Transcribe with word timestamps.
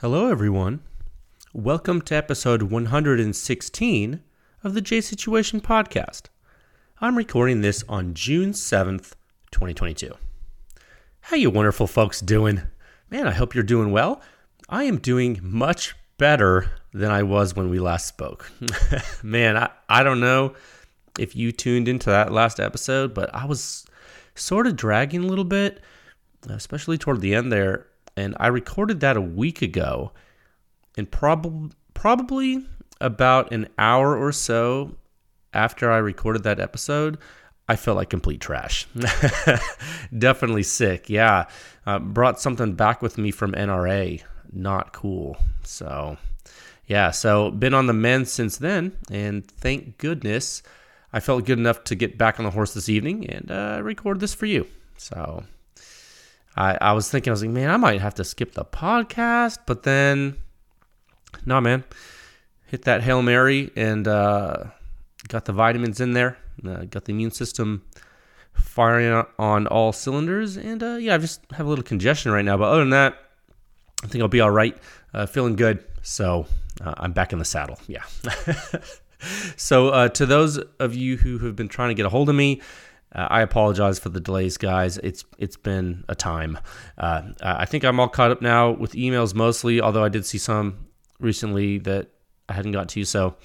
Hello, 0.00 0.30
everyone. 0.30 0.78
Welcome 1.52 2.02
to 2.02 2.14
episode 2.14 2.62
116 2.62 4.20
of 4.62 4.74
the 4.74 4.80
J 4.80 5.00
Situation 5.00 5.60
Podcast. 5.60 6.26
I'm 7.00 7.18
recording 7.18 7.62
this 7.62 7.82
on 7.88 8.14
June 8.14 8.52
7th, 8.52 9.14
2022. 9.50 10.14
How 11.22 11.36
you 11.36 11.50
wonderful 11.50 11.88
folks 11.88 12.20
doing? 12.20 12.62
Man, 13.10 13.26
I 13.26 13.32
hope 13.32 13.56
you're 13.56 13.64
doing 13.64 13.90
well. 13.90 14.22
I 14.68 14.84
am 14.84 14.98
doing 14.98 15.40
much 15.42 15.96
better 16.16 16.70
than 16.94 17.10
I 17.10 17.24
was 17.24 17.56
when 17.56 17.68
we 17.68 17.80
last 17.80 18.06
spoke. 18.06 18.52
Man, 19.24 19.56
I, 19.56 19.68
I 19.88 20.04
don't 20.04 20.20
know 20.20 20.54
if 21.18 21.34
you 21.34 21.50
tuned 21.50 21.88
into 21.88 22.10
that 22.10 22.30
last 22.30 22.60
episode, 22.60 23.14
but 23.14 23.34
I 23.34 23.46
was 23.46 23.84
sort 24.36 24.68
of 24.68 24.76
dragging 24.76 25.24
a 25.24 25.26
little 25.26 25.42
bit, 25.42 25.80
especially 26.48 26.98
toward 26.98 27.20
the 27.20 27.34
end 27.34 27.50
there. 27.50 27.87
And 28.18 28.36
I 28.40 28.48
recorded 28.48 29.00
that 29.00 29.16
a 29.16 29.20
week 29.20 29.62
ago. 29.62 30.12
And 30.96 31.08
prob- 31.10 31.72
probably 31.94 32.66
about 33.00 33.52
an 33.52 33.68
hour 33.78 34.16
or 34.16 34.32
so 34.32 34.96
after 35.54 35.90
I 35.90 35.98
recorded 35.98 36.42
that 36.42 36.58
episode, 36.58 37.18
I 37.68 37.76
felt 37.76 37.96
like 37.96 38.10
complete 38.10 38.40
trash. 38.40 38.86
Definitely 40.18 40.64
sick. 40.64 41.08
Yeah. 41.08 41.46
Uh, 41.86 42.00
brought 42.00 42.40
something 42.40 42.72
back 42.72 43.02
with 43.02 43.18
me 43.18 43.30
from 43.30 43.52
NRA. 43.52 44.22
Not 44.52 44.92
cool. 44.92 45.36
So, 45.62 46.16
yeah. 46.86 47.12
So, 47.12 47.50
been 47.50 47.74
on 47.74 47.86
the 47.86 47.92
mend 47.92 48.26
since 48.26 48.56
then. 48.56 48.96
And 49.10 49.46
thank 49.46 49.98
goodness 49.98 50.62
I 51.12 51.20
felt 51.20 51.44
good 51.46 51.58
enough 51.58 51.84
to 51.84 51.94
get 51.94 52.18
back 52.18 52.40
on 52.40 52.44
the 52.44 52.50
horse 52.50 52.74
this 52.74 52.88
evening 52.88 53.28
and 53.28 53.50
uh, 53.50 53.80
record 53.82 54.20
this 54.20 54.34
for 54.34 54.46
you. 54.46 54.66
So, 54.96 55.44
I, 56.58 56.76
I 56.80 56.92
was 56.92 57.08
thinking, 57.08 57.30
I 57.30 57.32
was 57.32 57.42
like, 57.42 57.52
man, 57.52 57.70
I 57.70 57.76
might 57.76 58.00
have 58.00 58.14
to 58.14 58.24
skip 58.24 58.52
the 58.52 58.64
podcast. 58.64 59.58
But 59.64 59.84
then, 59.84 60.36
nah, 61.46 61.60
man. 61.60 61.84
Hit 62.66 62.82
that 62.82 63.02
Hail 63.02 63.22
Mary 63.22 63.70
and 63.76 64.06
uh, 64.08 64.64
got 65.28 65.44
the 65.44 65.52
vitamins 65.52 66.00
in 66.00 66.12
there. 66.12 66.36
Uh, 66.66 66.84
got 66.84 67.04
the 67.04 67.12
immune 67.12 67.30
system 67.30 67.84
firing 68.54 69.24
on 69.38 69.68
all 69.68 69.92
cylinders. 69.92 70.56
And 70.56 70.82
uh, 70.82 70.96
yeah, 70.96 71.14
I 71.14 71.18
just 71.18 71.40
have 71.52 71.64
a 71.64 71.68
little 71.68 71.84
congestion 71.84 72.32
right 72.32 72.44
now. 72.44 72.56
But 72.56 72.64
other 72.64 72.80
than 72.80 72.90
that, 72.90 73.16
I 74.02 74.08
think 74.08 74.20
I'll 74.20 74.28
be 74.28 74.40
all 74.40 74.50
right. 74.50 74.76
Uh, 75.14 75.26
feeling 75.26 75.54
good. 75.54 75.84
So 76.02 76.46
uh, 76.80 76.94
I'm 76.96 77.12
back 77.12 77.32
in 77.32 77.38
the 77.38 77.44
saddle. 77.44 77.78
Yeah. 77.86 78.02
so 79.56 79.90
uh, 79.90 80.08
to 80.08 80.26
those 80.26 80.58
of 80.80 80.96
you 80.96 81.18
who 81.18 81.38
have 81.38 81.54
been 81.54 81.68
trying 81.68 81.90
to 81.90 81.94
get 81.94 82.04
a 82.04 82.08
hold 82.08 82.28
of 82.28 82.34
me, 82.34 82.60
uh, 83.14 83.26
I 83.30 83.40
apologize 83.42 83.98
for 83.98 84.10
the 84.10 84.20
delays, 84.20 84.56
guys. 84.56 84.98
It's 84.98 85.24
it's 85.38 85.56
been 85.56 86.04
a 86.08 86.14
time. 86.14 86.58
Uh, 86.96 87.22
I 87.40 87.64
think 87.64 87.84
I'm 87.84 87.98
all 88.00 88.08
caught 88.08 88.30
up 88.30 88.42
now 88.42 88.70
with 88.70 88.92
emails 88.92 89.34
mostly, 89.34 89.80
although 89.80 90.04
I 90.04 90.08
did 90.08 90.26
see 90.26 90.38
some 90.38 90.86
recently 91.18 91.78
that 91.78 92.08
I 92.48 92.52
hadn't 92.54 92.72
got 92.72 92.88
to. 92.90 93.04
So 93.04 93.36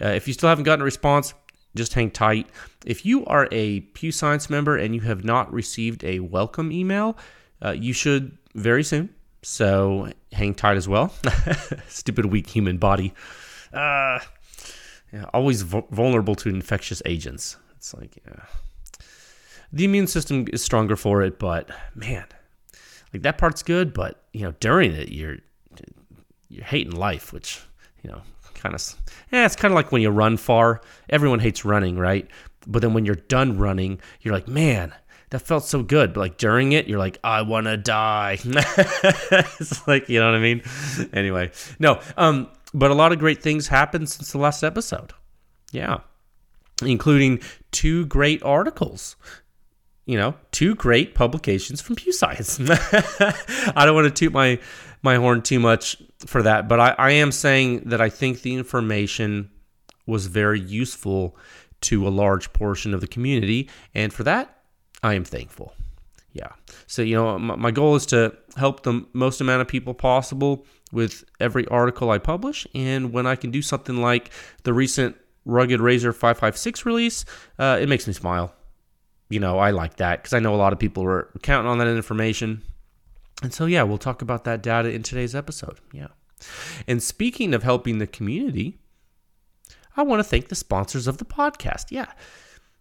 uh, 0.00 0.08
if 0.08 0.26
you 0.26 0.34
still 0.34 0.48
haven't 0.48 0.64
gotten 0.64 0.82
a 0.82 0.84
response, 0.84 1.34
just 1.74 1.94
hang 1.94 2.10
tight. 2.10 2.48
If 2.84 3.04
you 3.04 3.24
are 3.26 3.48
a 3.52 3.80
Pew 3.80 4.10
Science 4.10 4.50
member 4.50 4.76
and 4.76 4.94
you 4.94 5.02
have 5.02 5.24
not 5.24 5.52
received 5.52 6.02
a 6.04 6.20
welcome 6.20 6.72
email, 6.72 7.16
uh, 7.64 7.72
you 7.72 7.92
should 7.92 8.36
very 8.54 8.82
soon. 8.82 9.14
So 9.42 10.12
hang 10.32 10.54
tight 10.54 10.76
as 10.76 10.88
well. 10.88 11.12
Stupid 11.88 12.26
weak 12.26 12.48
human 12.48 12.78
body. 12.78 13.14
Uh, 13.72 14.18
yeah, 15.12 15.24
always 15.32 15.62
vulnerable 15.62 16.34
to 16.36 16.48
infectious 16.48 17.02
agents. 17.04 17.56
It's 17.76 17.94
like, 17.94 18.22
yeah. 18.26 18.44
The 19.72 19.84
immune 19.84 20.06
system 20.06 20.46
is 20.52 20.62
stronger 20.62 20.96
for 20.96 21.22
it, 21.22 21.38
but 21.38 21.70
man, 21.94 22.26
like 23.12 23.22
that 23.22 23.38
part's 23.38 23.62
good, 23.62 23.92
but 23.92 24.22
you 24.32 24.42
know, 24.42 24.54
during 24.60 24.92
it, 24.92 25.12
you're 25.12 25.38
you're 26.48 26.64
hating 26.64 26.92
life, 26.92 27.32
which 27.32 27.62
you 28.02 28.10
know, 28.10 28.22
kind 28.54 28.74
of, 28.74 28.94
yeah, 29.32 29.46
it's 29.46 29.56
kind 29.56 29.72
of 29.72 29.76
like 29.76 29.92
when 29.92 30.02
you 30.02 30.10
run 30.10 30.36
far. 30.36 30.80
Everyone 31.08 31.38
hates 31.38 31.64
running, 31.64 31.98
right? 31.98 32.28
But 32.66 32.82
then 32.82 32.94
when 32.94 33.04
you're 33.04 33.14
done 33.14 33.58
running, 33.58 34.00
you're 34.20 34.34
like, 34.34 34.48
man, 34.48 34.92
that 35.30 35.40
felt 35.40 35.64
so 35.64 35.82
good. 35.82 36.12
But 36.12 36.20
like 36.20 36.36
during 36.36 36.72
it, 36.72 36.86
you're 36.86 36.98
like, 36.98 37.18
I 37.24 37.42
want 37.42 37.66
to 37.66 37.76
die. 37.76 38.38
it's 38.44 39.86
like, 39.86 40.08
you 40.08 40.20
know 40.20 40.26
what 40.26 40.36
I 40.36 40.40
mean? 40.40 40.62
Anyway, 41.12 41.50
no, 41.78 42.00
um, 42.16 42.48
but 42.74 42.90
a 42.90 42.94
lot 42.94 43.12
of 43.12 43.18
great 43.18 43.42
things 43.42 43.68
happened 43.68 44.08
since 44.08 44.32
the 44.32 44.38
last 44.38 44.62
episode. 44.62 45.12
Yeah. 45.72 45.98
Including 46.84 47.40
two 47.72 48.06
great 48.06 48.42
articles. 48.42 49.16
You 50.06 50.16
know, 50.16 50.34
two 50.50 50.74
great 50.74 51.14
publications 51.14 51.80
from 51.80 51.96
Pew 51.96 52.12
Science. 52.12 52.58
I 52.70 53.84
don't 53.84 53.94
want 53.94 54.06
to 54.06 54.10
toot 54.10 54.32
my 54.32 54.58
my 55.02 55.16
horn 55.16 55.42
too 55.42 55.60
much 55.60 55.96
for 56.26 56.42
that, 56.42 56.68
but 56.68 56.80
I, 56.80 56.94
I 56.98 57.10
am 57.12 57.32
saying 57.32 57.84
that 57.86 58.00
I 58.00 58.10
think 58.10 58.42
the 58.42 58.54
information 58.54 59.50
was 60.06 60.26
very 60.26 60.60
useful 60.60 61.36
to 61.82 62.06
a 62.06 62.10
large 62.10 62.52
portion 62.52 62.92
of 62.92 63.00
the 63.00 63.06
community, 63.06 63.70
and 63.94 64.12
for 64.12 64.24
that, 64.24 64.62
I 65.02 65.14
am 65.14 65.24
thankful. 65.24 65.74
Yeah. 66.32 66.52
So, 66.86 67.02
you 67.02 67.16
know, 67.16 67.38
my, 67.38 67.56
my 67.56 67.70
goal 67.70 67.96
is 67.96 68.06
to 68.06 68.36
help 68.56 68.82
the 68.82 69.04
most 69.12 69.40
amount 69.40 69.62
of 69.62 69.68
people 69.68 69.94
possible 69.94 70.66
with 70.92 71.24
every 71.38 71.66
article 71.68 72.10
I 72.10 72.18
publish. 72.18 72.66
And 72.74 73.12
when 73.12 73.26
I 73.26 73.36
can 73.36 73.50
do 73.50 73.62
something 73.62 74.00
like 74.00 74.30
the 74.62 74.72
recent 74.72 75.16
Rugged 75.44 75.80
Razor 75.80 76.12
556 76.12 76.86
release, 76.86 77.24
uh, 77.58 77.78
it 77.80 77.88
makes 77.88 78.06
me 78.06 78.12
smile. 78.12 78.54
You 79.30 79.40
know, 79.40 79.58
I 79.58 79.70
like 79.70 79.96
that 79.96 80.22
because 80.22 80.34
I 80.34 80.40
know 80.40 80.54
a 80.54 80.56
lot 80.56 80.72
of 80.72 80.78
people 80.78 81.04
are 81.04 81.30
counting 81.42 81.70
on 81.70 81.78
that 81.78 81.86
information. 81.86 82.62
And 83.42 83.54
so, 83.54 83.64
yeah, 83.64 83.84
we'll 83.84 83.96
talk 83.96 84.20
about 84.20 84.44
that 84.44 84.62
data 84.62 84.90
in 84.90 85.02
today's 85.02 85.34
episode. 85.34 85.78
Yeah. 85.92 86.08
And 86.86 87.02
speaking 87.02 87.54
of 87.54 87.62
helping 87.62 87.98
the 87.98 88.06
community, 88.06 88.78
I 89.96 90.02
want 90.02 90.20
to 90.20 90.24
thank 90.24 90.48
the 90.48 90.54
sponsors 90.54 91.06
of 91.06 91.18
the 91.18 91.24
podcast. 91.24 91.86
Yeah. 91.90 92.12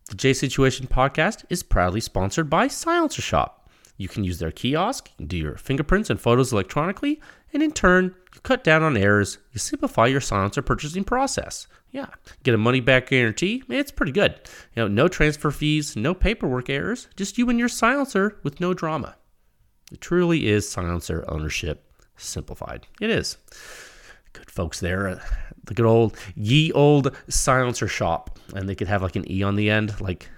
The 0.10 0.16
J 0.16 0.34
Situation 0.34 0.88
podcast 0.88 1.46
is 1.50 1.62
proudly 1.62 2.02
sponsored 2.02 2.50
by 2.50 2.68
Silencer 2.68 3.22
Shop. 3.22 3.70
You 3.96 4.08
can 4.08 4.24
use 4.24 4.40
their 4.40 4.52
kiosk, 4.52 5.12
do 5.24 5.38
your 5.38 5.58
fingerprints 5.58 6.10
and 6.10 6.20
photos 6.20 6.52
electronically, 6.52 7.22
and 7.54 7.62
in 7.62 7.74
turn, 7.74 8.16
you 8.34 8.42
cut 8.42 8.64
down 8.64 8.81
on 8.81 8.98
errors, 8.98 9.38
you 9.52 9.60
simplify 9.60 10.08
your 10.08 10.22
silencer 10.22 10.62
purchasing 10.62 11.04
process. 11.04 11.68
Yeah, 11.91 12.07
get 12.44 12.53
a 12.53 12.57
money 12.57 12.81
back 12.81 13.07
guarantee. 13.07 13.63
It's 13.67 13.91
pretty 13.91 14.11
good. 14.11 14.39
You 14.75 14.83
know, 14.83 14.88
no 14.88 15.07
transfer 15.07 15.50
fees, 15.50 15.95
no 15.95 16.13
paperwork 16.13 16.69
errors, 16.69 17.07
just 17.16 17.38
you 17.38 17.50
and 17.50 17.57
your 17.57 17.67
silencer 17.67 18.38
with 18.44 18.59
no 18.59 18.73
drama. 18.73 19.16
It 19.91 20.01
truly 20.01 20.47
is 20.47 20.69
silencer 20.69 21.25
ownership 21.27 21.91
simplified. 22.17 22.85
It 23.01 23.09
is. 23.09 23.38
Good 24.33 24.51
folks 24.51 24.79
there. 24.79 25.07
Uh, 25.07 25.19
the 25.63 25.73
good 25.73 25.85
old 25.85 26.17
ye 26.35 26.72
old 26.73 27.16
silencer 27.27 27.88
shop. 27.88 28.38
And 28.53 28.67
they 28.67 28.75
could 28.75 28.88
have 28.88 29.01
like 29.01 29.16
an 29.16 29.29
E 29.31 29.41
on 29.44 29.56
the 29.56 29.69
end, 29.69 30.00
like 30.00 30.29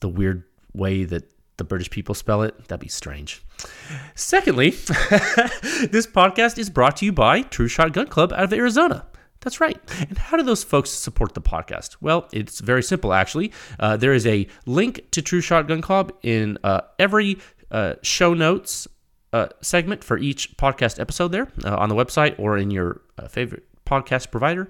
the 0.00 0.08
weird 0.08 0.44
way 0.72 1.04
that 1.04 1.30
the 1.56 1.64
British 1.64 1.90
people 1.90 2.14
spell 2.14 2.42
it. 2.42 2.68
That'd 2.68 2.80
be 2.80 2.88
strange. 2.88 3.42
Secondly, 4.14 4.70
this 5.90 6.06
podcast 6.06 6.58
is 6.58 6.70
brought 6.70 6.98
to 6.98 7.06
you 7.06 7.12
by 7.12 7.42
True 7.42 7.68
Shot 7.68 7.92
Gun 7.92 8.06
Club 8.06 8.32
out 8.32 8.44
of 8.44 8.52
Arizona. 8.52 9.06
That's 9.40 9.60
right. 9.60 9.78
And 10.00 10.18
how 10.18 10.36
do 10.36 10.42
those 10.42 10.64
folks 10.64 10.90
support 10.90 11.34
the 11.34 11.40
podcast? 11.40 11.96
Well, 12.00 12.28
it's 12.32 12.60
very 12.60 12.82
simple, 12.82 13.12
actually. 13.12 13.52
Uh, 13.78 13.96
there 13.96 14.12
is 14.12 14.26
a 14.26 14.46
link 14.66 15.10
to 15.12 15.22
True 15.22 15.40
Shot 15.40 15.68
Gun 15.68 15.80
Club 15.80 16.12
in 16.22 16.58
uh, 16.64 16.80
every 16.98 17.38
uh, 17.70 17.94
show 18.02 18.34
notes 18.34 18.88
uh, 19.32 19.48
segment 19.60 20.02
for 20.02 20.18
each 20.18 20.56
podcast 20.56 20.98
episode 20.98 21.28
there 21.28 21.48
uh, 21.64 21.76
on 21.76 21.88
the 21.88 21.94
website 21.94 22.38
or 22.38 22.56
in 22.56 22.70
your 22.70 23.02
uh, 23.18 23.28
favorite 23.28 23.64
podcast 23.84 24.30
provider. 24.30 24.68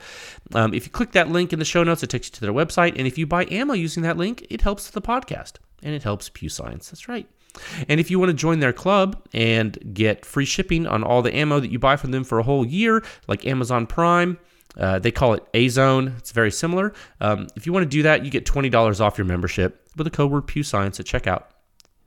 Um, 0.55 0.75
if 0.75 0.85
you 0.85 0.93
click 0.93 1.13
that 1.13 1.29
link 1.29 1.53
in 1.53 1.59
the 1.59 1.65
show 1.65 1.83
notes, 1.83 2.03
it 2.03 2.11
takes 2.11 2.29
you 2.29 2.33
to 2.33 2.41
their 2.41 2.53
website. 2.53 2.95
And 2.99 3.07
if 3.07 3.17
you 3.17 3.27
buy 3.27 3.47
ammo 3.51 3.75
using 3.75 4.03
that 4.03 4.17
link, 4.17 4.47
it 4.51 4.61
helps 4.61 4.91
the 4.91 5.01
podcast 5.01 5.55
and 5.83 5.95
it 5.95 6.03
helps 6.03 6.29
Pew 6.29 6.49
Science. 6.49 6.91
That's 6.91 7.09
right. 7.09 7.27
And 7.89 7.99
if 7.99 8.11
you 8.11 8.19
want 8.19 8.31
to 8.31 8.35
join 8.35 8.61
their 8.61 8.73
club 8.73 9.27
and 9.33 9.79
get 9.95 10.27
free 10.27 10.45
shipping 10.45 10.87
on 10.87 11.03
all 11.03 11.23
the 11.23 11.35
ammo 11.35 11.59
that 11.61 11.71
you 11.71 11.79
buy 11.79 11.97
from 11.97 12.11
them 12.11 12.23
for 12.25 12.39
a 12.39 12.43
whole 12.43 12.67
year, 12.67 13.03
like 13.29 13.47
Amazon 13.47 13.87
Prime, 13.87 14.39
uh, 14.77 14.99
they 14.99 15.11
call 15.11 15.35
it 15.35 15.45
A 15.55 15.69
Zone. 15.69 16.15
It's 16.19 16.33
very 16.33 16.51
similar. 16.51 16.93
Um, 17.21 17.47
if 17.57 17.67
you 17.67 17.73
want 17.73 17.85
to 17.85 17.89
do 17.89 18.03
that, 18.03 18.25
you 18.25 18.31
get 18.31 18.45
$20 18.45 19.01
off 19.01 19.19
your 19.19 19.25
membership 19.25 19.89
with 19.97 20.05
the 20.05 20.11
code 20.11 20.31
word 20.31 20.47
Pew 20.47 20.63
Science 20.63 21.01
at 21.01 21.07
checkout. 21.07 21.45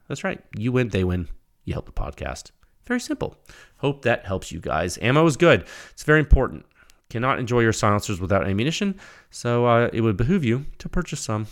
That's 0.07 0.23
right. 0.23 0.41
You 0.55 0.71
win, 0.71 0.89
they 0.89 1.03
win. 1.03 1.27
You 1.65 1.73
help 1.73 1.85
the 1.85 1.91
podcast. 1.91 2.51
Very 2.85 2.99
simple. 2.99 3.35
Hope 3.77 4.01
that 4.03 4.25
helps 4.25 4.51
you 4.51 4.59
guys. 4.59 4.97
Ammo 5.01 5.25
is 5.25 5.37
good. 5.37 5.65
It's 5.91 6.03
very 6.03 6.19
important. 6.19 6.65
Cannot 7.09 7.39
enjoy 7.39 7.61
your 7.61 7.73
silencers 7.73 8.19
without 8.19 8.47
ammunition, 8.47 8.99
so 9.31 9.65
uh, 9.65 9.89
it 9.91 10.01
would 10.01 10.15
behoove 10.15 10.45
you 10.45 10.65
to 10.77 10.87
purchase 10.89 11.19
some. 11.19 11.47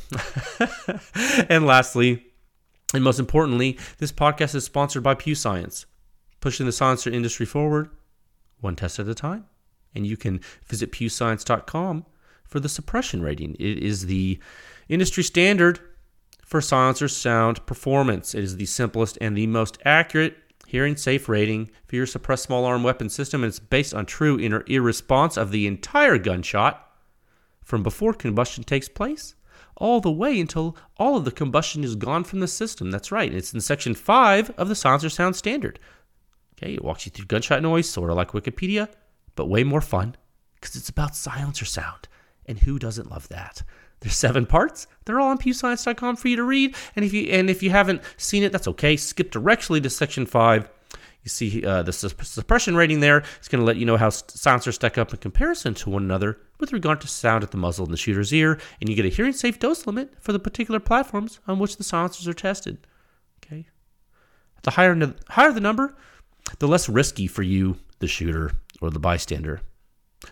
and 1.50 1.66
lastly, 1.66 2.28
and 2.94 3.04
most 3.04 3.20
importantly, 3.20 3.78
this 3.98 4.12
podcast 4.12 4.54
is 4.54 4.66
sponsored 4.66 5.02
by 5.02 5.16
Pew 5.16 5.34
Science, 5.34 5.88
pushing 6.42 6.68
the 6.68 6.72
silencer 6.72 7.10
industry 7.10 7.46
forward 7.46 7.90
one 8.60 8.76
test 8.76 9.00
at 9.00 9.08
a 9.08 9.16
time. 9.16 9.46
And 9.98 10.08
you 10.08 10.16
can 10.16 10.40
visit 10.66 10.94
pewscience.com 10.94 12.06
for 12.46 12.60
the 12.62 12.70
suppression 12.70 13.22
rating. 13.22 13.56
It 13.60 13.80
is 13.80 14.06
the 14.06 14.40
industry 14.88 15.24
standard 15.24 15.80
for 16.46 16.62
silencer 16.62 17.10
sound 17.10 17.66
performance. 17.66 18.34
It 18.34 18.44
is 18.44 18.56
the 18.56 18.66
simplest 18.66 19.18
and 19.20 19.36
the 19.36 19.48
most 19.48 19.78
accurate 19.84 20.38
hearing 20.66 20.96
safe 20.96 21.28
rating 21.28 21.72
for 21.88 21.96
your 21.96 22.06
suppressed 22.06 22.44
small 22.44 22.66
arm 22.66 22.84
weapon 22.84 23.10
system, 23.10 23.44
and 23.44 23.50
it's 23.50 23.60
based 23.60 23.94
on 23.94 24.06
true 24.06 24.40
inner 24.40 24.64
ear 24.68 24.82
response 24.82 25.36
of 25.38 25.52
the 25.52 25.66
entire 25.66 26.18
gunshot 26.18 26.90
from 27.64 27.84
before 27.84 28.14
combustion 28.14 28.64
takes 28.64 28.88
place 28.88 29.36
all 29.78 30.02
the 30.02 30.12
way 30.12 30.40
until 30.40 30.76
all 30.98 31.16
of 31.16 31.26
the 31.26 31.32
combustion 31.32 31.84
is 31.84 31.96
gone 31.96 32.24
from 32.24 32.40
the 32.40 32.48
system. 32.48 32.92
That's 32.92 33.12
right. 33.12 33.34
It's 33.34 33.54
in 33.54 33.62
section 33.62 33.94
5 33.94 34.52
of 34.52 34.70
the 34.70 34.76
Silencer 34.76 35.10
Sound 35.10 35.36
Standard. 35.36 35.80
Okay, 36.58 36.74
it 36.74 36.84
walks 36.84 37.06
you 37.06 37.12
through 37.12 37.26
gunshot 37.26 37.62
noise, 37.62 37.88
sort 37.88 38.10
of 38.10 38.18
like 38.18 38.32
Wikipedia, 38.32 38.90
but 39.38 39.48
way 39.48 39.64
more 39.64 39.80
fun 39.80 40.18
because 40.56 40.76
it's 40.76 40.90
about 40.90 41.16
silencer 41.16 41.64
sound. 41.64 42.10
And 42.46 42.60
who 42.60 42.78
doesn't 42.80 43.10
love 43.10 43.30
that? 43.30 43.64
There's 44.02 44.16
seven 44.16 44.46
parts. 44.46 44.88
They're 45.06 45.20
all 45.20 45.30
on 45.30 45.38
pewscience.com 45.38 46.18
for 46.18 46.28
you 46.28 46.36
to 46.36 46.44
read. 46.44 46.76
And 46.96 47.04
if 47.04 47.14
you 47.14 47.24
and 47.32 47.50
if 47.50 47.64
you 47.64 47.72
haven't 47.72 48.02
seen 48.18 48.44
it, 48.44 48.52
that's 48.52 48.68
okay. 48.68 48.96
Skip 48.96 49.32
directly 49.32 49.82
to 49.82 49.90
section 49.90 50.26
five. 50.26 50.70
You 51.24 51.30
see 51.30 51.66
uh, 51.66 51.84
the 51.84 51.92
su- 51.92 52.10
suppression 52.22 52.76
rating 52.76 53.00
there. 53.00 53.24
It's 53.38 53.50
going 53.50 53.60
to 53.60 53.66
let 53.66 53.76
you 53.76 53.86
know 53.86 53.98
how 53.98 54.10
silencers 54.10 54.76
stack 54.76 54.98
up 54.98 55.12
in 55.12 55.18
comparison 55.18 55.74
to 55.76 55.90
one 55.90 56.04
another 56.04 56.40
with 56.60 56.72
regard 56.72 57.02
to 57.02 57.08
sound 57.08 57.44
at 57.44 57.52
the 57.52 57.58
muzzle 57.58 57.86
and 57.86 57.94
the 57.94 57.98
shooter's 57.98 58.34
ear, 58.34 58.60
and 58.80 58.90
you 58.90 58.96
get 58.96 59.06
a 59.06 59.10
hearing 59.10 59.34
safe 59.34 59.60
dose 59.60 59.86
limit 59.86 60.14
for 60.20 60.32
the 60.32 60.40
particular 60.40 60.80
platforms 60.80 61.40
on 61.48 61.60
which 61.60 61.76
the 61.78 61.84
silencers 61.84 62.28
are 62.28 62.34
tested. 62.34 62.78
Okay, 63.44 63.68
the 64.64 64.72
higher 64.72 64.96
the 64.96 65.16
higher 65.30 65.52
the 65.52 65.60
number, 65.60 65.96
the 66.60 66.68
less 66.68 66.88
risky 66.88 67.28
for 67.28 67.44
you, 67.44 67.78
the 68.00 68.08
shooter 68.08 68.52
or 68.82 68.90
the 68.90 69.00
bystander. 69.00 69.62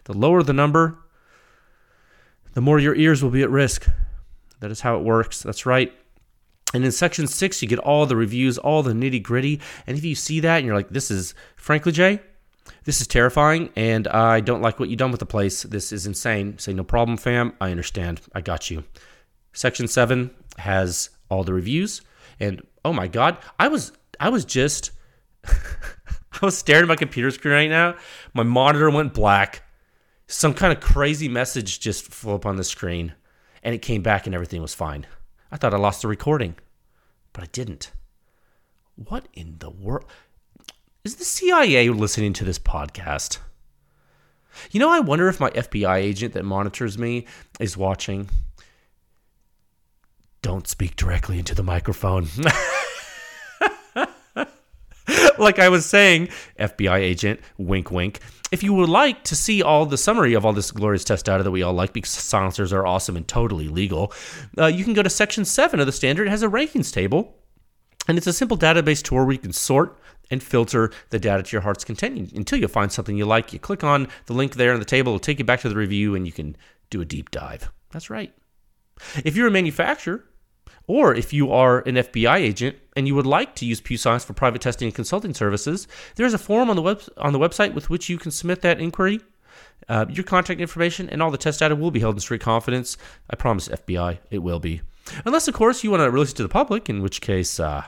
The 0.06 0.14
lower 0.14 0.44
the 0.44 0.54
number, 0.54 0.98
the 2.54 2.62
more 2.62 2.80
your 2.80 2.96
ears 2.96 3.24
will 3.24 3.30
be 3.30 3.44
at 3.44 3.50
risk. 3.50 3.88
That 4.60 4.72
is 4.72 4.82
how 4.82 4.98
it 4.98 5.04
works. 5.04 5.44
That's 5.44 5.66
right. 5.66 5.94
And 6.74 6.84
in 6.84 6.92
section 6.92 7.28
six, 7.28 7.62
you 7.62 7.68
get 7.68 7.80
all 7.80 8.06
the 8.06 8.16
reviews, 8.16 8.58
all 8.58 8.84
the 8.84 8.94
nitty 8.94 9.22
gritty. 9.22 9.62
And 9.88 9.98
if 9.98 10.04
you 10.04 10.16
see 10.16 10.40
that 10.42 10.58
and 10.58 10.66
you're 10.66 10.76
like, 10.76 10.90
this 10.90 11.12
is, 11.12 11.34
frankly, 11.56 11.92
Jay, 11.92 12.20
this 12.84 13.00
is 13.00 13.08
terrifying 13.08 13.70
and 13.76 14.08
I 14.08 14.40
don't 14.40 14.62
like 14.62 14.80
what 14.80 14.90
you've 14.90 15.00
done 15.00 15.12
with 15.12 15.20
the 15.20 15.26
place. 15.26 15.64
This 15.64 15.92
is 15.92 16.08
insane. 16.08 16.58
Say, 16.58 16.74
no 16.74 16.84
problem, 16.84 17.18
fam. 17.18 17.54
I 17.62 17.72
understand. 17.72 18.22
I 18.34 18.42
got 18.42 18.70
you. 18.70 18.84
Section 19.54 19.88
seven 19.88 20.32
has 20.58 21.12
all 21.30 21.44
the 21.44 21.54
reviews. 21.54 22.02
And 22.40 22.62
oh 22.84 22.94
my 22.94 23.08
God, 23.08 23.38
I 23.60 23.68
was, 23.68 23.92
I 24.20 24.30
was 24.30 24.44
just, 24.46 24.92
I 26.42 26.46
was 26.46 26.58
staring 26.58 26.84
at 26.84 26.88
my 26.88 26.96
computer 26.96 27.32
screen 27.32 27.54
right 27.54 27.70
now. 27.70 27.96
My 28.34 28.44
monitor 28.44 28.90
went 28.90 29.14
black 29.14 29.64
some 30.28 30.54
kind 30.54 30.74
of 30.74 30.80
crazy 30.80 31.30
message 31.30 31.80
just 31.80 32.12
flew 32.12 32.34
up 32.36 32.46
on 32.46 32.56
the 32.56 32.64
screen 32.64 33.14
and 33.64 33.76
it 33.76 33.82
came 33.82 34.02
back 34.02 34.26
and 34.26 34.34
everything 34.34 34.62
was 34.62 34.74
fine. 34.74 35.06
I 35.52 35.58
thought 35.58 35.74
I 35.74 35.78
lost 35.78 36.02
the 36.02 36.08
recording, 36.08 36.56
but 37.34 37.44
I 37.44 37.48
didn't. 37.52 37.92
What 38.96 39.28
in 39.34 39.58
the 39.60 39.70
world? 39.70 40.06
Is 41.04 41.16
the 41.16 41.26
CIA 41.26 41.90
listening 41.90 42.34
to 42.34 42.44
this 42.44 42.60
podcast? 42.60 43.38
You 44.72 44.80
know, 44.80 44.90
I 44.90 45.00
wonder 45.00 45.28
if 45.28 45.40
my 45.40 45.52
FBI 45.52 45.98
agent 45.98 46.34
that 46.34 46.46
monitors 46.46 46.98
me 46.98 47.28
is 47.60 47.78
watching. 47.78 48.30
Don't 50.42 50.68
speak 50.68 50.96
directly 50.96 51.38
into 51.38 51.54
the 51.54 51.64
microphone. 51.64 52.28
like 55.38 55.60
I 55.60 55.70
was 55.70 55.86
saying, 55.86 56.30
FBI 56.60 56.98
agent, 56.98 57.40
wink, 57.58 57.92
wink. 57.92 58.20
If 58.52 58.64
you 58.64 58.74
would 58.74 58.90
like 58.90 59.24
to 59.26 59.36
see 59.36 59.62
all 59.62 59.86
the 59.86 59.98
summary 59.98 60.34
of 60.34 60.46
all 60.46 60.54
this 60.54 60.72
glorious 60.72 61.04
test 61.04 61.26
data 61.26 61.44
that 61.44 61.52
we 61.52 61.64
all 61.64 61.74
like, 61.74 61.94
because 61.94 62.12
silencers 62.12 62.72
are 62.72 62.86
awesome 62.86 63.16
and 63.18 63.28
totally 63.28 63.68
legal, 63.68 64.14
uh, 64.58 64.68
you 64.68 64.84
can 64.84 64.94
go 64.94 65.04
to 65.04 65.10
section 65.10 65.46
seven 65.46 65.80
of 65.80 65.86
the 65.86 65.92
standard. 65.92 66.28
It 66.28 66.32
has 66.32 66.44
a 66.44 66.48
rankings 66.48 66.94
table, 66.94 67.36
and 68.08 68.18
it's 68.18 68.28
a 68.28 68.34
simple 68.34 68.58
database 68.58 69.04
tour 69.04 69.26
where 69.26 69.34
you 69.34 69.40
can 69.40 69.54
sort 69.54 70.00
and 70.32 70.42
filter 70.42 70.92
the 71.10 71.20
data 71.20 71.44
to 71.44 71.52
your 71.52 71.62
heart's 71.62 71.84
content 71.84 72.32
until 72.34 72.60
you 72.60 72.68
find 72.68 72.92
something 72.92 73.18
you 73.18 73.26
like. 73.26 73.54
You 73.54 73.60
click 73.60 73.84
on 73.84 74.08
the 74.26 74.34
link 74.34 74.56
there 74.56 74.74
in 74.74 74.80
the 74.80 74.86
table, 74.86 75.12
it'll 75.12 75.20
take 75.20 75.40
you 75.40 75.46
back 75.46 75.62
to 75.62 75.70
the 75.70 75.76
review, 75.76 76.16
and 76.16 76.26
you 76.26 76.32
can 76.32 76.56
do 76.90 77.02
a 77.02 77.06
deep 77.06 77.32
dive. 77.32 77.72
That's 77.92 78.10
right. 78.10 78.34
If 79.24 79.36
you're 79.36 79.48
a 79.48 79.52
manufacturer, 79.52 80.24
or 80.88 81.14
if 81.14 81.34
you 81.34 81.52
are 81.52 81.80
an 81.80 81.96
FBI 81.96 82.38
agent 82.38 82.78
and 82.96 83.08
you 83.08 83.16
would 83.16 83.26
like 83.26 83.56
to 83.56 83.66
use 83.66 83.82
PewScience 83.82 84.26
for 84.26 84.34
private 84.34 84.62
testing 84.62 84.88
and 84.88 84.96
consulting 84.96 85.34
services, 85.34 85.88
there 86.16 86.26
is 86.26 86.34
a 86.34 86.38
form 86.38 86.70
on 86.70 86.76
the 86.76 86.82
web 86.82 87.02
on 87.18 87.34
the 87.34 87.40
website 87.40 87.74
with 87.74 87.90
which 87.90 88.10
you 88.10 88.18
can 88.18 88.32
submit 88.32 88.62
that 88.62 88.80
inquiry. 88.80 89.20
Uh, 89.88 90.06
your 90.10 90.24
contact 90.24 90.62
information 90.62 91.10
and 91.10 91.22
all 91.22 91.32
the 91.32 91.38
test 91.38 91.60
data 91.60 91.76
will 91.76 91.92
be 91.92 92.00
held 92.00 92.16
in 92.16 92.20
strict 92.20 92.44
confidence. 92.44 92.98
I 93.30 93.36
promise, 93.36 93.68
FBI, 93.68 94.20
it 94.32 94.40
will 94.40 94.60
be. 94.60 94.82
Unless, 95.26 95.48
of 95.48 95.54
course, 95.54 95.84
you 95.84 95.92
want 95.92 96.02
to 96.02 96.10
release 96.10 96.32
it 96.32 96.36
to 96.38 96.44
the 96.44 96.50
public, 96.50 96.90
in 96.90 97.02
which 97.02 97.22
case 97.22 97.60
uh, 97.60 97.84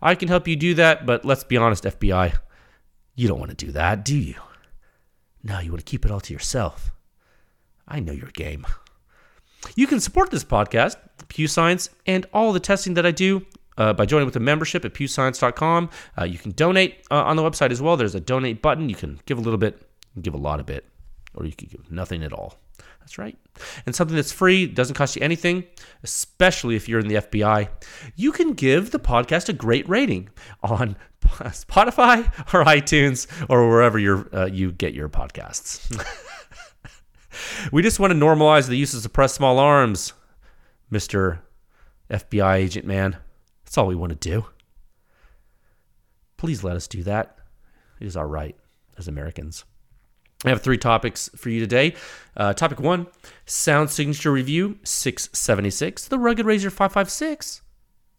I 0.00 0.14
can 0.14 0.28
help 0.28 0.48
you 0.48 0.56
do 0.56 0.74
that. 0.74 1.06
But 1.06 1.24
let's 1.24 1.44
be 1.44 1.56
honest, 1.56 1.84
FBI, 1.84 2.36
you 3.14 3.28
don't 3.28 3.38
want 3.38 3.56
to 3.56 3.66
do 3.66 3.72
that, 3.72 4.04
do 4.04 4.16
you? 4.16 4.34
No, 5.44 5.58
you 5.60 5.70
want 5.70 5.84
to 5.84 5.90
keep 5.90 6.04
it 6.04 6.10
all 6.10 6.20
to 6.20 6.32
yourself. 6.32 6.92
I 7.86 8.00
know 8.00 8.12
your 8.12 8.30
game. 8.30 8.66
You 9.76 9.86
can 9.86 10.00
support 10.00 10.30
this 10.30 10.44
podcast, 10.44 10.96
Pew 11.28 11.46
Science, 11.46 11.88
and 12.06 12.26
all 12.32 12.52
the 12.52 12.60
testing 12.60 12.94
that 12.94 13.06
I 13.06 13.10
do 13.10 13.44
uh, 13.78 13.92
by 13.92 14.06
joining 14.06 14.26
with 14.26 14.36
a 14.36 14.40
membership 14.40 14.84
at 14.84 14.94
pewscience.com. 14.94 15.90
Uh, 16.18 16.24
you 16.24 16.38
can 16.38 16.52
donate 16.52 17.04
uh, 17.10 17.22
on 17.22 17.36
the 17.36 17.42
website 17.42 17.70
as 17.70 17.80
well. 17.80 17.96
There's 17.96 18.14
a 18.14 18.20
donate 18.20 18.62
button. 18.62 18.88
You 18.88 18.94
can 18.94 19.20
give 19.26 19.38
a 19.38 19.40
little 19.40 19.58
bit, 19.58 19.82
give 20.20 20.34
a 20.34 20.38
lot 20.38 20.60
of 20.60 20.66
bit, 20.66 20.86
or 21.34 21.46
you 21.46 21.52
can 21.52 21.68
give 21.68 21.90
nothing 21.90 22.22
at 22.22 22.32
all. 22.32 22.58
That's 23.00 23.18
right. 23.18 23.36
And 23.84 23.94
something 23.94 24.14
that's 24.14 24.30
free, 24.32 24.66
doesn't 24.66 24.94
cost 24.94 25.16
you 25.16 25.22
anything, 25.22 25.64
especially 26.04 26.76
if 26.76 26.88
you're 26.88 27.00
in 27.00 27.08
the 27.08 27.16
FBI. 27.16 27.68
You 28.14 28.30
can 28.30 28.52
give 28.52 28.92
the 28.92 29.00
podcast 29.00 29.48
a 29.48 29.52
great 29.52 29.88
rating 29.88 30.28
on 30.62 30.96
Spotify 31.24 32.26
or 32.54 32.64
iTunes 32.64 33.26
or 33.48 33.68
wherever 33.68 33.98
you 33.98 34.28
uh, 34.32 34.46
you 34.46 34.70
get 34.72 34.94
your 34.94 35.08
podcasts. 35.08 35.90
we 37.72 37.82
just 37.82 37.98
want 37.98 38.12
to 38.12 38.18
normalize 38.18 38.68
the 38.68 38.76
use 38.76 38.94
of 38.94 39.02
suppressed 39.02 39.34
small 39.34 39.58
arms, 39.58 40.12
Mr. 40.92 41.40
FBI 42.10 42.56
agent 42.56 42.86
man. 42.86 43.16
That's 43.64 43.78
all 43.78 43.86
we 43.86 43.94
want 43.94 44.10
to 44.10 44.30
do. 44.30 44.44
Please 46.36 46.62
let 46.62 46.76
us 46.76 46.86
do 46.86 47.02
that. 47.04 47.38
It 48.00 48.06
is 48.06 48.16
our 48.16 48.28
right 48.28 48.56
as 48.98 49.08
Americans. 49.08 49.64
I 50.44 50.48
have 50.48 50.60
three 50.60 50.78
topics 50.78 51.30
for 51.36 51.50
you 51.50 51.60
today. 51.60 51.94
Uh, 52.36 52.52
topic 52.52 52.80
one 52.80 53.06
Sound 53.46 53.90
Signature 53.90 54.32
Review 54.32 54.78
676, 54.82 56.08
the 56.08 56.18
Rugged 56.18 56.46
Razor 56.46 56.70
556 56.70 57.62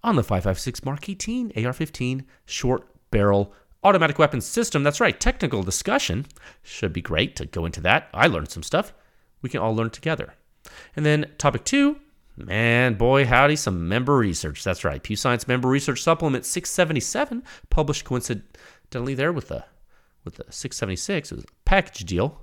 on 0.03 0.15
the 0.15 0.23
556 0.23 0.83
Mark 0.85 1.07
18 1.07 1.51
AR 1.57 1.73
15 1.73 2.25
short 2.45 2.87
barrel 3.11 3.53
automatic 3.83 4.17
weapons 4.17 4.45
system. 4.45 4.83
That's 4.83 5.01
right, 5.01 5.19
technical 5.19 5.63
discussion. 5.63 6.25
Should 6.61 6.93
be 6.93 7.01
great 7.01 7.35
to 7.35 7.45
go 7.45 7.65
into 7.65 7.81
that. 7.81 8.07
I 8.13 8.27
learned 8.27 8.49
some 8.49 8.63
stuff 8.63 8.93
we 9.41 9.49
can 9.49 9.59
all 9.59 9.75
learn 9.75 9.89
together. 9.89 10.33
And 10.95 11.05
then 11.05 11.31
topic 11.37 11.65
two, 11.65 11.97
man, 12.35 12.95
boy, 12.95 13.25
howdy, 13.25 13.55
some 13.55 13.87
member 13.87 14.15
research. 14.15 14.63
That's 14.63 14.83
right, 14.83 15.01
Pew 15.01 15.15
Science 15.15 15.47
Member 15.47 15.67
Research 15.67 16.01
Supplement 16.01 16.45
677, 16.45 17.43
published 17.69 18.05
coincidentally 18.05 19.13
there 19.13 19.31
with 19.31 19.49
the 19.49 19.65
with 20.23 20.35
the 20.35 20.45
676. 20.49 21.31
It 21.31 21.35
was 21.35 21.43
a 21.43 21.47
package 21.65 22.05
deal. 22.05 22.41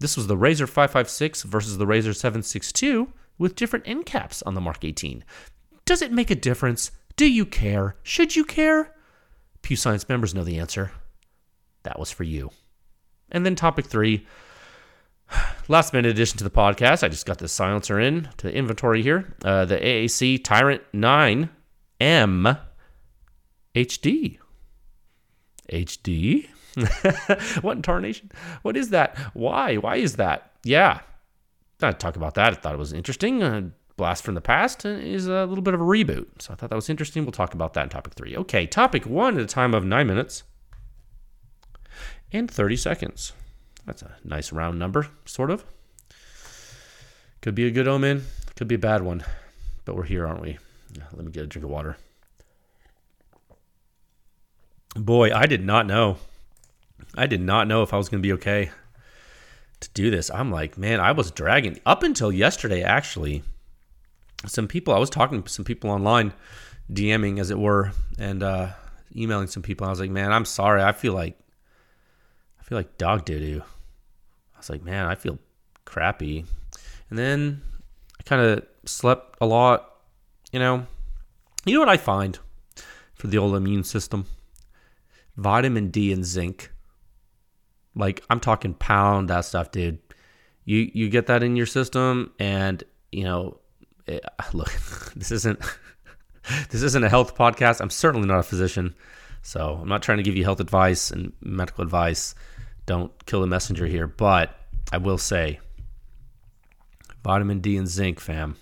This 0.00 0.16
was 0.16 0.26
the 0.26 0.36
Razor 0.36 0.66
556 0.66 1.42
versus 1.42 1.78
the 1.78 1.86
Razor 1.86 2.14
762 2.14 3.12
with 3.38 3.56
different 3.56 3.86
end 3.86 4.06
caps 4.06 4.42
on 4.42 4.54
the 4.54 4.60
Mark 4.60 4.84
18. 4.84 5.24
Does 5.84 6.02
it 6.02 6.12
make 6.12 6.30
a 6.30 6.34
difference? 6.34 6.90
Do 7.16 7.30
you 7.30 7.46
care? 7.46 7.96
Should 8.02 8.36
you 8.36 8.44
care? 8.44 8.94
Pew 9.62 9.76
Science 9.76 10.08
members 10.08 10.34
know 10.34 10.44
the 10.44 10.58
answer. 10.58 10.92
That 11.84 11.98
was 11.98 12.10
for 12.10 12.24
you. 12.24 12.50
And 13.30 13.44
then 13.44 13.54
topic 13.54 13.86
three, 13.86 14.26
Last 15.68 15.92
minute 15.92 16.10
addition 16.10 16.38
to 16.38 16.44
the 16.44 16.50
podcast. 16.50 17.02
I 17.02 17.08
just 17.08 17.26
got 17.26 17.38
the 17.38 17.48
silencer 17.48 18.00
in 18.00 18.28
to 18.38 18.48
the 18.48 18.54
inventory 18.54 19.02
here. 19.02 19.34
Uh, 19.44 19.64
the 19.64 19.76
AAC 19.76 20.42
Ti-RANT 20.42 20.82
9 20.92 21.50
M 22.00 22.56
HD. 23.74 24.38
HD? 25.72 26.48
what 27.62 27.76
in 27.76 27.82
tarnation? 27.82 28.30
What 28.62 28.76
is 28.76 28.90
that? 28.90 29.16
Why? 29.34 29.76
Why 29.76 29.96
is 29.96 30.16
that? 30.16 30.52
Yeah. 30.64 31.00
I 31.82 31.92
talk 31.92 32.16
about 32.16 32.34
that. 32.34 32.52
I 32.52 32.56
thought 32.56 32.74
it 32.74 32.78
was 32.78 32.92
interesting. 32.92 33.42
Uh, 33.42 33.70
Blast 33.96 34.24
from 34.24 34.34
the 34.34 34.40
Past 34.40 34.84
is 34.84 35.28
a 35.28 35.46
little 35.46 35.62
bit 35.62 35.74
of 35.74 35.80
a 35.80 35.84
reboot. 35.84 36.26
So 36.40 36.52
I 36.52 36.56
thought 36.56 36.70
that 36.70 36.76
was 36.76 36.90
interesting. 36.90 37.24
We'll 37.24 37.32
talk 37.32 37.54
about 37.54 37.74
that 37.74 37.84
in 37.84 37.88
topic 37.90 38.14
three. 38.14 38.36
Okay, 38.36 38.66
topic 38.66 39.06
one 39.06 39.36
at 39.36 39.42
a 39.42 39.46
time 39.46 39.72
of 39.72 39.84
nine 39.84 40.06
minutes 40.06 40.42
and 42.32 42.50
30 42.50 42.76
seconds. 42.76 43.32
That's 43.86 44.02
a 44.02 44.16
nice 44.24 44.52
round 44.52 44.78
number, 44.78 45.08
sort 45.24 45.50
of. 45.50 45.64
Could 47.42 47.54
be 47.54 47.66
a 47.66 47.70
good 47.70 47.88
omen, 47.88 48.24
could 48.56 48.68
be 48.68 48.76
a 48.76 48.78
bad 48.78 49.02
one, 49.02 49.24
but 49.84 49.96
we're 49.96 50.04
here, 50.04 50.26
aren't 50.26 50.40
we? 50.40 50.58
Let 51.12 51.24
me 51.24 51.32
get 51.32 51.44
a 51.44 51.46
drink 51.46 51.64
of 51.64 51.70
water. 51.70 51.96
Boy, 54.96 55.34
I 55.34 55.46
did 55.46 55.64
not 55.64 55.86
know. 55.86 56.18
I 57.16 57.26
did 57.26 57.40
not 57.40 57.66
know 57.66 57.82
if 57.82 57.92
I 57.92 57.96
was 57.96 58.08
going 58.08 58.22
to 58.22 58.26
be 58.26 58.32
okay 58.34 58.70
to 59.80 59.90
do 59.92 60.10
this. 60.10 60.30
I'm 60.30 60.50
like, 60.50 60.78
man, 60.78 61.00
I 61.00 61.12
was 61.12 61.30
dragging 61.30 61.78
up 61.84 62.02
until 62.02 62.32
yesterday, 62.32 62.82
actually. 62.82 63.42
Some 64.46 64.68
people, 64.68 64.94
I 64.94 64.98
was 64.98 65.10
talking 65.10 65.42
to 65.42 65.48
some 65.50 65.64
people 65.64 65.90
online, 65.90 66.32
DMing 66.92 67.40
as 67.40 67.50
it 67.50 67.58
were, 67.58 67.92
and 68.18 68.42
uh, 68.42 68.68
emailing 69.14 69.48
some 69.48 69.62
people. 69.62 69.86
I 69.86 69.90
was 69.90 70.00
like, 70.00 70.10
man, 70.10 70.32
I'm 70.32 70.44
sorry. 70.44 70.82
I 70.82 70.92
feel 70.92 71.12
like 71.12 71.38
I 72.60 72.64
feel 72.64 72.78
like 72.78 72.96
dog 72.96 73.24
doo 73.24 73.38
doo. 73.38 73.62
Was 74.64 74.70
like, 74.70 74.82
man, 74.82 75.04
I 75.04 75.14
feel 75.14 75.38
crappy. 75.84 76.46
And 77.10 77.18
then 77.18 77.60
I 78.18 78.22
kind 78.22 78.40
of 78.40 78.66
slept 78.86 79.36
a 79.42 79.46
lot. 79.46 79.90
You 80.52 80.58
know, 80.58 80.86
you 81.66 81.74
know 81.74 81.80
what 81.80 81.90
I 81.90 81.98
find 81.98 82.38
for 83.14 83.26
the 83.26 83.36
old 83.36 83.56
immune 83.56 83.84
system? 83.84 84.24
Vitamin 85.36 85.90
D 85.90 86.12
and 86.12 86.24
zinc. 86.24 86.70
Like 87.94 88.24
I'm 88.30 88.40
talking 88.40 88.72
pound 88.72 89.28
that 89.28 89.44
stuff, 89.44 89.70
dude. 89.70 89.98
You 90.64 90.90
you 90.94 91.10
get 91.10 91.26
that 91.26 91.42
in 91.42 91.56
your 91.56 91.66
system, 91.66 92.32
and 92.38 92.82
you 93.12 93.24
know, 93.24 93.58
it, 94.06 94.24
eh, 94.24 94.44
look, 94.54 94.72
this 95.14 95.30
isn't 95.30 95.60
this 96.70 96.82
isn't 96.82 97.04
a 97.04 97.10
health 97.10 97.36
podcast. 97.36 97.82
I'm 97.82 97.90
certainly 97.90 98.26
not 98.26 98.40
a 98.40 98.44
physician, 98.44 98.94
so 99.42 99.78
I'm 99.82 99.88
not 99.88 100.02
trying 100.02 100.18
to 100.18 100.24
give 100.24 100.36
you 100.36 100.44
health 100.44 100.60
advice 100.60 101.10
and 101.10 101.34
medical 101.42 101.84
advice. 101.84 102.34
Don't 102.86 103.12
kill 103.26 103.40
the 103.40 103.46
messenger 103.46 103.86
here, 103.86 104.06
but 104.06 104.54
I 104.92 104.98
will 104.98 105.18
say, 105.18 105.60
vitamin 107.22 107.60
D 107.60 107.76
and 107.76 107.88
zinc, 107.88 108.20
fam. 108.20 108.56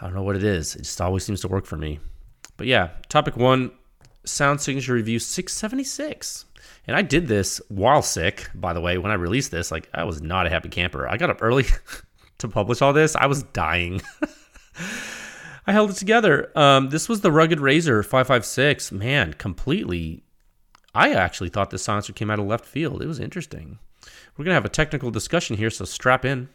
I 0.00 0.06
don't 0.06 0.14
know 0.14 0.22
what 0.22 0.36
it 0.36 0.44
is. 0.44 0.74
It 0.74 0.82
just 0.82 1.00
always 1.00 1.24
seems 1.24 1.40
to 1.42 1.48
work 1.48 1.66
for 1.66 1.76
me. 1.76 2.00
But 2.56 2.66
yeah, 2.66 2.90
topic 3.08 3.36
one 3.36 3.70
sound 4.24 4.60
signature 4.60 4.94
review 4.94 5.18
676. 5.18 6.46
And 6.86 6.96
I 6.96 7.02
did 7.02 7.28
this 7.28 7.60
while 7.68 8.02
sick, 8.02 8.48
by 8.54 8.72
the 8.72 8.80
way, 8.80 8.98
when 8.98 9.12
I 9.12 9.14
released 9.14 9.50
this. 9.50 9.70
Like, 9.70 9.88
I 9.94 10.04
was 10.04 10.22
not 10.22 10.46
a 10.46 10.50
happy 10.50 10.68
camper. 10.68 11.08
I 11.08 11.16
got 11.16 11.30
up 11.30 11.42
early 11.42 11.66
to 12.38 12.48
publish 12.48 12.82
all 12.82 12.92
this. 12.92 13.14
I 13.16 13.26
was 13.26 13.42
dying. 13.44 14.00
I 15.66 15.72
held 15.72 15.90
it 15.90 15.96
together. 15.96 16.50
Um, 16.56 16.88
this 16.88 17.08
was 17.08 17.20
the 17.20 17.30
Rugged 17.30 17.60
Razor 17.60 18.02
556. 18.02 18.92
Man, 18.92 19.34
completely. 19.34 20.24
I 20.94 21.12
actually 21.12 21.48
thought 21.48 21.70
this 21.70 21.82
silencer 21.82 22.12
came 22.12 22.30
out 22.30 22.38
of 22.38 22.46
left 22.46 22.64
field. 22.64 23.02
It 23.02 23.06
was 23.06 23.20
interesting. 23.20 23.78
We're 24.36 24.44
going 24.44 24.52
to 24.52 24.54
have 24.54 24.64
a 24.64 24.70
technical 24.70 25.10
discussion 25.10 25.56
here, 25.56 25.70
so 25.70 25.84
strap 25.84 26.24
in. 26.24 26.48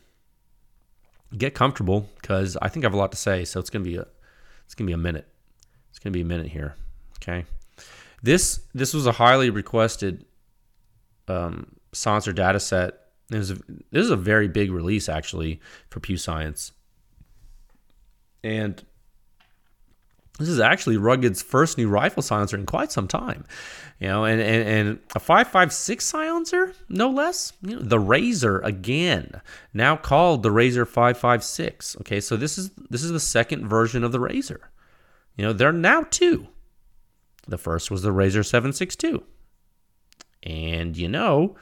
Get 1.38 1.54
comfortable 1.54 2.10
because 2.22 2.58
I 2.62 2.70
think 2.70 2.86
I 2.86 2.88
have 2.88 2.94
a 2.94 2.98
lot 2.98 3.12
to 3.12 3.18
say, 3.18 3.46
so 3.46 3.60
it's 3.60 3.70
going 3.70 3.84
to 3.84 3.90
be 3.90 3.98
a 3.98 4.08
it's 4.66 4.74
going 4.74 4.86
to 4.86 4.90
be 4.90 4.94
a 4.94 4.98
minute. 4.98 5.28
It's 5.90 6.00
going 6.00 6.12
to 6.12 6.18
be 6.18 6.22
a 6.22 6.26
minute 6.26 6.48
here. 6.48 6.76
Okay. 7.18 7.46
This 8.22 8.62
this 8.74 8.94
was 8.94 9.06
a 9.06 9.14
highly 9.14 9.50
requested 9.50 10.26
um, 11.28 11.76
silencer 11.94 12.34
data 12.34 12.60
set. 12.60 13.02
This 13.30 13.50
is, 13.50 13.52
a, 13.52 13.62
this 13.92 14.04
is 14.04 14.12
a 14.12 14.16
very 14.16 14.48
big 14.48 14.72
release 14.72 15.10
actually 15.10 15.60
for 15.90 16.00
Pew 16.00 16.18
Science, 16.18 16.72
and 18.44 18.84
this 20.40 20.50
is 20.50 20.60
actually 20.60 20.98
Rugged's 20.98 21.42
first 21.42 21.78
new 21.78 21.88
rifle 21.88 22.22
silencer 22.22 22.58
in 22.58 22.66
quite 22.66 22.92
some 22.92 23.08
time. 23.08 23.46
You 24.00 24.08
know, 24.10 24.26
and, 24.26 24.42
and, 24.42 24.68
and 24.68 25.00
a 25.16 25.20
556 25.20 26.04
silencer, 26.04 26.74
no 26.90 27.10
less. 27.10 27.54
You 27.62 27.78
know, 27.78 27.82
the 27.82 28.00
Razor 28.00 28.60
again, 28.60 29.42
now 29.74 29.96
called 29.96 30.44
the 30.44 30.52
Razor 30.52 30.86
556. 30.86 31.98
Okay, 32.02 32.20
so 32.20 32.36
this 32.36 32.58
is 32.58 32.72
this 32.90 33.04
is 33.04 33.12
the 33.12 33.20
second 33.20 33.68
version 33.68 34.04
of 34.04 34.12
the 34.12 34.20
Razor. 34.20 34.70
You 35.38 35.46
know, 35.46 35.54
there 35.54 35.70
are 35.70 35.74
now 35.74 36.06
two. 36.10 36.48
The 37.48 37.58
first 37.58 37.90
was 37.90 38.02
the 38.02 38.12
Razor 38.12 38.44
762. 38.44 39.24
And 40.44 40.98
you 40.98 41.08
know, 41.08 41.56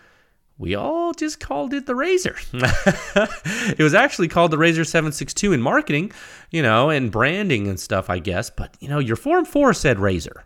we 0.64 0.76
all 0.76 1.14
just 1.14 1.42
called 1.42 1.74
it 1.74 1.88
the 1.88 1.94
Razor. 1.94 2.38
it 2.54 3.84
was 3.84 3.94
actually 3.94 4.30
called 4.30 4.50
the 4.50 4.58
Razor 4.58 4.86
762 4.86 5.52
in 5.52 5.62
marketing, 5.62 6.14
you 6.52 6.62
know, 6.62 6.90
and 6.90 7.12
branding 7.12 7.68
and 7.68 7.78
stuff, 7.78 8.10
I 8.10 8.20
guess. 8.20 8.50
But, 8.50 8.78
you 8.80 8.88
know, 8.88 9.00
your 9.00 9.18
Form 9.18 9.44
4 9.44 9.74
said 9.74 10.00
Razor. 10.00 10.46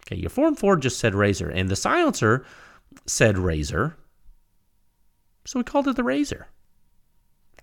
Okay, 0.00 0.16
your 0.16 0.30
Form 0.30 0.54
4 0.54 0.78
just 0.78 0.98
said 0.98 1.14
Razor. 1.14 1.50
And 1.50 1.68
the 1.68 1.76
silencer 1.76 2.46
said 3.04 3.36
Razor. 3.36 3.98
So 5.44 5.58
we 5.58 5.64
called 5.64 5.88
it 5.88 5.96
the 5.96 6.04
Razor. 6.04 6.48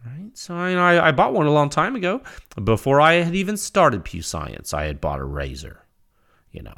Right? 0.06 0.38
So 0.38 0.56
I, 0.56 1.08
I 1.08 1.12
bought 1.12 1.34
one 1.34 1.48
a 1.48 1.52
long 1.52 1.72
time 1.72 1.96
ago. 1.96 2.22
Before 2.64 3.02
I 3.02 3.14
had 3.14 3.34
even 3.34 3.58
started 3.58 4.06
Pew 4.06 4.22
Science, 4.22 4.72
I 4.72 4.86
had 4.86 5.02
bought 5.02 5.20
a 5.20 5.26
Razor, 5.26 5.84
you 6.52 6.62
know. 6.62 6.78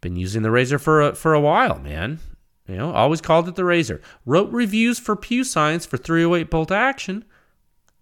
Been 0.00 0.14
using 0.14 0.42
the 0.42 0.52
razor 0.52 0.78
for 0.78 1.02
a, 1.02 1.14
for 1.16 1.34
a 1.34 1.40
while, 1.40 1.80
man. 1.80 2.20
You 2.68 2.76
know, 2.76 2.92
always 2.92 3.20
called 3.20 3.48
it 3.48 3.54
the 3.54 3.64
razor. 3.64 4.00
Wrote 4.24 4.50
reviews 4.50 4.98
for 4.98 5.14
Pew 5.14 5.44
Science 5.44 5.86
for 5.86 5.96
308 5.96 6.50
bolt 6.50 6.72
action, 6.72 7.24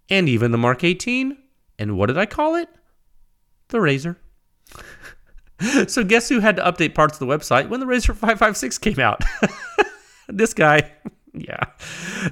and 0.09 0.27
even 0.27 0.51
the 0.51 0.57
Mark 0.57 0.83
18. 0.83 1.37
And 1.77 1.97
what 1.97 2.07
did 2.07 2.17
I 2.17 2.25
call 2.25 2.55
it? 2.55 2.69
The 3.67 3.81
razor. 3.81 4.17
so 5.87 6.03
guess 6.03 6.29
who 6.29 6.39
had 6.39 6.55
to 6.57 6.63
update 6.63 6.95
parts 6.95 7.19
of 7.19 7.27
the 7.27 7.33
website 7.33 7.69
when 7.69 7.79
the 7.79 7.85
Razor 7.85 8.13
556 8.13 8.77
came 8.79 8.99
out? 8.99 9.21
this 10.27 10.53
guy. 10.53 10.91
yeah. 11.33 11.63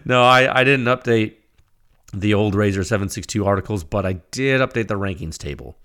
No, 0.05 0.23
I, 0.23 0.59
I 0.59 0.63
didn't 0.63 0.85
update 0.85 1.35
the 2.13 2.33
old 2.33 2.55
Razor 2.55 2.83
762 2.83 3.45
articles, 3.45 3.83
but 3.83 4.05
I 4.05 4.13
did 4.31 4.61
update 4.61 4.87
the 4.87 4.95
rankings 4.95 5.37
table 5.37 5.77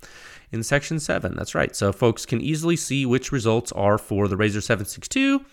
in 0.52 0.62
section 0.62 0.98
7. 0.98 1.34
That's 1.36 1.54
right. 1.54 1.74
So 1.74 1.92
folks 1.92 2.26
can 2.26 2.40
easily 2.40 2.76
see 2.76 3.06
which 3.06 3.32
results 3.32 3.72
are 3.72 3.98
for 3.98 4.28
the 4.28 4.36
Razor 4.36 4.60
762 4.60 5.44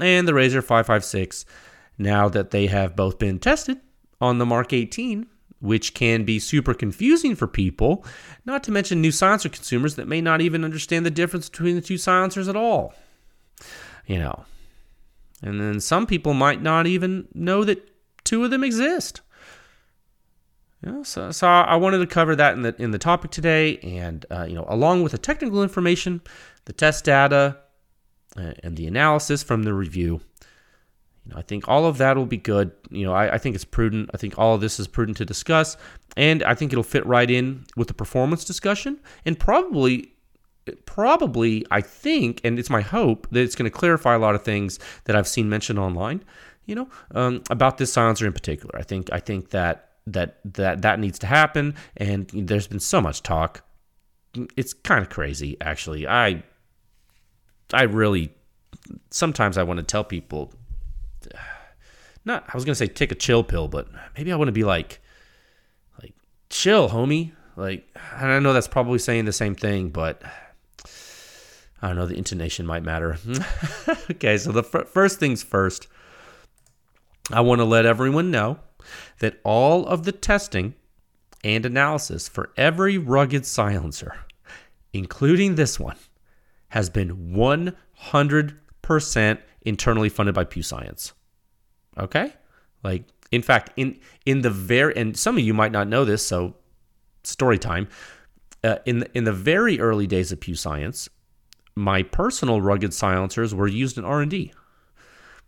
and 0.00 0.26
the 0.26 0.34
Razor 0.34 0.62
556 0.62 1.44
now 1.98 2.28
that 2.28 2.50
they 2.50 2.66
have 2.66 2.96
both 2.96 3.18
been 3.18 3.38
tested 3.38 3.80
on 4.20 4.38
the 4.38 4.46
Mark 4.46 4.72
18, 4.72 5.26
which 5.60 5.94
can 5.94 6.24
be 6.24 6.38
super 6.38 6.74
confusing 6.74 7.36
for 7.36 7.46
people, 7.46 8.04
not 8.44 8.64
to 8.64 8.72
mention 8.72 9.00
new 9.00 9.12
silencer 9.12 9.48
consumers 9.48 9.96
that 9.96 10.08
may 10.08 10.20
not 10.20 10.40
even 10.40 10.64
understand 10.64 11.06
the 11.06 11.10
difference 11.10 11.48
between 11.48 11.76
the 11.76 11.80
two 11.80 11.98
silencers 11.98 12.48
at 12.48 12.56
all. 12.56 12.94
You 14.06 14.18
know. 14.18 14.44
And 15.42 15.60
then 15.60 15.80
some 15.80 16.06
people 16.06 16.34
might 16.34 16.62
not 16.62 16.86
even 16.86 17.28
know 17.34 17.64
that 17.64 17.90
two 18.24 18.44
of 18.44 18.50
them 18.50 18.64
exist. 18.64 19.20
Yeah, 20.84 21.02
so, 21.02 21.30
so 21.30 21.46
I 21.46 21.76
wanted 21.76 21.98
to 21.98 22.06
cover 22.06 22.34
that 22.34 22.54
in 22.54 22.62
the 22.62 22.74
in 22.76 22.90
the 22.90 22.98
topic 22.98 23.30
today, 23.30 23.78
and 23.78 24.26
uh, 24.32 24.46
you 24.48 24.54
know, 24.54 24.64
along 24.68 25.04
with 25.04 25.12
the 25.12 25.18
technical 25.18 25.62
information, 25.62 26.20
the 26.64 26.72
test 26.72 27.04
data, 27.04 27.56
and 28.36 28.76
the 28.76 28.86
analysis 28.86 29.42
from 29.42 29.62
the 29.62 29.74
review. 29.74 30.20
You 31.24 31.32
know, 31.32 31.38
I 31.38 31.42
think 31.42 31.68
all 31.68 31.86
of 31.86 31.98
that 31.98 32.16
will 32.16 32.26
be 32.26 32.36
good. 32.36 32.72
You 32.90 33.04
know, 33.04 33.12
I, 33.12 33.34
I 33.34 33.38
think 33.38 33.54
it's 33.54 33.64
prudent. 33.64 34.10
I 34.12 34.16
think 34.16 34.38
all 34.38 34.54
of 34.54 34.60
this 34.60 34.80
is 34.80 34.88
prudent 34.88 35.18
to 35.18 35.24
discuss, 35.24 35.76
and 36.16 36.42
I 36.42 36.54
think 36.54 36.72
it'll 36.72 36.82
fit 36.82 37.06
right 37.06 37.30
in 37.30 37.64
with 37.76 37.88
the 37.88 37.94
performance 37.94 38.44
discussion, 38.44 38.98
and 39.24 39.38
probably, 39.38 40.12
probably, 40.84 41.64
I 41.70 41.80
think, 41.80 42.40
and 42.42 42.58
it's 42.58 42.70
my 42.70 42.80
hope 42.80 43.28
that 43.30 43.40
it's 43.40 43.54
going 43.54 43.70
to 43.70 43.76
clarify 43.76 44.14
a 44.14 44.18
lot 44.18 44.34
of 44.34 44.42
things 44.42 44.80
that 45.04 45.14
I've 45.14 45.28
seen 45.28 45.48
mentioned 45.48 45.78
online. 45.78 46.24
You 46.66 46.76
know, 46.76 46.88
um, 47.12 47.42
about 47.50 47.78
this 47.78 47.92
silencer 47.92 48.26
in 48.26 48.32
particular. 48.32 48.76
I 48.78 48.82
think 48.82 49.12
I 49.12 49.18
think 49.18 49.50
that 49.50 49.92
that 50.06 50.38
that 50.44 50.82
that 50.82 50.98
needs 50.98 51.18
to 51.20 51.26
happen 51.26 51.74
and 51.96 52.28
there's 52.34 52.66
been 52.66 52.80
so 52.80 53.00
much 53.00 53.22
talk 53.22 53.64
it's 54.56 54.72
kind 54.72 55.02
of 55.02 55.08
crazy 55.08 55.56
actually 55.60 56.06
i 56.08 56.42
i 57.72 57.82
really 57.82 58.32
sometimes 59.10 59.58
i 59.58 59.62
want 59.62 59.78
to 59.78 59.82
tell 59.84 60.04
people 60.04 60.52
not 62.24 62.44
i 62.48 62.56
was 62.56 62.64
to 62.64 62.74
say 62.74 62.86
take 62.86 63.12
a 63.12 63.16
chill 63.16 63.42
pill 63.42 63.68
but 63.68 63.88
maybe 64.16 64.32
i 64.32 64.36
want 64.36 64.48
to 64.48 64.52
be 64.52 64.64
like 64.64 65.00
like 66.02 66.14
chill 66.50 66.88
homie. 66.88 67.32
Like 67.56 67.86
i 68.16 68.38
know 68.38 68.52
that's 68.52 68.68
probably 68.68 68.98
saying 68.98 69.26
the 69.26 69.32
same 69.32 69.54
thing 69.54 69.90
but 69.90 70.22
i 71.82 71.88
don't 71.88 71.96
know 71.96 72.06
the 72.06 72.16
intonation 72.16 72.66
might 72.66 72.82
matter. 72.82 73.18
Okay 74.10 74.38
so 74.38 74.52
the 74.52 74.62
f- 74.62 74.88
first 74.88 75.18
things 75.18 75.42
first 75.42 75.86
i 77.30 77.40
want 77.40 77.60
to 77.60 77.64
let 77.64 77.84
everyone 77.86 78.30
know 78.30 78.58
that 79.18 79.38
all 79.44 79.86
of 79.86 80.04
the 80.04 80.12
testing 80.12 80.74
and 81.44 81.66
analysis 81.66 82.28
for 82.28 82.50
every 82.56 82.98
rugged 82.98 83.44
silencer, 83.46 84.14
including 84.92 85.54
this 85.54 85.78
one, 85.78 85.96
has 86.72 86.88
been 86.88 87.34
100% 87.36 89.38
internally 89.60 90.08
funded 90.08 90.34
by 90.34 90.42
Pew 90.42 90.62
Science. 90.62 91.12
Okay? 91.98 92.32
Like, 92.82 93.04
in 93.30 93.42
fact, 93.42 93.72
in 93.76 94.00
in 94.24 94.40
the 94.40 94.48
very 94.48 94.96
and 94.96 95.14
some 95.14 95.36
of 95.36 95.44
you 95.44 95.52
might 95.52 95.70
not 95.70 95.86
know 95.86 96.06
this, 96.06 96.26
so 96.26 96.54
story 97.24 97.58
time. 97.58 97.88
Uh, 98.64 98.76
in 98.86 99.00
the, 99.00 99.10
in 99.14 99.24
the 99.24 99.34
very 99.34 99.80
early 99.80 100.06
days 100.06 100.32
of 100.32 100.40
Pew 100.40 100.54
Science, 100.54 101.10
my 101.74 102.02
personal 102.02 102.62
rugged 102.62 102.94
silencers 102.94 103.54
were 103.54 103.68
used 103.68 103.98
in 103.98 104.06
R 104.06 104.22
and 104.22 104.30
D. 104.30 104.54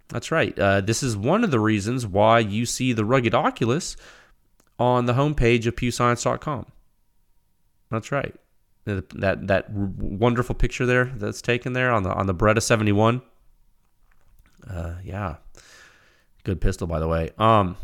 That's 0.09 0.31
right. 0.31 0.59
Uh, 0.59 0.83
this 0.83 1.03
is 1.03 1.17
one 1.17 1.43
of 1.43 1.51
the 1.51 1.61
reasons 1.61 2.07
why 2.07 2.41
you 2.41 2.67
see 2.67 2.93
the 2.93 3.07
rugged 3.07 3.35
Oculus 3.35 3.97
on 4.79 5.07
the 5.07 5.15
homepage 5.15 5.65
of 5.65 5.75
pewscience.com. 5.75 6.67
That's 7.91 8.13
right. 8.13 8.35
That 8.87 9.47
that 9.47 9.71
wonderful 9.71 10.55
picture 10.55 10.85
there 10.85 11.07
that's 11.17 11.41
taken 11.41 11.73
there 11.73 11.91
on 11.91 12.03
the 12.03 12.13
on 12.13 12.27
the 12.27 12.35
Beretta 12.35 12.63
71. 12.63 13.23
Uh, 14.69 14.95
yeah, 15.03 15.37
good 16.45 16.61
pistol 16.61 16.87
by 16.87 17.01
the 17.01 17.09
way. 17.09 17.31
Um, 17.39 17.77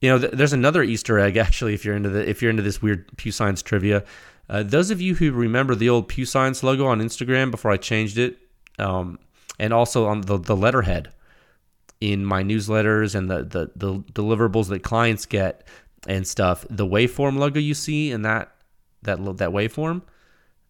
you 0.00 0.10
know, 0.10 0.18
th- 0.18 0.32
there's 0.32 0.52
another 0.52 0.82
Easter 0.82 1.18
egg 1.18 1.36
actually. 1.46 1.74
If 1.74 1.84
you're 1.84 1.96
into 1.96 2.08
the 2.08 2.28
if 2.28 2.42
you're 2.42 2.50
into 2.50 2.62
this 2.62 2.82
weird 2.82 3.06
Pew 3.16 3.30
Science 3.32 3.62
trivia, 3.62 4.04
Uh, 4.48 4.62
those 4.62 4.90
of 4.90 5.00
you 5.00 5.14
who 5.14 5.30
remember 5.30 5.74
the 5.74 5.88
old 5.90 6.08
Pew 6.08 6.24
Science 6.24 6.62
logo 6.62 6.86
on 6.86 7.00
Instagram 7.00 7.50
before 7.50 7.70
I 7.70 7.76
changed 7.76 8.16
it, 8.18 8.38
um, 8.78 9.18
and 9.58 9.72
also 9.72 10.06
on 10.06 10.22
the, 10.22 10.38
the 10.38 10.56
letterhead 10.56 11.12
in 12.00 12.24
my 12.24 12.42
newsletters 12.42 13.14
and 13.14 13.28
the, 13.28 13.44
the, 13.44 13.70
the 13.76 13.98
deliverables 14.12 14.68
that 14.68 14.82
clients 14.82 15.26
get 15.26 15.66
and 16.06 16.26
stuff, 16.26 16.64
the 16.70 16.86
waveform 16.86 17.36
logo 17.36 17.60
you 17.60 17.74
see 17.74 18.10
in 18.10 18.22
that 18.22 18.52
that 19.02 19.18
that 19.38 19.50
waveform, 19.50 20.02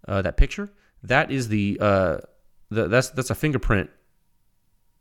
uh, 0.07 0.23
that 0.23 0.37
picture, 0.37 0.71
that 1.03 1.31
is 1.31 1.49
the, 1.49 1.79
uh, 1.81 2.19
the 2.71 2.89
that's 2.89 3.11
that's 3.11 3.31
a 3.31 3.35
fingerprint 3.35 3.91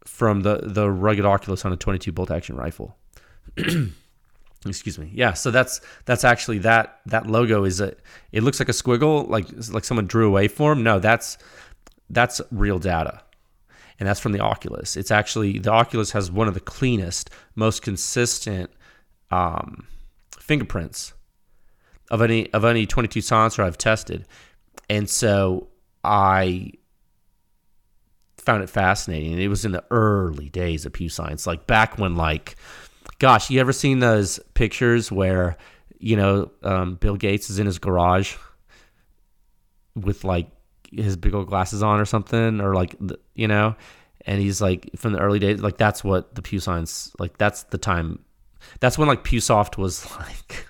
from 0.06 0.42
the 0.42 0.62
the 0.64 0.90
rugged 0.90 1.26
Oculus 1.26 1.66
on 1.66 1.74
a 1.74 1.78
22 1.78 2.12
bolt 2.12 2.32
action 2.32 2.56
rifle. 2.56 2.98
Excuse 4.66 4.98
me. 4.98 5.12
Yeah, 5.14 5.34
so 5.34 5.52
that's 5.52 5.82
that's 6.06 6.24
actually 6.24 6.60
that 6.60 7.00
that 7.06 7.28
logo 7.28 7.64
is 7.64 7.80
a 7.80 7.96
it 8.32 8.44
looks 8.44 8.60
like 8.60 8.70
a 8.70 8.74
squiggle 8.74 9.28
like 9.30 9.48
like 9.72 9.84
someone 9.84 10.08
drew 10.08 10.36
a 10.36 10.42
waveform. 10.42 10.82
No, 10.82 11.00
that's 11.00 11.38
that's 12.10 12.42
real 12.52 12.80
data. 12.80 13.22
And 14.00 14.08
that's 14.08 14.20
from 14.20 14.32
the 14.32 14.42
Oculus. 14.42 14.96
It's 14.96 15.10
actually 15.10 15.60
the 15.60 15.72
Oculus 15.72 16.12
has 16.12 16.32
one 16.32 16.48
of 16.48 16.54
the 16.54 16.60
cleanest, 16.60 17.32
most 17.56 17.82
consistent 17.82 18.70
um, 19.32 19.88
fingerprints 20.40 21.14
of 22.10 22.22
any 22.22 22.52
of 22.54 22.66
any 22.66 22.86
22 22.86 23.22
silencer 23.22 23.64
I've 23.64 23.78
tested. 23.78 24.26
And 24.90 25.10
so 25.10 25.68
I 26.04 26.72
found 28.38 28.64
it 28.64 28.70
fascinating. 28.70 29.40
It 29.40 29.50
was 29.50 29.66
in 29.66 29.74
the 29.74 29.84
early 29.92 30.50
days 30.50 30.86
of 30.86 30.94
Pew 30.94 31.10
Science, 31.10 31.46
like 31.46 31.68
back 31.68 31.98
when, 31.98 32.16
like, 32.16 32.56
gosh, 33.20 33.50
you 33.50 33.60
ever 33.60 33.74
seen 33.74 34.00
those 34.00 34.40
pictures 34.54 35.12
where, 35.12 35.58
you 36.00 36.16
know, 36.16 36.52
um, 36.64 36.96
Bill 36.96 37.18
Gates 37.18 37.50
is 37.50 37.60
in 37.60 37.66
his 37.66 37.78
garage 37.78 38.36
with 39.96 40.24
like 40.24 40.48
his 40.92 41.18
big 41.18 41.34
old 41.34 41.48
glasses 41.48 41.84
on 41.84 42.00
or 42.00 42.06
something, 42.06 42.62
or 42.62 42.74
like, 42.74 42.96
you 43.36 43.50
know, 43.50 43.76
and 44.26 44.40
he's 44.40 44.62
like 44.62 44.90
from 44.96 45.12
the 45.12 45.20
early 45.20 45.40
days, 45.40 45.60
like 45.60 45.78
that's 45.78 46.04
what 46.04 46.34
the 46.36 46.42
Pew 46.42 46.62
Science, 46.62 47.12
like 47.20 47.38
that's 47.38 47.64
the 47.64 47.78
time, 47.78 48.24
that's 48.80 48.98
when 48.98 49.10
like 49.10 49.26
PewSoft 49.26 49.78
was 49.78 50.10
like 50.20 50.67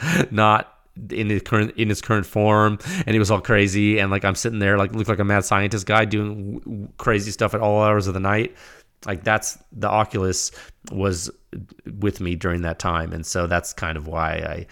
not 0.30 0.72
in 1.10 1.30
its 1.30 1.48
current 1.48 1.72
in 1.76 1.90
its 1.90 2.00
current 2.00 2.26
form. 2.26 2.78
And 3.06 3.14
it 3.14 3.18
was 3.18 3.30
all 3.30 3.40
crazy. 3.40 3.98
And 3.98 4.10
like 4.10 4.24
i'm 4.24 4.34
sitting 4.34 4.58
there 4.58 4.78
like 4.78 4.92
look 4.92 5.08
like 5.08 5.18
a 5.18 5.24
mad 5.24 5.44
scientist 5.44 5.86
guy 5.86 6.04
doing 6.04 6.58
w- 6.58 6.88
crazy 6.96 7.30
stuff 7.30 7.54
at 7.54 7.60
all 7.60 7.82
hours 7.82 8.06
of 8.06 8.14
the 8.14 8.20
night. 8.20 8.56
Like 9.04 9.24
that's 9.24 9.58
the 9.72 9.88
oculus 9.88 10.50
was 10.90 11.30
with 11.98 12.20
me 12.20 12.34
during 12.34 12.62
that 12.62 12.78
time. 12.78 13.12
And 13.12 13.24
so 13.24 13.46
that's 13.46 13.72
kind 13.72 13.96
of 13.96 14.06
why 14.06 14.32
i 14.32 14.66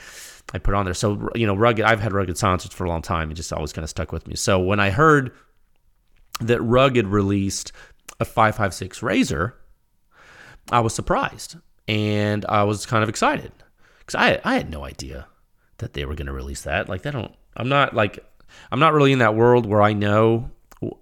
i 0.52 0.58
put 0.58 0.74
on 0.74 0.84
there. 0.84 0.94
So 0.94 1.28
you 1.34 1.46
know 1.46 1.54
rugged 1.54 1.84
i've 1.84 2.00
had 2.00 2.12
rugged 2.12 2.38
silencers 2.38 2.72
for 2.72 2.84
a 2.84 2.88
long 2.88 3.02
time. 3.02 3.28
And 3.28 3.36
just 3.36 3.52
always 3.52 3.72
kind 3.72 3.84
of 3.84 3.90
stuck 3.90 4.12
with 4.12 4.26
me. 4.26 4.34
So 4.34 4.58
when 4.58 4.80
i 4.80 4.90
heard 4.90 5.32
that 6.40 6.60
rugged 6.62 7.06
released 7.06 7.72
a 8.18 8.24
556 8.24 9.02
razor 9.02 9.56
i 10.72 10.80
was 10.80 10.94
surprised. 10.94 11.56
And 11.86 12.46
i 12.48 12.62
was 12.64 12.86
kind 12.86 13.02
of 13.02 13.10
excited 13.10 13.52
because 14.04 14.20
I, 14.20 14.40
I 14.44 14.54
had 14.54 14.70
no 14.70 14.84
idea 14.84 15.26
that 15.78 15.94
they 15.94 16.04
were 16.04 16.14
going 16.14 16.26
to 16.26 16.32
release 16.32 16.62
that. 16.62 16.88
Like, 16.88 17.02
they 17.02 17.10
don't. 17.10 17.34
I'm 17.56 17.68
not 17.68 17.94
like 17.94 18.24
I'm 18.70 18.80
not 18.80 18.92
really 18.92 19.12
in 19.12 19.18
that 19.18 19.34
world 19.34 19.66
where 19.66 19.82
I 19.82 19.92
know, 19.92 20.50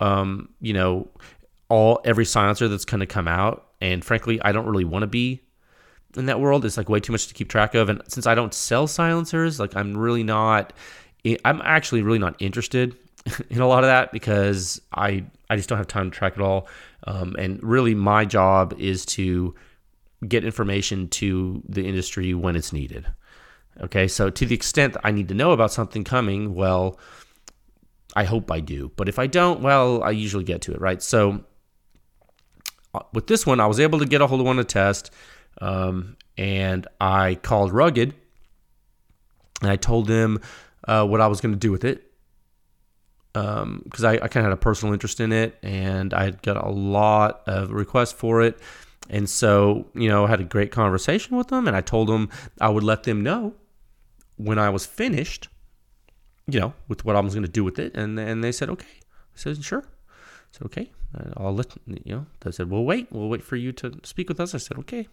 um, 0.00 0.48
you 0.60 0.72
know, 0.72 1.08
all 1.68 2.00
every 2.04 2.24
silencer 2.24 2.68
that's 2.68 2.84
going 2.84 3.00
to 3.00 3.06
come 3.06 3.28
out. 3.28 3.68
And 3.80 4.04
frankly, 4.04 4.40
I 4.42 4.52
don't 4.52 4.66
really 4.66 4.84
want 4.84 5.02
to 5.02 5.08
be 5.08 5.42
in 6.16 6.26
that 6.26 6.40
world. 6.40 6.64
It's 6.64 6.76
like 6.76 6.88
way 6.88 7.00
too 7.00 7.12
much 7.12 7.26
to 7.28 7.34
keep 7.34 7.48
track 7.48 7.74
of. 7.74 7.88
And 7.88 8.02
since 8.08 8.26
I 8.26 8.34
don't 8.34 8.54
sell 8.54 8.86
silencers, 8.86 9.58
like 9.58 9.76
I'm 9.76 9.96
really 9.96 10.22
not. 10.22 10.72
I'm 11.44 11.62
actually 11.62 12.02
really 12.02 12.18
not 12.18 12.34
interested 12.40 12.96
in 13.50 13.60
a 13.60 13.66
lot 13.66 13.84
of 13.84 13.88
that 13.88 14.12
because 14.12 14.80
I 14.92 15.24
I 15.48 15.56
just 15.56 15.68
don't 15.68 15.78
have 15.78 15.86
time 15.86 16.10
to 16.10 16.16
track 16.16 16.34
it 16.36 16.42
all. 16.42 16.68
Um, 17.06 17.34
and 17.38 17.62
really, 17.62 17.94
my 17.94 18.24
job 18.24 18.74
is 18.78 19.04
to 19.06 19.54
get 20.26 20.44
information 20.44 21.08
to 21.08 21.62
the 21.68 21.86
industry 21.86 22.34
when 22.34 22.56
it's 22.56 22.72
needed. 22.72 23.06
Okay, 23.80 24.06
so 24.06 24.30
to 24.30 24.46
the 24.46 24.54
extent 24.54 24.96
I 25.02 25.10
need 25.12 25.28
to 25.28 25.34
know 25.34 25.52
about 25.52 25.72
something 25.72 26.04
coming, 26.04 26.54
well, 26.54 26.98
I 28.14 28.24
hope 28.24 28.50
I 28.50 28.60
do. 28.60 28.92
But 28.96 29.08
if 29.08 29.18
I 29.18 29.26
don't, 29.26 29.62
well, 29.62 30.02
I 30.02 30.10
usually 30.10 30.44
get 30.44 30.62
to 30.62 30.72
it, 30.72 30.80
right? 30.80 31.02
So 31.02 31.44
uh, 32.94 33.00
with 33.12 33.26
this 33.26 33.46
one, 33.46 33.60
I 33.60 33.66
was 33.66 33.80
able 33.80 33.98
to 34.00 34.06
get 34.06 34.20
a 34.20 34.26
hold 34.26 34.40
of 34.40 34.46
one 34.46 34.56
to 34.56 34.64
test, 34.64 35.10
um, 35.60 36.16
and 36.36 36.86
I 37.00 37.36
called 37.36 37.72
Rugged, 37.72 38.14
and 39.62 39.70
I 39.70 39.76
told 39.76 40.06
them 40.06 40.40
uh, 40.86 41.06
what 41.06 41.20
I 41.20 41.26
was 41.28 41.40
going 41.40 41.54
to 41.54 41.58
do 41.58 41.70
with 41.70 41.84
it 41.84 42.12
because 43.32 44.04
um, 44.04 44.06
I, 44.06 44.14
I 44.14 44.28
kind 44.28 44.44
of 44.44 44.44
had 44.44 44.52
a 44.52 44.58
personal 44.58 44.92
interest 44.92 45.20
in 45.20 45.32
it, 45.32 45.58
and 45.62 46.12
I 46.12 46.30
got 46.30 46.62
a 46.62 46.68
lot 46.68 47.42
of 47.46 47.70
requests 47.70 48.12
for 48.12 48.42
it. 48.42 48.58
And 49.10 49.28
so, 49.28 49.86
you 49.94 50.08
know, 50.08 50.24
I 50.24 50.28
had 50.28 50.40
a 50.40 50.44
great 50.44 50.70
conversation 50.70 51.36
with 51.36 51.48
them, 51.48 51.66
and 51.66 51.76
I 51.76 51.80
told 51.80 52.08
them 52.08 52.30
I 52.60 52.68
would 52.68 52.84
let 52.84 53.02
them 53.02 53.22
know 53.22 53.54
when 54.36 54.58
I 54.58 54.70
was 54.70 54.86
finished, 54.86 55.48
you 56.46 56.60
know, 56.60 56.74
with 56.88 57.04
what 57.04 57.16
I 57.16 57.20
was 57.20 57.34
going 57.34 57.44
to 57.44 57.50
do 57.50 57.64
with 57.64 57.78
it, 57.78 57.96
and 57.96 58.18
and 58.18 58.42
they 58.42 58.52
said 58.52 58.70
okay. 58.70 59.00
I 59.34 59.36
said 59.36 59.62
sure. 59.62 59.84
I 59.84 60.52
said 60.52 60.64
okay. 60.66 60.90
I'll 61.36 61.54
let 61.54 61.76
you 61.86 62.14
know. 62.14 62.26
They 62.40 62.52
said 62.52 62.70
we'll 62.70 62.84
wait. 62.84 63.08
We'll 63.10 63.28
wait 63.28 63.42
for 63.42 63.56
you 63.56 63.72
to 63.72 63.98
speak 64.02 64.28
with 64.28 64.40
us. 64.40 64.54
I 64.54 64.58
said 64.58 64.78
okay. 64.78 65.08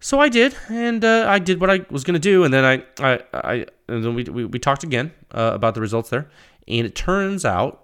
So 0.00 0.20
I 0.20 0.28
did, 0.28 0.54
and 0.68 1.02
uh, 1.04 1.24
I 1.28 1.38
did 1.38 1.60
what 1.60 1.70
I 1.70 1.86
was 1.90 2.04
going 2.04 2.14
to 2.14 2.20
do, 2.20 2.44
and 2.44 2.52
then 2.52 2.64
I, 2.64 2.84
I, 3.02 3.20
I, 3.32 3.54
and 3.88 4.04
then 4.04 4.14
we, 4.14 4.24
we, 4.24 4.44
we 4.44 4.58
talked 4.58 4.84
again 4.84 5.12
uh, 5.30 5.52
about 5.54 5.74
the 5.74 5.80
results 5.80 6.10
there, 6.10 6.28
and 6.68 6.84
it 6.86 6.94
turns 6.94 7.44
out 7.46 7.83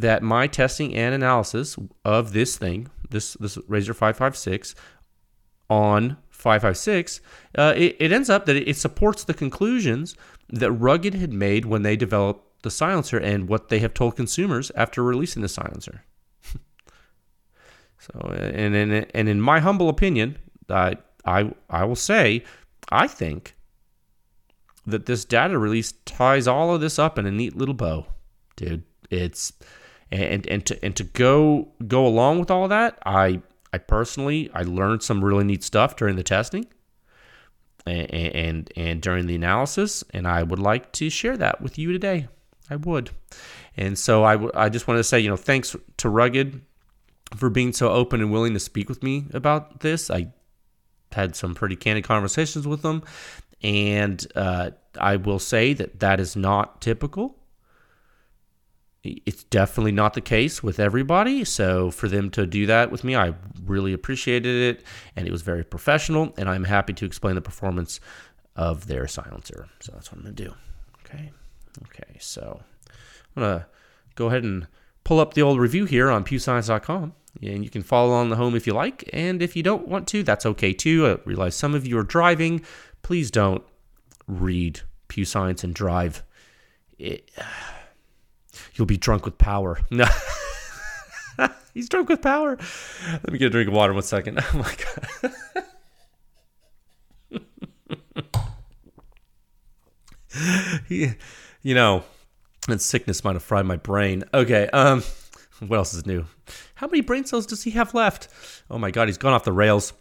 that 0.00 0.22
my 0.22 0.46
testing 0.46 0.94
and 0.94 1.14
analysis 1.14 1.76
of 2.04 2.32
this 2.32 2.56
thing, 2.56 2.88
this 3.10 3.34
this 3.34 3.58
Razor 3.68 3.94
556, 3.94 4.74
on 5.70 6.16
556, 6.30 7.20
uh, 7.56 7.74
it, 7.76 7.96
it, 7.98 8.12
ends 8.12 8.30
up 8.30 8.46
that 8.46 8.56
it, 8.56 8.76
supports 8.76 9.24
the 9.24 9.34
conclusions 9.34 10.14
that 10.48 10.72
Rugged 10.72 11.14
had 11.14 11.32
made 11.32 11.66
when 11.66 11.82
they 11.82 11.96
developed 11.96 12.62
the 12.62 12.70
silencer 12.70 13.18
and 13.18 13.48
what 13.48 13.68
they 13.68 13.80
have 13.80 13.92
told 13.92 14.16
consumers 14.16 14.70
after 14.74 15.02
releasing 15.02 15.42
the 15.42 15.48
silencer. 15.48 16.04
so, 17.98 18.18
and, 18.34 18.74
and, 18.74 19.06
and 19.14 19.28
in 19.28 19.40
my 19.40 19.60
humble 19.60 19.88
opinion, 19.88 20.38
I, 20.70 20.96
I, 21.24 21.52
I 21.68 21.84
will 21.84 21.96
say, 21.96 22.44
I 22.90 23.06
think 23.06 23.54
that 24.86 25.06
this 25.06 25.24
data 25.24 25.58
release 25.58 25.92
ties 26.06 26.48
all 26.48 26.74
of 26.74 26.80
this 26.80 26.98
up 26.98 27.18
in 27.18 27.26
a 27.26 27.30
neat 27.30 27.56
little 27.56 27.74
bow, 27.74 28.06
dude. 28.56 28.84
It's 29.10 29.52
and 30.10 30.46
and 30.46 30.64
to 30.66 30.84
and 30.84 30.96
to 30.96 31.04
go 31.04 31.68
go 31.86 32.06
along 32.06 32.40
with 32.40 32.50
all 32.50 32.68
that, 32.68 32.98
I 33.04 33.42
I 33.72 33.78
personally 33.78 34.50
I 34.54 34.62
learned 34.62 35.02
some 35.02 35.24
really 35.24 35.44
neat 35.44 35.62
stuff 35.62 35.96
during 35.96 36.16
the 36.16 36.22
testing 36.22 36.66
and, 37.86 38.34
and 38.34 38.72
and 38.76 39.02
during 39.02 39.26
the 39.26 39.34
analysis, 39.34 40.04
and 40.10 40.26
I 40.26 40.42
would 40.42 40.58
like 40.58 40.92
to 40.92 41.10
share 41.10 41.36
that 41.36 41.60
with 41.60 41.78
you 41.78 41.92
today. 41.92 42.28
I 42.70 42.76
would, 42.76 43.10
and 43.76 43.98
so 43.98 44.24
I, 44.24 44.34
w- 44.34 44.52
I 44.54 44.68
just 44.68 44.86
wanted 44.86 44.98
to 44.98 45.04
say 45.04 45.20
you 45.20 45.28
know 45.28 45.36
thanks 45.36 45.74
to 45.98 46.08
Rugged 46.08 46.60
for 47.36 47.50
being 47.50 47.72
so 47.72 47.90
open 47.90 48.20
and 48.20 48.32
willing 48.32 48.54
to 48.54 48.60
speak 48.60 48.88
with 48.88 49.02
me 49.02 49.26
about 49.32 49.80
this. 49.80 50.10
I 50.10 50.28
had 51.12 51.34
some 51.34 51.54
pretty 51.54 51.76
candid 51.76 52.04
conversations 52.04 52.66
with 52.66 52.82
them, 52.82 53.02
and 53.62 54.26
uh, 54.34 54.70
I 55.00 55.16
will 55.16 55.38
say 55.38 55.72
that 55.74 56.00
that 56.00 56.20
is 56.20 56.36
not 56.36 56.80
typical 56.80 57.37
it's 59.04 59.44
definitely 59.44 59.92
not 59.92 60.14
the 60.14 60.20
case 60.20 60.62
with 60.62 60.80
everybody. 60.80 61.44
So 61.44 61.90
for 61.90 62.08
them 62.08 62.30
to 62.30 62.46
do 62.46 62.66
that 62.66 62.90
with 62.90 63.04
me, 63.04 63.14
I 63.14 63.34
really 63.64 63.92
appreciated 63.92 64.76
it, 64.76 64.84
and 65.16 65.26
it 65.26 65.32
was 65.32 65.42
very 65.42 65.64
professional. 65.64 66.34
And 66.36 66.48
I'm 66.48 66.64
happy 66.64 66.92
to 66.94 67.04
explain 67.04 67.34
the 67.34 67.40
performance 67.40 68.00
of 68.56 68.86
their 68.86 69.06
silencer. 69.06 69.68
So 69.80 69.92
that's 69.92 70.10
what 70.10 70.18
I'm 70.18 70.24
gonna 70.24 70.34
do. 70.34 70.54
Okay, 71.04 71.30
okay. 71.86 72.16
So 72.18 72.60
I'm 73.36 73.42
gonna 73.42 73.66
go 74.14 74.26
ahead 74.26 74.42
and 74.42 74.66
pull 75.04 75.20
up 75.20 75.34
the 75.34 75.42
old 75.42 75.58
review 75.60 75.84
here 75.84 76.10
on 76.10 76.24
PewScience.com. 76.24 77.14
And 77.40 77.62
you 77.62 77.70
can 77.70 77.82
follow 77.82 78.10
along 78.10 78.30
the 78.30 78.36
home 78.36 78.56
if 78.56 78.66
you 78.66 78.72
like. 78.72 79.08
And 79.12 79.40
if 79.42 79.54
you 79.54 79.62
don't 79.62 79.86
want 79.86 80.08
to, 80.08 80.24
that's 80.24 80.44
okay 80.44 80.72
too. 80.72 81.06
I 81.06 81.18
realize 81.24 81.54
some 81.54 81.74
of 81.74 81.86
you 81.86 81.96
are 81.98 82.02
driving. 82.02 82.62
Please 83.02 83.30
don't 83.30 83.62
read 84.26 84.80
Pew 85.06 85.24
Science 85.24 85.62
and 85.62 85.72
drive. 85.72 86.24
It, 86.98 87.30
You'll 88.74 88.86
be 88.86 88.96
drunk 88.96 89.24
with 89.24 89.38
power. 89.38 89.80
No. 89.90 90.06
He's 91.74 91.88
drunk 91.88 92.08
with 92.08 92.20
power. 92.20 92.58
Let 93.12 93.30
me 93.30 93.38
get 93.38 93.46
a 93.46 93.50
drink 93.50 93.68
of 93.68 93.74
water 93.74 93.92
one 93.94 94.02
second. 94.02 94.40
Oh 94.52 94.58
my 94.58 94.74
god. 95.20 95.32
he, 100.88 101.12
you 101.62 101.74
know, 101.74 102.02
that 102.66 102.80
sickness 102.80 103.22
might 103.22 103.34
have 103.34 103.42
fried 103.42 103.66
my 103.66 103.76
brain. 103.76 104.24
Okay, 104.34 104.68
um, 104.70 105.02
what 105.66 105.76
else 105.76 105.94
is 105.94 106.06
new? 106.06 106.24
How 106.74 106.86
many 106.86 107.00
brain 107.00 107.24
cells 107.24 107.46
does 107.46 107.62
he 107.62 107.70
have 107.72 107.94
left? 107.94 108.28
Oh 108.70 108.78
my 108.78 108.90
god, 108.90 109.08
he's 109.08 109.18
gone 109.18 109.32
off 109.32 109.44
the 109.44 109.52
rails. 109.52 109.92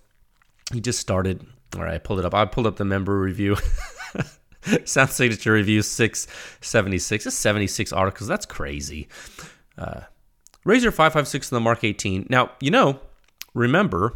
He 0.74 0.82
just 0.82 1.00
started. 1.00 1.46
All 1.76 1.84
right, 1.84 1.96
I 1.96 1.98
pulled 1.98 2.20
it 2.20 2.26
up. 2.26 2.34
I 2.34 2.46
pulled 2.46 2.68
up 2.68 2.78
the 2.78 2.86
member 2.86 3.20
review. 3.20 3.58
Sound 4.86 5.10
Signature 5.10 5.54
Review 5.54 5.82
676. 5.82 7.26
It's 7.26 7.36
76 7.36 7.94
articles. 7.94 8.28
That's 8.28 8.46
crazy. 8.46 9.08
Uh, 9.78 10.02
Razor 10.64 10.92
556 10.92 11.52
in 11.52 11.56
the 11.56 11.62
Mark 11.62 11.84
18. 11.84 12.28
Now, 12.30 12.52
you 12.60 12.72
know, 12.72 13.00
remember, 13.54 14.16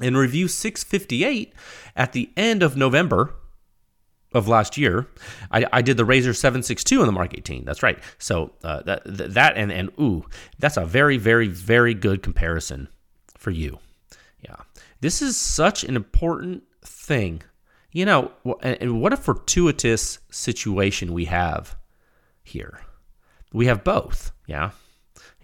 in 0.00 0.16
review 0.16 0.48
658 0.48 1.52
at 1.96 2.12
the 2.12 2.30
end 2.36 2.62
of 2.62 2.76
November 2.76 3.34
of 4.32 4.46
last 4.46 4.78
year, 4.78 5.08
I, 5.50 5.66
I 5.72 5.82
did 5.82 5.96
the 5.96 6.04
Razor 6.04 6.34
762 6.34 7.00
on 7.00 7.06
the 7.06 7.12
Mark 7.12 7.34
18. 7.36 7.64
That's 7.64 7.82
right. 7.82 7.98
So 8.18 8.52
uh, 8.62 8.82
that 8.82 9.02
that 9.04 9.56
and 9.56 9.72
and 9.72 9.90
ooh, 10.00 10.24
that's 10.58 10.76
a 10.76 10.86
very 10.86 11.16
very 11.16 11.48
very 11.48 11.94
good 11.94 12.22
comparison 12.22 12.88
for 13.36 13.50
you. 13.50 13.78
Yeah, 14.40 14.56
this 15.00 15.20
is 15.20 15.36
such 15.36 15.82
an 15.82 15.96
important 15.96 16.62
thing. 16.84 17.42
You 17.92 18.04
know, 18.04 18.30
and 18.62 19.00
what 19.00 19.12
a 19.12 19.16
fortuitous 19.16 20.20
situation 20.30 21.12
we 21.12 21.24
have 21.24 21.76
here. 22.42 22.80
We 23.52 23.66
have 23.66 23.82
both. 23.82 24.32
Yeah, 24.46 24.70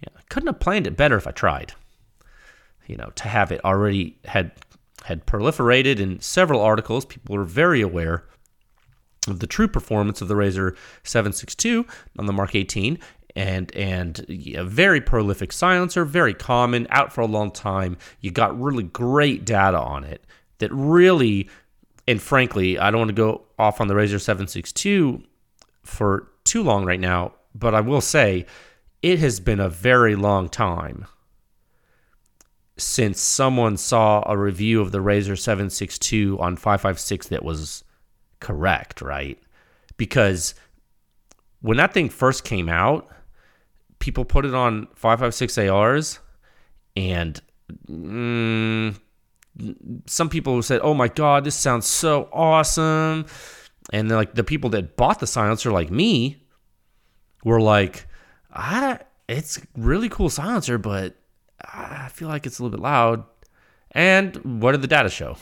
yeah. 0.01 0.21
couldn't 0.29 0.47
have 0.47 0.59
planned 0.59 0.87
it 0.87 0.95
better 0.95 1.17
if 1.17 1.27
I 1.27 1.31
tried. 1.31 1.73
You 2.85 2.95
know, 2.95 3.11
to 3.15 3.27
have 3.27 3.51
it 3.51 3.63
already 3.65 4.17
had 4.25 4.51
had 5.03 5.25
proliferated 5.25 5.99
in 5.99 6.19
several 6.21 6.61
articles. 6.61 7.05
People 7.05 7.35
were 7.35 7.43
very 7.43 7.81
aware 7.81 8.23
of 9.27 9.39
the 9.39 9.47
true 9.47 9.67
performance 9.67 10.21
of 10.21 10.27
the 10.27 10.35
Razor 10.35 10.75
762 11.03 11.85
on 12.17 12.25
the 12.25 12.33
Mark 12.33 12.55
18 12.55 12.97
and 13.35 13.73
and 13.75 14.25
a 14.55 14.63
very 14.63 14.99
prolific 14.99 15.51
silencer, 15.51 16.03
very 16.05 16.33
common, 16.33 16.87
out 16.89 17.13
for 17.13 17.21
a 17.21 17.27
long 17.27 17.51
time. 17.51 17.97
You 18.19 18.31
got 18.31 18.59
really 18.59 18.83
great 18.83 19.45
data 19.45 19.79
on 19.79 20.03
it 20.03 20.25
that 20.57 20.71
really 20.73 21.49
and 22.07 22.21
frankly, 22.21 22.79
I 22.79 22.89
don't 22.89 22.99
want 22.99 23.09
to 23.09 23.13
go 23.13 23.43
off 23.59 23.81
on 23.81 23.87
the 23.87 23.95
Razor 23.95 24.19
762 24.19 25.21
for 25.83 26.31
too 26.43 26.63
long 26.63 26.85
right 26.85 26.99
now, 26.99 27.33
but 27.53 27.75
I 27.75 27.81
will 27.81 28.01
say 28.01 28.45
it 29.01 29.19
has 29.19 29.39
been 29.39 29.59
a 29.59 29.69
very 29.69 30.15
long 30.15 30.49
time 30.49 31.05
since 32.77 33.19
someone 33.19 33.75
saw 33.75 34.23
a 34.25 34.37
review 34.37 34.81
of 34.81 34.91
the 34.91 35.01
Razor 35.01 35.35
762 35.35 36.37
on 36.39 36.55
556 36.55 37.27
that 37.29 37.43
was 37.43 37.83
correct, 38.39 39.01
right? 39.01 39.41
Because 39.97 40.53
when 41.61 41.77
that 41.77 41.93
thing 41.93 42.09
first 42.09 42.43
came 42.43 42.69
out, 42.69 43.09
people 43.99 44.25
put 44.25 44.45
it 44.45 44.53
on 44.53 44.87
556 44.93 45.57
ARs 45.69 46.19
and 46.95 47.41
mm, 47.89 48.95
some 50.05 50.29
people 50.29 50.61
said, 50.61 50.81
"Oh 50.83 50.93
my 50.93 51.07
god, 51.07 51.43
this 51.43 51.55
sounds 51.55 51.85
so 51.85 52.29
awesome." 52.31 53.25
And 53.93 54.09
like 54.09 54.35
the 54.35 54.43
people 54.43 54.69
that 54.71 54.97
bought 54.97 55.19
the 55.19 55.27
silencer 55.27 55.71
like 55.71 55.89
me 55.91 56.43
were 57.43 57.61
like, 57.61 58.07
"I 58.53 58.99
it's 59.27 59.59
really 59.75 60.09
cool 60.09 60.29
silencer, 60.29 60.77
but 60.77 61.15
I 61.61 62.09
feel 62.13 62.27
like 62.27 62.45
it's 62.45 62.59
a 62.59 62.63
little 62.63 62.77
bit 62.77 62.83
loud." 62.83 63.23
And 63.91 64.61
what 64.61 64.73
did 64.73 64.81
the 64.81 64.87
data 64.87 65.09
show? 65.09 65.37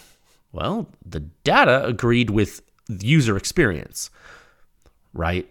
Well, 0.52 0.90
the 1.06 1.20
data 1.44 1.86
agreed 1.86 2.30
with 2.30 2.62
user 2.88 3.36
experience, 3.36 4.10
right? 5.14 5.50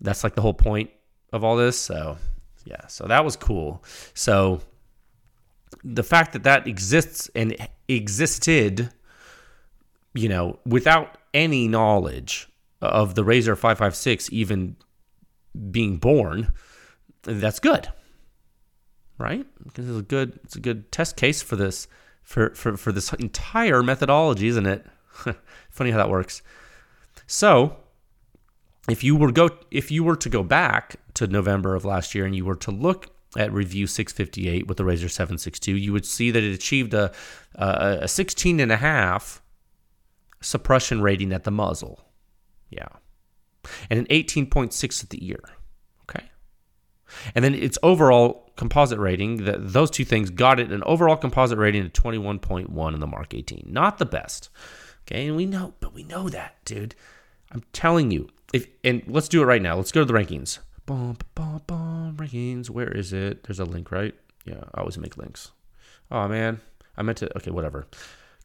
That's 0.00 0.24
like 0.24 0.34
the 0.34 0.40
whole 0.42 0.54
point 0.54 0.90
of 1.32 1.44
all 1.44 1.56
this. 1.56 1.78
So, 1.78 2.16
yeah, 2.64 2.86
so 2.86 3.06
that 3.06 3.24
was 3.24 3.36
cool. 3.36 3.84
So, 4.14 4.60
the 5.84 6.02
fact 6.02 6.32
that 6.32 6.42
that 6.44 6.66
exists 6.66 7.30
and 7.34 7.56
existed, 7.88 8.90
you 10.14 10.28
know, 10.28 10.58
without 10.66 11.18
any 11.34 11.68
knowledge 11.68 12.48
of 12.80 13.14
the 13.14 13.24
Razor 13.24 13.56
556 13.56 14.32
even 14.32 14.76
being 15.70 15.96
born, 15.96 16.52
that's 17.22 17.58
good. 17.58 17.88
Right? 19.18 19.46
Because 19.64 19.88
it's 19.88 19.98
a 19.98 20.02
good 20.02 20.38
it's 20.44 20.56
a 20.56 20.60
good 20.60 20.92
test 20.92 21.16
case 21.16 21.42
for 21.42 21.56
this 21.56 21.88
for 22.22 22.54
for, 22.54 22.76
for 22.76 22.92
this 22.92 23.12
entire 23.14 23.82
methodology, 23.82 24.46
isn't 24.48 24.66
it? 24.66 24.86
Funny 25.70 25.90
how 25.90 25.96
that 25.96 26.10
works. 26.10 26.42
So, 27.26 27.76
if 28.88 29.02
you 29.02 29.16
were 29.16 29.32
go 29.32 29.50
if 29.70 29.90
you 29.90 30.04
were 30.04 30.16
to 30.16 30.28
go 30.28 30.44
back 30.44 30.96
to 31.14 31.26
November 31.26 31.74
of 31.74 31.84
last 31.84 32.14
year 32.14 32.24
and 32.24 32.36
you 32.36 32.44
were 32.44 32.56
to 32.56 32.70
look 32.70 33.17
at 33.36 33.52
review 33.52 33.86
658 33.86 34.66
with 34.66 34.78
the 34.78 34.84
Razor 34.84 35.08
762, 35.08 35.76
you 35.76 35.92
would 35.92 36.06
see 36.06 36.30
that 36.30 36.42
it 36.42 36.52
achieved 36.52 36.94
a 36.94 37.12
a, 37.54 37.98
a 38.02 38.08
16 38.08 38.60
and 38.60 38.72
a 38.72 38.76
half 38.76 39.42
suppression 40.40 41.02
rating 41.02 41.32
at 41.32 41.44
the 41.44 41.50
muzzle. 41.50 42.04
Yeah. 42.70 42.88
And 43.90 43.98
an 44.00 44.06
18.6 44.06 45.04
at 45.04 45.10
the 45.10 45.28
ear. 45.28 45.40
Okay. 46.08 46.30
And 47.34 47.44
then 47.44 47.54
its 47.54 47.78
overall 47.82 48.52
composite 48.56 48.98
rating, 48.98 49.44
the, 49.44 49.58
those 49.58 49.90
two 49.90 50.04
things 50.04 50.30
got 50.30 50.60
it 50.60 50.70
an 50.70 50.82
overall 50.84 51.16
composite 51.16 51.58
rating 51.58 51.84
of 51.84 51.92
21.1 51.92 52.94
in 52.94 53.00
the 53.00 53.06
Mark 53.06 53.34
18. 53.34 53.64
Not 53.66 53.98
the 53.98 54.06
best. 54.06 54.48
Okay. 55.06 55.26
And 55.26 55.36
we 55.36 55.46
know, 55.46 55.74
but 55.80 55.94
we 55.94 56.04
know 56.04 56.28
that, 56.28 56.56
dude. 56.64 56.94
I'm 57.50 57.62
telling 57.72 58.10
you. 58.10 58.28
If 58.52 58.66
and 58.82 59.02
let's 59.06 59.28
do 59.28 59.42
it 59.42 59.46
right 59.46 59.60
now. 59.60 59.76
Let's 59.76 59.92
go 59.92 60.00
to 60.00 60.06
the 60.06 60.14
rankings. 60.14 60.58
Bum, 60.88 61.18
bum, 61.34 61.60
bum, 61.66 62.16
rankings. 62.16 62.70
Where 62.70 62.88
is 62.88 63.12
it? 63.12 63.42
There's 63.42 63.60
a 63.60 63.66
link, 63.66 63.92
right? 63.92 64.14
Yeah, 64.46 64.64
I 64.74 64.80
always 64.80 64.96
make 64.96 65.18
links. 65.18 65.50
Oh 66.10 66.26
man, 66.28 66.62
I 66.96 67.02
meant 67.02 67.18
to. 67.18 67.36
Okay, 67.36 67.50
whatever. 67.50 67.86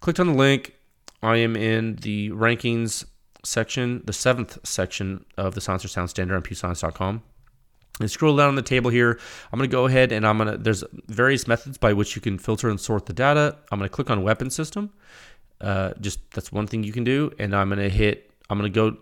Clicked 0.01 0.19
on 0.19 0.27
the 0.27 0.34
link. 0.34 0.75
I 1.21 1.38
am 1.38 1.56
in 1.56 1.95
the 1.95 2.32
rankings 2.32 3.06
section, 3.45 4.01
the 4.03 4.12
seventh 4.12 4.58
section 4.65 5.23
of 5.38 5.56
the 5.56 5.62
Silencer 5.62 5.88
Sound 5.88 6.10
Standard 6.10 6.36
on 6.36 6.41
pewscience.com. 6.41 7.23
And 8.01 8.12
scroll 8.12 8.36
down 8.36 8.49
on 8.49 8.56
the 8.56 8.62
table 8.62 8.91
here. 8.91 9.17
I'm 9.53 9.58
going 9.58 9.69
to 9.69 9.73
go 9.73 9.86
ahead 9.86 10.12
and 10.12 10.27
I'm 10.27 10.38
going 10.38 10.51
to, 10.51 10.58
there's 10.58 10.84
various 11.08 11.47
methods 11.47 11.77
by 11.77 11.93
which 11.93 12.13
you 12.17 12.21
can 12.21 12.38
filter 12.38 12.67
and 12.67 12.77
sort 12.77 13.06
the 13.06 13.13
data. 13.13 13.56
I'm 13.71 13.79
going 13.79 13.89
to 13.89 13.95
click 13.95 14.10
on 14.10 14.21
weapon 14.21 14.49
system. 14.49 14.91
Uh, 15.62 15.93
just 16.01 16.19
that's 16.32 16.51
one 16.51 16.67
thing 16.67 16.84
you 16.84 16.91
can 16.91 17.06
do. 17.06 17.32
And 17.39 17.56
I'm 17.56 17.69
going 17.69 17.79
to 17.79 17.89
hit 17.89 18.32
I'm 18.49 18.60
going 18.60 18.71
to 18.71 18.75
go 18.75 18.97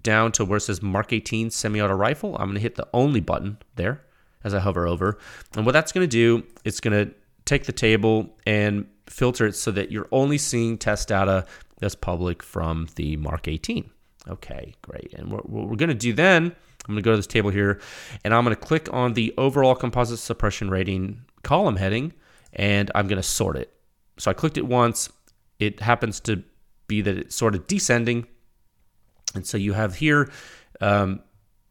down 0.00 0.32
to 0.32 0.44
where 0.44 0.56
it 0.56 0.62
says 0.62 0.82
Mark 0.82 1.12
18 1.12 1.50
semi-auto 1.50 1.94
rifle. 1.94 2.34
I'm 2.36 2.46
going 2.46 2.54
to 2.54 2.60
hit 2.60 2.74
the 2.74 2.88
only 2.92 3.20
button 3.20 3.58
there 3.76 4.02
as 4.42 4.54
I 4.54 4.60
hover 4.60 4.86
over. 4.86 5.18
And 5.56 5.64
what 5.64 5.72
that's 5.72 5.92
going 5.92 6.06
to 6.06 6.10
do, 6.10 6.44
it's 6.64 6.80
going 6.80 7.06
to 7.06 7.14
take 7.44 7.64
the 7.64 7.72
table 7.72 8.36
and 8.46 8.86
filter 9.06 9.46
it 9.46 9.54
so 9.54 9.70
that 9.70 9.90
you're 9.90 10.08
only 10.12 10.38
seeing 10.38 10.78
test 10.78 11.08
data 11.08 11.46
that's 11.78 11.94
public 11.94 12.42
from 12.42 12.88
the 12.96 13.16
Mark 13.16 13.48
18. 13.48 13.90
Okay, 14.28 14.74
great. 14.82 15.12
And 15.14 15.30
what, 15.30 15.48
we're 15.48 15.76
going 15.76 15.88
to 15.88 15.94
do 15.94 16.12
then, 16.12 16.44
I'm 16.44 16.94
going 16.94 16.96
to 16.96 17.02
go 17.02 17.10
to 17.12 17.16
this 17.16 17.26
table 17.26 17.50
here 17.50 17.80
and 18.24 18.34
I'm 18.34 18.44
going 18.44 18.56
to 18.56 18.60
click 18.60 18.88
on 18.92 19.14
the 19.14 19.34
overall 19.38 19.74
composite 19.74 20.18
suppression 20.18 20.70
rating 20.70 21.22
column 21.42 21.76
heading 21.76 22.12
and 22.52 22.90
I'm 22.94 23.06
going 23.06 23.20
to 23.20 23.22
sort 23.22 23.56
it. 23.56 23.72
So 24.18 24.30
I 24.30 24.34
clicked 24.34 24.58
it 24.58 24.66
once. 24.66 25.10
It 25.58 25.80
happens 25.80 26.20
to 26.20 26.42
be 26.86 27.00
that 27.02 27.16
it's 27.16 27.34
sort 27.34 27.54
of 27.54 27.66
descending 27.66 28.26
and 29.34 29.46
so 29.46 29.56
you 29.56 29.72
have 29.72 29.96
here 29.96 30.30
um, 30.80 31.20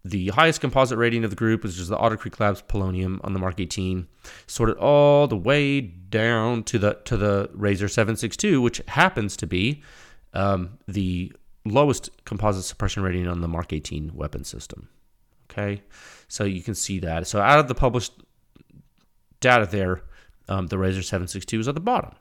the 0.05 0.29
highest 0.29 0.61
composite 0.61 0.97
rating 0.97 1.23
of 1.23 1.29
the 1.29 1.35
group, 1.35 1.63
which 1.63 1.79
is 1.79 1.87
the 1.87 1.97
Otter 1.97 2.17
Creek 2.17 2.39
Labs 2.39 2.61
Polonium 2.61 3.19
on 3.23 3.33
the 3.33 3.39
Mark 3.39 3.59
18, 3.59 4.07
sorted 4.47 4.77
all 4.77 5.27
the 5.27 5.37
way 5.37 5.79
down 5.81 6.63
to 6.63 6.77
the 6.77 6.99
to 7.05 7.15
the 7.15 7.49
Razor 7.53 7.87
762, 7.87 8.61
which 8.61 8.81
happens 8.87 9.37
to 9.37 9.47
be 9.47 9.81
um, 10.33 10.77
the 10.87 11.31
lowest 11.65 12.09
composite 12.25 12.65
suppression 12.65 13.03
rating 13.03 13.27
on 13.27 13.41
the 13.41 13.47
Mark 13.47 13.71
18 13.71 14.11
weapon 14.13 14.43
system. 14.43 14.89
Okay, 15.49 15.83
so 16.27 16.43
you 16.43 16.61
can 16.61 16.75
see 16.75 16.99
that. 16.99 17.27
So 17.27 17.39
out 17.39 17.59
of 17.59 17.67
the 17.67 17.75
published 17.75 18.13
data 19.39 19.67
there, 19.69 20.01
um, 20.49 20.67
the 20.67 20.77
Razor 20.77 21.01
762 21.01 21.59
is 21.61 21.67
at 21.67 21.75
the 21.75 21.81
bottom. 21.81 22.11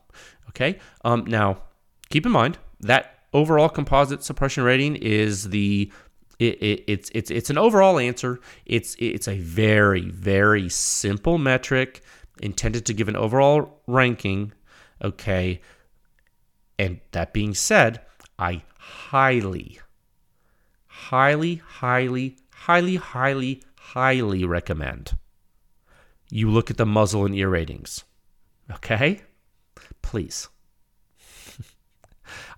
Okay, 0.50 0.78
um, 1.04 1.24
now 1.24 1.62
keep 2.10 2.26
in 2.26 2.32
mind 2.32 2.58
that 2.80 3.21
overall 3.32 3.68
composite 3.68 4.22
suppression 4.22 4.64
rating 4.64 4.96
is 4.96 5.50
the 5.50 5.90
it, 6.38 6.62
it, 6.62 6.84
it's 6.86 7.10
it's 7.14 7.30
it's 7.30 7.50
an 7.50 7.58
overall 7.58 7.98
answer. 7.98 8.40
It's 8.66 8.96
it's 8.98 9.28
a 9.28 9.38
very 9.38 10.08
very 10.10 10.68
simple 10.68 11.38
metric 11.38 12.02
intended 12.40 12.86
to 12.86 12.94
give 12.94 13.08
an 13.08 13.16
overall 13.16 13.80
ranking. 13.86 14.52
Okay, 15.02 15.60
and 16.78 17.00
that 17.12 17.32
being 17.32 17.54
said, 17.54 18.00
I 18.38 18.62
highly, 18.78 19.80
highly, 20.86 21.56
highly, 21.56 22.38
highly, 22.50 22.96
highly, 22.96 23.62
highly 23.76 24.44
recommend 24.44 25.16
you 26.32 26.50
look 26.50 26.70
at 26.70 26.78
the 26.78 26.86
muzzle 26.86 27.26
and 27.26 27.34
ear 27.34 27.50
ratings. 27.50 28.04
Okay, 28.70 29.20
please. 30.00 30.48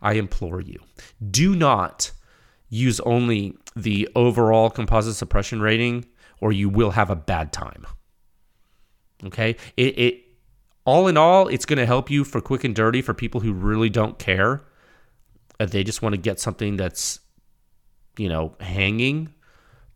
I 0.03 0.15
implore 0.15 0.61
you, 0.61 0.79
do 1.31 1.55
not 1.55 2.11
use 2.69 3.01
only 3.01 3.57
the 3.77 4.09
overall 4.15 4.71
composite 4.71 5.15
suppression 5.15 5.61
rating, 5.61 6.05
or 6.41 6.53
you 6.53 6.69
will 6.69 6.91
have 6.91 7.11
a 7.11 7.17
bad 7.17 7.53
time. 7.53 7.87
Okay, 9.25 9.57
it, 9.77 9.99
it 9.99 10.21
all 10.85 11.07
in 11.07 11.17
all, 11.17 11.49
it's 11.49 11.65
going 11.65 11.79
to 11.79 11.87
help 11.87 12.11
you 12.11 12.25
for 12.25 12.41
quick 12.41 12.65
and 12.65 12.75
dirty 12.75 13.01
for 13.01 13.15
people 13.15 13.41
who 13.41 13.53
really 13.53 13.89
don't 13.89 14.19
care. 14.19 14.63
Uh, 15.59 15.67
they 15.67 15.85
just 15.85 16.03
want 16.03 16.15
to 16.15 16.21
get 16.21 16.41
something 16.41 16.77
that's 16.77 17.21
you 18.19 18.29
know, 18.29 18.55
hanging. 18.61 19.33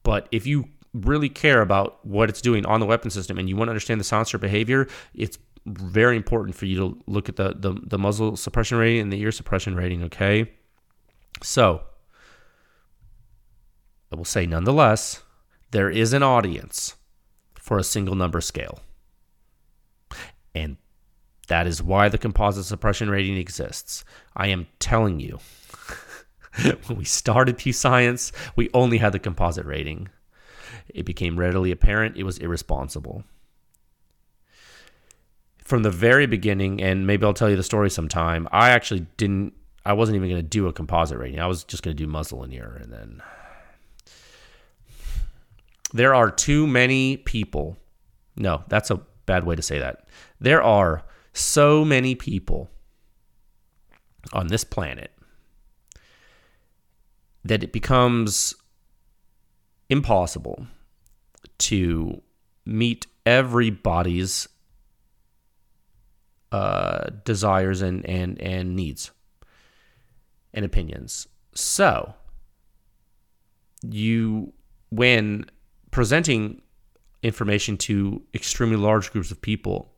But 0.02 0.28
if 0.32 0.46
you 0.46 0.66
really 0.94 1.28
care 1.28 1.60
about 1.60 2.04
what 2.04 2.28
it's 2.28 2.40
doing 2.40 2.64
on 2.66 2.80
the 2.80 2.86
weapon 2.86 3.10
system 3.10 3.38
and 3.38 3.48
you 3.48 3.56
want 3.56 3.68
to 3.68 3.70
understand 3.70 4.00
the 4.00 4.04
silencer 4.04 4.38
behavior, 4.38 4.88
it's 5.14 5.38
very 5.66 6.16
important 6.16 6.56
for 6.56 6.66
you 6.66 6.76
to 6.76 6.98
look 7.06 7.28
at 7.28 7.36
the, 7.36 7.54
the, 7.56 7.74
the 7.82 7.98
muzzle 7.98 8.36
suppression 8.36 8.78
rating 8.78 9.02
and 9.02 9.12
the 9.12 9.20
ear 9.20 9.32
suppression 9.32 9.74
rating, 9.74 10.02
okay? 10.04 10.50
So, 11.42 11.82
I 14.12 14.16
will 14.16 14.24
say 14.24 14.46
nonetheless, 14.46 15.22
there 15.70 15.90
is 15.90 16.12
an 16.12 16.22
audience 16.22 16.96
for 17.54 17.78
a 17.78 17.84
single 17.84 18.14
number 18.14 18.40
scale. 18.40 18.80
And 20.54 20.78
that 21.48 21.66
is 21.66 21.82
why 21.82 22.08
the 22.08 22.18
composite 22.18 22.64
suppression 22.64 23.10
rating 23.10 23.36
exists. 23.36 24.04
I 24.34 24.48
am 24.48 24.66
telling 24.78 25.20
you, 25.20 25.38
when 26.86 26.98
we 26.98 27.04
started 27.04 27.58
Pew 27.58 27.72
Science, 27.72 28.32
we 28.56 28.70
only 28.72 28.98
had 28.98 29.12
the 29.12 29.18
composite 29.18 29.66
rating. 29.66 30.08
It 30.88 31.04
became 31.04 31.38
readily 31.38 31.70
apparent 31.70 32.16
it 32.16 32.24
was 32.24 32.38
irresponsible. 32.38 33.24
From 35.68 35.82
the 35.82 35.90
very 35.90 36.24
beginning, 36.24 36.82
and 36.82 37.06
maybe 37.06 37.26
I'll 37.26 37.34
tell 37.34 37.50
you 37.50 37.56
the 37.56 37.62
story 37.62 37.90
sometime, 37.90 38.48
I 38.50 38.70
actually 38.70 39.06
didn't, 39.18 39.52
I 39.84 39.92
wasn't 39.92 40.16
even 40.16 40.30
going 40.30 40.40
to 40.40 40.48
do 40.48 40.66
a 40.66 40.72
composite 40.72 41.18
rating. 41.18 41.40
I 41.40 41.46
was 41.46 41.62
just 41.62 41.82
going 41.82 41.94
to 41.94 42.02
do 42.02 42.08
muzzle 42.08 42.42
and 42.42 42.54
ear. 42.54 42.80
And 42.80 42.90
then 42.90 43.22
there 45.92 46.14
are 46.14 46.30
too 46.30 46.66
many 46.66 47.18
people. 47.18 47.76
No, 48.34 48.64
that's 48.68 48.90
a 48.90 49.02
bad 49.26 49.44
way 49.44 49.56
to 49.56 49.60
say 49.60 49.78
that. 49.78 50.08
There 50.40 50.62
are 50.62 51.04
so 51.34 51.84
many 51.84 52.14
people 52.14 52.70
on 54.32 54.46
this 54.46 54.64
planet 54.64 55.10
that 57.44 57.62
it 57.62 57.74
becomes 57.74 58.54
impossible 59.90 60.66
to 61.58 62.22
meet 62.64 63.06
everybody's 63.26 64.48
uh, 66.52 67.10
desires 67.24 67.82
and, 67.82 68.04
and, 68.06 68.40
and 68.40 68.74
needs 68.74 69.10
and 70.54 70.64
opinions. 70.64 71.28
So, 71.54 72.14
you, 73.82 74.52
when 74.90 75.46
presenting 75.90 76.62
information 77.22 77.76
to 77.76 78.22
extremely 78.34 78.76
large 78.76 79.12
groups 79.12 79.30
of 79.30 79.40
people, 79.40 79.92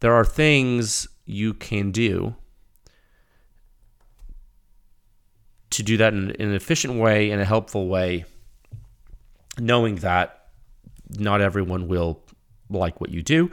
there 0.00 0.12
are 0.14 0.24
things 0.24 1.06
you 1.26 1.54
can 1.54 1.90
do 1.90 2.34
to 5.70 5.82
do 5.82 5.96
that 5.96 6.12
in, 6.12 6.30
in 6.32 6.48
an 6.48 6.54
efficient 6.54 6.94
way, 6.94 7.30
in 7.30 7.40
a 7.40 7.44
helpful 7.44 7.88
way, 7.88 8.24
knowing 9.58 9.96
that 9.96 10.48
not 11.18 11.40
everyone 11.40 11.88
will 11.88 12.22
like 12.70 13.00
what 13.00 13.10
you 13.10 13.22
do, 13.22 13.50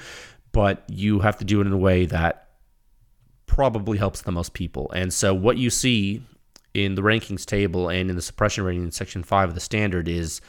but 0.51 0.83
you 0.87 1.19
have 1.19 1.37
to 1.37 1.45
do 1.45 1.61
it 1.61 1.67
in 1.67 1.73
a 1.73 1.77
way 1.77 2.05
that 2.05 2.49
probably 3.45 3.97
helps 3.97 4.21
the 4.21 4.31
most 4.31 4.53
people. 4.53 4.91
And 4.91 5.13
so, 5.13 5.33
what 5.33 5.57
you 5.57 5.69
see 5.69 6.23
in 6.73 6.95
the 6.95 7.01
rankings 7.01 7.45
table 7.45 7.89
and 7.89 8.09
in 8.09 8.15
the 8.15 8.21
suppression 8.21 8.63
rating 8.63 8.83
in 8.83 8.91
section 8.91 9.23
five 9.23 9.49
of 9.49 9.55
the 9.55 9.61
standard 9.61 10.07
is 10.07 10.41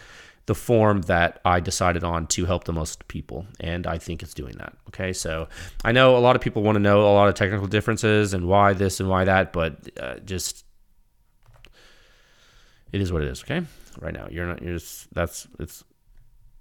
the 0.47 0.55
form 0.55 1.03
that 1.03 1.41
I 1.45 1.61
decided 1.61 2.03
on 2.03 2.27
to 2.29 2.47
help 2.47 2.65
the 2.65 2.73
most 2.73 3.07
people. 3.09 3.47
And 3.61 3.87
I 3.87 3.99
think 3.99 4.23
it's 4.23 4.35
doing 4.35 4.57
that. 4.59 4.77
Okay. 4.88 5.12
So 5.12 5.49
I 5.85 5.93
know 5.93 6.17
a 6.17 6.19
lot 6.19 6.35
of 6.35 6.43
people 6.43 6.62
want 6.62 6.77
to 6.77 6.81
know 6.81 7.03
a 7.03 7.15
lot 7.15 7.29
of 7.29 7.35
technical 7.35 7.67
differences 7.67 8.35
and 8.35 8.47
why 8.47 8.73
this 8.73 8.99
and 8.99 9.09
why 9.09 9.25
that, 9.25 9.53
but 9.53 9.88
uh, 10.01 10.17
just 10.19 10.65
it 12.93 13.01
is 13.01 13.12
what 13.12 13.23
it 13.23 13.29
is. 13.29 13.43
Okay. 13.43 13.62
Right 14.01 14.15
now, 14.15 14.27
you're 14.31 14.47
not, 14.47 14.62
you're 14.62 14.79
just, 14.79 15.12
that's, 15.12 15.47
it's, 15.59 15.85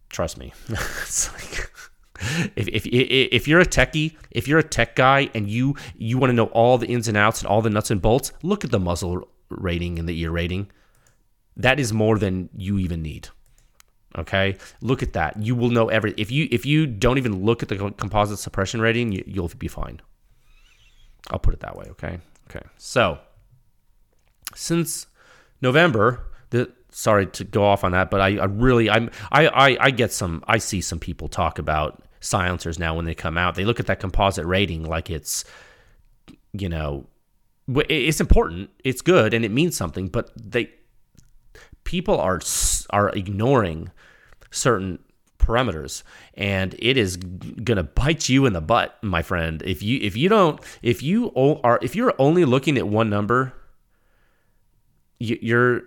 trust 0.10 0.38
me. 0.38 0.54
it's 0.70 1.32
like, 1.34 1.72
if, 2.56 2.68
if 2.68 2.86
if 2.86 3.48
you're 3.48 3.60
a 3.60 3.66
techie, 3.66 4.16
if 4.32 4.48
you're 4.48 4.60
a 4.60 4.64
tech 4.64 4.96
guy 4.96 5.30
and 5.34 5.50
you 5.50 5.76
you 5.96 6.18
want 6.18 6.30
to 6.30 6.36
know 6.36 6.48
all 6.48 6.78
the 6.78 6.88
ins 6.88 7.08
and 7.08 7.18
outs 7.18 7.42
and 7.42 7.48
all 7.48 7.62
the 7.62 7.70
nuts 7.70 7.92
and 7.92 8.02
bolts, 8.02 8.32
look 8.44 8.64
at 8.64 8.72
the 8.72 8.80
muzzle 8.80 9.28
rating 9.50 10.00
and 10.00 10.08
the 10.08 10.20
ear 10.20 10.32
rating. 10.32 10.70
That 11.58 11.80
is 11.80 11.92
more 11.92 12.18
than 12.18 12.50
you 12.56 12.80
even 12.80 13.02
need. 13.02 13.30
Okay, 14.18 14.58
look 14.82 15.02
at 15.02 15.14
that. 15.14 15.42
You 15.42 15.56
will 15.56 15.70
know 15.70 15.88
every. 15.90 16.14
If 16.18 16.32
you 16.32 16.48
if 16.52 16.66
you 16.66 16.86
don't 16.86 17.18
even 17.18 17.46
look 17.46 17.64
at 17.64 17.70
the 17.70 17.78
composite 17.78 18.40
suppression 18.40 18.82
rating, 18.82 19.12
you, 19.14 19.24
you'll 19.26 19.52
be 19.58 19.68
fine. 19.68 20.02
I'll 21.30 21.40
put 21.40 21.54
it 21.54 21.62
that 21.62 21.78
way. 21.78 21.86
Okay. 21.92 22.20
Okay. 22.50 22.66
So 22.78 23.20
since 24.54 25.08
November, 25.62 26.28
the 26.50 26.72
sorry 26.90 27.26
to 27.28 27.44
go 27.44 27.64
off 27.64 27.84
on 27.84 27.94
that, 27.94 28.12
but 28.12 28.20
I, 28.20 28.38
I 28.38 28.46
really 28.46 28.90
I'm 28.90 29.10
I, 29.32 29.48
I 29.48 29.78
I 29.80 29.92
get 29.92 30.12
some 30.12 30.44
I 30.48 30.58
see 30.58 30.82
some 30.82 31.00
people 31.00 31.28
talk 31.30 31.58
about 31.58 32.04
silencers 32.22 32.80
now 32.80 32.96
when 32.96 33.06
they 33.06 33.16
come 33.16 33.38
out. 33.38 33.56
They 33.56 33.66
look 33.66 33.80
at 33.80 33.88
that 33.88 34.00
composite 34.00 34.46
rating 34.46 34.84
like 34.84 35.10
it's 35.10 35.44
you 36.54 36.70
know 36.70 37.08
it's 37.68 38.20
important, 38.20 38.70
it's 38.84 39.02
good, 39.02 39.34
and 39.34 39.44
it 39.44 39.52
means 39.52 39.76
something, 39.76 40.08
but 40.08 40.32
they 40.36 40.72
people 41.84 42.18
are 42.20 42.40
are 42.92 43.10
ignoring 43.10 43.92
certain 44.52 45.00
parameters 45.40 46.04
and 46.36 46.76
it 46.78 46.98
is 46.98 47.18
to 47.66 47.84
bite 47.84 48.30
you 48.30 48.46
in 48.46 48.54
the 48.54 48.62
butt 48.62 48.98
my 49.02 49.24
friend 49.24 49.64
if 49.66 49.82
you 49.82 49.98
if 50.02 50.16
you 50.16 50.30
don't 50.30 50.62
if 50.84 51.02
you 51.02 51.32
are 51.36 51.80
if 51.82 51.96
you're 51.96 52.14
only 52.20 52.46
looking 52.46 52.78
at 52.78 52.88
one 52.88 53.10
number 53.10 53.52
you're 55.18 55.82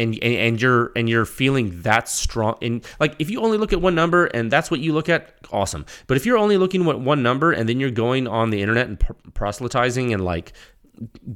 and, 0.00 0.18
and 0.22 0.60
you're 0.60 0.90
and 0.96 1.08
you're 1.08 1.24
feeling 1.24 1.82
that 1.82 2.08
strong 2.08 2.56
and 2.62 2.84
like 2.98 3.14
if 3.18 3.30
you 3.30 3.40
only 3.40 3.58
look 3.58 3.72
at 3.72 3.80
one 3.80 3.94
number 3.94 4.26
and 4.26 4.50
that's 4.50 4.70
what 4.70 4.80
you 4.80 4.92
look 4.92 5.08
at 5.08 5.34
awesome 5.52 5.84
but 6.06 6.16
if 6.16 6.24
you're 6.24 6.38
only 6.38 6.56
looking 6.56 6.88
at 6.88 7.00
one 7.00 7.22
number 7.22 7.52
and 7.52 7.68
then 7.68 7.78
you're 7.78 7.90
going 7.90 8.26
on 8.26 8.50
the 8.50 8.60
internet 8.62 8.88
and 8.88 9.04
proselytizing 9.34 10.12
and 10.12 10.24
like 10.24 10.52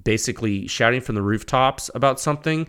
basically 0.02 0.66
shouting 0.66 1.00
from 1.00 1.14
the 1.14 1.22
rooftops 1.22 1.90
about 1.94 2.18
something 2.18 2.66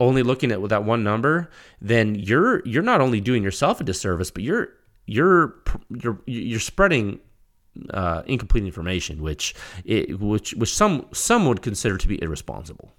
only 0.00 0.22
looking 0.22 0.50
at 0.50 0.66
that 0.70 0.84
one 0.84 1.04
number, 1.04 1.50
then 1.80 2.14
you're 2.14 2.66
you're 2.66 2.82
not 2.82 3.00
only 3.00 3.20
doing 3.20 3.42
yourself 3.42 3.80
a 3.80 3.84
disservice, 3.84 4.30
but 4.30 4.42
you're 4.42 4.70
you're 5.06 5.54
you're 5.90 6.20
you're 6.26 6.58
spreading 6.58 7.20
uh, 7.90 8.22
incomplete 8.26 8.64
information, 8.64 9.22
which 9.22 9.54
it, 9.84 10.18
which 10.18 10.54
which 10.54 10.74
some 10.74 11.06
some 11.12 11.46
would 11.46 11.62
consider 11.62 11.98
to 11.98 12.08
be 12.08 12.20
irresponsible. 12.22 12.92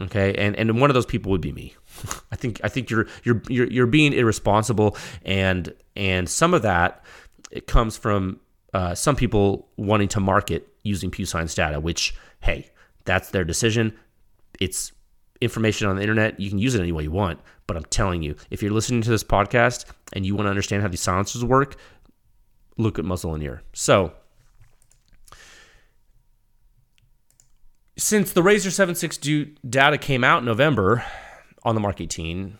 Okay, 0.00 0.34
and 0.34 0.56
and 0.56 0.80
one 0.80 0.90
of 0.90 0.94
those 0.94 1.06
people 1.06 1.30
would 1.32 1.40
be 1.40 1.52
me. 1.52 1.74
I 2.32 2.36
think 2.36 2.60
I 2.64 2.68
think 2.68 2.88
you're 2.88 3.06
you're 3.24 3.42
you're 3.48 3.70
you're 3.70 3.86
being 3.86 4.12
irresponsible, 4.12 4.96
and 5.24 5.72
and 5.94 6.28
some 6.28 6.54
of 6.54 6.62
that 6.62 7.04
it 7.50 7.66
comes 7.66 7.96
from 7.96 8.40
uh, 8.72 8.94
some 8.94 9.14
people 9.14 9.68
wanting 9.76 10.08
to 10.08 10.20
market 10.20 10.68
using 10.82 11.10
Pew 11.10 11.26
Science 11.26 11.54
data, 11.54 11.78
which 11.78 12.14
hey, 12.40 12.70
that's 13.04 13.30
their 13.30 13.44
decision. 13.44 13.94
It's 14.58 14.92
information 15.42 15.88
on 15.88 15.96
the 15.96 16.02
internet. 16.02 16.40
You 16.40 16.48
can 16.48 16.58
use 16.58 16.74
it 16.74 16.80
any 16.80 16.92
way 16.92 17.02
you 17.02 17.10
want. 17.10 17.40
But 17.66 17.76
I'm 17.76 17.84
telling 17.84 18.22
you, 18.22 18.36
if 18.50 18.62
you're 18.62 18.72
listening 18.72 19.02
to 19.02 19.10
this 19.10 19.24
podcast 19.24 19.84
and 20.12 20.24
you 20.24 20.34
want 20.34 20.46
to 20.46 20.50
understand 20.50 20.82
how 20.82 20.88
these 20.88 21.00
silencers 21.00 21.44
work, 21.44 21.76
look 22.78 22.98
at 22.98 23.04
muzzle 23.04 23.34
and 23.34 23.42
ear. 23.42 23.62
So, 23.72 24.12
since 28.02 28.32
the 28.32 28.42
Razor 28.42 28.70
762 28.70 29.54
data 29.68 29.96
came 29.96 30.24
out 30.24 30.40
in 30.40 30.44
November 30.44 31.04
on 31.62 31.76
the 31.76 31.80
Mark 31.80 32.00
18, 32.00 32.58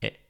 it, 0.00 0.20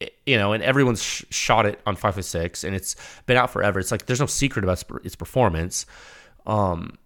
it, 0.00 0.14
you 0.24 0.38
know, 0.38 0.54
and 0.54 0.62
everyone's 0.62 1.02
sh- 1.02 1.24
shot 1.28 1.66
it 1.66 1.78
on 1.86 1.96
556, 1.96 2.64
and 2.64 2.74
it's 2.74 2.96
been 3.26 3.36
out 3.36 3.50
forever. 3.50 3.78
It's 3.78 3.90
like 3.90 4.06
there's 4.06 4.20
no 4.20 4.26
secret 4.26 4.64
about 4.64 4.82
its 5.04 5.14
performance. 5.14 5.84
Um, 6.46 6.96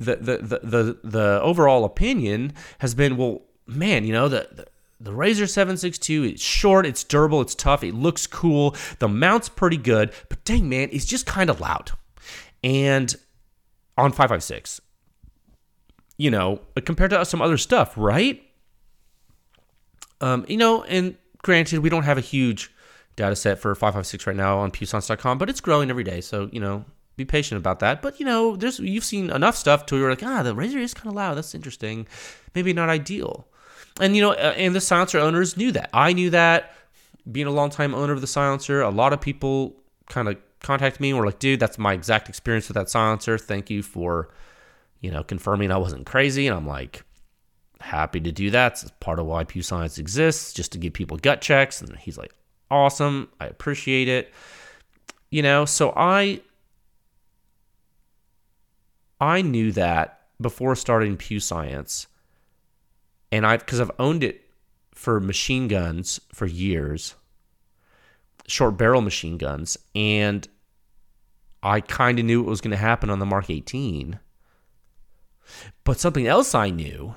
the 0.00 0.16
the 0.16 0.36
the 0.38 0.58
the, 0.58 0.98
the 1.04 1.40
overall 1.40 1.84
opinion 1.84 2.52
has 2.78 2.96
been 2.96 3.16
well 3.16 3.42
man 3.64 4.04
you 4.04 4.12
know 4.12 4.28
the, 4.28 4.48
the 4.50 4.66
the 5.00 5.12
Razor 5.12 5.46
762 5.46 6.24
is 6.24 6.40
short, 6.40 6.84
it's 6.84 7.04
durable, 7.04 7.40
it's 7.40 7.54
tough, 7.54 7.84
it 7.84 7.94
looks 7.94 8.26
cool. 8.26 8.74
The 8.98 9.08
mount's 9.08 9.48
pretty 9.48 9.76
good, 9.76 10.12
but 10.28 10.42
dang 10.44 10.68
man, 10.68 10.88
it's 10.92 11.04
just 11.04 11.26
kind 11.26 11.48
of 11.48 11.60
loud. 11.60 11.92
And 12.62 13.14
on 13.96 14.10
556, 14.10 14.80
you 16.16 16.30
know, 16.30 16.60
compared 16.84 17.10
to 17.10 17.24
some 17.24 17.40
other 17.40 17.56
stuff, 17.56 17.94
right? 17.96 18.42
Um, 20.20 20.44
you 20.48 20.56
know, 20.56 20.82
and 20.84 21.16
granted, 21.42 21.80
we 21.80 21.88
don't 21.88 22.04
have 22.04 22.18
a 22.18 22.22
huge 22.22 22.72
data 23.16 23.36
set 23.36 23.58
for 23.58 23.74
556 23.74 24.26
right 24.26 24.36
now 24.36 24.58
on 24.58 24.70
pewscience.com, 24.70 25.38
but 25.38 25.48
it's 25.48 25.60
growing 25.60 25.90
every 25.90 26.04
day. 26.04 26.20
So, 26.20 26.48
you 26.52 26.60
know, 26.60 26.84
be 27.16 27.24
patient 27.24 27.58
about 27.58 27.80
that. 27.80 28.02
But 28.02 28.18
you 28.18 28.26
know, 28.26 28.56
there's 28.56 28.78
you've 28.78 29.04
seen 29.04 29.30
enough 29.30 29.56
stuff 29.56 29.86
to 29.86 29.94
where 29.94 30.02
you're 30.02 30.10
like, 30.10 30.22
ah, 30.22 30.42
the 30.42 30.54
razor 30.54 30.78
is 30.78 30.94
kind 30.94 31.08
of 31.08 31.14
loud. 31.14 31.36
That's 31.36 31.54
interesting. 31.54 32.06
Maybe 32.54 32.72
not 32.72 32.88
ideal. 32.88 33.46
And 34.00 34.16
you 34.16 34.22
know, 34.22 34.32
uh, 34.32 34.54
and 34.56 34.74
the 34.74 34.80
silencer 34.80 35.18
owners 35.18 35.56
knew 35.56 35.72
that. 35.72 35.90
I 35.92 36.12
knew 36.12 36.30
that. 36.30 36.72
Being 37.30 37.46
a 37.46 37.50
longtime 37.50 37.94
owner 37.94 38.12
of 38.12 38.20
the 38.20 38.26
silencer, 38.26 38.82
a 38.82 38.90
lot 38.90 39.12
of 39.12 39.20
people 39.20 39.76
kind 40.10 40.28
of 40.28 40.36
contact 40.64 40.98
me 40.98 41.10
and 41.10 41.18
were 41.18 41.26
like, 41.26 41.38
dude, 41.38 41.60
that's 41.60 41.78
my 41.78 41.92
exact 41.92 42.28
experience 42.28 42.68
with 42.68 42.74
that 42.74 42.88
silencer. 42.88 43.38
Thank 43.38 43.70
you 43.70 43.82
for, 43.82 44.30
you 45.00 45.10
know, 45.10 45.22
confirming 45.22 45.70
I 45.70 45.76
wasn't 45.76 46.06
crazy. 46.06 46.46
And 46.46 46.56
I'm 46.56 46.66
like, 46.66 47.04
happy 47.80 48.20
to 48.20 48.32
do 48.32 48.50
that. 48.50 48.72
It's 48.82 48.90
part 49.00 49.18
of 49.18 49.26
why 49.26 49.44
Pew 49.44 49.62
Science 49.62 49.98
exists, 49.98 50.52
just 50.52 50.72
to 50.72 50.78
give 50.78 50.94
people 50.94 51.16
gut 51.18 51.40
checks. 51.40 51.80
And 51.80 51.96
he's 51.98 52.18
like, 52.18 52.34
awesome. 52.70 53.28
I 53.40 53.46
appreciate 53.46 54.08
it. 54.08 54.32
You 55.30 55.42
know, 55.42 55.64
so 55.64 55.92
I 55.96 56.40
I 59.20 59.42
knew 59.42 59.72
that 59.72 60.20
before 60.40 60.76
starting 60.76 61.16
Pew 61.16 61.40
Science, 61.40 62.06
and 63.32 63.46
I 63.46 63.56
because 63.56 63.80
I've 63.80 63.90
owned 63.98 64.22
it 64.22 64.42
for 64.92 65.18
machine 65.20 65.66
guns 65.66 66.20
for 66.32 66.46
years, 66.46 67.14
short 68.46 68.76
barrel 68.76 69.00
machine 69.00 69.38
guns, 69.38 69.76
and 69.94 70.46
I 71.64 71.80
kind 71.80 72.18
of 72.18 72.24
knew 72.24 72.42
what 72.42 72.50
was 72.50 72.60
going 72.60 72.72
to 72.72 72.76
happen 72.76 73.10
on 73.10 73.18
the 73.18 73.26
Mark 73.26 73.48
18. 73.50 74.20
But 75.82 75.98
something 75.98 76.26
else 76.26 76.54
I 76.54 76.70
knew 76.70 77.14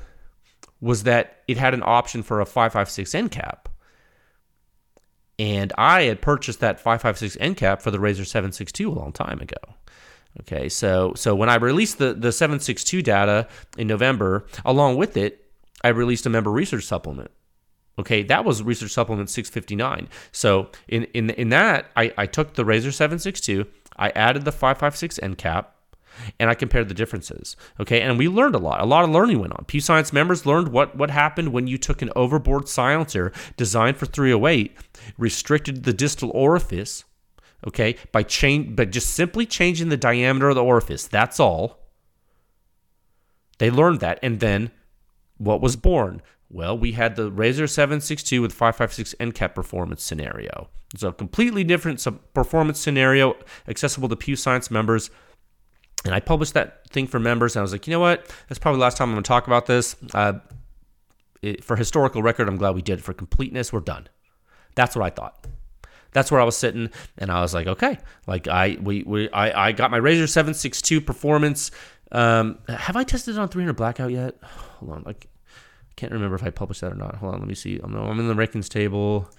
was 0.80 1.04
that 1.04 1.42
it 1.48 1.58
had 1.58 1.74
an 1.74 1.84
option 1.84 2.24
for 2.24 2.40
a 2.40 2.46
556 2.46 3.14
end 3.14 3.32
cap. 3.32 3.70
And 5.40 5.72
I 5.78 6.04
had 6.04 6.22
purchased 6.22 6.62
that 6.62 6.80
556 6.80 7.38
end 7.40 7.58
cap 7.58 7.82
for 7.82 7.92
the 7.92 8.00
Razor 8.00 8.26
762 8.26 8.90
a 8.90 8.94
long 8.94 9.12
time 9.12 9.40
ago. 9.40 9.58
Okay, 10.42 10.70
so 10.70 11.14
so 11.16 11.36
when 11.36 11.50
I 11.50 11.56
released 11.56 11.98
the, 11.98 12.14
the 12.14 12.32
762 12.32 13.02
data 13.02 13.48
in 13.78 13.88
November, 13.88 14.46
along 14.66 14.98
with 14.98 15.18
it, 15.18 15.46
I 15.84 15.90
released 15.90 16.26
a 16.26 16.30
member 16.30 16.52
research 16.52 16.84
supplement. 16.84 17.32
Okay, 18.00 18.22
that 18.24 18.46
was 18.46 18.62
research 18.62 18.92
supplement 18.92 19.30
659. 19.30 20.08
So 20.32 20.70
in 20.88 21.04
in 21.14 21.32
in 21.32 21.50
that, 21.50 21.88
I, 21.96 22.14
I 22.18 22.26
took 22.28 22.54
the 22.54 22.66
Razor 22.66 22.92
762, 22.92 23.66
I 23.98 24.10
added 24.10 24.46
the 24.46 24.52
556 24.52 25.20
end 25.22 25.38
cap, 25.38 25.76
and 26.40 26.50
I 26.50 26.56
compared 26.56 26.88
the 26.88 26.94
differences. 26.94 27.56
Okay, 27.80 28.02
and 28.02 28.18
we 28.18 28.28
learned 28.28 28.56
a 28.56 28.60
lot. 28.60 28.82
A 28.82 28.86
lot 28.86 29.04
of 29.04 29.10
learning 29.10 29.40
went 29.40 29.54
on. 29.54 29.66
Pew 29.66 29.80
Science 29.80 30.14
members 30.14 30.46
learned 30.46 30.70
what 30.70 30.96
what 30.96 31.10
happened 31.10 31.54
when 31.54 31.68
you 31.68 31.78
took 31.78 32.02
an 32.02 32.12
overboard 32.16 32.68
silencer 32.68 33.32
designed 33.56 33.98
for 33.98 34.06
308, 34.06 34.76
restricted 35.18 35.84
the 35.84 35.94
distal 35.94 36.32
orifice. 36.32 37.04
Okay, 37.68 37.96
by 38.12 38.24
change, 38.24 38.76
but 38.76 38.92
just 38.92 39.14
simply 39.14 39.46
changing 39.46 39.90
the 39.90 39.98
diameter 39.98 40.50
of 40.50 40.56
the 40.56 40.64
orifice. 40.64 41.08
That's 41.08 41.40
all. 41.40 41.80
They 43.58 43.72
learned 43.72 44.00
that, 44.02 44.20
and 44.22 44.40
then 44.40 44.72
what 45.38 45.62
was 45.62 45.76
born? 45.76 46.22
Well, 46.50 46.78
we 46.78 46.94
had 46.94 47.16
the 47.16 47.30
Razor 47.30 47.68
762 47.68 48.42
with 48.42 48.54
556 48.54 49.16
end 49.20 49.36
cap 49.36 49.54
performance 49.54 50.04
scenario. 50.04 50.70
It's 50.94 51.04
a 51.04 51.12
completely 51.12 51.64
different 51.64 52.06
performance 52.34 52.80
scenario 52.80 53.36
accessible 53.68 54.08
to 54.10 54.16
Pew 54.16 54.36
Science 54.36 54.72
members. 54.72 55.10
And 56.06 56.14
I 56.14 56.20
published 56.22 56.54
that 56.54 56.90
thing 56.90 57.08
for 57.08 57.20
members, 57.20 57.56
and 57.56 57.62
I 57.62 57.64
was 57.64 57.74
like, 57.74 57.86
you 57.88 57.92
know 57.92 58.00
what? 58.00 58.34
That's 58.48 58.60
probably 58.60 58.78
the 58.78 58.84
last 58.84 58.98
time 58.98 59.10
I'm 59.10 59.16
going 59.16 59.24
to 59.24 59.28
talk 59.28 59.48
about 59.48 59.66
this. 59.66 59.96
Uh, 60.14 60.34
it, 61.42 61.64
for 61.64 61.76
historical 61.76 62.24
record, 62.24 62.48
I'm 62.48 62.58
glad 62.58 62.76
we 62.76 62.82
did. 62.82 63.00
it. 63.00 63.02
For 63.02 63.14
completeness, 63.14 63.74
we're 63.74 63.82
done. 63.82 64.08
That's 64.76 64.96
what 64.96 65.04
I 65.04 65.10
thought. 65.10 65.46
That's 66.14 66.32
where 66.32 66.40
I 66.40 66.46
was 66.46 66.56
sitting, 66.56 66.90
and 67.18 67.30
I 67.30 67.42
was 67.42 67.54
like, 67.54 67.68
okay, 67.68 67.98
like 68.26 68.48
I 68.48 68.78
we, 68.82 69.04
we 69.04 69.30
I, 69.32 69.68
I 69.68 69.72
got 69.74 69.92
my 69.92 69.98
Razor 69.98 70.28
762 70.28 71.02
performance. 71.02 71.72
Um, 72.12 72.60
have 72.70 72.96
I 72.96 73.04
tested 73.04 73.36
it 73.36 73.40
on 73.40 73.50
300 73.50 73.74
blackout 73.74 74.12
yet? 74.12 74.36
Hold 74.80 74.92
on, 74.94 75.04
like 75.04 75.28
can't 75.98 76.14
remember 76.14 76.36
if 76.36 76.44
I 76.44 76.52
published 76.52 76.82
that 76.82 76.94
or 76.94 76.96
not. 76.96 77.16
Hold 77.16 77.34
on, 77.34 77.40
let 77.40 77.48
me 77.48 77.56
see. 77.56 77.80
I'm, 77.84 77.94
I'm 77.96 78.20
in 78.20 78.28
the 78.28 78.36
rankings 78.36 78.70
table. 78.70 79.30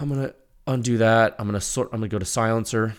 I'm 0.00 0.08
gonna 0.08 0.32
undo 0.66 0.98
that. 0.98 1.36
I'm 1.38 1.46
gonna 1.46 1.60
sort. 1.60 1.90
I'm 1.92 2.00
gonna 2.00 2.08
go 2.08 2.18
to 2.18 2.24
silencer. 2.24 2.96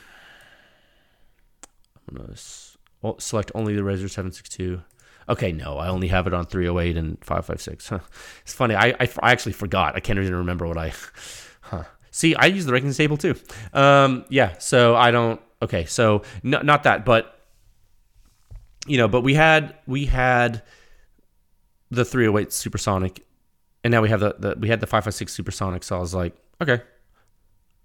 I'm 2.08 2.16
gonna 2.16 3.18
select 3.20 3.52
only 3.56 3.76
the 3.76 3.84
Razor 3.84 4.08
762. 4.08 4.82
Okay, 5.28 5.52
no, 5.52 5.80
I 5.80 5.88
only 5.88 6.08
have 6.10 6.28
it 6.28 6.36
on 6.36 6.46
308 6.46 6.96
and 6.98 7.18
556. 7.26 7.90
Huh. 7.90 8.00
It's 8.44 8.54
funny. 8.54 8.76
I, 8.76 8.90
I, 8.90 9.10
I 9.24 9.32
actually 9.32 9.54
forgot. 9.54 9.96
I 9.96 10.00
can't 10.00 10.20
even 10.20 10.36
remember 10.36 10.68
what 10.68 10.78
I. 10.78 10.94
Huh. 11.62 11.86
See, 12.12 12.36
I 12.36 12.46
use 12.46 12.66
the 12.66 12.72
rankings 12.72 12.96
table 12.96 13.18
too. 13.18 13.34
Um, 13.74 14.24
yeah. 14.30 14.60
So 14.60 14.96
I 14.96 15.10
don't. 15.10 15.42
Okay. 15.64 15.86
So 15.86 16.22
no, 16.44 16.62
not 16.62 16.84
that, 16.84 17.06
but 17.06 17.40
you 18.86 19.00
know, 19.00 19.08
but 19.08 19.22
we 19.22 19.34
had 19.34 19.76
we 19.88 20.06
had 20.06 20.62
the 21.96 22.06
308 22.06 22.52
supersonic, 22.54 23.26
and 23.84 23.92
now 23.92 24.02
we 24.02 24.10
have 24.10 24.20
the, 24.20 24.36
the 24.38 24.56
we 24.60 24.70
had 24.70 24.80
the 24.80 24.88
556 24.88 25.34
supersonic. 25.34 25.84
So 25.84 25.98
I 25.98 26.00
was 26.00 26.14
like, 26.14 26.36
okay, 26.62 26.82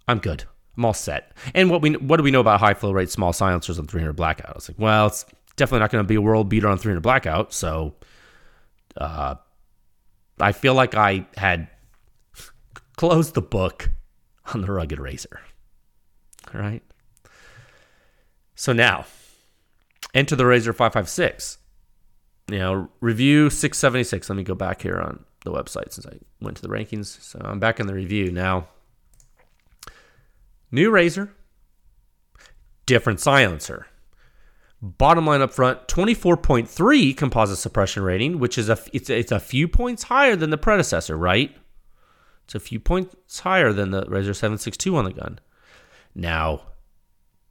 I'm 0.09 0.19
good. 0.19 0.45
I'm 0.77 0.85
all 0.85 0.95
set. 0.95 1.33
And 1.55 1.71
what 1.71 1.83
we 1.83 1.93
what 1.95 2.17
do 2.17 2.23
we 2.23 2.31
know 2.31 2.41
about 2.41 2.61
high 2.61 2.75
flow 2.75 2.93
rate 2.93 3.11
small 3.11 3.33
silencers 3.33 3.79
on 3.79 3.87
300 3.87 4.13
blackout? 4.15 4.51
I 4.51 4.53
was 4.55 4.69
like, 4.69 4.79
well, 4.79 5.07
it's 5.07 5.25
definitely 5.57 5.81
not 5.81 5.91
going 5.91 6.05
to 6.05 6.09
be 6.09 6.15
a 6.15 6.21
world 6.21 6.49
beater 6.49 6.69
on 6.69 6.79
300 6.79 7.01
blackout. 7.01 7.53
So, 7.53 7.95
uh, 8.97 9.37
I 10.39 10.53
feel 10.53 10.75
like 10.75 10.95
I 10.95 11.27
had 11.37 11.69
closed 12.97 13.35
the 13.35 13.43
book 13.43 13.91
on 14.55 14.63
the 14.63 14.73
rugged 14.73 14.99
razor. 14.99 15.41
All 16.55 16.61
right. 16.61 16.83
So 18.55 18.73
now, 18.73 19.07
enter 20.13 20.37
the 20.37 20.45
Razor 20.45 20.73
556. 20.73 21.59
You 22.51 22.59
know, 22.59 22.89
review 23.01 23.51
676. 23.51 24.29
Let 24.29 24.37
me 24.37 24.43
go 24.43 24.55
back 24.55 24.83
here 24.83 24.99
on 24.99 25.25
the 25.45 25.53
website 25.53 25.93
since 25.93 26.07
I 26.07 26.19
went 26.41 26.57
to 26.57 26.63
the 26.63 26.69
rankings. 26.69 27.07
So 27.21 27.41
I'm 27.43 27.61
back 27.61 27.81
in 27.81 27.87
the 27.87 27.95
review 27.95 28.31
now. 28.31 28.69
New 30.73 30.91
razor, 30.91 31.35
different 32.87 33.21
silencer. 33.21 33.87
Bottom 34.83 35.27
line 35.27 35.43
up 35.43 35.53
front, 35.53 35.89
24.3 35.89 37.17
composite 37.17 37.59
suppression 37.59 38.03
rating, 38.03 38.39
which 38.39 38.57
is 38.57 38.69
a 38.69 38.79
it's, 38.93 39.11
it's 39.11 39.33
a 39.33 39.41
few 39.41 39.69
points 39.69 40.05
higher 40.05 40.37
than 40.37 40.51
the 40.51 40.57
predecessor, 40.57 41.17
right? 41.17 41.55
It's 42.45 42.55
a 42.55 42.61
few 42.61 42.81
points 42.81 43.39
higher 43.39 43.73
than 43.73 43.91
the 43.91 44.05
Razor 44.09 44.35
762 44.35 44.97
on 44.97 45.05
the 45.05 45.13
gun. 45.13 45.39
Now, 46.17 46.63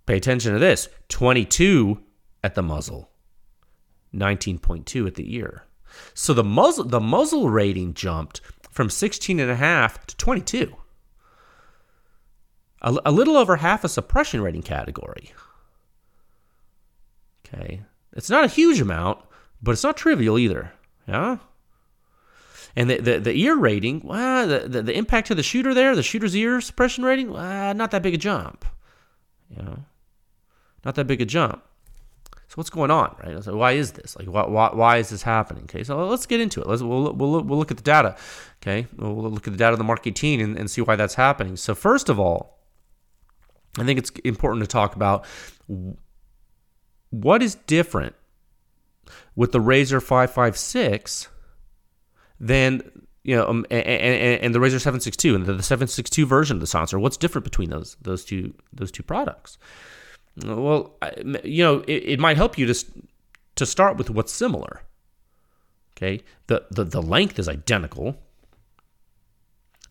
pay 0.06 0.18
attention 0.18 0.52
to 0.54 0.60
this. 0.60 0.90
22 1.08 2.02
at 2.44 2.56
the 2.56 2.62
muzzle. 2.62 3.10
19.2 4.14 5.08
at 5.08 5.16
the 5.16 5.36
ear. 5.36 5.66
So 6.14 6.34
the 6.34 6.44
muzzle 6.44 6.86
the 6.86 7.00
muzzle 7.00 7.50
rating 7.50 7.94
jumped 7.94 8.42
from 8.70 8.90
16 8.90 9.40
and 9.40 9.50
a 9.50 9.56
half 9.56 10.06
to 10.08 10.16
22 10.18 10.76
a, 12.82 12.98
a 13.06 13.12
little 13.12 13.38
over 13.38 13.58
half 13.58 13.84
a 13.84 13.90
suppression 13.90 14.42
rating 14.42 14.62
category. 14.62 15.34
Okay. 17.46 17.82
It's 18.14 18.30
not 18.30 18.44
a 18.44 18.48
huge 18.48 18.80
amount, 18.80 19.20
but 19.62 19.72
it's 19.72 19.84
not 19.84 19.98
trivial 19.98 20.38
either. 20.38 20.72
Yeah. 21.08 21.38
And 22.76 22.90
the, 22.90 22.98
the, 22.98 23.20
the 23.20 23.34
ear 23.34 23.58
rating, 23.58 24.02
well, 24.04 24.48
the, 24.48 24.68
the, 24.68 24.82
the, 24.84 24.98
impact 24.98 25.28
to 25.28 25.36
the 25.36 25.44
shooter 25.44 25.74
there, 25.74 25.96
the 25.96 26.04
shooter's 26.04 26.36
ear 26.36 26.62
suppression 26.62 27.04
rating, 27.04 27.32
well, 27.32 27.74
not 27.74 27.92
that 27.92 28.04
big 28.04 28.14
a 28.14 28.18
jump. 28.18 28.64
You 29.50 29.64
know, 29.64 29.80
not 30.86 30.96
that 30.96 31.08
big 31.08 31.22
a 31.22 31.26
jump. 31.26 31.64
So 32.50 32.56
what's 32.56 32.72
going 32.72 32.90
on, 32.90 33.16
right? 33.24 33.46
Why 33.46 33.74
is 33.74 33.92
this? 33.92 34.16
Like, 34.18 34.28
why, 34.28 34.48
why, 34.48 34.72
why 34.74 34.98
is 34.98 35.10
this 35.10 35.22
happening? 35.22 35.66
Okay, 35.66 35.84
so 35.84 36.04
let's 36.08 36.26
get 36.26 36.42
into 36.42 36.60
it. 36.60 36.66
Let's 36.66 36.82
we'll, 36.82 37.14
we'll, 37.14 37.44
we'll 37.44 37.60
look 37.60 37.70
at 37.70 37.78
the 37.78 37.84
data. 37.84 38.16
Okay, 38.64 38.88
we'll 38.98 39.30
look 39.30 39.48
at 39.48 39.54
the 39.54 39.58
data 39.58 39.74
of 39.74 39.78
the 39.78 39.84
Mark 39.84 40.08
18 40.08 40.42
and, 40.42 40.58
and 40.58 40.70
see 40.70 40.82
why 40.82 40.96
that's 40.96 41.14
happening. 41.14 41.56
So 41.58 41.76
first 41.76 42.10
of 42.10 42.20
all, 42.20 42.58
I 43.78 43.84
think 43.84 44.00
it's 44.00 44.10
important 44.24 44.64
to 44.64 44.68
talk 44.68 44.96
about 44.96 45.26
what 47.12 47.44
is 47.44 47.54
different 47.54 48.16
with 49.36 49.52
the 49.52 49.62
Razor 49.62 50.02
556 50.02 51.28
than 52.40 52.82
you 53.24 53.36
know, 53.36 53.48
um, 53.48 53.66
and, 53.70 53.86
and, 53.86 54.42
and, 54.42 54.56
the 54.56 54.60
Razor 54.60 54.80
762 54.80 55.36
and 55.36 55.46
the, 55.46 55.54
the 55.54 55.62
762 55.62 56.26
version 56.26 56.58
of 56.58 56.62
the 56.62 56.68
silencer. 56.68 56.98
What's 56.98 57.18
different 57.18 57.44
between 57.44 57.70
those 57.70 57.96
those 58.02 58.26
two 58.26 58.56
those 58.74 58.92
two 58.92 59.04
products? 59.04 59.60
Well, 60.38 60.96
you 61.44 61.64
know, 61.64 61.80
it, 61.88 62.04
it 62.14 62.20
might 62.20 62.38
help 62.38 62.58
you 62.58 62.66
to 62.72 62.86
to 63.56 63.66
start 63.66 63.98
with 63.98 64.10
what's 64.10 64.32
similar. 64.32 64.84
Okay, 65.98 66.24
the, 66.48 66.66
the 66.72 66.84
the 66.86 67.02
length 67.02 67.40
is 67.40 67.50
identical. 67.50 68.18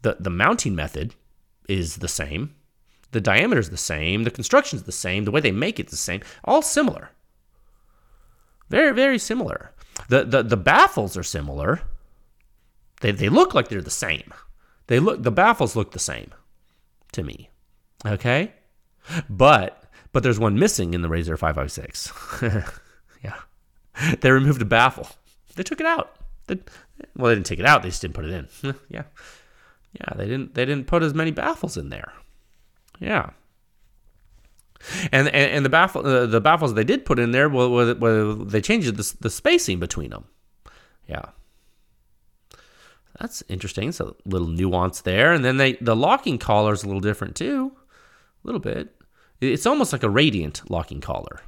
the 0.03 0.17
The 0.19 0.31
mounting 0.31 0.75
method 0.75 1.15
is 1.69 1.97
the 1.97 2.09
same. 2.09 2.55
The 3.11 3.21
diameter 3.21 3.61
is 3.61 3.71
the 3.71 3.77
same, 3.77 4.25
the 4.25 4.31
construction 4.31 4.77
is 4.77 4.83
the 4.83 4.93
same, 4.93 5.25
the 5.25 5.31
way 5.31 5.41
they 5.41 5.51
make 5.51 5.81
it's 5.81 5.91
the 5.91 5.97
same, 5.97 6.21
all 6.45 6.61
similar. 6.61 7.11
Very, 8.69 8.93
very 8.93 9.19
similar. 9.19 9.73
The, 10.09 10.25
the, 10.25 10.43
the 10.43 10.57
baffles 10.59 11.17
are 11.17 11.23
similar. 11.23 11.81
They, 13.01 13.13
they 13.13 13.29
look 13.29 13.55
like 13.55 13.69
they're 13.69 13.81
the 13.81 13.91
same. 13.91 14.33
They 14.89 15.01
look 15.01 15.23
the 15.23 15.31
baffles 15.31 15.77
look 15.77 15.93
the 15.93 15.99
same 15.99 16.33
to 17.13 17.23
me. 17.23 17.51
Okay? 18.05 18.53
But 19.29 19.78
but 20.13 20.23
there's 20.23 20.39
one 20.39 20.59
missing 20.59 20.95
in 20.95 21.03
the 21.03 21.09
Razor 21.09 21.37
556. 21.37 22.13
yeah. 23.23 23.35
They 24.21 24.31
removed 24.31 24.63
a 24.63 24.65
baffle. 24.65 25.09
They 25.57 25.63
took 25.63 25.81
it 25.81 25.87
out. 25.87 26.17
They, 26.47 26.59
well, 27.17 27.29
they 27.29 27.35
didn't 27.35 27.47
take 27.47 27.59
it 27.59 27.67
out, 27.67 27.83
they 27.83 27.89
just 27.91 28.03
didn't 28.03 28.15
put 28.15 28.25
it 28.25 28.31
in. 28.33 28.75
yeah. 28.89 29.05
Yeah, 29.93 30.15
they 30.17 30.27
didn't 30.27 30.55
they 30.55 30.65
didn't 30.65 30.87
put 30.87 31.03
as 31.03 31.15
many 31.15 31.31
baffles 31.31 31.77
in 31.77 31.89
there. 31.89 32.13
Yeah. 33.01 33.31
And, 35.11 35.29
and, 35.29 35.51
and 35.53 35.65
the 35.65 35.71
baffle 35.71 36.07
uh, 36.07 36.27
the 36.27 36.41
baffles 36.41 36.75
they 36.75 36.85
did 36.85 37.05
put 37.05 37.19
in 37.19 37.33
there, 37.33 37.49
well, 37.49 37.71
well, 37.71 37.95
well 37.95 38.35
they 38.35 38.61
changed 38.61 38.97
the, 38.97 39.17
the 39.21 39.31
spacing 39.31 39.81
between 39.81 40.11
them. 40.11 40.27
Yeah, 41.09 41.25
that's 43.19 43.43
interesting. 43.49 43.89
It's 43.89 44.01
a 44.01 44.15
little 44.25 44.47
nuance 44.47 45.01
there. 45.01 45.33
And 45.33 45.45
then 45.45 45.57
they 45.57 45.73
the 45.75 45.97
locking 45.97 46.39
collar 46.39 46.73
is 46.73 46.85
a 46.85 46.87
little 46.87 47.01
different 47.01 47.35
too, 47.35 47.73
a 48.45 48.47
little 48.47 48.61
bit. 48.61 48.95
It's 49.41 49.67
almost 49.67 49.93
like 49.93 50.03
a 50.03 50.11
radiant 50.11 50.69
locking 50.69 51.01
collar, 51.01 51.41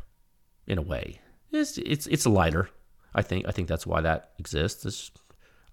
in 0.67 0.79
a 0.79 0.83
way. 0.83 1.21
It's 1.53 1.77
it's 1.79 2.07
it's 2.07 2.27
lighter. 2.27 2.71
I 3.15 3.23
think 3.23 3.47
I 3.49 3.51
think 3.51 3.67
that's 3.67 3.87
why 3.87 4.01
that 4.01 4.31
exists. 4.39 4.87
It's 4.87 5.11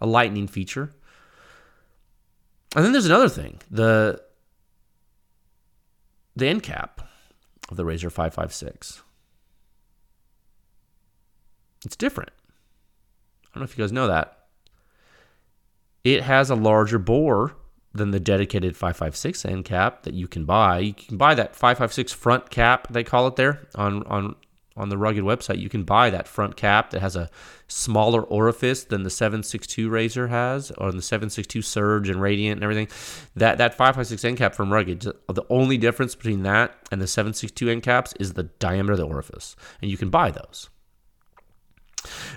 a 0.01 0.07
lightning 0.07 0.47
feature. 0.47 0.93
And 2.76 2.84
then 2.84 2.91
there's 2.91 3.05
another 3.05 3.30
thing 3.30 3.61
the 3.70 4.22
the 6.36 6.47
end 6.47 6.63
cap 6.63 7.07
of 7.70 7.78
the 7.78 7.86
Razor 7.86 8.09
556. 8.09 9.03
It's 11.86 11.95
different. 11.95 12.32
I 13.45 13.49
don't 13.53 13.61
know 13.61 13.65
if 13.65 13.78
you 13.78 13.84
guys 13.84 13.91
know 13.91 14.07
that. 14.07 14.45
It 16.03 16.24
has 16.24 16.49
a 16.49 16.55
larger 16.55 16.97
bore 16.97 17.55
than 17.93 18.11
the 18.11 18.19
dedicated 18.19 18.75
556 18.75 19.45
end 19.45 19.65
cap 19.65 20.03
that 20.03 20.13
you 20.13 20.27
can 20.27 20.45
buy. 20.45 20.79
You 20.79 20.93
can 20.93 21.17
buy 21.17 21.33
that 21.35 21.55
556 21.55 22.13
front 22.13 22.49
cap, 22.49 22.88
they 22.89 23.03
call 23.03 23.27
it 23.27 23.35
there 23.35 23.67
on, 23.75 24.03
on 24.03 24.35
on 24.77 24.89
the 24.89 24.97
Rugged 24.97 25.23
website, 25.23 25.59
you 25.59 25.69
can 25.69 25.83
buy 25.83 26.09
that 26.11 26.27
front 26.27 26.55
cap 26.55 26.91
that 26.91 27.01
has 27.01 27.15
a 27.15 27.29
smaller 27.67 28.21
orifice 28.21 28.83
than 28.83 29.03
the 29.03 29.09
762 29.09 29.89
Razor 29.89 30.27
has, 30.27 30.71
or 30.77 30.91
the 30.91 31.01
762 31.01 31.61
Surge 31.61 32.09
and 32.09 32.21
Radiant 32.21 32.57
and 32.57 32.63
everything. 32.63 32.88
That 33.35 33.57
that 33.57 33.73
556 33.73 34.23
end 34.23 34.38
cap 34.38 34.53
from 34.53 34.71
Rugged, 34.71 35.01
the 35.01 35.45
only 35.49 35.77
difference 35.77 36.15
between 36.15 36.43
that 36.43 36.75
and 36.91 37.01
the 37.01 37.07
762 37.07 37.69
end 37.69 37.83
caps 37.83 38.13
is 38.19 38.33
the 38.33 38.43
diameter 38.43 38.93
of 38.93 38.99
the 38.99 39.07
orifice, 39.07 39.55
and 39.81 39.89
you 39.89 39.97
can 39.97 40.09
buy 40.09 40.31
those. 40.31 40.69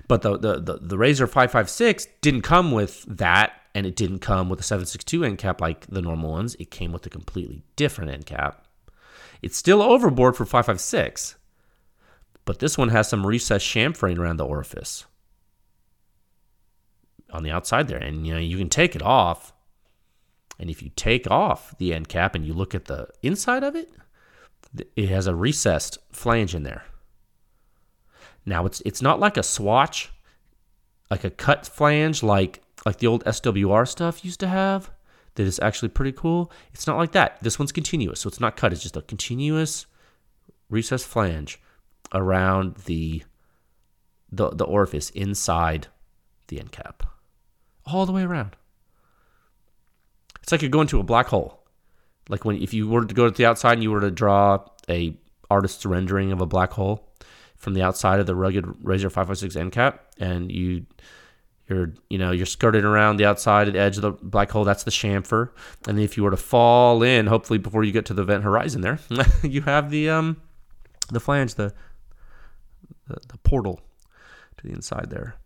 But 0.08 0.22
the 0.22 0.36
the 0.36 0.60
the, 0.60 0.78
the 0.80 0.98
Razor 0.98 1.26
556 1.26 2.06
didn't 2.20 2.42
come 2.42 2.72
with 2.72 3.04
that, 3.08 3.52
and 3.74 3.86
it 3.86 3.96
didn't 3.96 4.20
come 4.20 4.48
with 4.48 4.60
a 4.60 4.64
762 4.64 5.24
end 5.24 5.38
cap 5.38 5.60
like 5.60 5.86
the 5.86 6.02
normal 6.02 6.30
ones. 6.30 6.56
It 6.58 6.70
came 6.70 6.92
with 6.92 7.06
a 7.06 7.10
completely 7.10 7.62
different 7.76 8.10
end 8.10 8.26
cap. 8.26 8.66
It's 9.42 9.56
still 9.56 9.82
overboard 9.82 10.36
for 10.36 10.44
556 10.44 11.36
but 12.44 12.58
this 12.58 12.76
one 12.76 12.88
has 12.88 13.08
some 13.08 13.26
recessed 13.26 13.64
chamfering 13.64 14.18
around 14.18 14.38
the 14.38 14.44
orifice 14.44 15.04
on 17.32 17.44
the 17.44 17.50
outside 17.52 17.86
there. 17.86 17.98
And 17.98 18.26
you 18.26 18.34
know, 18.34 18.40
you 18.40 18.58
can 18.58 18.68
take 18.68 18.96
it 18.96 19.02
off. 19.02 19.52
And 20.58 20.68
if 20.68 20.82
you 20.82 20.90
take 20.96 21.30
off 21.30 21.78
the 21.78 21.94
end 21.94 22.08
cap 22.08 22.34
and 22.34 22.44
you 22.44 22.52
look 22.52 22.74
at 22.74 22.86
the 22.86 23.08
inside 23.22 23.62
of 23.62 23.76
it, 23.76 23.92
it 24.96 25.08
has 25.08 25.28
a 25.28 25.34
recessed 25.34 25.98
flange 26.10 26.54
in 26.54 26.64
there. 26.64 26.84
Now 28.46 28.66
it's 28.66 28.80
it's 28.84 29.02
not 29.02 29.20
like 29.20 29.36
a 29.36 29.42
swatch, 29.42 30.10
like 31.10 31.24
a 31.24 31.30
cut 31.30 31.66
flange 31.66 32.22
like 32.22 32.62
like 32.86 32.98
the 32.98 33.06
old 33.06 33.24
SWR 33.24 33.86
stuff 33.86 34.24
used 34.24 34.40
to 34.40 34.48
have 34.48 34.90
that 35.34 35.42
is 35.42 35.60
actually 35.60 35.90
pretty 35.90 36.12
cool. 36.12 36.50
It's 36.72 36.86
not 36.86 36.96
like 36.96 37.12
that. 37.12 37.38
This 37.42 37.58
one's 37.58 37.72
continuous, 37.72 38.20
so 38.20 38.28
it's 38.28 38.40
not 38.40 38.56
cut. 38.56 38.72
It's 38.72 38.82
just 38.82 38.96
a 38.96 39.02
continuous 39.02 39.86
recessed 40.68 41.06
flange 41.06 41.60
around 42.12 42.76
the 42.86 43.22
the, 44.32 44.50
the 44.50 44.64
orifice 44.64 45.10
inside 45.10 45.88
the 46.48 46.60
end 46.60 46.72
cap, 46.72 47.02
all 47.86 48.06
the 48.06 48.12
way 48.12 48.22
around. 48.22 48.56
It's 50.42 50.52
like 50.52 50.62
you're 50.62 50.70
going 50.70 50.86
to 50.88 51.00
a 51.00 51.04
black 51.04 51.26
hole. 51.26 51.64
Like 52.28 52.44
when 52.44 52.62
if 52.62 52.72
you 52.72 52.88
were 52.88 53.04
to 53.04 53.14
go 53.14 53.28
to 53.28 53.36
the 53.36 53.46
outside 53.46 53.74
and 53.74 53.82
you 53.82 53.90
were 53.90 54.00
to 54.00 54.10
draw 54.10 54.64
a 54.88 55.16
artist's 55.50 55.84
rendering 55.84 56.32
of 56.32 56.40
a 56.40 56.46
black 56.46 56.72
hole 56.72 57.12
from 57.60 57.74
the 57.74 57.82
outside 57.82 58.18
of 58.18 58.26
the 58.26 58.34
rugged 58.34 58.64
Razor 58.82 59.10
556 59.10 59.54
end 59.54 59.70
cap, 59.70 60.06
and 60.18 60.50
you 60.50 60.86
you're 61.68 61.92
you 62.08 62.18
know 62.18 62.32
you're 62.32 62.46
skirting 62.46 62.84
around 62.84 63.18
the 63.18 63.26
outside 63.26 63.68
of 63.68 63.74
the 63.74 63.80
edge 63.80 63.96
of 63.96 64.02
the 64.02 64.12
black 64.12 64.50
hole. 64.50 64.64
That's 64.64 64.82
the 64.82 64.90
chamfer, 64.90 65.50
and 65.86 66.00
if 66.00 66.16
you 66.16 66.24
were 66.24 66.30
to 66.30 66.36
fall 66.38 67.02
in, 67.02 67.26
hopefully 67.26 67.58
before 67.58 67.84
you 67.84 67.92
get 67.92 68.06
to 68.06 68.14
the 68.14 68.22
event 68.22 68.42
horizon, 68.42 68.80
there 68.80 68.98
you 69.42 69.60
have 69.62 69.90
the 69.90 70.08
um 70.08 70.40
the 71.12 71.20
flange, 71.20 71.54
the 71.54 71.72
the, 73.06 73.16
the 73.28 73.38
portal 73.38 73.80
to 74.56 74.66
the 74.66 74.72
inside 74.72 75.10
there. 75.10 75.36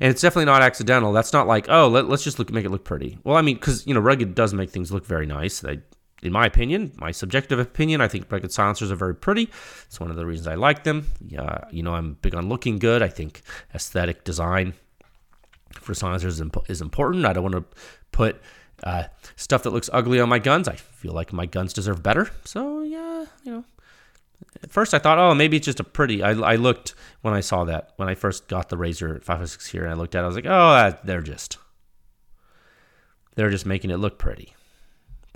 And 0.00 0.10
it's 0.10 0.20
definitely 0.20 0.46
not 0.46 0.60
accidental. 0.60 1.12
That's 1.12 1.32
not 1.32 1.46
like, 1.46 1.66
oh, 1.68 1.86
let, 1.86 2.06
us 2.06 2.24
just 2.24 2.40
look 2.40 2.50
make 2.50 2.64
it 2.64 2.70
look 2.70 2.84
pretty. 2.84 3.16
Well, 3.22 3.36
I 3.36 3.42
mean, 3.42 3.54
because 3.54 3.86
you 3.86 3.94
know, 3.94 4.00
rugged 4.00 4.34
does 4.34 4.52
make 4.52 4.70
things 4.70 4.90
look 4.90 5.06
very 5.06 5.24
nice. 5.24 5.60
They, 5.60 5.78
in 6.22 6.32
my 6.32 6.46
opinion, 6.46 6.92
my 6.96 7.10
subjective 7.10 7.58
opinion, 7.58 8.00
I 8.00 8.08
think 8.08 8.30
rugged 8.30 8.52
silencers 8.52 8.90
are 8.90 8.96
very 8.96 9.14
pretty. 9.14 9.48
It's 9.86 10.00
one 10.00 10.10
of 10.10 10.16
the 10.16 10.26
reasons 10.26 10.48
I 10.48 10.54
like 10.54 10.84
them. 10.84 11.06
Yeah, 11.26 11.64
you 11.70 11.82
know, 11.82 11.94
I'm 11.94 12.14
big 12.22 12.34
on 12.34 12.48
looking 12.48 12.78
good. 12.78 13.02
I 13.02 13.08
think 13.08 13.42
aesthetic 13.74 14.24
design 14.24 14.74
for 15.72 15.94
silencers 15.94 16.42
is 16.68 16.80
important. 16.80 17.24
I 17.24 17.32
don't 17.32 17.44
want 17.44 17.54
to 17.54 17.64
put 18.10 18.40
uh, 18.82 19.04
stuff 19.36 19.62
that 19.62 19.70
looks 19.70 19.90
ugly 19.92 20.20
on 20.20 20.28
my 20.28 20.38
guns. 20.38 20.68
I 20.68 20.76
feel 20.76 21.12
like 21.12 21.32
my 21.32 21.46
guns 21.46 21.72
deserve 21.72 22.02
better. 22.02 22.30
So 22.44 22.82
yeah, 22.82 23.26
you 23.44 23.52
know, 23.52 23.64
at 24.62 24.72
first, 24.72 24.94
I 24.94 24.98
thought, 24.98 25.18
oh, 25.18 25.34
maybe 25.34 25.56
it's 25.56 25.66
just 25.66 25.80
a 25.80 25.84
pretty. 25.84 26.22
I, 26.22 26.30
I 26.30 26.56
looked 26.56 26.94
when 27.22 27.34
I 27.34 27.40
saw 27.40 27.64
that 27.64 27.92
when 27.96 28.08
I 28.08 28.14
first 28.14 28.48
got 28.48 28.68
the 28.68 28.76
Razor 28.76 29.20
506 29.20 29.66
here, 29.66 29.84
and 29.84 29.92
I 29.92 29.96
looked 29.96 30.14
at 30.14 30.20
it. 30.20 30.24
I 30.24 30.26
was 30.26 30.36
like, 30.36 30.46
oh, 30.46 30.98
they're 31.04 31.22
just 31.22 31.58
they're 33.34 33.50
just 33.50 33.66
making 33.66 33.90
it 33.90 33.98
look 33.98 34.18
pretty. 34.18 34.54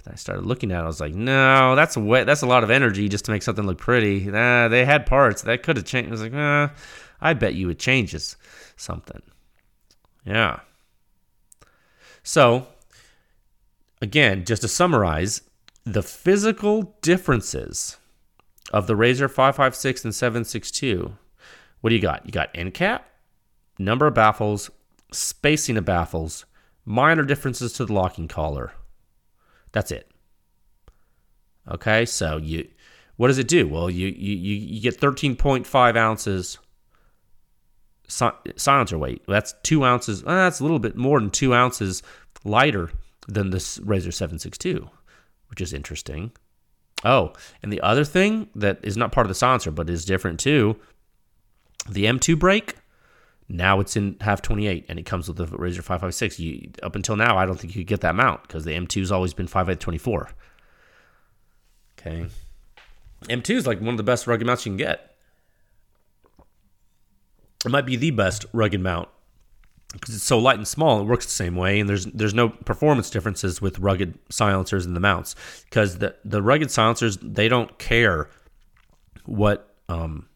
But 0.04 0.14
I 0.14 0.16
started 0.16 0.46
looking 0.46 0.72
at 0.72 0.80
it. 0.80 0.84
I 0.84 0.86
was 0.86 1.00
like, 1.00 1.14
no, 1.14 1.76
that's 1.76 1.96
a 1.96 2.00
way, 2.00 2.24
that's 2.24 2.42
a 2.42 2.46
lot 2.46 2.64
of 2.64 2.70
energy 2.70 3.08
just 3.08 3.24
to 3.26 3.30
make 3.30 3.42
something 3.42 3.66
look 3.66 3.78
pretty. 3.78 4.24
Nah, 4.24 4.68
they 4.68 4.84
had 4.84 5.06
parts 5.06 5.42
that 5.42 5.62
could 5.62 5.76
have 5.76 5.86
changed. 5.86 6.08
I 6.08 6.12
was 6.12 6.22
like, 6.22 6.32
nah, 6.32 6.70
I 7.20 7.34
bet 7.34 7.54
you 7.54 7.68
it 7.70 7.78
changes 7.78 8.36
something. 8.76 9.22
Yeah. 10.24 10.60
So, 12.22 12.66
again, 14.00 14.44
just 14.44 14.62
to 14.62 14.68
summarize, 14.68 15.42
the 15.84 16.02
physical 16.02 16.96
differences 17.02 17.96
of 18.72 18.86
the 18.86 18.96
Razor 18.96 19.28
556 19.28 20.04
and 20.04 20.14
762, 20.14 21.16
what 21.80 21.90
do 21.90 21.96
you 21.96 22.02
got? 22.02 22.24
You 22.24 22.32
got 22.32 22.50
end 22.54 22.74
cap, 22.74 23.08
number 23.78 24.06
of 24.06 24.14
baffles, 24.14 24.70
spacing 25.12 25.76
of 25.76 25.84
baffles, 25.84 26.44
minor 26.84 27.24
differences 27.24 27.72
to 27.74 27.84
the 27.84 27.92
locking 27.92 28.28
collar. 28.28 28.72
That's 29.72 29.90
it. 29.90 30.10
Okay, 31.70 32.04
so 32.04 32.36
you 32.36 32.68
what 33.16 33.28
does 33.28 33.38
it 33.38 33.48
do? 33.48 33.68
Well, 33.68 33.90
you 33.90 34.08
you 34.08 34.34
you 34.34 34.80
get 34.80 35.00
13.5 35.00 35.96
ounces 35.96 36.58
silencer 38.08 38.98
weight. 38.98 39.22
That's 39.26 39.54
two 39.62 39.84
ounces. 39.84 40.22
Uh, 40.22 40.34
that's 40.34 40.60
a 40.60 40.62
little 40.62 40.78
bit 40.78 40.96
more 40.96 41.18
than 41.18 41.30
two 41.30 41.54
ounces 41.54 42.02
lighter 42.44 42.90
than 43.28 43.50
this 43.50 43.78
Razor 43.80 44.12
762, 44.12 44.88
which 45.48 45.60
is 45.60 45.72
interesting. 45.72 46.32
Oh, 47.04 47.32
and 47.62 47.72
the 47.72 47.80
other 47.80 48.04
thing 48.04 48.48
that 48.54 48.78
is 48.82 48.96
not 48.96 49.12
part 49.12 49.26
of 49.26 49.28
the 49.28 49.34
silencer 49.34 49.70
but 49.70 49.90
is 49.90 50.04
different 50.04 50.40
too, 50.40 50.76
the 51.88 52.04
M2 52.04 52.38
brake. 52.38 52.76
Now 53.52 53.80
it's 53.80 53.96
in 53.96 54.16
half 54.22 54.40
28 54.40 54.86
and 54.88 54.98
it 54.98 55.04
comes 55.04 55.28
with 55.28 55.36
the 55.36 55.46
Razor 55.46 55.82
556. 55.82 56.40
You, 56.40 56.70
up 56.82 56.96
until 56.96 57.16
now, 57.16 57.36
I 57.36 57.44
don't 57.44 57.60
think 57.60 57.76
you 57.76 57.82
could 57.82 57.88
get 57.88 58.00
that 58.00 58.14
mount 58.14 58.42
because 58.42 58.64
the 58.64 58.72
M2's 58.72 59.12
always 59.12 59.34
been 59.34 59.46
5824. 59.46 60.30
Okay. 61.98 62.26
M2 63.24 63.54
is 63.54 63.66
like 63.66 63.78
one 63.80 63.90
of 63.90 63.98
the 63.98 64.02
best 64.02 64.26
rugged 64.26 64.46
mounts 64.46 64.64
you 64.64 64.70
can 64.70 64.78
get. 64.78 65.16
It 67.66 67.70
might 67.70 67.84
be 67.84 67.96
the 67.96 68.10
best 68.10 68.46
rugged 68.54 68.80
mount 68.80 69.10
because 69.92 70.14
it's 70.14 70.24
so 70.24 70.38
light 70.38 70.56
and 70.56 70.66
small, 70.66 71.02
it 71.02 71.04
works 71.04 71.26
the 71.26 71.32
same 71.32 71.54
way, 71.54 71.78
and 71.78 71.86
there's 71.86 72.06
there's 72.06 72.32
no 72.32 72.48
performance 72.48 73.10
differences 73.10 73.60
with 73.60 73.78
rugged 73.78 74.18
silencers 74.30 74.86
and 74.86 74.96
the 74.96 75.00
mounts 75.00 75.36
because 75.64 75.98
the 75.98 76.16
the 76.24 76.40
rugged 76.40 76.70
silencers 76.70 77.18
they 77.18 77.48
don't 77.48 77.78
care 77.78 78.30
what 79.26 79.76
um, 79.90 80.26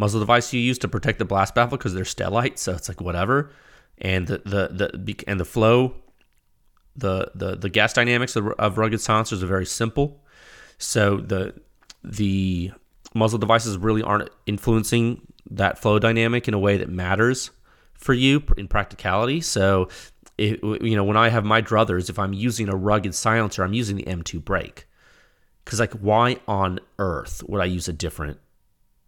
muzzle 0.00 0.18
device 0.18 0.52
you 0.52 0.60
use 0.60 0.78
to 0.78 0.88
protect 0.88 1.18
the 1.18 1.24
blast 1.26 1.54
baffle 1.54 1.76
because 1.76 1.94
they're 1.94 2.04
stellite, 2.04 2.58
so 2.58 2.72
it's 2.72 2.88
like 2.88 3.00
whatever, 3.00 3.52
and 3.98 4.26
the 4.26 4.38
the, 4.38 4.90
the 4.94 5.16
and 5.28 5.38
the 5.38 5.44
flow, 5.44 5.94
the 6.96 7.30
the 7.34 7.54
the 7.54 7.68
gas 7.68 7.92
dynamics 7.92 8.34
of, 8.34 8.78
rugged 8.78 9.00
silencers 9.00 9.42
are 9.42 9.46
very 9.46 9.66
simple, 9.66 10.24
so 10.78 11.18
the 11.18 11.54
the 12.02 12.72
muzzle 13.14 13.38
devices 13.38 13.76
really 13.76 14.02
aren't 14.02 14.30
influencing 14.46 15.20
that 15.50 15.78
flow 15.78 15.98
dynamic 15.98 16.48
in 16.48 16.54
a 16.54 16.58
way 16.58 16.78
that 16.78 16.88
matters 16.88 17.50
for 17.92 18.14
you 18.14 18.42
in 18.56 18.68
practicality. 18.68 19.40
So, 19.42 19.88
it, 20.38 20.62
you 20.62 20.96
know, 20.96 21.04
when 21.04 21.16
I 21.16 21.28
have 21.28 21.44
my 21.44 21.60
druthers, 21.60 22.08
if 22.08 22.18
I'm 22.18 22.32
using 22.32 22.68
a 22.68 22.76
rugged 22.76 23.14
silencer, 23.14 23.62
I'm 23.62 23.74
using 23.74 23.96
the 23.96 24.04
M2 24.04 24.42
brake. 24.42 24.86
Because, 25.64 25.80
like, 25.80 25.92
why 25.92 26.38
on 26.48 26.80
earth 26.98 27.42
would 27.46 27.60
I 27.60 27.66
use 27.66 27.88
a 27.88 27.92
different 27.92 28.38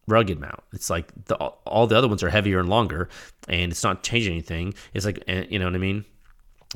rugged 0.07 0.41
mount? 0.41 0.63
It's 0.73 0.91
like 0.91 1.13
the, 1.27 1.37
all 1.37 1.87
the 1.87 1.97
other 1.97 2.09
ones 2.09 2.23
are 2.23 2.31
heavier 2.31 2.61
and 2.61 2.69
longer, 2.69 3.09
and 3.49 3.73
it's 3.73 3.83
not 3.83 4.03
changing 4.03 4.33
anything. 4.33 4.75
It's 4.95 5.07
like, 5.07 5.23
eh, 5.29 5.45
you 5.49 5.59
know 5.59 5.67
what 5.67 5.75
I 5.75 5.79
mean? 5.79 6.05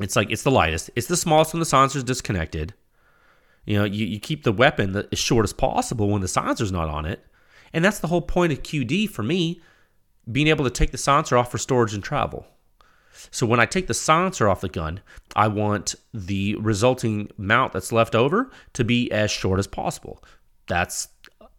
It's 0.00 0.16
like 0.16 0.30
it's 0.30 0.42
the 0.42 0.50
lightest. 0.50 0.90
It's 0.96 1.06
the 1.06 1.16
smallest 1.16 1.52
when 1.52 1.60
the 1.60 1.66
silencer 1.66 1.98
is 1.98 2.04
disconnected. 2.04 2.74
You 3.64 3.78
know, 3.78 3.84
you, 3.84 4.06
you 4.06 4.20
keep 4.20 4.44
the 4.44 4.52
weapon 4.52 5.04
as 5.10 5.18
short 5.18 5.44
as 5.44 5.52
possible 5.52 6.08
when 6.08 6.22
the 6.22 6.28
silencer's 6.28 6.72
not 6.72 6.88
on 6.88 7.04
it. 7.04 7.24
And 7.72 7.84
that's 7.84 7.98
the 7.98 8.06
whole 8.06 8.22
point 8.22 8.52
of 8.52 8.62
QD 8.62 9.10
for 9.10 9.22
me, 9.22 9.60
being 10.30 10.46
able 10.46 10.64
to 10.64 10.70
take 10.70 10.92
the 10.92 10.98
silencer 10.98 11.36
off 11.36 11.50
for 11.50 11.58
storage 11.58 11.94
and 11.94 12.02
travel. 12.02 12.46
So 13.30 13.46
when 13.46 13.60
I 13.60 13.66
take 13.66 13.86
the 13.86 13.94
silencer 13.94 14.48
off 14.48 14.60
the 14.60 14.68
gun, 14.68 15.00
I 15.34 15.48
want 15.48 15.94
the 16.12 16.54
resulting 16.56 17.30
mount 17.36 17.72
that's 17.72 17.92
left 17.92 18.14
over 18.14 18.50
to 18.74 18.84
be 18.84 19.10
as 19.10 19.30
short 19.30 19.58
as 19.58 19.66
possible. 19.66 20.22
That's 20.68 21.08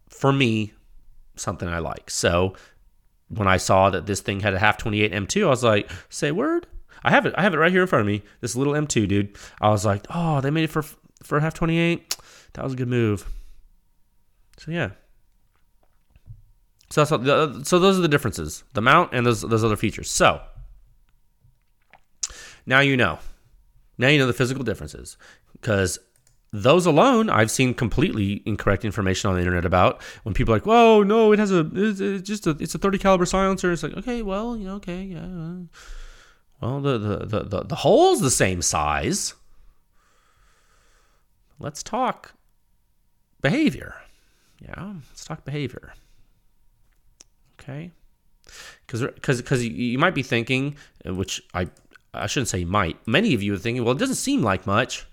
for 0.08 0.32
me 0.32 0.72
something 1.38 1.68
I 1.68 1.78
like. 1.78 2.10
So 2.10 2.54
when 3.28 3.48
I 3.48 3.56
saw 3.56 3.90
that 3.90 4.06
this 4.06 4.20
thing 4.20 4.40
had 4.40 4.54
a 4.54 4.58
half 4.58 4.78
28 4.78 5.12
M2, 5.12 5.46
I 5.46 5.48
was 5.48 5.64
like, 5.64 5.90
say 6.08 6.30
word. 6.30 6.66
I 7.02 7.10
have 7.10 7.26
it. 7.26 7.34
I 7.36 7.42
have 7.42 7.54
it 7.54 7.58
right 7.58 7.70
here 7.70 7.82
in 7.82 7.86
front 7.86 8.00
of 8.00 8.06
me. 8.06 8.22
This 8.40 8.56
little 8.56 8.72
M2, 8.72 9.06
dude. 9.08 9.36
I 9.60 9.68
was 9.68 9.84
like, 9.84 10.06
oh, 10.10 10.40
they 10.40 10.50
made 10.50 10.64
it 10.64 10.70
for 10.70 10.84
for 11.22 11.38
a 11.38 11.40
half 11.40 11.54
28. 11.54 12.16
That 12.54 12.64
was 12.64 12.72
a 12.72 12.76
good 12.76 12.88
move. 12.88 13.28
So 14.58 14.70
yeah. 14.70 14.90
So 16.90 17.04
that's 17.04 17.12
all, 17.12 17.64
so 17.64 17.78
those 17.78 17.98
are 17.98 18.02
the 18.02 18.08
differences, 18.08 18.64
the 18.72 18.80
mount 18.80 19.10
and 19.12 19.26
those 19.26 19.42
those 19.42 19.62
other 19.62 19.76
features. 19.76 20.10
So 20.10 20.40
now 22.66 22.80
you 22.80 22.96
know. 22.96 23.18
Now 23.98 24.08
you 24.08 24.18
know 24.18 24.26
the 24.26 24.32
physical 24.32 24.64
differences 24.64 25.16
because 25.52 25.98
those 26.52 26.86
alone 26.86 27.28
I've 27.28 27.50
seen 27.50 27.74
completely 27.74 28.42
incorrect 28.46 28.84
information 28.84 29.28
on 29.28 29.34
the 29.34 29.40
internet 29.40 29.64
about 29.64 30.02
when 30.22 30.34
people 30.34 30.54
are 30.54 30.56
like, 30.56 30.66
"Whoa, 30.66 31.02
no, 31.02 31.32
it 31.32 31.38
has 31.38 31.52
a 31.52 31.70
it's, 31.74 32.00
it's 32.00 32.26
just 32.26 32.46
a 32.46 32.50
it's 32.60 32.74
a 32.74 32.78
30 32.78 32.98
caliber 32.98 33.26
silencer." 33.26 33.72
It's 33.72 33.82
like, 33.82 33.96
okay, 33.96 34.22
well, 34.22 34.56
you 34.56 34.64
know, 34.64 34.74
okay, 34.76 35.02
yeah. 35.02 35.24
Uh, 35.24 35.66
well, 36.60 36.80
the 36.80 36.98
the 36.98 37.16
the 37.26 37.40
the, 37.44 37.62
the 37.64 37.76
hole's 37.76 38.20
the 38.20 38.30
same 38.30 38.62
size. 38.62 39.34
Let's 41.58 41.82
talk 41.82 42.34
behavior. 43.42 43.96
Yeah, 44.60 44.94
let's 45.08 45.24
talk 45.24 45.44
behavior. 45.44 45.92
Okay, 47.60 47.92
because 48.86 49.02
because 49.02 49.42
because 49.42 49.66
you 49.66 49.98
might 49.98 50.14
be 50.14 50.22
thinking, 50.22 50.76
uh, 51.06 51.14
which 51.14 51.42
I 51.52 51.68
I 52.14 52.26
shouldn't 52.26 52.48
say 52.48 52.64
might. 52.64 53.06
Many 53.06 53.34
of 53.34 53.42
you 53.42 53.54
are 53.54 53.58
thinking, 53.58 53.84
well, 53.84 53.94
it 53.94 53.98
doesn't 53.98 54.16
seem 54.16 54.42
like 54.42 54.66
much. 54.66 55.06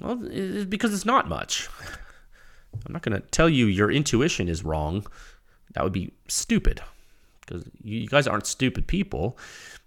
Well, 0.00 0.16
because 0.16 0.92
it's 0.92 1.06
not 1.06 1.28
much. 1.28 1.68
I'm 2.84 2.92
not 2.92 3.02
going 3.02 3.20
to 3.20 3.26
tell 3.28 3.48
you 3.48 3.66
your 3.66 3.90
intuition 3.90 4.48
is 4.48 4.64
wrong. 4.64 5.06
That 5.72 5.84
would 5.84 5.92
be 5.92 6.12
stupid 6.28 6.82
because 7.40 7.64
you 7.82 8.06
guys 8.06 8.26
aren't 8.26 8.46
stupid 8.46 8.86
people. 8.86 9.38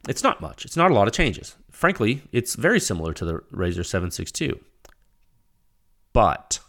It's 0.07 0.24
not 0.24 0.41
much. 0.41 0.66
It's 0.66 0.78
not 0.78 0.91
a 0.91 0.93
lot 0.93 1.07
of 1.07 1.14
changes. 1.14 1.55
Frankly, 1.72 2.24
it's 2.32 2.55
very 2.55 2.80
similar 2.80 3.14
to 3.14 3.26
the 3.26 3.41
Razor 3.51 3.84
762. 3.84 4.60
But 6.14 6.60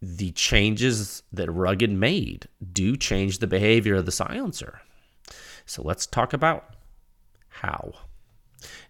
the 0.00 0.30
changes 0.32 1.22
that 1.32 1.50
Rugged 1.50 1.90
made 1.90 2.48
do 2.72 2.96
change 2.96 3.38
the 3.38 3.46
behavior 3.46 3.96
of 3.96 4.06
the 4.06 4.12
silencer. 4.12 4.80
So 5.66 5.82
let's 5.82 6.06
talk 6.06 6.32
about 6.32 6.74
how. 7.48 7.92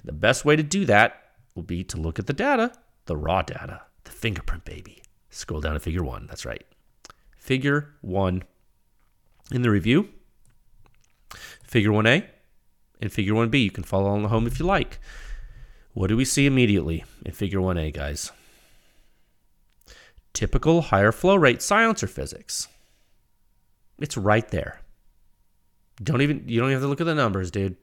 The 0.05 0.13
best 0.13 0.45
way 0.45 0.55
to 0.57 0.63
do 0.63 0.85
that 0.85 1.28
will 1.59 1.65
be 1.65 1.83
to 1.83 1.97
look 1.97 2.21
at 2.21 2.29
the 2.29 2.33
data, 2.33 2.73
the 3.07 3.17
raw 3.17 3.43
data, 3.43 3.83
the 4.05 4.13
fingerprint 4.13 4.65
baby. 4.65 5.03
Scroll 5.29 5.61
down 5.61 5.75
to 5.75 5.81
figure 5.81 6.05
one. 6.05 6.29
That's 6.29 6.47
right. 6.47 6.65
Figure 7.37 7.97
one 8.01 8.45
in 9.51 9.63
the 9.63 9.71
review. 9.71 10.09
Figure 11.65 11.91
1A 11.91 12.25
and 13.03 13.13
figure 13.13 13.35
1B. 13.35 13.65
You 13.65 13.73
can 13.73 13.83
follow 13.83 14.05
along 14.05 14.25
home 14.25 14.47
if 14.47 14.61
you 14.61 14.67
like. 14.67 15.01
What 15.95 16.07
do 16.07 16.17
we 16.17 16.25
see 16.25 16.47
immediately 16.47 17.05
in 17.27 17.33
figure 17.33 17.59
1A, 17.59 17.93
guys? 17.93 18.31
Typical 20.33 20.83
higher 20.83 21.11
flow 21.11 21.35
rate 21.35 21.61
silencer 21.61 22.07
physics. 22.07 22.69
It's 23.99 24.17
right 24.17 24.49
there. 24.49 24.81
Don't 26.01 26.23
even 26.23 26.45
you 26.47 26.61
don't 26.61 26.69
even 26.69 26.81
have 26.81 26.83
to 26.83 26.89
look 26.89 27.01
at 27.01 27.07
the 27.07 27.15
numbers, 27.17 27.51
dude. 27.51 27.77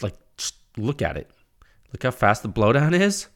Like 0.00 0.14
just 0.36 0.54
look 0.76 1.02
at 1.02 1.16
it. 1.16 1.28
Look 1.92 2.02
how 2.02 2.10
fast 2.10 2.42
the 2.42 2.48
blowdown 2.48 2.98
is. 2.98 3.28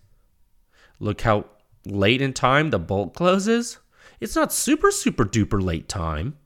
Look 0.98 1.22
how 1.22 1.46
late 1.84 2.20
in 2.20 2.32
time 2.32 2.70
the 2.70 2.78
bolt 2.78 3.14
closes. 3.14 3.78
It's 4.20 4.36
not 4.36 4.52
super 4.52 4.90
super 4.90 5.24
duper 5.24 5.62
late 5.62 5.88
time, 5.88 6.36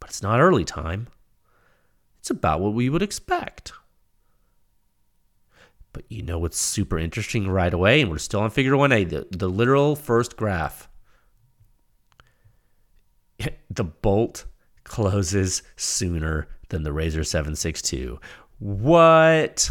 but 0.00 0.10
it's 0.10 0.22
not 0.22 0.40
early 0.40 0.64
time. 0.64 1.08
It's 2.18 2.30
about 2.30 2.60
what 2.60 2.74
we 2.74 2.88
would 2.88 3.02
expect. 3.02 3.72
But 5.92 6.04
you 6.08 6.22
know 6.22 6.38
what's 6.38 6.58
super 6.58 6.98
interesting 6.98 7.48
right 7.48 7.72
away, 7.72 8.02
and 8.02 8.10
we're 8.10 8.18
still 8.18 8.40
on 8.40 8.50
figure 8.50 8.72
1A, 8.72 9.08
the, 9.08 9.26
the 9.30 9.48
literal 9.48 9.96
first 9.96 10.36
graph. 10.36 10.90
the 13.70 13.84
bolt 13.84 14.44
closes 14.84 15.62
sooner 15.76 16.48
than 16.68 16.82
the 16.82 16.92
Razor 16.92 17.24
762. 17.24 18.20
What? 18.58 19.70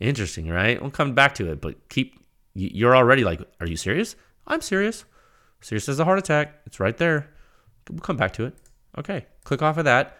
Interesting, 0.00 0.48
right? 0.48 0.80
We'll 0.80 0.90
come 0.90 1.14
back 1.14 1.34
to 1.36 1.50
it, 1.50 1.60
but 1.60 1.88
keep 1.88 2.18
you're 2.54 2.96
already 2.96 3.22
like, 3.22 3.40
are 3.60 3.66
you 3.66 3.76
serious? 3.76 4.16
I'm 4.46 4.60
serious. 4.60 5.04
Serious 5.60 5.88
as 5.88 6.00
a 6.00 6.04
heart 6.04 6.18
attack. 6.18 6.60
It's 6.66 6.80
right 6.80 6.96
there. 6.96 7.30
We'll 7.88 8.00
come 8.00 8.16
back 8.16 8.32
to 8.34 8.44
it. 8.46 8.54
Okay. 8.98 9.26
Click 9.44 9.62
off 9.62 9.76
of 9.76 9.84
that. 9.84 10.16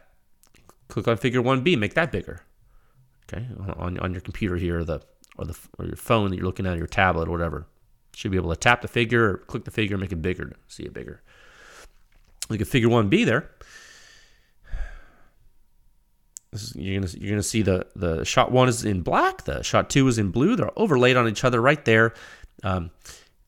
Click 0.88 1.08
on 1.08 1.16
figure 1.16 1.42
1B, 1.42 1.78
make 1.78 1.94
that 1.94 2.12
bigger 2.12 2.42
okay, 3.32 3.46
on, 3.76 3.98
on 3.98 4.12
your 4.12 4.20
computer 4.20 4.56
here 4.56 4.80
or 4.80 4.84
the 4.84 5.00
or 5.36 5.44
the 5.44 5.56
or 5.78 5.86
your 5.86 5.96
phone 5.96 6.30
that 6.30 6.36
you're 6.36 6.46
looking 6.46 6.66
at, 6.66 6.78
your 6.78 6.86
tablet 6.86 7.28
or 7.28 7.32
whatever. 7.32 7.66
Should 8.14 8.32
be 8.32 8.36
able 8.36 8.50
to 8.50 8.56
tap 8.56 8.82
the 8.82 8.88
figure 8.88 9.30
or 9.30 9.36
click 9.38 9.64
the 9.64 9.70
figure 9.70 9.94
and 9.94 10.00
make 10.00 10.12
it 10.12 10.20
bigger 10.20 10.52
see 10.68 10.84
it 10.84 10.92
bigger. 10.92 11.22
Look 12.48 12.60
at 12.60 12.66
figure 12.66 12.88
1B 12.88 13.24
there. 13.24 13.50
Is, 16.52 16.74
you're 16.74 17.00
gonna 17.00 17.12
you're 17.18 17.30
gonna 17.30 17.42
see 17.42 17.62
the 17.62 17.86
the 17.94 18.24
shot 18.24 18.50
one 18.50 18.68
is 18.68 18.84
in 18.84 19.02
black, 19.02 19.44
the 19.44 19.62
shot 19.62 19.90
two 19.90 20.08
is 20.08 20.18
in 20.18 20.30
blue. 20.30 20.56
They're 20.56 20.70
overlaid 20.76 21.16
on 21.16 21.28
each 21.28 21.44
other 21.44 21.60
right 21.60 21.84
there. 21.84 22.12
Um, 22.62 22.90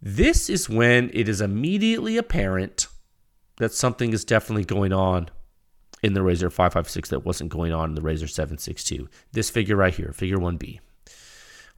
this 0.00 0.48
is 0.48 0.68
when 0.68 1.10
it 1.12 1.28
is 1.28 1.40
immediately 1.40 2.16
apparent 2.16 2.86
that 3.58 3.72
something 3.72 4.12
is 4.12 4.24
definitely 4.24 4.64
going 4.64 4.92
on 4.92 5.28
in 6.02 6.14
the 6.14 6.22
Razor 6.22 6.50
556 6.50 7.10
that 7.10 7.24
wasn't 7.24 7.50
going 7.50 7.72
on 7.72 7.90
in 7.90 7.94
the 7.94 8.02
Razor 8.02 8.26
762. 8.26 9.08
This 9.32 9.50
figure 9.50 9.76
right 9.76 9.94
here, 9.94 10.12
figure 10.12 10.38
1B. 10.38 10.80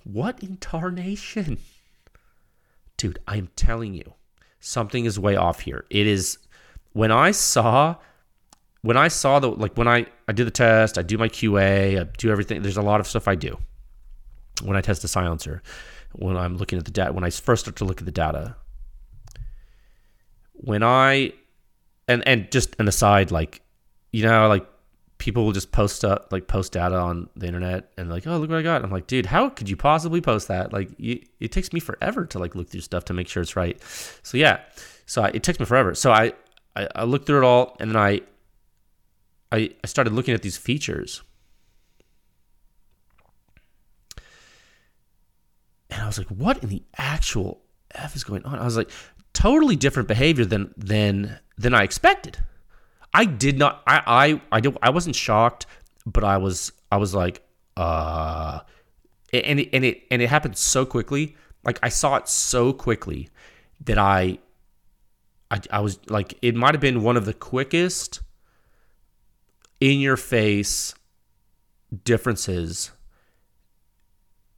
What 0.04 0.42
in 0.42 0.56
tarnation? 0.56 1.58
Dude, 2.96 3.18
I'm 3.28 3.50
telling 3.56 3.94
you, 3.94 4.14
something 4.60 5.04
is 5.04 5.18
way 5.18 5.36
off 5.36 5.60
here. 5.60 5.84
It 5.90 6.06
is 6.06 6.38
when 6.92 7.10
I 7.10 7.32
saw 7.32 7.96
when 8.84 8.98
I 8.98 9.08
saw 9.08 9.38
the 9.38 9.50
like 9.50 9.78
when 9.78 9.88
I 9.88 10.04
I 10.28 10.32
did 10.32 10.46
the 10.46 10.50
test, 10.50 10.98
I 10.98 11.02
do 11.02 11.16
my 11.16 11.28
QA, 11.28 11.98
I 11.98 12.04
do 12.18 12.30
everything. 12.30 12.60
There's 12.60 12.76
a 12.76 12.82
lot 12.82 13.00
of 13.00 13.06
stuff 13.06 13.26
I 13.26 13.34
do 13.34 13.56
when 14.62 14.76
I 14.76 14.82
test 14.82 15.02
a 15.04 15.08
silencer. 15.08 15.62
When 16.12 16.36
I'm 16.36 16.58
looking 16.58 16.78
at 16.78 16.84
the 16.84 16.90
data, 16.90 17.12
when 17.14 17.24
I 17.24 17.30
first 17.30 17.64
start 17.64 17.76
to 17.76 17.86
look 17.86 18.00
at 18.00 18.04
the 18.04 18.12
data, 18.12 18.56
when 20.52 20.82
I 20.82 21.32
and 22.08 22.28
and 22.28 22.52
just 22.52 22.76
an 22.78 22.86
aside, 22.86 23.30
like 23.30 23.62
you 24.12 24.22
know, 24.22 24.48
like 24.48 24.66
people 25.16 25.46
will 25.46 25.52
just 25.52 25.72
post 25.72 26.04
up 26.04 26.30
like 26.30 26.46
post 26.46 26.72
data 26.72 26.94
on 26.94 27.30
the 27.36 27.46
internet 27.46 27.90
and 27.96 28.10
like, 28.10 28.26
oh, 28.26 28.36
look 28.36 28.50
what 28.50 28.58
I 28.58 28.62
got. 28.62 28.84
I'm 28.84 28.90
like, 28.90 29.06
dude, 29.06 29.24
how 29.24 29.48
could 29.48 29.70
you 29.70 29.78
possibly 29.78 30.20
post 30.20 30.48
that? 30.48 30.74
Like, 30.74 30.90
you, 30.98 31.24
it 31.40 31.52
takes 31.52 31.72
me 31.72 31.80
forever 31.80 32.26
to 32.26 32.38
like 32.38 32.54
look 32.54 32.68
through 32.68 32.82
stuff 32.82 33.06
to 33.06 33.14
make 33.14 33.28
sure 33.28 33.42
it's 33.42 33.56
right. 33.56 33.80
So 34.22 34.36
yeah, 34.36 34.60
so 35.06 35.22
I, 35.22 35.28
it 35.28 35.42
takes 35.42 35.58
me 35.58 35.64
forever. 35.64 35.94
So 35.94 36.12
I, 36.12 36.34
I, 36.76 36.88
I 36.94 37.18
through 37.18 37.38
it 37.38 37.44
all 37.44 37.78
and 37.80 37.88
then 37.88 37.96
I, 37.96 38.20
I, 39.54 39.70
I 39.82 39.86
started 39.86 40.12
looking 40.12 40.34
at 40.34 40.42
these 40.42 40.56
features. 40.56 41.22
And 45.90 46.02
I 46.02 46.06
was 46.06 46.18
like, 46.18 46.28
what 46.28 46.62
in 46.62 46.68
the 46.68 46.82
actual 46.96 47.62
F 47.92 48.16
is 48.16 48.24
going 48.24 48.44
on? 48.44 48.58
I 48.58 48.64
was 48.64 48.76
like, 48.76 48.90
totally 49.32 49.76
different 49.76 50.08
behavior 50.08 50.44
than 50.44 50.74
than 50.76 51.38
than 51.56 51.72
I 51.72 51.84
expected. 51.84 52.38
I 53.12 53.26
did 53.26 53.58
not. 53.58 53.82
I 53.86 54.40
I 54.50 54.58
I, 54.58 54.72
I 54.82 54.90
wasn't 54.90 55.14
shocked, 55.14 55.66
but 56.04 56.24
I 56.24 56.38
was 56.38 56.72
I 56.90 56.96
was 56.96 57.14
like, 57.14 57.42
uh, 57.76 58.60
and 59.32 59.60
it, 59.60 59.68
and 59.72 59.84
it 59.84 60.02
and 60.10 60.20
it 60.20 60.28
happened 60.28 60.56
so 60.56 60.84
quickly. 60.84 61.36
Like 61.64 61.78
I 61.82 61.90
saw 61.90 62.16
it 62.16 62.28
so 62.28 62.72
quickly 62.72 63.30
that 63.84 63.98
I, 63.98 64.38
I, 65.50 65.60
I 65.70 65.80
was 65.80 65.98
like, 66.10 66.36
it 66.42 66.54
might 66.54 66.74
have 66.74 66.80
been 66.80 67.02
one 67.02 67.16
of 67.16 67.24
the 67.24 67.32
quickest 67.32 68.20
in 69.80 70.00
your 70.00 70.16
face 70.16 70.94
differences 72.04 72.90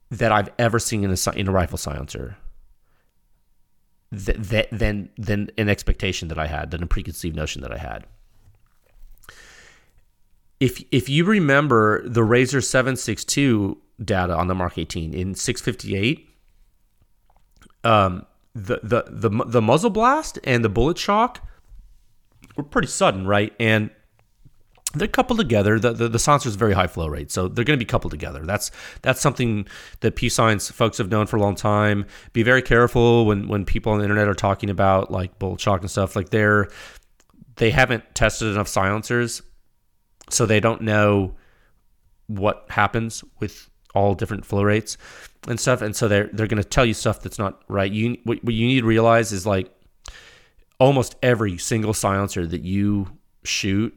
that 0.09 0.31
I've 0.31 0.49
ever 0.57 0.79
seen 0.79 1.03
in 1.03 1.11
a 1.11 1.31
in 1.35 1.47
a 1.47 1.51
rifle 1.51 1.77
silencer. 1.77 2.37
That 4.11 4.69
than 4.71 5.09
than 5.17 5.51
an 5.57 5.67
expectation 5.69 6.29
that 6.29 6.39
I 6.39 6.47
had, 6.47 6.71
than 6.71 6.81
a 6.81 6.87
preconceived 6.87 7.35
notion 7.35 7.61
that 7.61 7.73
I 7.73 7.77
had 7.77 8.05
if 10.59 10.83
if 10.91 11.07
you 11.07 11.25
remember 11.25 12.07
the 12.07 12.23
Razor 12.23 12.61
762 12.61 13.77
data 14.03 14.35
on 14.35 14.47
the 14.47 14.55
Mark 14.55 14.77
18 14.77 15.13
in 15.13 15.35
658, 15.35 16.29
um, 17.83 18.25
the, 18.53 18.79
the 18.83 19.05
the 19.07 19.45
the 19.45 19.61
muzzle 19.61 19.89
blast 19.89 20.39
and 20.43 20.63
the 20.63 20.69
bullet 20.69 20.97
shock 20.97 21.47
were 22.55 22.63
pretty 22.63 22.87
sudden, 22.87 23.27
right? 23.27 23.53
And 23.59 23.91
they're 24.93 25.07
coupled 25.07 25.39
together. 25.39 25.79
The, 25.79 25.93
the, 25.93 26.07
the 26.07 26.19
silencer 26.19 26.49
is 26.49 26.55
very 26.55 26.73
high 26.73 26.87
flow 26.87 27.07
rate, 27.07 27.31
so 27.31 27.47
they're 27.47 27.65
going 27.65 27.77
to 27.77 27.83
be 27.83 27.87
coupled 27.87 28.11
together. 28.11 28.45
That's 28.45 28.71
that's 29.01 29.21
something 29.21 29.67
that 29.99 30.15
Pew 30.15 30.29
Science 30.29 30.71
folks 30.71 30.97
have 30.97 31.09
known 31.09 31.27
for 31.27 31.37
a 31.37 31.41
long 31.41 31.55
time. 31.55 32.05
Be 32.33 32.43
very 32.43 32.61
careful 32.61 33.25
when 33.25 33.47
when 33.47 33.65
people 33.65 33.91
on 33.91 33.99
the 33.99 34.05
internet 34.05 34.27
are 34.27 34.33
talking 34.33 34.69
about 34.69 35.11
like 35.11 35.37
bullet 35.39 35.59
shock 35.59 35.81
and 35.81 35.91
stuff. 35.91 36.15
Like 36.15 36.29
they're 36.29 36.69
they 37.57 37.71
haven't 37.71 38.03
tested 38.15 38.47
enough 38.49 38.67
silencers, 38.67 39.41
so 40.29 40.45
they 40.45 40.59
don't 40.59 40.81
know 40.81 41.35
what 42.27 42.65
happens 42.69 43.23
with 43.39 43.69
all 43.95 44.13
different 44.13 44.45
flow 44.45 44.63
rates 44.63 44.97
and 45.47 45.59
stuff. 45.59 45.81
And 45.81 45.95
so 45.95 46.07
they're 46.07 46.29
they're 46.31 46.47
going 46.47 46.61
to 46.61 46.67
tell 46.67 46.85
you 46.85 46.93
stuff 46.93 47.21
that's 47.21 47.39
not 47.39 47.61
right. 47.67 47.91
You 47.91 48.17
what, 48.23 48.43
what 48.43 48.53
you 48.53 48.67
need 48.67 48.81
to 48.81 48.87
realize 48.87 49.31
is 49.31 49.45
like 49.45 49.69
almost 50.79 51.15
every 51.21 51.57
single 51.57 51.93
silencer 51.93 52.45
that 52.47 52.61
you 52.61 53.07
shoot 53.43 53.93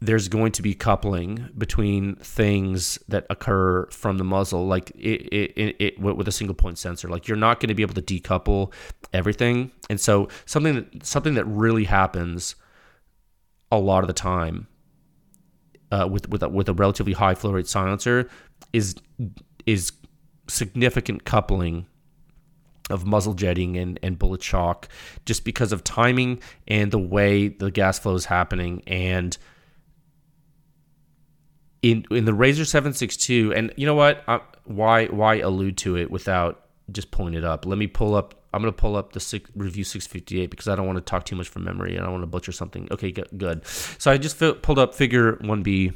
there's 0.00 0.28
going 0.28 0.52
to 0.52 0.62
be 0.62 0.74
coupling 0.74 1.48
between 1.58 2.14
things 2.16 2.98
that 3.08 3.26
occur 3.30 3.86
from 3.90 4.18
the 4.18 4.24
muzzle, 4.24 4.66
like 4.66 4.90
it, 4.90 5.22
it, 5.32 5.52
it, 5.56 5.76
it, 5.80 5.98
with 5.98 6.28
a 6.28 6.32
single 6.32 6.54
point 6.54 6.78
sensor. 6.78 7.08
Like 7.08 7.26
you're 7.26 7.36
not 7.36 7.58
going 7.58 7.68
to 7.68 7.74
be 7.74 7.82
able 7.82 7.94
to 7.94 8.02
decouple 8.02 8.72
everything, 9.12 9.72
and 9.90 10.00
so 10.00 10.28
something 10.46 10.74
that 10.74 11.06
something 11.06 11.34
that 11.34 11.44
really 11.46 11.84
happens 11.84 12.54
a 13.72 13.78
lot 13.78 14.04
of 14.04 14.06
the 14.06 14.14
time 14.14 14.68
uh, 15.90 16.08
with 16.10 16.28
with 16.28 16.42
a, 16.42 16.48
with 16.48 16.68
a 16.68 16.74
relatively 16.74 17.12
high 17.12 17.34
flow 17.34 17.52
rate 17.52 17.66
silencer 17.66 18.28
is 18.72 18.94
is 19.66 19.92
significant 20.48 21.24
coupling 21.24 21.86
of 22.90 23.04
muzzle 23.04 23.34
jetting 23.34 23.76
and, 23.76 24.00
and 24.02 24.18
bullet 24.18 24.42
shock 24.42 24.88
just 25.26 25.44
because 25.44 25.72
of 25.72 25.84
timing 25.84 26.40
and 26.66 26.90
the 26.90 26.98
way 26.98 27.48
the 27.48 27.70
gas 27.70 27.98
flow 27.98 28.14
is 28.14 28.24
happening 28.24 28.82
and 28.86 29.36
in 31.82 32.04
in 32.10 32.24
the 32.24 32.34
Razor 32.34 32.64
762 32.64 33.52
and 33.54 33.72
you 33.76 33.86
know 33.86 33.94
what? 33.94 34.22
I, 34.28 34.40
why 34.64 35.06
why 35.06 35.36
allude 35.36 35.76
to 35.78 35.96
it 35.96 36.10
without 36.10 36.66
just 36.90 37.10
pulling 37.10 37.34
it 37.34 37.44
up? 37.44 37.66
Let 37.66 37.78
me 37.78 37.86
pull 37.86 38.14
up 38.14 38.34
I'm 38.52 38.62
going 38.62 38.72
to 38.72 38.76
pull 38.76 38.96
up 38.96 39.12
the 39.12 39.20
six, 39.20 39.50
review 39.54 39.84
658 39.84 40.50
because 40.50 40.68
I 40.68 40.74
don't 40.74 40.86
want 40.86 40.96
to 40.96 41.02
talk 41.02 41.24
too 41.24 41.36
much 41.36 41.48
from 41.48 41.64
memory 41.64 41.96
and 41.96 42.06
I 42.06 42.08
want 42.08 42.22
to 42.22 42.26
butcher 42.26 42.52
something. 42.52 42.88
Okay 42.90 43.12
good 43.12 43.64
so 43.66 44.10
I 44.10 44.18
just 44.18 44.38
pulled 44.38 44.78
up 44.78 44.94
figure 44.94 45.36
1b 45.36 45.94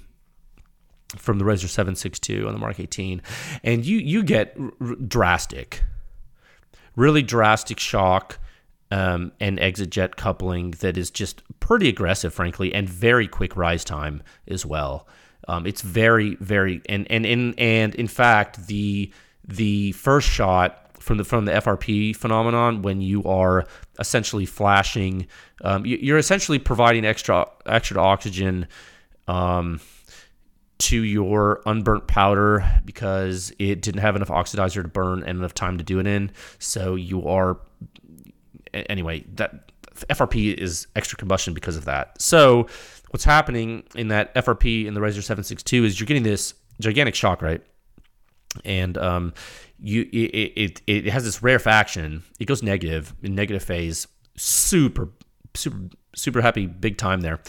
from 1.17 1.39
the 1.39 1.45
Razor 1.45 1.69
762 1.69 2.47
on 2.47 2.53
the 2.53 2.59
Mark 2.59 2.81
18 2.81 3.23
and 3.63 3.85
you 3.85 3.99
you 3.99 4.23
get 4.23 4.57
r- 4.59 4.95
drastic 4.97 5.85
really 6.97 7.23
drastic 7.23 7.79
shock 7.79 8.39
um, 8.91 9.33
and 9.41 9.59
exit 9.59 9.91
jet 9.91 10.17
coupling 10.17 10.73
that 10.81 10.97
is 10.97 11.11
just 11.11 11.43
pretty 11.61 11.89
aggressive 11.89 12.33
frankly 12.33 12.73
and 12.73 12.89
very 12.89 13.29
quick 13.29 13.57
rise 13.57 13.85
time 13.85 14.23
as 14.49 14.65
well 14.65 15.07
um, 15.49 15.67
it's 15.67 15.83
very, 15.83 16.37
very, 16.37 16.81
and 16.89 17.11
and 17.11 17.27
in 17.27 17.55
and 17.59 17.95
in 17.95 18.09
fact, 18.09 18.67
the 18.67 19.13
the 19.45 19.93
first 19.93 20.29
shot 20.29 20.97
from 21.01 21.19
the 21.19 21.25
from 21.25 21.45
the 21.45 21.53
FRP 21.53 22.15
phenomenon, 22.15 22.83
when 22.83 23.01
you 23.01 23.25
are 23.25 23.67
essentially 23.99 24.47
flashing, 24.47 25.27
um, 25.63 25.85
you, 25.85 26.15
are 26.15 26.19
essentially 26.19 26.59
providing 26.59 27.05
extra 27.05 27.47
extra 27.67 28.01
oxygen. 28.01 28.67
Um, 29.29 29.81
to 30.79 31.05
your 31.05 31.63
unburnt 31.65 32.09
powder 32.09 32.65
because 32.85 33.53
it 33.61 33.83
didn't 33.83 34.01
have 34.01 34.17
enough 34.17 34.31
oxidizer 34.31 34.83
to 34.83 34.89
burn 34.89 35.23
and 35.23 35.39
enough 35.39 35.55
time 35.55 35.79
to 35.79 35.85
do 35.85 36.01
it 36.01 36.09
in. 36.09 36.29
So 36.59 36.97
you 36.97 37.29
are 37.29 37.57
anyway 38.75 39.25
that 39.35 39.71
FRP 40.09 40.55
is 40.55 40.89
extra 40.97 41.17
combustion 41.17 41.55
because 41.55 41.77
of 41.77 41.85
that. 41.85 42.21
So 42.21 42.67
what's 43.13 43.25
happening 43.25 43.85
in 43.95 44.09
that 44.09 44.35
FRP 44.35 44.87
in 44.87 44.95
the 44.95 45.01
Razor 45.01 45.23
762 45.23 45.85
is 45.85 46.01
you're 46.01 46.07
getting 46.07 46.23
this 46.23 46.55
gigantic 46.81 47.15
shock, 47.15 47.43
right? 47.43 47.63
And 48.65 48.99
um, 48.99 49.35
you 49.79 50.03
it, 50.13 50.53
it 50.57 50.83
it 50.87 51.07
has 51.07 51.25
this 51.25 51.43
rarefaction. 51.43 52.23
It 52.39 52.47
goes 52.47 52.63
negative 52.63 53.15
in 53.23 53.35
negative 53.35 53.63
phase. 53.63 54.07
Super 54.37 55.09
super 55.55 55.79
super 56.15 56.41
happy 56.41 56.67
big 56.67 56.99
time 56.99 57.21
there 57.21 57.41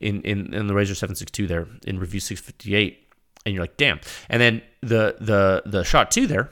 in 0.00 0.22
in, 0.22 0.52
in 0.54 0.66
the 0.66 0.74
Razor 0.74 0.94
762 0.94 1.46
there 1.46 1.66
in 1.86 1.98
review 1.98 2.20
658 2.20 3.08
and 3.44 3.54
you're 3.54 3.62
like 3.62 3.76
damn 3.76 4.00
and 4.28 4.40
then 4.40 4.62
the 4.80 5.16
the 5.20 5.62
the 5.66 5.84
shot 5.84 6.10
2 6.10 6.26
there 6.26 6.50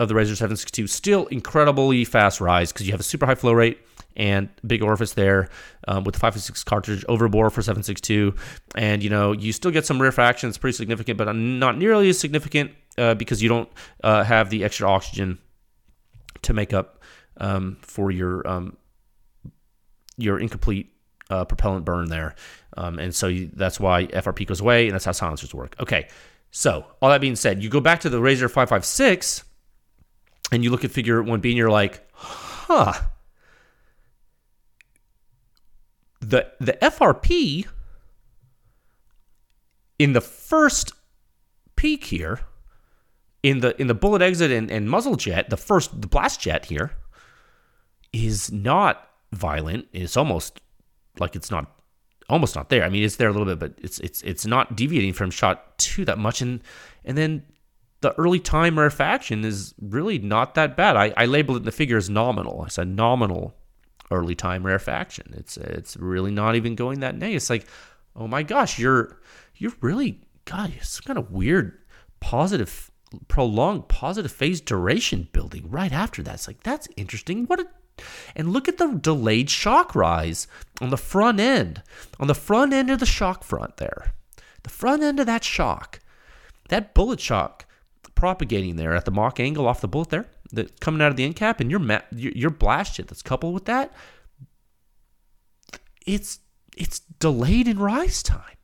of 0.00 0.08
the 0.08 0.14
Razor 0.14 0.34
762 0.34 0.86
still 0.86 1.26
incredibly 1.26 2.04
fast 2.04 2.40
rise 2.40 2.72
because 2.72 2.86
you 2.86 2.92
have 2.92 3.00
a 3.00 3.04
super 3.04 3.26
high 3.26 3.34
flow 3.34 3.52
rate 3.52 3.78
and 4.16 4.48
big 4.66 4.82
orifice 4.82 5.14
there 5.14 5.48
um, 5.88 6.04
with 6.04 6.14
the 6.14 6.20
556 6.20 6.64
cartridge 6.64 7.04
overbore 7.06 7.50
for 7.50 7.62
762 7.62 8.34
and 8.76 9.02
you 9.02 9.10
know 9.10 9.32
you 9.32 9.52
still 9.52 9.70
get 9.70 9.86
some 9.86 10.00
rarefaction 10.00 10.48
it's 10.48 10.58
pretty 10.58 10.76
significant 10.76 11.18
but 11.18 11.32
not 11.34 11.78
nearly 11.78 12.08
as 12.08 12.18
significant 12.18 12.70
uh, 12.98 13.14
because 13.14 13.42
you 13.42 13.48
don't 13.48 13.68
uh, 14.04 14.22
have 14.22 14.50
the 14.50 14.64
extra 14.64 14.88
oxygen 14.88 15.38
to 16.42 16.52
make 16.52 16.72
up 16.72 17.02
um, 17.38 17.78
for 17.80 18.10
your 18.10 18.46
um, 18.46 18.76
your 20.16 20.38
incomplete 20.38 20.92
uh, 21.30 21.44
propellant 21.44 21.84
burn 21.84 22.08
there. 22.08 22.34
Um, 22.76 22.98
and 22.98 23.14
so 23.14 23.28
you, 23.28 23.50
that's 23.54 23.80
why 23.80 24.06
FRP 24.06 24.46
goes 24.46 24.60
away 24.60 24.86
and 24.86 24.94
that's 24.94 25.04
how 25.04 25.12
silencers 25.12 25.54
work. 25.54 25.74
Okay. 25.80 26.08
So 26.50 26.84
all 27.00 27.08
that 27.08 27.20
being 27.20 27.36
said 27.36 27.62
you 27.62 27.70
go 27.70 27.80
back 27.80 28.00
to 28.00 28.10
the 28.10 28.20
Razor 28.20 28.48
556 28.48 29.44
and 30.50 30.62
you 30.62 30.70
look 30.70 30.84
at 30.84 30.90
figure 30.90 31.22
1B 31.22 31.32
and 31.32 31.56
you're 31.56 31.70
like 31.70 32.06
huh 32.12 32.92
the 36.22 36.50
the 36.60 36.74
FRP 36.80 37.66
in 39.98 40.12
the 40.12 40.20
first 40.20 40.92
peak 41.76 42.04
here 42.04 42.40
in 43.42 43.60
the 43.60 43.78
in 43.80 43.88
the 43.88 43.94
bullet 43.94 44.22
exit 44.22 44.50
and, 44.50 44.70
and 44.70 44.88
muzzle 44.88 45.16
jet, 45.16 45.50
the 45.50 45.56
first 45.56 46.00
the 46.00 46.06
blast 46.06 46.40
jet 46.40 46.66
here 46.66 46.92
is 48.12 48.52
not 48.52 49.08
violent. 49.32 49.88
It's 49.92 50.16
almost 50.16 50.60
like 51.18 51.34
it's 51.34 51.50
not 51.50 51.70
almost 52.28 52.54
not 52.54 52.68
there. 52.68 52.84
I 52.84 52.88
mean, 52.88 53.02
it's 53.02 53.16
there 53.16 53.28
a 53.28 53.32
little 53.32 53.46
bit, 53.46 53.58
but 53.58 53.74
it's 53.84 53.98
it's 53.98 54.22
it's 54.22 54.46
not 54.46 54.76
deviating 54.76 55.12
from 55.12 55.30
shot 55.30 55.76
two 55.78 56.04
that 56.04 56.18
much. 56.18 56.40
And 56.40 56.62
and 57.04 57.18
then 57.18 57.42
the 58.00 58.14
early 58.18 58.38
time 58.38 58.78
rarefaction 58.78 59.44
is 59.44 59.74
really 59.80 60.18
not 60.18 60.54
that 60.54 60.76
bad. 60.76 60.96
I, 60.96 61.12
I 61.16 61.26
labeled 61.26 61.56
it 61.56 61.60
in 61.60 61.64
the 61.64 61.72
figure 61.72 61.96
as 61.96 62.08
nominal. 62.08 62.62
I 62.64 62.68
said 62.68 62.88
nominal 62.88 63.54
early 64.12 64.34
time 64.34 64.64
rarefaction. 64.64 65.32
It's 65.36 65.56
it's 65.56 65.96
really 65.96 66.30
not 66.30 66.54
even 66.54 66.74
going 66.74 67.00
that 67.00 67.16
nay. 67.16 67.34
It's 67.34 67.50
like, 67.50 67.66
oh 68.14 68.28
my 68.28 68.42
gosh, 68.42 68.78
you're 68.78 69.20
you're 69.56 69.72
really 69.80 70.20
God, 70.44 70.72
it's 70.76 71.00
kind 71.00 71.18
of 71.18 71.30
weird 71.30 71.78
positive 72.20 72.90
prolonged 73.28 73.88
positive 73.88 74.32
phase 74.32 74.60
duration 74.60 75.28
building 75.32 75.68
right 75.70 75.92
after 75.92 76.22
that. 76.22 76.34
It's 76.34 76.46
like 76.46 76.62
that's 76.62 76.88
interesting. 76.96 77.46
What 77.46 77.60
a 77.60 77.66
and 78.34 78.52
look 78.52 78.68
at 78.68 78.78
the 78.78 78.94
delayed 78.94 79.50
shock 79.50 79.94
rise 79.94 80.46
on 80.80 80.90
the 80.90 80.96
front 80.96 81.40
end. 81.40 81.82
On 82.18 82.26
the 82.26 82.34
front 82.34 82.72
end 82.72 82.90
of 82.90 82.98
the 82.98 83.06
shock 83.06 83.44
front 83.44 83.76
there. 83.76 84.14
The 84.62 84.70
front 84.70 85.02
end 85.02 85.20
of 85.20 85.26
that 85.26 85.44
shock. 85.44 86.00
That 86.68 86.94
bullet 86.94 87.20
shock 87.20 87.66
propagating 88.14 88.76
there 88.76 88.94
at 88.94 89.04
the 89.04 89.10
Mach 89.10 89.40
angle 89.40 89.66
off 89.66 89.80
the 89.80 89.88
bullet 89.88 90.10
there 90.10 90.26
that 90.52 90.80
coming 90.80 91.00
out 91.00 91.10
of 91.10 91.16
the 91.16 91.24
end 91.24 91.36
cap 91.36 91.60
and 91.60 91.70
your 91.70 91.80
ma- 91.80 92.00
your, 92.12 92.50
blast 92.50 92.96
jet 92.96 93.08
that's 93.08 93.22
coupled 93.22 93.54
with 93.54 93.64
that, 93.64 93.92
it's 96.06 96.40
it's 96.76 97.00
delayed 97.18 97.68
in 97.68 97.78
rise 97.78 98.22
time. 98.22 98.56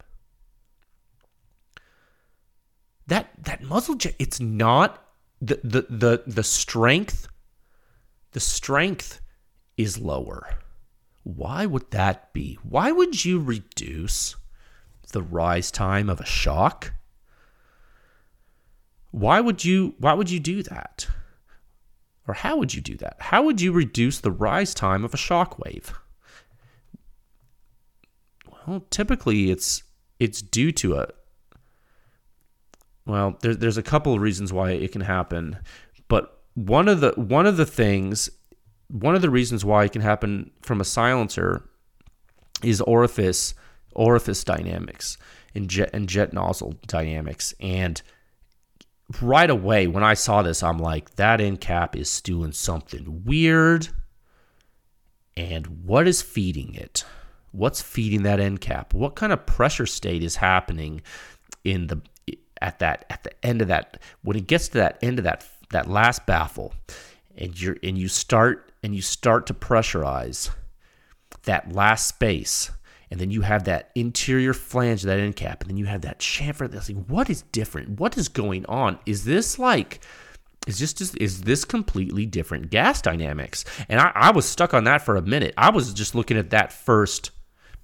That 3.07 3.30
that 3.43 3.62
muzzle 3.62 3.95
jet, 3.95 4.14
it's 4.18 4.39
not 4.41 5.03
the 5.41 5.61
the 5.64 5.86
the 5.89 6.22
the 6.26 6.43
strength. 6.43 7.28
The 8.32 8.41
strength 8.41 9.22
is 9.78 9.99
lower. 9.99 10.59
Why 11.24 11.64
would 11.64 11.91
that 11.93 12.32
be? 12.34 12.59
Why 12.62 12.93
would 12.93 13.24
you 13.24 13.41
reduce 13.41 14.36
the 15.12 15.22
rise 15.22 15.70
time 15.70 16.11
of 16.11 16.20
a 16.20 16.26
shock? 16.26 16.93
Why 19.11 19.41
would 19.41 19.64
you 19.64 19.95
why 19.99 20.12
would 20.12 20.30
you 20.30 20.41
do 20.41 20.62
that? 20.64 21.09
Or 22.29 22.35
how 22.35 22.59
would 22.59 22.74
you 22.74 22.83
do 22.83 22.97
that? 22.99 23.16
How 23.18 23.43
would 23.43 23.61
you 23.61 23.72
reduce 23.72 24.20
the 24.20 24.31
rise 24.31 24.74
time 24.74 25.03
of 25.03 25.14
a 25.14 25.16
shock 25.16 25.59
wave? 25.59 25.95
Well, 28.66 28.85
typically 28.91 29.51
it's 29.51 29.83
it's 30.20 30.43
due 30.43 30.70
to 30.72 30.97
a 30.97 31.09
well, 33.07 33.39
there's 33.41 33.57
there's 33.57 33.79
a 33.79 33.83
couple 33.83 34.12
of 34.12 34.20
reasons 34.20 34.53
why 34.53 34.72
it 34.72 34.93
can 34.93 35.01
happen, 35.01 35.59
but 36.09 36.43
one 36.55 36.87
of 36.87 37.01
the 37.01 37.12
one 37.16 37.47
of 37.47 37.57
the 37.57 37.64
things, 37.64 38.29
one 38.89 39.14
of 39.14 39.22
the 39.22 39.31
reasons 39.31 39.64
why 39.64 39.85
it 39.85 39.93
can 39.93 40.03
happen 40.03 40.51
from 40.61 40.83
a 40.83 40.85
silencer 40.85 41.66
is 42.62 42.83
orifice 42.83 43.55
orifice 43.95 44.45
dynamics 44.45 45.16
and 45.55 45.70
jet 45.70 45.89
and 45.95 46.09
jet 46.09 46.35
nozzle 46.35 46.74
dynamics 46.87 47.55
and 47.59 48.03
right 49.23 49.49
away 49.49 49.87
when 49.87 50.05
I 50.05 50.15
saw 50.15 50.43
this, 50.43 50.63
I'm 50.63 50.79
like, 50.79 51.17
that 51.17 51.41
end 51.41 51.61
cap 51.61 51.97
is 51.97 52.21
doing 52.21 52.53
something 52.53 53.23
weird. 53.25 53.89
And 55.37 55.85
what 55.85 56.09
is 56.09 56.21
feeding 56.21 56.75
it? 56.75 57.05
What's 57.53 57.81
feeding 57.81 58.23
that 58.25 58.41
end 58.41 58.61
cap? 58.61 58.93
What 58.93 59.15
kind 59.15 59.33
of 59.33 59.47
pressure 59.47 59.87
state 59.87 60.23
is 60.23 60.37
happening 60.37 61.03
in 61.65 61.87
the 61.87 62.01
at 62.61 62.81
that 62.81 63.05
at 63.09 63.23
the 63.23 63.47
end 63.47 63.63
of 63.63 63.69
that 63.69 63.99
when 64.23 64.37
it 64.37 64.47
gets 64.47 64.69
to 64.69 64.79
that 64.79 64.99
end 65.01 65.19
of 65.19 65.25
that 65.25 65.47
that 65.71 65.89
last 65.89 66.27
baffle 66.27 66.75
and 67.37 67.61
you're 67.61 67.77
and 67.83 67.97
you 67.97 68.09
start 68.09 68.73
and 68.83 68.95
you 68.95 69.03
start 69.03 69.47
to 69.47 69.55
pressurize 69.55 70.51
that 71.45 71.73
last 71.73 72.09
space 72.09 72.71
and 73.11 73.19
then 73.19 73.31
you 73.31 73.43
have 73.43 73.65
that 73.65 73.91
interior 73.95 74.53
flange 74.53 75.03
that 75.03 75.19
end 75.19 75.37
cap, 75.37 75.63
and 75.63 75.71
then 75.71 75.77
you 75.77 75.87
have 75.87 76.03
that 76.03 76.19
chamfer. 76.19 76.71
That's 76.71 76.91
like, 76.91 77.07
what 77.07 77.31
is 77.31 77.43
different? 77.53 78.01
What 78.01 78.17
is 78.17 78.29
going 78.29 78.67
on? 78.67 78.99
Is 79.07 79.25
this 79.25 79.59
like, 79.59 80.01
is 80.67 80.79
this 80.79 80.93
just, 80.93 81.17
is 81.19 81.43
this 81.43 81.65
completely 81.65 82.27
different 82.27 82.71
gas 82.71 83.01
dynamics? 83.01 83.65
And 83.89 84.01
I, 84.01 84.13
I 84.15 84.31
was 84.33 84.47
stuck 84.47 84.75
on 84.75 84.85
that 84.85 85.03
for 85.03 85.17
a 85.17 85.23
minute. 85.23 85.55
I 85.57 85.71
was 85.71 85.95
just 85.95 86.15
looking 86.15 86.37
at 86.37 86.51
that 86.51 86.73
first 86.73 87.31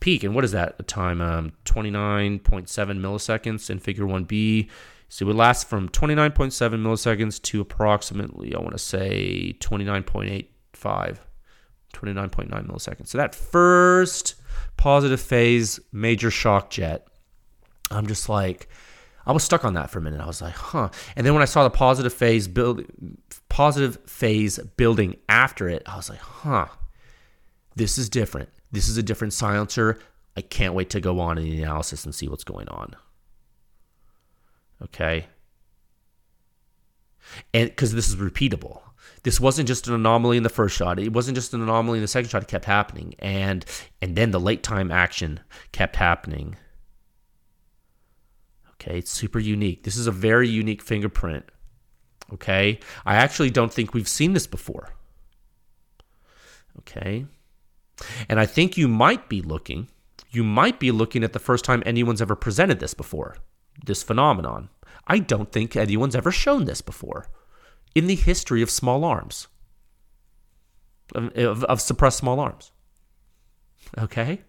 peak, 0.01 0.25
and 0.25 0.35
what 0.35 0.45
is 0.45 0.53
that? 0.53 0.77
A 0.79 0.83
time, 0.83 1.21
um, 1.23 1.53
29.7 1.65 2.67
milliseconds 2.69 3.71
in 3.71 3.79
Figure 3.79 4.05
1B. 4.05 4.69
So 5.09 5.29
it 5.29 5.37
lasts 5.37 5.65
from 5.65 5.89
29.7 5.89 6.53
milliseconds 6.83 7.41
to 7.43 7.61
approximately, 7.61 8.55
I 8.55 8.59
want 8.59 8.73
to 8.73 8.79
say 8.79 9.57
29.85, 9.61 10.47
29.9 10.75 12.49
milliseconds. 12.67 13.09
So 13.09 13.19
that 13.19 13.35
first 13.35 14.35
positive 14.77 15.21
phase 15.21 15.81
major 15.93 16.31
shock 16.31 16.71
jet. 16.71 17.07
I'm 17.91 18.07
just 18.07 18.29
like, 18.29 18.69
I 19.27 19.33
was 19.33 19.43
stuck 19.43 19.65
on 19.65 19.75
that 19.75 19.91
for 19.91 19.99
a 19.99 20.03
minute. 20.03 20.21
I 20.21 20.27
was 20.27 20.43
like, 20.43 20.55
huh. 20.55 20.91
And 21.17 21.27
then 21.27 21.33
when 21.33 21.43
I 21.43 21.47
saw 21.47 21.65
the 21.65 21.71
positive 21.71 22.13
phase 22.13 22.49
build, 22.49 22.85
positive 23.49 23.99
phase 24.07 24.59
building 24.77 25.17
after 25.29 25.69
it, 25.69 25.83
I 25.87 25.97
was 25.97 26.11
like, 26.11 26.21
huh. 26.21 26.67
This 27.77 27.99
is 27.99 28.09
different. 28.09 28.51
This 28.71 28.89
is 28.89 28.97
a 28.97 29.03
different 29.03 29.33
silencer. 29.33 29.99
I 30.37 30.43
can't 30.43 30.75
wait 30.75 30.91
to 30.91 31.01
go 31.01 31.21
on 31.21 31.39
in 31.39 31.45
the 31.45 31.63
analysis 31.63 32.05
and 32.05 32.15
see 32.15 32.29
what's 32.29 32.45
going 32.45 32.69
on. 32.69 32.95
Okay. 34.83 35.27
And 37.53 37.71
because 37.71 37.95
this 37.95 38.09
is 38.09 38.17
repeatable 38.17 38.81
this 39.25 39.41
wasn't 39.41 39.67
just 39.67 39.89
an 39.89 39.95
anomaly 39.95 40.37
in 40.37 40.43
the 40.43 40.51
first 40.51 40.77
shot. 40.77 41.01
It 41.01 41.13
wasn't 41.13 41.35
just 41.35 41.55
an 41.55 41.63
anomaly 41.63 41.99
in 41.99 42.03
the 42.03 42.09
second 42.09 42.29
shot. 42.29 42.43
It 42.43 42.49
kept 42.49 42.67
happening, 42.67 43.15
and 43.19 43.65
and 44.01 44.15
then 44.15 44.31
the 44.31 44.41
late 44.41 44.63
time 44.63 44.93
action 44.93 45.41
kept 45.73 45.97
happening. 45.97 46.57
Okay, 48.75 48.99
it's 48.99 49.11
super 49.11 49.39
unique. 49.39 49.83
This 49.83 49.97
is 49.97 50.07
a 50.07 50.13
very 50.13 50.49
unique 50.49 50.83
fingerprint. 50.83 51.45
Okay, 52.35 52.79
I 53.07 53.17
actually 53.17 53.51
don't 53.51 53.73
think 53.73 53.95
we've 53.95 54.09
seen 54.09 54.35
this 54.35 54.47
before. 54.47 54.91
Okay, 56.81 57.25
and 58.29 58.39
I 58.39 58.45
think 58.45 58.77
you 58.77 58.89
might 58.89 59.31
be 59.31 59.41
looking. 59.41 59.89
You 60.31 60.45
might 60.45 60.79
be 60.79 60.91
looking 60.91 61.25
at 61.25 61.33
the 61.33 61.39
first 61.39 61.65
time 61.65 61.83
anyone's 61.87 62.21
ever 62.21 62.37
presented 62.37 62.79
this 62.79 62.93
before. 62.93 63.37
This 63.87 64.03
phenomenon. 64.03 64.69
I 65.07 65.19
don't 65.19 65.51
think 65.51 65.77
anyone's 65.77 66.17
ever 66.17 66.31
shown 66.31 66.67
this 66.67 66.83
before 66.83 67.29
in 67.95 68.07
the 68.07 68.15
history 68.15 68.63
of 68.63 68.71
small 68.71 69.05
arms, 69.05 69.49
of, 71.15 71.65
of, 71.65 71.81
suppressed 71.81 72.19
small 72.19 72.41
arms. 72.41 72.73
Okay? 73.99 74.41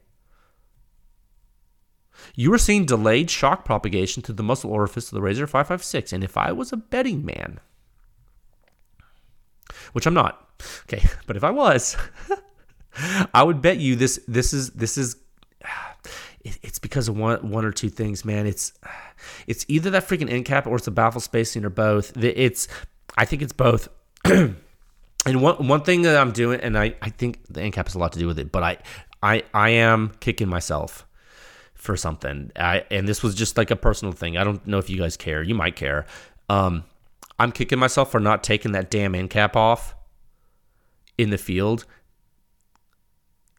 You 2.34 2.54
are 2.54 2.58
seeing 2.58 2.86
delayed 2.86 3.30
shock 3.30 3.66
propagation 3.66 4.24
to 4.24 4.34
the 4.34 4.44
muzzle 4.44 4.72
orifice 4.72 5.08
of 5.08 5.16
the 5.16 5.22
Razor 5.22 5.48
556. 5.48 6.14
And 6.14 6.24
if 6.24 6.38
I 6.38 6.52
was 6.52 6.74
a 6.74 6.78
betting 6.78 7.26
man, 7.26 7.60
which 9.94 10.06
I'm 10.06 10.14
not, 10.14 10.50
okay, 10.84 11.08
but 11.28 11.36
if 11.36 11.44
I 11.44 11.52
was, 11.52 11.96
I 13.34 13.44
would 13.44 13.62
bet 13.62 13.78
you 13.78 13.96
this 13.96 14.20
this 14.28 14.54
is 14.54 14.72
this 14.72 14.98
is 14.98 15.18
it's 16.44 16.80
because 16.80 17.08
of 17.08 17.18
one 17.18 17.50
one 17.50 17.66
or 17.66 17.72
two 17.72 17.90
things, 17.90 18.24
man. 18.24 18.48
It's 18.48 18.74
it's 19.48 19.66
either 19.68 19.90
that 19.92 20.08
freaking 20.08 20.32
end 20.32 20.46
cap 20.46 20.68
or 20.68 20.78
it's 20.78 20.86
the 20.86 20.92
baffle 20.92 21.22
spacing 21.22 21.66
or 21.66 21.70
both. 21.70 22.16
It's 22.18 22.68
I 23.16 23.26
think 23.26 23.42
it's 23.42 23.54
both. 23.54 23.88
and 24.26 24.56
one 25.26 25.68
one 25.68 25.82
thing 25.82 26.04
that 26.04 26.18
I'm 26.18 26.32
doing, 26.32 26.60
and 26.62 26.78
I, 26.78 26.96
I 27.02 27.10
think 27.10 27.46
the 27.50 27.62
end 27.62 27.74
cap 27.74 27.88
has 27.88 27.96
a 27.96 28.00
lot 28.00 28.14
to 28.14 28.20
do 28.20 28.28
with 28.28 28.40
it, 28.40 28.52
but 28.52 28.64
I 28.64 28.78
I 29.24 29.44
I 29.54 29.70
am 29.70 30.12
kicking 30.20 30.48
myself 30.48 31.06
for 31.74 31.96
something. 31.96 32.52
I 32.56 32.84
and 32.92 33.08
this 33.08 33.24
was 33.24 33.36
just 33.36 33.58
like 33.58 33.72
a 33.72 33.76
personal 33.76 34.12
thing. 34.12 34.38
I 34.38 34.44
don't 34.44 34.66
know 34.68 34.80
if 34.80 34.90
you 34.90 34.98
guys 34.98 35.18
care. 35.18 35.42
You 35.44 35.56
might 35.56 35.76
care. 35.76 36.06
Um, 36.50 36.84
I'm 37.40 37.52
kicking 37.52 37.80
myself 37.80 38.12
for 38.12 38.20
not 38.20 38.44
taking 38.44 38.72
that 38.74 38.90
damn 38.90 39.16
end 39.16 39.30
cap 39.30 39.56
off 39.56 39.96
in 41.18 41.30
the 41.30 41.38
field 41.38 41.86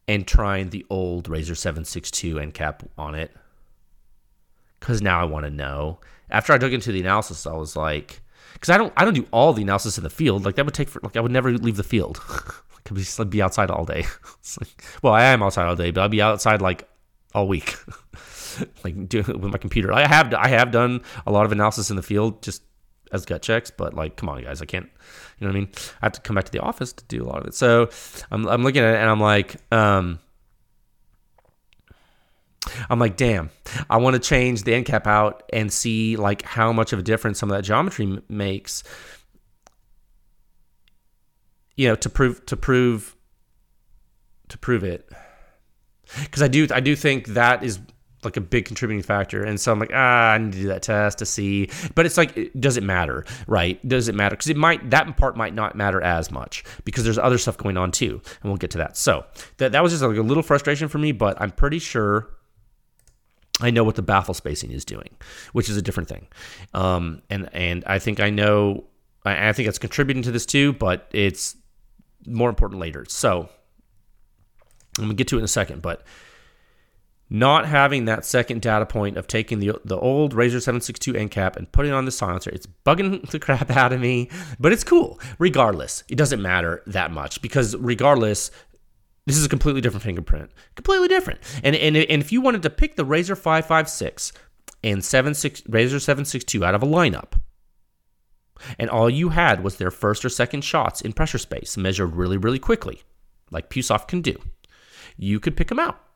and 0.07 0.25
trying 0.25 0.69
the 0.69 0.85
old 0.89 1.27
Razor 1.27 1.55
762 1.55 2.39
end 2.39 2.53
cap 2.53 2.83
on 2.97 3.15
it. 3.15 3.35
Cause 4.79 5.01
now 5.01 5.19
I 5.19 5.25
want 5.25 5.45
to 5.45 5.49
know. 5.49 5.99
After 6.29 6.53
I 6.53 6.57
dug 6.57 6.73
into 6.73 6.91
the 6.91 6.99
analysis, 6.99 7.47
I 7.47 7.53
was 7.53 7.75
like, 7.75 8.21
because 8.59 8.69
I 8.69 8.77
don't 8.77 8.91
I 8.97 9.05
don't 9.05 9.13
do 9.13 9.27
all 9.31 9.53
the 9.53 9.61
analysis 9.61 9.97
in 9.97 10.03
the 10.03 10.09
field. 10.09 10.45
Like 10.45 10.55
that 10.55 10.65
would 10.65 10.73
take 10.73 10.89
for, 10.89 10.99
like 11.03 11.15
I 11.15 11.19
would 11.19 11.31
never 11.31 11.51
leave 11.53 11.77
the 11.77 11.83
field. 11.83 12.19
I 12.27 12.79
could 12.83 13.19
like, 13.19 13.29
be 13.29 13.41
outside 13.41 13.71
all 13.71 13.85
day. 13.85 14.05
Like, 14.59 14.83
well, 15.01 15.13
I 15.13 15.23
am 15.25 15.43
outside 15.43 15.67
all 15.67 15.75
day, 15.75 15.91
but 15.91 16.01
I'll 16.01 16.09
be 16.09 16.21
outside 16.21 16.61
like 16.61 16.87
all 17.35 17.49
week, 17.49 17.75
like 18.83 18.95
with 18.95 19.43
my 19.43 19.57
computer. 19.57 19.91
I 19.91 20.07
have 20.07 20.33
I 20.33 20.47
have 20.47 20.71
done 20.71 21.01
a 21.25 21.31
lot 21.31 21.45
of 21.45 21.51
analysis 21.51 21.89
in 21.89 21.97
the 21.97 22.01
field 22.01 22.41
just 22.41 22.63
as 23.11 23.25
gut 23.25 23.41
checks, 23.41 23.71
but 23.71 23.93
like, 23.93 24.15
come 24.15 24.29
on, 24.29 24.41
guys, 24.41 24.61
I 24.61 24.65
can't. 24.65 24.89
You 25.37 25.45
know 25.45 25.53
what 25.53 25.57
I 25.57 25.59
mean? 25.59 25.69
I 26.01 26.05
have 26.05 26.13
to 26.13 26.21
come 26.21 26.35
back 26.35 26.45
to 26.45 26.51
the 26.51 26.61
office 26.61 26.93
to 26.93 27.03
do 27.05 27.23
a 27.23 27.27
lot 27.27 27.41
of 27.41 27.47
it. 27.47 27.53
So 27.55 27.89
I'm 28.31 28.47
I'm 28.47 28.63
looking 28.63 28.83
at 28.83 28.95
it 28.95 28.99
and 28.99 29.09
I'm 29.09 29.19
like, 29.19 29.57
um, 29.71 30.19
I'm 32.89 32.99
like, 32.99 33.17
damn, 33.17 33.49
I 33.89 33.97
want 33.97 34.15
to 34.15 34.19
change 34.19 34.63
the 34.63 34.73
end 34.73 34.85
cap 34.85 35.07
out 35.07 35.43
and 35.51 35.71
see 35.71 36.15
like 36.15 36.41
how 36.41 36.71
much 36.71 36.93
of 36.93 36.99
a 36.99 37.03
difference 37.03 37.39
some 37.39 37.51
of 37.51 37.57
that 37.57 37.63
geometry 37.63 38.05
m- 38.05 38.23
makes. 38.29 38.83
You 41.75 41.89
know, 41.89 41.95
to 41.95 42.09
prove 42.09 42.45
to 42.47 42.57
prove 42.57 43.15
to 44.49 44.57
prove 44.57 44.83
it, 44.83 45.09
because 46.23 46.41
I 46.41 46.47
do 46.47 46.67
I 46.73 46.79
do 46.79 46.95
think 46.95 47.27
that 47.27 47.63
is 47.63 47.79
like 48.23 48.35
a 48.35 48.41
big 48.41 48.65
contributing 48.65 49.03
factor. 49.03 49.43
And 49.43 49.59
so 49.59 49.71
I'm 49.71 49.79
like, 49.79 49.91
ah, 49.93 50.31
I 50.31 50.37
need 50.39 50.53
to 50.53 50.57
do 50.59 50.67
that 50.69 50.81
test 50.81 51.19
to 51.19 51.25
see. 51.25 51.69
But 51.93 52.07
it's 52.07 52.17
like, 52.17 52.51
does 52.59 52.75
it 52.75 52.83
matter, 52.83 53.25
right? 53.45 53.85
Does 53.87 54.07
it 54.07 54.15
matter? 54.15 54.35
Because 54.35 54.49
it 54.49 54.57
might 54.57 54.89
that 54.89 55.15
part 55.17 55.37
might 55.37 55.53
not 55.53 55.75
matter 55.75 56.01
as 56.01 56.31
much 56.31 56.63
because 56.83 57.03
there's 57.03 57.19
other 57.19 57.37
stuff 57.37 57.57
going 57.57 57.77
on 57.77 57.91
too, 57.91 58.21
and 58.41 58.51
we'll 58.51 58.57
get 58.57 58.71
to 58.71 58.79
that. 58.79 58.97
So 58.97 59.25
that 59.57 59.71
that 59.73 59.83
was 59.83 59.91
just 59.91 60.03
like 60.03 60.17
a 60.17 60.21
little 60.21 60.43
frustration 60.43 60.87
for 60.87 60.97
me, 60.97 61.11
but 61.11 61.39
I'm 61.39 61.51
pretty 61.51 61.79
sure 61.79 62.27
I 63.59 63.71
know 63.71 63.83
what 63.83 63.95
the 63.95 64.01
baffle 64.03 64.33
spacing 64.33 64.71
is 64.71 64.85
doing, 64.85 65.09
which 65.53 65.69
is 65.69 65.77
a 65.77 65.81
different 65.81 66.09
thing. 66.09 66.27
Um, 66.73 67.21
and 67.29 67.49
and 67.53 67.83
I 67.85 67.99
think 67.99 68.19
I 68.19 68.29
know. 68.29 68.85
I, 69.25 69.49
I 69.49 69.53
think 69.53 69.67
it's 69.67 69.79
contributing 69.79 70.23
to 70.23 70.31
this 70.31 70.45
too, 70.45 70.73
but 70.73 71.07
it's 71.11 71.55
more 72.25 72.49
important 72.49 72.79
later. 72.79 73.05
So 73.07 73.49
I'm 74.97 75.05
gonna 75.05 75.13
get 75.15 75.27
to 75.29 75.37
it 75.37 75.39
in 75.39 75.45
a 75.45 75.49
second, 75.49 75.81
but 75.81 76.03
not 77.29 77.65
having 77.65 78.05
that 78.05 78.23
second 78.23 78.61
data 78.61 78.85
point 78.85 79.17
of 79.17 79.27
taking 79.27 79.59
the 79.59 79.73
the 79.83 79.97
old 79.97 80.33
Razor 80.33 80.59
762 80.59 81.15
end 81.15 81.31
cap 81.31 81.55
and 81.55 81.71
putting 81.71 81.91
on 81.91 82.05
the 82.05 82.11
silencer, 82.11 82.49
it's 82.51 82.67
bugging 82.85 83.27
the 83.31 83.39
crap 83.39 83.69
out 83.71 83.91
of 83.91 83.99
me, 83.99 84.29
but 84.59 84.71
it's 84.71 84.83
cool. 84.83 85.19
Regardless, 85.39 86.03
it 86.09 86.15
doesn't 86.15 86.41
matter 86.41 86.83
that 86.87 87.11
much 87.11 87.41
because 87.41 87.75
regardless, 87.77 88.51
this 89.27 89.37
is 89.37 89.45
a 89.45 89.49
completely 89.49 89.81
different 89.81 90.03
fingerprint. 90.03 90.49
Completely 90.75 91.09
different. 91.09 91.41
And, 91.61 91.75
and, 91.75 91.97
and 91.97 92.21
if 92.21 92.31
you 92.31 92.39
wanted 92.39 92.61
to 92.63 92.69
pick 92.69 92.95
the 92.95 93.03
Razor 93.03 93.35
556 93.35 94.31
and 94.85 95.03
76, 95.03 95.63
Razor 95.67 95.99
762 95.99 96.63
out 96.63 96.73
of 96.73 96.81
a 96.81 96.87
lineup, 96.87 97.33
and 98.79 98.89
all 98.89 99.09
you 99.09 99.29
had 99.29 99.65
was 99.65 99.75
their 99.75 99.91
first 99.91 100.23
or 100.23 100.29
second 100.29 100.63
shots 100.63 101.01
in 101.01 101.11
pressure 101.11 101.37
space 101.37 101.75
measured 101.75 102.15
really, 102.15 102.37
really 102.37 102.57
quickly, 102.57 103.01
like 103.51 103.69
Pusoff 103.69 104.07
can 104.07 104.21
do, 104.21 104.37
you 105.17 105.41
could 105.41 105.57
pick 105.57 105.67
them 105.67 105.79
out 105.79 106.06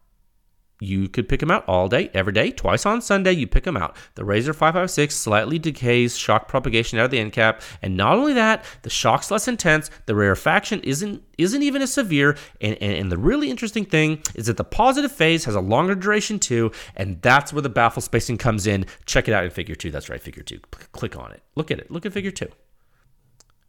you 0.81 1.07
could 1.07 1.29
pick 1.29 1.39
them 1.39 1.51
out 1.51 1.63
all 1.67 1.87
day, 1.87 2.09
every 2.15 2.33
day, 2.33 2.49
twice 2.49 2.87
on 2.87 3.01
Sunday. 3.01 3.33
You 3.33 3.45
pick 3.45 3.65
them 3.65 3.77
out. 3.77 3.95
The 4.15 4.25
Razor 4.25 4.51
556 4.51 5.15
slightly 5.15 5.59
decays 5.59 6.17
shock 6.17 6.47
propagation 6.47 6.97
out 6.97 7.05
of 7.05 7.11
the 7.11 7.19
end 7.19 7.33
cap, 7.33 7.61
and 7.83 7.95
not 7.95 8.17
only 8.17 8.33
that, 8.33 8.65
the 8.81 8.89
shock's 8.89 9.29
less 9.29 9.47
intense. 9.47 9.91
The 10.07 10.15
rarefaction 10.15 10.81
isn't 10.81 11.23
isn't 11.37 11.61
even 11.61 11.83
as 11.83 11.93
severe. 11.93 12.35
And, 12.59 12.77
and, 12.81 12.93
and 12.93 13.11
the 13.11 13.17
really 13.17 13.51
interesting 13.51 13.85
thing 13.85 14.23
is 14.33 14.47
that 14.47 14.57
the 14.57 14.63
positive 14.63 15.11
phase 15.11 15.45
has 15.45 15.53
a 15.53 15.61
longer 15.61 15.93
duration 15.93 16.39
too, 16.39 16.71
and 16.95 17.21
that's 17.21 17.53
where 17.53 17.61
the 17.61 17.69
baffle 17.69 18.01
spacing 18.01 18.39
comes 18.39 18.65
in. 18.65 18.87
Check 19.05 19.27
it 19.27 19.33
out 19.33 19.43
in 19.43 19.51
Figure 19.51 19.75
Two. 19.75 19.91
That's 19.91 20.09
right, 20.09 20.21
Figure 20.21 20.43
Two. 20.43 20.59
Click 20.93 21.15
on 21.15 21.31
it. 21.31 21.43
Look 21.55 21.69
at 21.69 21.79
it. 21.79 21.91
Look 21.91 22.07
at 22.07 22.13
Figure 22.13 22.31
Two. 22.31 22.49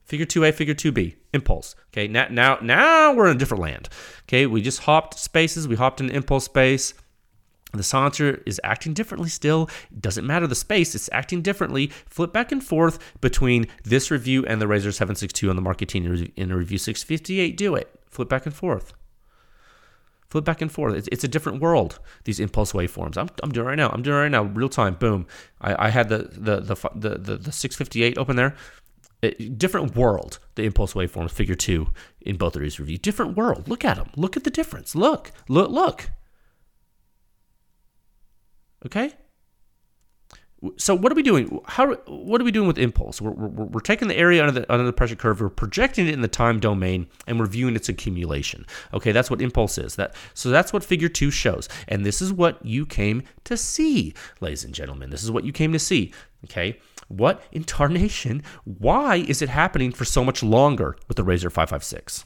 Figure 0.04 0.26
2A, 0.26 0.52
figure 0.52 0.74
2B, 0.74 1.14
impulse. 1.32 1.74
Okay, 1.88 2.08
now 2.08 2.26
now 2.30 2.58
now 2.60 3.14
we're 3.14 3.30
in 3.30 3.36
a 3.36 3.38
different 3.38 3.62
land. 3.62 3.88
Okay, 4.24 4.46
we 4.46 4.60
just 4.60 4.80
hopped 4.80 5.18
spaces, 5.18 5.68
we 5.68 5.76
hopped 5.76 6.00
into 6.00 6.14
impulse 6.14 6.44
space. 6.44 6.92
The 7.72 7.82
silencer 7.82 8.42
is 8.44 8.60
acting 8.62 8.92
differently 8.92 9.30
still. 9.30 9.68
It 9.90 10.02
doesn't 10.02 10.26
matter 10.26 10.46
the 10.46 10.54
space, 10.54 10.94
it's 10.94 11.08
acting 11.12 11.42
differently. 11.42 11.88
Flip 12.06 12.32
back 12.32 12.52
and 12.52 12.62
forth 12.62 12.98
between 13.20 13.66
this 13.84 14.10
review 14.10 14.44
and 14.46 14.60
the 14.60 14.68
Razor 14.68 14.92
762 14.92 15.48
on 15.48 15.56
the 15.56 15.62
Marketing 15.62 16.04
18 16.04 16.32
in 16.36 16.54
review 16.54 16.78
658. 16.78 17.56
Do 17.56 17.74
it. 17.74 17.98
Flip 18.10 18.28
back 18.28 18.44
and 18.44 18.54
forth. 18.54 18.92
Flip 20.28 20.44
back 20.44 20.62
and 20.62 20.72
forth. 20.72 21.08
It's, 21.12 21.24
a 21.24 21.28
different 21.28 21.60
world, 21.60 21.98
these 22.24 22.40
impulse 22.40 22.72
waveforms. 22.72 23.18
I'm, 23.18 23.28
I'm 23.42 23.52
doing 23.52 23.66
right 23.66 23.76
now. 23.76 23.90
I'm 23.90 24.02
doing 24.02 24.16
right 24.16 24.30
now, 24.30 24.44
real 24.44 24.70
time. 24.70 24.94
Boom. 24.94 25.26
I, 25.60 25.86
I 25.86 25.90
had 25.90 26.08
the, 26.08 26.30
the, 26.32 26.60
the, 26.60 26.74
the, 26.94 27.18
the, 27.18 27.36
the 27.36 27.52
658 27.52 28.16
open 28.16 28.36
there. 28.36 28.56
It, 29.20 29.58
different 29.58 29.94
world, 29.94 30.38
the 30.54 30.64
impulse 30.64 30.94
waveforms, 30.94 31.30
figure 31.30 31.54
two 31.54 31.88
in 32.22 32.36
both 32.36 32.56
of 32.56 32.62
these 32.62 32.80
reviews. 32.80 33.00
Different 33.00 33.36
world. 33.36 33.68
Look 33.68 33.84
at 33.84 33.96
them. 33.96 34.10
Look 34.16 34.36
at 34.36 34.44
the 34.44 34.50
difference. 34.50 34.94
Look. 34.94 35.32
Look. 35.48 35.70
Look. 35.70 36.10
Okay? 38.86 39.12
So 40.76 40.94
what 40.94 41.10
are 41.10 41.16
we 41.16 41.24
doing? 41.24 41.60
How 41.66 41.92
what 42.06 42.40
are 42.40 42.44
we 42.44 42.52
doing 42.52 42.68
with 42.68 42.78
impulse? 42.78 43.20
We're, 43.20 43.32
we're, 43.32 43.64
we're, 43.66 43.80
taking 43.80 44.06
the 44.06 44.16
area 44.16 44.46
under 44.46 44.60
the 44.60 44.72
under 44.72 44.84
the 44.84 44.92
pressure 44.92 45.16
curve, 45.16 45.40
we're 45.40 45.48
projecting 45.48 46.06
it 46.06 46.14
in 46.14 46.20
the 46.20 46.28
time 46.28 46.60
domain, 46.60 47.08
and 47.26 47.40
we're 47.40 47.46
viewing 47.46 47.74
its 47.74 47.88
accumulation. 47.88 48.64
Okay, 48.94 49.10
that's 49.10 49.28
what 49.28 49.42
impulse 49.42 49.76
is. 49.76 49.96
That 49.96 50.14
so 50.34 50.50
that's 50.50 50.72
what 50.72 50.84
Figure 50.84 51.08
Two 51.08 51.32
shows, 51.32 51.68
and 51.88 52.06
this 52.06 52.22
is 52.22 52.32
what 52.32 52.64
you 52.64 52.86
came 52.86 53.24
to 53.42 53.56
see, 53.56 54.14
ladies 54.40 54.62
and 54.62 54.72
gentlemen. 54.72 55.10
This 55.10 55.24
is 55.24 55.32
what 55.32 55.42
you 55.42 55.52
came 55.52 55.72
to 55.72 55.80
see. 55.80 56.12
Okay, 56.44 56.78
what 57.08 57.42
in 57.50 57.64
tarnation? 57.64 58.44
Why 58.62 59.16
is 59.16 59.42
it 59.42 59.48
happening 59.48 59.90
for 59.90 60.04
so 60.04 60.22
much 60.22 60.44
longer 60.44 60.96
with 61.08 61.16
the 61.16 61.24
Razor 61.24 61.50
Five 61.50 61.70
Five 61.70 61.82
Six? 61.82 62.24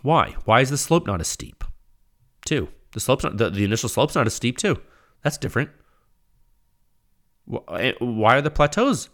Why? 0.00 0.34
Why 0.46 0.62
is 0.62 0.70
the 0.70 0.78
slope 0.78 1.06
not 1.06 1.20
as 1.20 1.28
steep? 1.28 1.62
Two. 2.46 2.68
The 2.92 3.00
slope's 3.00 3.22
not, 3.22 3.36
the, 3.36 3.50
the 3.50 3.64
initial 3.64 3.88
slope's 3.88 4.14
not 4.14 4.26
as 4.26 4.34
steep 4.34 4.58
too. 4.58 4.80
That's 5.22 5.38
different. 5.38 5.70
Eh, 7.72 7.92
why 7.98 8.36
are 8.36 8.42
the 8.42 8.50
plateaus 8.50 9.10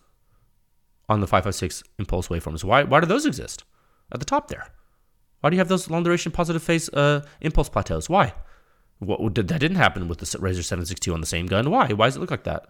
on 1.08 1.20
the 1.20 1.26
556 1.26 1.82
impulse 1.98 2.28
waveforms? 2.28 2.64
Why, 2.64 2.82
why 2.82 3.00
do 3.00 3.06
those 3.06 3.26
exist 3.26 3.64
at 4.12 4.20
the 4.20 4.26
top 4.26 4.48
there? 4.48 4.68
Why 5.40 5.50
do 5.50 5.56
you 5.56 5.60
have 5.60 5.68
those 5.68 5.90
long 5.90 6.02
duration 6.02 6.32
positive 6.32 6.62
phase 6.62 6.88
uh, 6.90 7.24
impulse 7.40 7.68
plateaus? 7.68 8.08
Why? 8.08 8.34
What 8.98 9.34
that 9.34 9.46
didn't 9.46 9.76
happen 9.76 10.08
with 10.08 10.18
the 10.18 10.38
Razor 10.38 10.62
762 10.62 11.12
on 11.12 11.20
the 11.20 11.26
same 11.26 11.46
gun? 11.46 11.70
Why? 11.70 11.92
Why 11.92 12.06
does 12.06 12.16
it 12.16 12.20
look 12.20 12.30
like 12.30 12.44
that? 12.44 12.66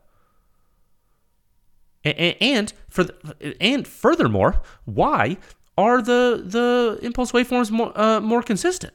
And, 2.04 2.36
and 2.40 2.72
for 2.88 3.04
the, 3.04 3.56
and 3.60 3.86
furthermore, 3.86 4.60
why 4.84 5.38
are 5.78 6.02
the 6.02 6.42
the 6.44 6.98
impulse 7.02 7.32
waveforms 7.32 7.70
more 7.70 7.92
uh, 7.98 8.20
more 8.20 8.42
consistent? 8.42 8.92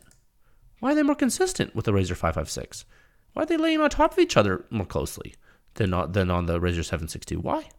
Why 0.80 0.92
are 0.92 0.96
they 0.96 1.04
more 1.04 1.16
consistent 1.16 1.74
with 1.74 1.86
the 1.86 1.94
Razor 1.94 2.16
556? 2.16 2.86
Why 3.34 3.44
are 3.44 3.46
they 3.46 3.58
laying 3.58 3.82
on 3.82 3.90
top 3.90 4.14
of 4.14 4.20
each 4.20 4.38
other 4.38 4.66
more 4.70 4.86
closely 4.86 5.36
than 5.76 5.94
on, 5.94 6.12
than 6.12 6.30
on 6.30 6.46
the 6.46 6.60
Razor 6.60 6.84
762? 6.84 7.40
Why? 7.40 7.70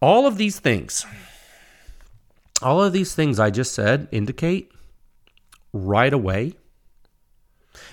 All 0.00 0.26
of 0.26 0.36
these 0.36 0.58
things, 0.58 1.04
all 2.62 2.82
of 2.82 2.92
these 2.92 3.14
things 3.14 3.38
I 3.38 3.50
just 3.50 3.74
said 3.74 4.08
indicate 4.10 4.72
right 5.72 6.12
away 6.12 6.54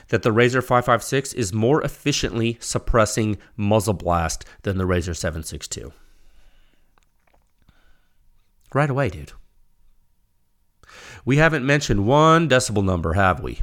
that 0.10 0.24
the 0.24 0.32
Razor 0.32 0.62
556 0.62 1.34
is 1.34 1.54
more 1.54 1.82
efficiently 1.84 2.58
suppressing 2.60 3.38
muzzle 3.56 3.94
blast 3.94 4.46
than 4.64 4.78
the 4.78 4.86
Razor 4.86 5.14
762. 5.14 5.92
Right 8.74 8.90
away, 8.90 9.10
dude. 9.10 9.34
We 11.26 11.38
haven't 11.38 11.66
mentioned 11.66 12.06
one 12.06 12.48
decibel 12.48 12.84
number, 12.84 13.14
have 13.14 13.42
we? 13.42 13.62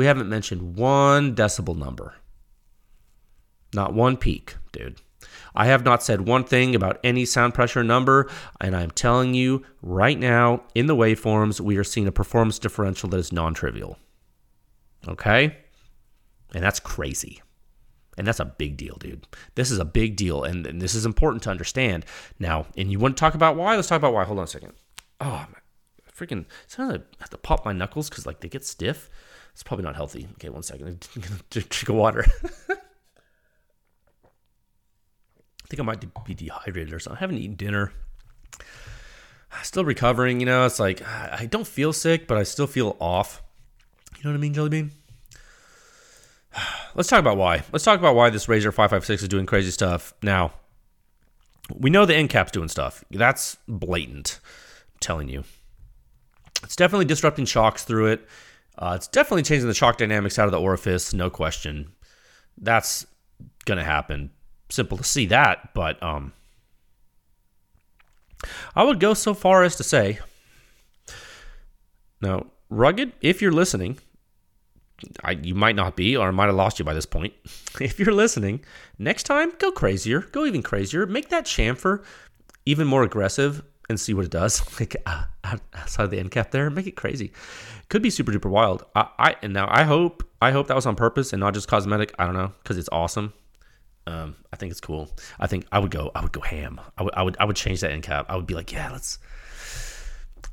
We 0.00 0.06
haven't 0.06 0.30
mentioned 0.30 0.76
one 0.76 1.34
decibel 1.34 1.76
number. 1.76 2.14
Not 3.74 3.92
one 3.92 4.16
peak, 4.16 4.56
dude. 4.72 4.98
I 5.54 5.66
have 5.66 5.84
not 5.84 6.02
said 6.02 6.26
one 6.26 6.44
thing 6.44 6.74
about 6.74 6.98
any 7.04 7.26
sound 7.26 7.52
pressure 7.52 7.84
number, 7.84 8.30
and 8.62 8.74
I'm 8.74 8.92
telling 8.92 9.34
you 9.34 9.62
right 9.82 10.18
now, 10.18 10.62
in 10.74 10.86
the 10.86 10.96
waveforms, 10.96 11.60
we 11.60 11.76
are 11.76 11.84
seeing 11.84 12.06
a 12.06 12.12
performance 12.12 12.58
differential 12.58 13.10
that 13.10 13.18
is 13.18 13.30
non 13.30 13.52
trivial. 13.52 13.98
Okay? 15.06 15.58
And 16.54 16.64
that's 16.64 16.80
crazy. 16.80 17.42
And 18.16 18.26
that's 18.26 18.40
a 18.40 18.46
big 18.46 18.78
deal, 18.78 18.96
dude. 18.98 19.26
This 19.54 19.70
is 19.70 19.78
a 19.78 19.84
big 19.84 20.16
deal, 20.16 20.44
and, 20.44 20.66
and 20.66 20.80
this 20.80 20.94
is 20.94 21.04
important 21.04 21.42
to 21.42 21.50
understand. 21.50 22.06
Now, 22.38 22.68
and 22.74 22.90
you 22.90 22.98
want 22.98 23.18
to 23.18 23.20
talk 23.20 23.34
about 23.34 23.54
why? 23.54 23.76
Let's 23.76 23.88
talk 23.88 23.98
about 23.98 24.14
why. 24.14 24.24
Hold 24.24 24.38
on 24.38 24.44
a 24.44 24.48
second. 24.48 24.72
Oh, 25.20 25.44
freaking 26.20 26.46
sometimes 26.66 27.00
I 27.00 27.16
have 27.20 27.30
to 27.30 27.36
pop 27.36 27.66
my 27.66 27.72
knuckles 27.72 28.08
because 28.08 28.24
like 28.24 28.40
they 28.40 28.48
get 28.48 28.64
stiff. 28.64 29.10
It's 29.60 29.62
probably 29.62 29.84
not 29.84 29.94
healthy. 29.94 30.26
Okay, 30.36 30.48
one 30.48 30.62
second. 30.62 31.06
I'm 31.16 31.40
drink 31.50 31.88
of 31.90 31.94
water. 31.94 32.24
I 32.70 32.76
think 35.68 35.80
I 35.80 35.82
might 35.82 36.24
be 36.24 36.32
dehydrated 36.32 36.94
or 36.94 36.98
something. 36.98 37.18
I 37.18 37.20
haven't 37.20 37.36
eaten 37.36 37.56
dinner. 37.56 37.92
Still 39.62 39.84
recovering, 39.84 40.40
you 40.40 40.46
know. 40.46 40.64
It's 40.64 40.80
like 40.80 41.06
I 41.06 41.44
don't 41.44 41.66
feel 41.66 41.92
sick, 41.92 42.26
but 42.26 42.38
I 42.38 42.42
still 42.44 42.66
feel 42.66 42.96
off. 43.00 43.42
You 44.16 44.24
know 44.24 44.30
what 44.30 44.38
I 44.38 44.40
mean, 44.40 44.54
Jelly 44.54 44.70
Bean? 44.70 44.92
Let's 46.94 47.10
talk 47.10 47.20
about 47.20 47.36
why. 47.36 47.62
Let's 47.70 47.84
talk 47.84 47.98
about 47.98 48.14
why 48.14 48.30
this 48.30 48.48
Razor 48.48 48.72
556 48.72 49.24
is 49.24 49.28
doing 49.28 49.44
crazy 49.44 49.72
stuff. 49.72 50.14
Now, 50.22 50.54
we 51.76 51.90
know 51.90 52.06
the 52.06 52.16
end 52.16 52.30
cap's 52.30 52.50
doing 52.50 52.68
stuff. 52.68 53.04
That's 53.10 53.58
blatant. 53.68 54.40
I'm 54.94 55.00
telling 55.00 55.28
you. 55.28 55.44
It's 56.62 56.76
definitely 56.76 57.04
disrupting 57.04 57.44
shocks 57.44 57.84
through 57.84 58.06
it. 58.06 58.26
Uh, 58.80 58.94
it's 58.96 59.08
definitely 59.08 59.42
changing 59.42 59.68
the 59.68 59.74
shock 59.74 59.98
dynamics 59.98 60.38
out 60.38 60.46
of 60.46 60.52
the 60.52 60.60
orifice, 60.60 61.12
no 61.12 61.28
question. 61.28 61.92
That's 62.56 63.06
gonna 63.66 63.84
happen. 63.84 64.30
Simple 64.70 64.96
to 64.96 65.04
see 65.04 65.26
that, 65.26 65.74
but 65.74 66.02
um, 66.02 66.32
I 68.74 68.82
would 68.82 68.98
go 68.98 69.12
so 69.12 69.34
far 69.34 69.64
as 69.64 69.76
to 69.76 69.84
say, 69.84 70.18
now, 72.22 72.46
rugged, 72.70 73.12
if 73.20 73.42
you're 73.42 73.52
listening, 73.52 73.98
I, 75.24 75.32
you 75.32 75.54
might 75.54 75.76
not 75.76 75.96
be, 75.96 76.16
or 76.16 76.28
I 76.28 76.30
might 76.30 76.46
have 76.46 76.54
lost 76.54 76.78
you 76.78 76.84
by 76.84 76.94
this 76.94 77.06
point. 77.06 77.34
If 77.80 78.00
you're 78.00 78.12
listening, 78.12 78.64
next 78.98 79.22
time, 79.22 79.52
go 79.58 79.70
crazier. 79.70 80.22
Go 80.32 80.44
even 80.44 80.60
crazier. 80.60 81.06
Make 81.06 81.28
that 81.28 81.46
chamfer 81.46 82.02
even 82.66 82.86
more 82.86 83.04
aggressive 83.04 83.62
and 83.90 84.00
see 84.00 84.14
what 84.14 84.24
it 84.24 84.30
does. 84.30 84.62
Like 84.80 84.96
uh, 85.04 85.24
outside 85.74 86.10
the 86.10 86.18
end 86.18 86.30
cap 86.30 86.52
there, 86.52 86.70
make 86.70 86.86
it 86.86 86.96
crazy. 86.96 87.32
Could 87.88 88.00
be 88.00 88.08
super 88.08 88.32
duper 88.32 88.48
wild. 88.48 88.84
I, 88.94 89.08
I 89.18 89.36
and 89.42 89.52
now 89.52 89.66
I 89.68 89.82
hope 89.82 90.22
I 90.40 90.52
hope 90.52 90.68
that 90.68 90.76
was 90.76 90.86
on 90.86 90.96
purpose 90.96 91.34
and 91.34 91.40
not 91.40 91.52
just 91.52 91.68
cosmetic. 91.68 92.14
I 92.18 92.24
don't 92.24 92.34
know 92.34 92.52
because 92.62 92.78
it's 92.78 92.88
awesome. 92.90 93.34
Um, 94.06 94.36
I 94.52 94.56
think 94.56 94.70
it's 94.70 94.80
cool. 94.80 95.10
I 95.38 95.46
think 95.46 95.66
I 95.70 95.78
would 95.78 95.90
go. 95.90 96.10
I 96.14 96.22
would 96.22 96.32
go 96.32 96.40
ham. 96.40 96.80
I 96.96 97.02
would. 97.02 97.14
I 97.14 97.22
would. 97.22 97.36
I 97.38 97.44
would 97.44 97.56
change 97.56 97.80
that 97.80 97.90
end 97.90 98.04
cap. 98.04 98.26
I 98.30 98.36
would 98.36 98.46
be 98.46 98.54
like, 98.54 98.72
yeah, 98.72 98.90
let's 98.90 99.18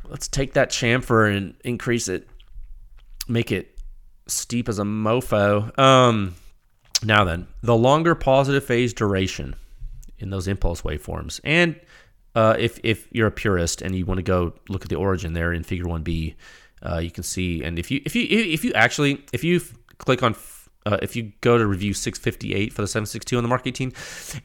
let's 0.09 0.27
take 0.27 0.53
that 0.53 0.69
chamfer 0.69 1.33
and 1.35 1.55
increase 1.63 2.09
it, 2.09 2.27
make 3.29 3.51
it 3.51 3.79
steep 4.27 4.67
as 4.67 4.79
a 4.79 4.83
mofo. 4.83 5.77
Um, 5.79 6.35
now 7.03 7.23
then, 7.23 7.47
the 7.61 7.75
longer 7.75 8.13
positive 8.13 8.65
phase 8.65 8.93
duration 8.93 9.55
in 10.19 10.31
those 10.31 10.49
impulse 10.49 10.81
waveforms, 10.81 11.39
and 11.45 11.79
uh, 12.37 12.55
if 12.59 12.79
if 12.83 13.07
you're 13.11 13.25
a 13.25 13.31
purist 13.31 13.81
and 13.81 13.95
you 13.95 14.05
want 14.05 14.19
to 14.19 14.23
go 14.23 14.53
look 14.69 14.83
at 14.83 14.89
the 14.89 14.95
origin 14.95 15.33
there 15.33 15.51
in 15.51 15.63
Figure 15.63 15.87
One 15.87 16.03
B, 16.03 16.35
uh, 16.83 16.99
you 16.99 17.09
can 17.09 17.23
see. 17.23 17.63
And 17.63 17.79
if 17.79 17.89
you 17.89 17.99
if 18.05 18.15
you 18.15 18.27
if 18.29 18.63
you 18.63 18.71
actually 18.73 19.25
if 19.33 19.43
you 19.43 19.59
click 19.97 20.21
on 20.21 20.35
uh, 20.85 20.99
if 21.01 21.15
you 21.15 21.31
go 21.41 21.57
to 21.57 21.65
review 21.65 21.95
658 21.95 22.71
for 22.71 22.83
the 22.83 22.87
762 22.87 23.37
on 23.37 23.43
the 23.43 23.49
Mark 23.49 23.65
18, 23.65 23.91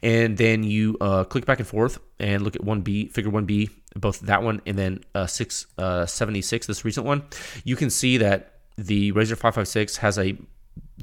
and 0.01 0.35
then 0.39 0.63
you 0.63 0.97
uh, 1.01 1.23
click 1.23 1.45
back 1.45 1.59
and 1.59 1.67
forth 1.67 1.99
and 2.19 2.41
look 2.41 2.55
at 2.55 2.63
1B, 2.63 3.11
figure 3.11 3.31
1B, 3.31 3.69
both 3.95 4.21
that 4.21 4.41
one 4.41 4.59
and 4.65 4.75
then 4.75 5.03
uh, 5.13 5.27
676, 5.27 5.77
uh, 5.77 6.67
this 6.67 6.83
recent 6.83 7.05
one, 7.05 7.23
you 7.63 7.75
can 7.75 7.91
see 7.91 8.17
that 8.17 8.55
the 8.75 9.11
Razor 9.11 9.35
556 9.35 9.97
has 9.97 10.17
a 10.17 10.35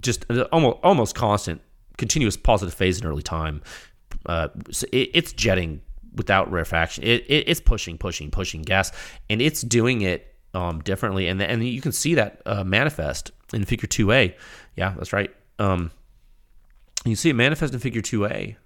just 0.00 0.24
almost 0.50 0.78
almost 0.82 1.14
constant, 1.14 1.60
continuous 1.98 2.36
positive 2.36 2.74
phase 2.74 3.00
in 3.00 3.06
early 3.06 3.22
time. 3.22 3.62
Uh, 4.26 4.48
so 4.72 4.88
it, 4.90 5.10
it's 5.14 5.32
jetting 5.32 5.82
without 6.14 6.50
rarefaction. 6.50 7.04
It, 7.04 7.24
it, 7.28 7.48
it's 7.48 7.60
pushing, 7.60 7.98
pushing, 7.98 8.30
pushing 8.30 8.62
gas, 8.62 8.92
and 9.28 9.40
it's 9.40 9.62
doing 9.62 10.02
it 10.02 10.34
um, 10.54 10.80
differently. 10.80 11.28
And 11.28 11.40
and 11.42 11.66
you 11.66 11.80
can 11.80 11.92
see 11.92 12.14
that 12.14 12.42
uh, 12.46 12.64
manifest 12.64 13.32
in 13.52 13.64
Figure 13.64 13.88
Two 13.88 14.12
A. 14.12 14.36
Yeah, 14.76 14.94
that's 14.96 15.12
right. 15.12 15.34
Um, 15.58 15.90
you 17.04 17.16
see 17.16 17.30
it 17.30 17.34
manifest 17.34 17.72
in 17.74 17.80
Figure 17.80 18.02
Two 18.02 18.26
A. 18.26 18.56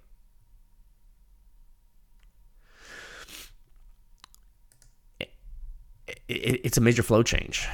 it's 6.27 6.77
a 6.77 6.81
major 6.81 7.03
flow 7.03 7.23
change. 7.23 7.67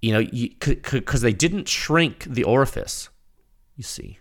You 0.00 0.12
know, 0.12 0.24
because 0.58 1.20
they 1.20 1.32
didn't 1.32 1.68
shrink 1.68 2.24
the 2.24 2.42
orifice. 2.42 3.08
You 3.76 3.84
see. 3.84 4.18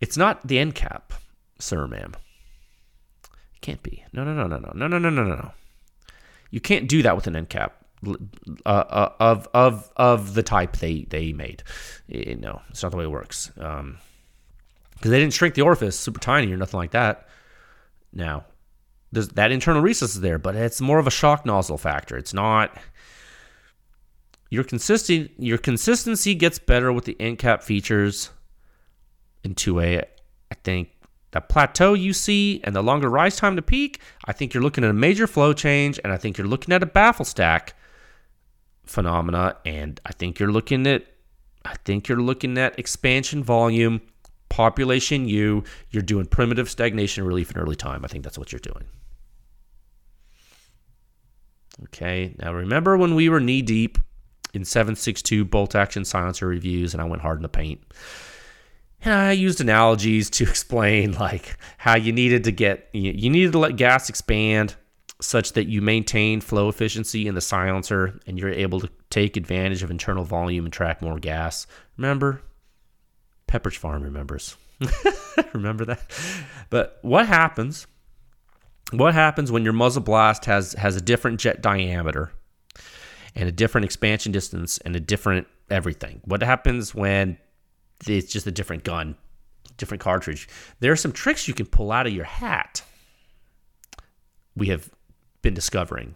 It's 0.00 0.16
not 0.16 0.46
the 0.46 0.58
end 0.58 0.74
cap, 0.74 1.12
sir, 1.58 1.86
ma'am. 1.86 2.14
can't 3.60 3.82
be. 3.82 4.04
No, 4.12 4.24
no, 4.24 4.32
no, 4.34 4.46
no, 4.46 4.58
no, 4.58 4.72
no, 4.74 4.86
no, 4.86 4.98
no, 4.98 5.10
no, 5.10 5.24
no. 5.24 5.50
You 6.50 6.60
can't 6.60 6.88
do 6.88 7.02
that 7.02 7.16
with 7.16 7.26
an 7.26 7.36
end 7.36 7.48
cap 7.48 7.84
uh, 8.06 8.68
uh, 8.68 9.12
of 9.18 9.48
of 9.52 9.90
of 9.96 10.34
the 10.34 10.42
type 10.42 10.76
they 10.76 11.06
they 11.10 11.32
made. 11.32 11.62
No, 12.08 12.62
it's 12.68 12.82
not 12.82 12.92
the 12.92 12.98
way 12.98 13.04
it 13.04 13.10
works. 13.10 13.50
Um, 13.58 13.98
because 14.94 15.10
they 15.10 15.18
didn't 15.18 15.34
shrink 15.34 15.54
the 15.54 15.62
orifice 15.62 15.98
super 15.98 16.20
tiny 16.20 16.52
or 16.52 16.56
nothing 16.56 16.78
like 16.78 16.92
that. 16.92 17.28
Now, 18.12 18.44
there's 19.12 19.28
that 19.30 19.52
internal 19.52 19.82
recess 19.82 20.14
is 20.14 20.20
there, 20.20 20.38
but 20.38 20.54
it's 20.56 20.80
more 20.80 20.98
of 20.98 21.06
a 21.06 21.10
shock 21.10 21.44
nozzle 21.44 21.78
factor. 21.78 22.16
It's 22.16 22.32
not 22.32 22.76
your 24.50 24.64
consistent 24.64 25.30
your 25.38 25.58
consistency 25.58 26.34
gets 26.34 26.58
better 26.58 26.92
with 26.92 27.04
the 27.04 27.16
end 27.20 27.38
cap 27.38 27.62
features 27.62 28.30
in 29.46 29.54
2A. 29.54 30.02
I 30.50 30.54
think 30.64 30.90
the 31.30 31.40
plateau 31.40 31.94
you 31.94 32.12
see 32.12 32.60
and 32.64 32.74
the 32.76 32.82
longer 32.82 33.08
rise 33.08 33.36
time 33.36 33.56
to 33.56 33.62
peak, 33.62 34.00
I 34.26 34.32
think 34.32 34.52
you're 34.52 34.62
looking 34.62 34.84
at 34.84 34.90
a 34.90 34.94
major 34.94 35.26
flow 35.26 35.52
change, 35.52 35.98
and 36.02 36.12
I 36.12 36.16
think 36.18 36.36
you're 36.36 36.46
looking 36.46 36.74
at 36.74 36.82
a 36.82 36.86
baffle 36.86 37.24
stack 37.24 37.74
phenomena, 38.84 39.56
and 39.64 40.00
I 40.04 40.12
think 40.12 40.38
you're 40.38 40.52
looking 40.52 40.86
at 40.86 41.06
I 41.64 41.74
think 41.84 42.06
you're 42.06 42.20
looking 42.20 42.58
at 42.58 42.78
expansion 42.78 43.42
volume, 43.42 44.00
population 44.48 45.26
U. 45.26 45.64
You're 45.90 46.02
doing 46.04 46.26
primitive 46.26 46.70
stagnation 46.70 47.24
relief 47.24 47.50
in 47.50 47.56
early 47.56 47.74
time. 47.74 48.04
I 48.04 48.08
think 48.08 48.22
that's 48.22 48.38
what 48.38 48.52
you're 48.52 48.60
doing. 48.60 48.84
Okay, 51.84 52.36
now 52.38 52.52
remember 52.54 52.96
when 52.96 53.16
we 53.16 53.28
were 53.28 53.40
knee 53.40 53.62
deep 53.62 53.98
in 54.54 54.64
762 54.64 55.44
bolt 55.44 55.74
action 55.74 56.04
silencer 56.04 56.46
reviews 56.46 56.94
and 56.94 57.02
I 57.02 57.04
went 57.04 57.20
hard 57.20 57.38
in 57.38 57.42
the 57.42 57.48
paint. 57.48 57.82
And 59.02 59.14
I 59.14 59.32
used 59.32 59.60
analogies 59.60 60.30
to 60.30 60.44
explain 60.48 61.12
like 61.12 61.56
how 61.78 61.96
you 61.96 62.12
needed 62.12 62.44
to 62.44 62.52
get 62.52 62.88
you 62.92 63.30
needed 63.30 63.52
to 63.52 63.58
let 63.58 63.76
gas 63.76 64.08
expand 64.08 64.74
such 65.20 65.52
that 65.52 65.66
you 65.66 65.80
maintain 65.80 66.40
flow 66.40 66.68
efficiency 66.68 67.26
in 67.26 67.34
the 67.34 67.40
silencer 67.40 68.20
and 68.26 68.38
you're 68.38 68.50
able 68.50 68.80
to 68.80 68.90
take 69.08 69.36
advantage 69.36 69.82
of 69.82 69.90
internal 69.90 70.24
volume 70.24 70.66
and 70.66 70.72
track 70.72 71.00
more 71.00 71.18
gas. 71.18 71.66
Remember? 71.96 72.42
Pepperidge 73.48 73.78
Farm 73.78 74.02
remembers. 74.02 74.56
Remember 75.54 75.86
that? 75.86 76.02
But 76.68 76.98
what 77.00 77.26
happens 77.26 77.86
what 78.92 79.14
happens 79.14 79.50
when 79.50 79.64
your 79.64 79.72
muzzle 79.72 80.02
blast 80.02 80.44
has 80.44 80.74
has 80.74 80.96
a 80.96 81.00
different 81.00 81.40
jet 81.40 81.60
diameter 81.60 82.30
and 83.34 83.48
a 83.48 83.52
different 83.52 83.84
expansion 83.84 84.32
distance 84.32 84.78
and 84.78 84.94
a 84.94 85.00
different 85.00 85.46
everything? 85.70 86.20
What 86.24 86.42
happens 86.42 86.94
when 86.94 87.38
it's 88.06 88.32
just 88.32 88.46
a 88.46 88.50
different 88.50 88.84
gun, 88.84 89.16
different 89.76 90.00
cartridge? 90.00 90.48
There 90.80 90.92
are 90.92 90.96
some 90.96 91.12
tricks 91.12 91.48
you 91.48 91.54
can 91.54 91.66
pull 91.66 91.92
out 91.92 92.06
of 92.06 92.12
your 92.12 92.24
hat. 92.24 92.82
We 94.56 94.68
have 94.68 94.90
been 95.42 95.54
discovering. 95.54 96.14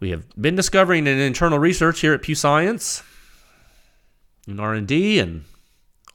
We 0.00 0.10
have 0.10 0.24
been 0.40 0.54
discovering 0.56 1.06
in 1.06 1.18
internal 1.18 1.58
research 1.58 2.00
here 2.00 2.14
at 2.14 2.22
Pew 2.22 2.34
Science, 2.34 3.02
in 4.46 4.60
R&D, 4.60 5.18
and 5.18 5.44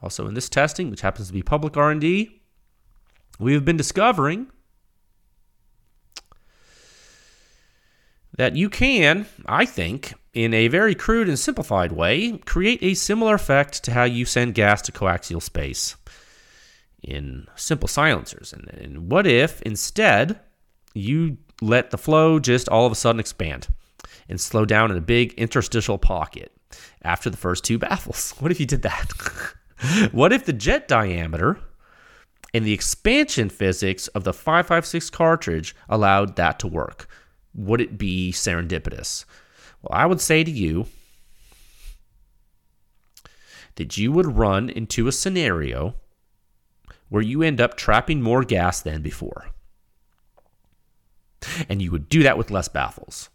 also 0.02 0.28
in 0.28 0.34
this 0.34 0.50
testing, 0.50 0.90
which 0.90 1.02
happens 1.02 1.28
to 1.28 1.34
be 1.34 1.42
public 1.42 1.76
R&D 1.76 2.40
we 3.40 3.54
have 3.54 3.66
been 3.66 3.78
discovering 3.78 4.48
that 8.38 8.56
you 8.56 8.70
can, 8.70 9.28
I 9.46 9.66
think, 9.66 10.14
in 10.34 10.54
a 10.54 10.68
very 10.68 10.96
crude 10.96 11.30
and 11.30 11.38
simplified 11.38 11.92
way, 11.92 12.38
create 12.40 12.82
a 12.82 12.94
similar 12.94 13.36
effect 13.36 13.84
to 13.84 13.92
how 13.92 14.04
you 14.04 14.26
send 14.26 14.56
gas 14.56 14.82
to 14.84 14.92
coaxial 14.92 15.42
space 15.42 15.96
in 17.02 17.48
simple 17.56 17.88
silencers. 17.88 18.54
And, 18.54 18.70
and 18.70 19.12
what 19.12 19.28
if 19.28 19.62
instead 19.62 20.40
you 20.94 21.38
let 21.62 21.92
the 21.92 21.98
flow 21.98 22.40
just 22.40 22.68
all 22.70 22.86
of 22.86 22.92
a 22.92 22.96
sudden 22.96 23.20
expand 23.20 23.68
and 24.28 24.40
slow 24.40 24.66
down 24.66 24.90
in 24.92 24.98
a 24.98 25.02
big 25.02 25.34
interstitial 25.34 25.98
pocket 25.98 26.52
after 27.04 27.30
the 27.30 27.38
first 27.38 27.64
two 27.64 27.78
baffles? 27.78 28.34
What 28.40 28.52
if 28.52 28.60
you 28.60 28.66
did 28.66 28.82
that? 28.82 29.12
what 30.12 30.34
if 30.34 30.46
the 30.46 30.54
jet 30.54 30.88
diameter 30.88 31.60
and 32.54 32.66
the 32.66 32.74
expansion 32.74 33.50
physics 33.50 34.08
of 34.10 34.24
the 34.24 34.34
556 34.34 35.10
cartridge 35.10 35.76
allowed 35.90 36.36
that 36.36 36.60
to 36.60 36.68
work. 36.68 37.08
Would 37.56 37.82
it 37.82 37.98
be 37.98 38.32
serendipitous? 38.32 39.26
Well, 39.84 40.00
I 40.00 40.06
would 40.06 40.22
say 40.22 40.44
to 40.44 40.52
you 40.52 40.88
that 43.76 43.98
you 43.98 44.12
would 44.12 44.38
run 44.38 44.70
into 44.70 45.08
a 45.08 45.12
scenario 45.12 45.96
where 47.10 47.22
you 47.22 47.44
end 47.44 47.62
up 47.62 47.76
trapping 47.76 48.22
more 48.22 48.44
gas 48.44 48.82
than 48.82 49.02
before. 49.02 49.48
And 51.68 51.82
you 51.82 51.92
would 51.92 52.08
do 52.08 52.24
that 52.24 52.38
with 52.38 52.50
less 52.50 52.70
baffles. 52.70 53.30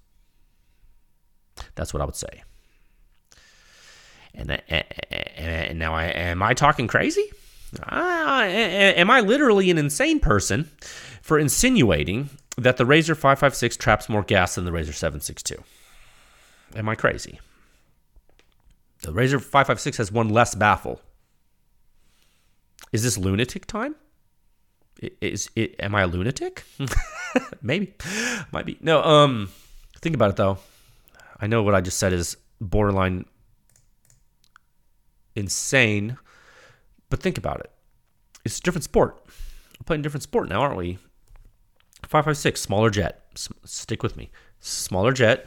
That's 1.74 1.92
what 1.92 2.01
I 2.01 2.07
would 2.07 2.16
say. 2.16 2.42
And, 4.34 4.51
and 4.68 5.78
now, 5.78 5.94
I, 5.94 6.05
am 6.07 6.42
I 6.42 6.55
talking 6.55 6.86
crazy? 6.86 7.30
Am 7.82 9.11
I 9.11 9.20
literally 9.20 9.70
an 9.70 9.78
insane 9.78 10.20
person 10.20 10.70
for 11.20 11.38
insinuating 11.38 12.30
that 12.57 12.78
the 12.78 12.86
Razor 12.86 13.14
556 13.14 13.76
traps 13.76 14.09
more 14.09 14.22
gas 14.22 14.55
than 14.55 14.64
the 14.64 14.72
Razor 14.72 14.92
762? 14.92 15.62
Am 16.74 16.88
I 16.88 16.94
crazy? 16.94 17.40
The 19.02 19.12
Razor 19.12 19.38
556 19.38 19.96
has 19.98 20.12
one 20.12 20.28
less 20.28 20.54
baffle. 20.54 21.00
Is 22.92 23.02
this 23.02 23.16
lunatic 23.18 23.66
time? 23.66 23.94
Is 25.20 25.50
it? 25.54 25.76
Am 25.78 25.94
I 25.94 26.02
a 26.02 26.06
lunatic? 26.06 26.64
Maybe, 27.62 27.94
might 28.50 28.66
be. 28.66 28.78
No. 28.80 29.02
Um, 29.02 29.50
think 30.00 30.14
about 30.14 30.30
it 30.30 30.36
though. 30.36 30.58
I 31.40 31.46
know 31.46 31.62
what 31.62 31.74
I 31.74 31.80
just 31.80 31.98
said 31.98 32.12
is 32.12 32.36
borderline 32.60 33.24
insane 35.36 36.18
but 37.10 37.20
think 37.22 37.38
about 37.38 37.60
it. 37.60 37.70
It's 38.44 38.58
a 38.58 38.62
different 38.62 38.84
sport. 38.84 39.16
We're 39.78 39.84
playing 39.84 40.00
a 40.00 40.02
different 40.02 40.22
sport 40.22 40.48
now, 40.48 40.60
aren't 40.60 40.76
we? 40.76 40.98
556, 42.02 42.60
smaller 42.60 42.90
jet. 42.90 43.24
S- 43.34 43.48
stick 43.64 44.02
with 44.02 44.16
me. 44.16 44.30
Smaller 44.60 45.12
jet, 45.12 45.46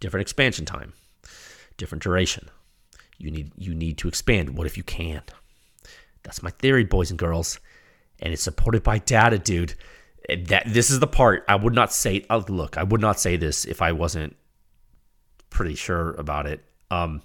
different 0.00 0.22
expansion 0.22 0.64
time, 0.64 0.94
different 1.76 2.02
duration. 2.02 2.48
You 3.18 3.30
need 3.30 3.52
you 3.56 3.74
need 3.74 3.98
to 3.98 4.08
expand. 4.08 4.56
What 4.56 4.66
if 4.66 4.76
you 4.76 4.82
can't? 4.82 5.30
That's 6.22 6.42
my 6.42 6.50
theory, 6.50 6.84
boys 6.84 7.10
and 7.10 7.18
girls, 7.18 7.60
and 8.18 8.32
it's 8.32 8.42
supported 8.42 8.82
by 8.82 8.98
data, 8.98 9.38
dude. 9.38 9.74
That 10.28 10.64
this 10.66 10.90
is 10.90 11.00
the 11.00 11.06
part 11.06 11.44
I 11.48 11.56
would 11.56 11.74
not 11.74 11.92
say. 11.92 12.24
Uh, 12.30 12.42
look, 12.48 12.76
I 12.78 12.82
would 12.82 13.00
not 13.00 13.20
say 13.20 13.36
this 13.36 13.64
if 13.64 13.82
I 13.82 13.92
wasn't 13.92 14.36
pretty 15.50 15.74
sure 15.74 16.12
about 16.14 16.46
it. 16.46 16.64
Um, 16.90 17.22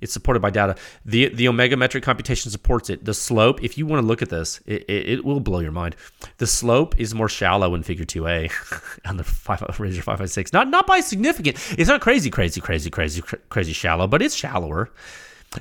it's 0.00 0.12
supported 0.12 0.40
by 0.40 0.50
data. 0.50 0.76
The 1.04 1.28
the 1.28 1.48
omega 1.48 1.76
metric 1.76 2.04
computation 2.04 2.50
supports 2.50 2.90
it. 2.90 3.04
The 3.04 3.14
slope, 3.14 3.62
if 3.62 3.78
you 3.78 3.86
want 3.86 4.02
to 4.02 4.06
look 4.06 4.22
at 4.22 4.28
this, 4.28 4.60
it, 4.66 4.84
it, 4.88 5.08
it 5.08 5.24
will 5.24 5.40
blow 5.40 5.60
your 5.60 5.72
mind. 5.72 5.96
The 6.38 6.46
slope 6.46 6.98
is 6.98 7.14
more 7.14 7.28
shallow 7.28 7.74
in 7.74 7.82
Figure 7.82 8.04
2A 8.04 9.00
on 9.08 9.16
the 9.16 9.24
five, 9.24 9.60
Razor 9.78 10.02
556. 10.02 10.52
Not 10.52 10.68
not 10.68 10.86
by 10.86 11.00
significant. 11.00 11.56
It's 11.78 11.88
not 11.88 12.00
crazy, 12.00 12.30
crazy, 12.30 12.60
crazy, 12.60 12.90
crazy, 12.90 13.22
crazy 13.48 13.72
shallow, 13.72 14.06
but 14.06 14.22
it's 14.22 14.34
shallower. 14.34 14.90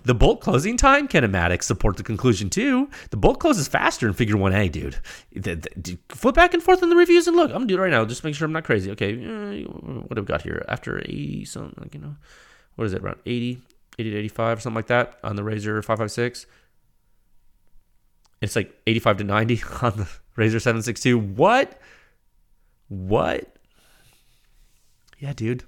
The 0.03 0.13
bolt 0.13 0.41
closing 0.41 0.77
time 0.77 1.07
kinematics 1.07 1.63
support 1.63 1.97
the 1.97 2.03
conclusion 2.03 2.51
too. 2.51 2.89
The 3.09 3.17
bolt 3.17 3.39
closes 3.39 3.67
faster 3.67 4.07
in 4.07 4.13
Figure 4.13 4.35
1A, 4.35 4.71
dude. 4.71 4.97
The, 5.33 5.55
the, 5.75 5.97
flip 6.09 6.35
back 6.35 6.53
and 6.53 6.61
forth 6.61 6.83
in 6.83 6.89
the 6.89 6.95
reviews 6.95 7.27
and 7.27 7.35
look. 7.35 7.49
I'm 7.49 7.57
gonna 7.57 7.65
do 7.65 7.77
it 7.77 7.81
right 7.81 7.91
now. 7.91 8.05
Just 8.05 8.23
make 8.23 8.35
sure 8.35 8.45
I'm 8.45 8.51
not 8.51 8.65
crazy. 8.65 8.91
Okay, 8.91 9.13
uh, 9.13 9.67
what 9.67 10.17
have 10.17 10.25
we 10.25 10.31
got 10.31 10.43
here? 10.43 10.63
After 10.67 10.99
80, 10.99 11.45
something 11.45 11.73
like 11.81 11.95
you 11.95 12.01
know, 12.01 12.15
what 12.75 12.85
is 12.85 12.93
it? 12.93 13.01
Around 13.01 13.19
80. 13.25 13.61
80 13.99 14.11
to 14.11 14.17
85 14.17 14.57
or 14.57 14.61
something 14.61 14.75
like 14.75 14.87
that 14.87 15.19
on 15.23 15.35
the 15.35 15.43
Razor 15.43 15.81
556. 15.81 16.45
It's 18.41 18.55
like 18.55 18.73
85 18.87 19.17
to 19.17 19.23
90 19.25 19.63
on 19.81 19.97
the 19.97 20.07
Razor 20.35 20.59
762. 20.59 21.17
What? 21.17 21.79
What? 22.87 23.57
Yeah, 25.19 25.33
dude. 25.33 25.65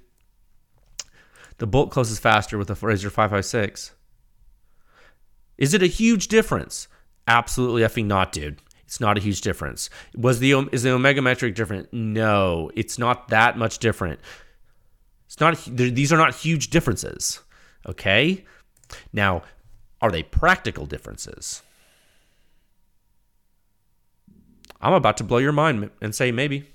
The 1.58 1.68
bolt 1.68 1.92
closes 1.92 2.18
faster 2.18 2.58
with 2.58 2.70
the 2.70 2.76
Razor 2.76 3.10
556. 3.10 3.94
Is 5.58 5.74
it 5.74 5.84
a 5.84 5.88
huge 5.88 6.28
difference? 6.28 6.88
Absolutely 7.28 7.84
effing 7.84 8.06
not, 8.06 8.32
dude. 8.32 8.62
It's 8.86 9.00
not 9.00 9.18
a 9.18 9.22
huge 9.22 9.42
difference. 9.42 9.90
Was 10.16 10.40
the 10.40 10.68
is 10.72 10.84
the 10.84 10.92
Omega 10.92 11.22
metric 11.22 11.56
different? 11.56 11.94
No, 11.94 12.72
it's 12.76 12.98
not 12.98 13.30
that 13.30 13.58
much 13.58 13.80
different. 13.80 14.20
It's 15.28 15.40
not. 15.40 15.56
These 15.66 16.12
are 16.12 16.18
not 16.18 16.36
huge 16.36 16.72
differences. 16.72 17.40
Okay? 17.88 18.46
Now, 19.14 19.44
are 20.02 20.12
they 20.12 20.24
practical 20.24 20.86
differences? 20.86 21.62
I'm 24.82 24.94
about 24.94 25.18
to 25.18 25.24
blow 25.24 25.38
your 25.38 25.52
mind 25.52 25.92
and 26.02 26.16
say 26.16 26.32
maybe. 26.32 26.66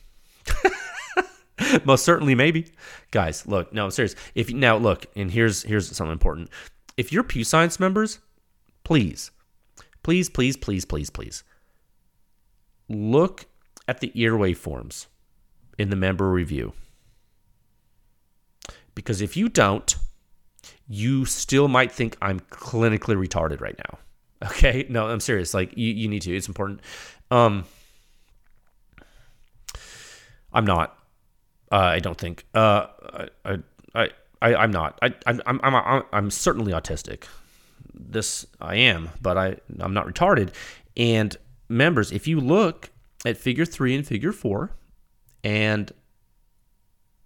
Most 1.84 2.04
certainly 2.04 2.34
maybe. 2.34 2.66
Guys, 3.10 3.46
look, 3.46 3.72
no, 3.72 3.84
I'm 3.84 3.90
serious. 3.90 4.14
If 4.34 4.52
now 4.52 4.76
look, 4.76 5.06
and 5.16 5.30
here's 5.30 5.62
here's 5.62 5.94
something 5.94 6.12
important. 6.12 6.50
If 6.96 7.12
you're 7.12 7.24
Pew 7.24 7.44
Science 7.44 7.80
members, 7.80 8.20
please, 8.84 9.30
please, 10.02 10.28
please, 10.28 10.56
please, 10.56 10.84
please, 10.84 11.10
please 11.10 11.42
look 12.88 13.46
at 13.88 14.00
the 14.00 14.12
ear 14.14 14.32
waveforms 14.32 15.06
in 15.78 15.90
the 15.90 15.96
member 15.96 16.30
review. 16.30 16.72
Because 18.94 19.20
if 19.20 19.36
you 19.36 19.48
don't, 19.48 19.94
you 20.88 21.24
still 21.24 21.68
might 21.68 21.92
think 21.92 22.16
I'm 22.22 22.40
clinically 22.40 23.16
retarded 23.16 23.60
right 23.60 23.78
now. 23.78 23.98
Okay? 24.44 24.84
No, 24.90 25.08
I'm 25.08 25.20
serious. 25.20 25.54
Like 25.54 25.76
you, 25.78 25.90
you 25.94 26.08
need 26.08 26.20
to. 26.22 26.36
It's 26.36 26.46
important. 26.46 26.80
Um 27.30 27.64
I'm 30.52 30.64
not. 30.64 30.98
Uh, 31.70 31.76
I 31.76 31.98
don't 31.98 32.18
think. 32.18 32.46
Uh, 32.54 32.86
I, 33.44 33.58
I, 33.94 34.10
I, 34.40 34.54
I'm 34.54 34.70
not. 34.70 34.98
I, 35.02 35.14
I'm, 35.26 35.40
I'm, 35.46 35.60
I'm, 35.62 36.02
I'm 36.12 36.30
certainly 36.30 36.72
autistic. 36.72 37.24
This 37.92 38.46
I 38.60 38.76
am, 38.76 39.10
but 39.20 39.36
I, 39.36 39.56
I'm 39.80 39.92
not 39.92 40.06
retarded. 40.06 40.54
And 40.96 41.36
members, 41.68 42.10
if 42.10 42.26
you 42.26 42.40
look 42.40 42.90
at 43.26 43.36
Figure 43.36 43.66
Three 43.66 43.94
and 43.94 44.06
Figure 44.06 44.32
Four, 44.32 44.76
and 45.44 45.92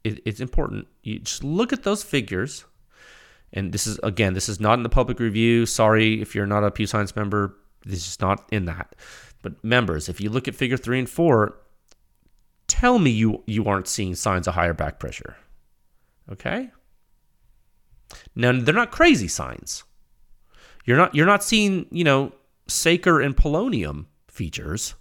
it, 0.02 0.20
it's 0.24 0.40
important, 0.40 0.88
you 1.02 1.20
just 1.20 1.44
look 1.44 1.72
at 1.72 1.84
those 1.84 2.02
figures. 2.02 2.64
And 3.53 3.72
this 3.72 3.86
is 3.86 3.98
again, 4.03 4.34
this 4.34 4.48
is 4.48 4.61
not 4.61 4.74
in 4.74 4.82
the 4.82 4.88
public 4.88 5.18
review. 5.18 5.66
Sorry 5.66 6.20
if 6.20 6.34
you're 6.34 6.46
not 6.46 6.64
a 6.64 6.70
Pew 6.70 6.86
Science 6.86 7.16
member. 7.16 7.57
This 7.84 8.07
is 8.07 8.20
not 8.20 8.46
in 8.53 8.66
that. 8.66 8.94
But 9.42 9.62
members, 9.64 10.09
if 10.09 10.20
you 10.20 10.30
look 10.30 10.46
at 10.48 10.55
Figure 10.55 10.76
Three 10.76 10.98
and 10.98 11.09
Four, 11.09 11.57
tell 12.68 12.98
me 12.98 13.11
you 13.11 13.42
you 13.46 13.64
aren't 13.64 13.88
seeing 13.88 14.14
signs 14.14 14.46
of 14.46 14.55
higher 14.55 14.74
back 14.74 14.98
pressure. 14.98 15.36
Okay? 16.30 16.70
Now 18.34 18.53
they're 18.53 18.74
not 18.74 18.92
crazy 18.92 19.28
signs. 19.28 19.84
You're 20.84 20.96
not 20.96 21.14
you're 21.14 21.26
not 21.26 21.42
seeing, 21.42 21.86
you 21.90 22.05
know, 22.05 22.32
Saker 22.68 23.20
and 23.20 23.36
polonium 23.36 24.07
features. 24.28 24.94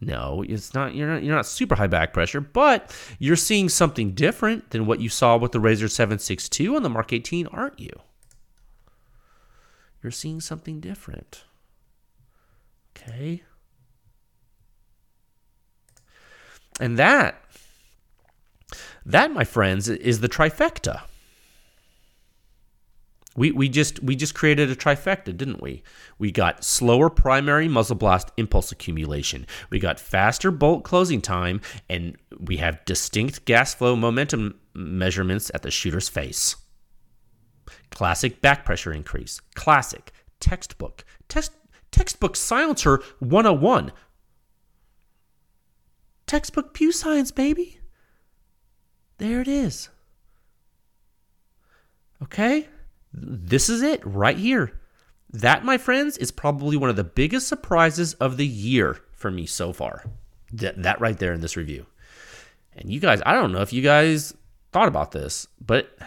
No, 0.00 0.44
it's 0.46 0.74
not 0.74 0.94
you're 0.94 1.08
not 1.08 1.22
you're 1.24 1.34
not 1.34 1.46
super 1.46 1.74
high 1.74 1.88
back 1.88 2.12
pressure, 2.12 2.40
but 2.40 2.94
you're 3.18 3.36
seeing 3.36 3.68
something 3.68 4.12
different 4.12 4.70
than 4.70 4.86
what 4.86 5.00
you 5.00 5.08
saw 5.08 5.36
with 5.36 5.52
the 5.52 5.60
Razor 5.60 5.88
762 5.88 6.76
on 6.76 6.82
the 6.82 6.88
Mark 6.88 7.12
18, 7.12 7.48
aren't 7.48 7.80
you? 7.80 7.90
You're 10.02 10.12
seeing 10.12 10.40
something 10.40 10.78
different. 10.78 11.44
Okay? 12.96 13.42
And 16.80 16.96
that, 16.96 17.42
that, 19.04 19.32
my 19.32 19.42
friends, 19.42 19.88
is 19.88 20.20
the 20.20 20.28
trifecta. 20.28 21.02
We, 23.38 23.52
we 23.52 23.68
just 23.68 24.02
we 24.02 24.16
just 24.16 24.34
created 24.34 24.68
a 24.68 24.74
trifecta, 24.74 25.36
didn't 25.36 25.62
we? 25.62 25.84
We 26.18 26.32
got 26.32 26.64
slower 26.64 27.08
primary 27.08 27.68
muzzle 27.68 27.94
blast 27.94 28.32
impulse 28.36 28.72
accumulation. 28.72 29.46
We 29.70 29.78
got 29.78 30.00
faster 30.00 30.50
bolt 30.50 30.82
closing 30.82 31.20
time, 31.20 31.60
and 31.88 32.16
we 32.40 32.56
have 32.56 32.84
distinct 32.84 33.44
gas 33.44 33.74
flow 33.74 33.94
momentum 33.94 34.58
measurements 34.74 35.52
at 35.54 35.62
the 35.62 35.70
shooter's 35.70 36.08
face. 36.08 36.56
Classic 37.92 38.40
back 38.40 38.64
pressure 38.64 38.92
increase. 38.92 39.40
Classic 39.54 40.10
textbook. 40.40 41.04
Text 41.28 41.52
textbook 41.92 42.34
silencer 42.34 43.00
101 43.20 43.92
Textbook 46.26 46.74
Pew 46.74 46.90
Science, 46.90 47.30
baby. 47.30 47.78
There 49.18 49.40
it 49.40 49.48
is. 49.48 49.90
Okay? 52.20 52.68
This 53.22 53.68
is 53.68 53.82
it 53.82 54.00
right 54.04 54.36
here. 54.36 54.80
That, 55.30 55.64
my 55.64 55.78
friends, 55.78 56.16
is 56.16 56.30
probably 56.30 56.76
one 56.76 56.90
of 56.90 56.96
the 56.96 57.04
biggest 57.04 57.48
surprises 57.48 58.14
of 58.14 58.36
the 58.36 58.46
year 58.46 58.98
for 59.12 59.30
me 59.30 59.46
so 59.46 59.72
far. 59.72 60.04
That, 60.52 60.82
that 60.82 61.00
right 61.00 61.18
there 61.18 61.32
in 61.32 61.40
this 61.40 61.56
review. 61.56 61.86
And 62.76 62.90
you 62.90 63.00
guys, 63.00 63.20
I 63.26 63.34
don't 63.34 63.52
know 63.52 63.60
if 63.60 63.72
you 63.72 63.82
guys 63.82 64.32
thought 64.72 64.88
about 64.88 65.12
this, 65.12 65.46
but 65.60 65.98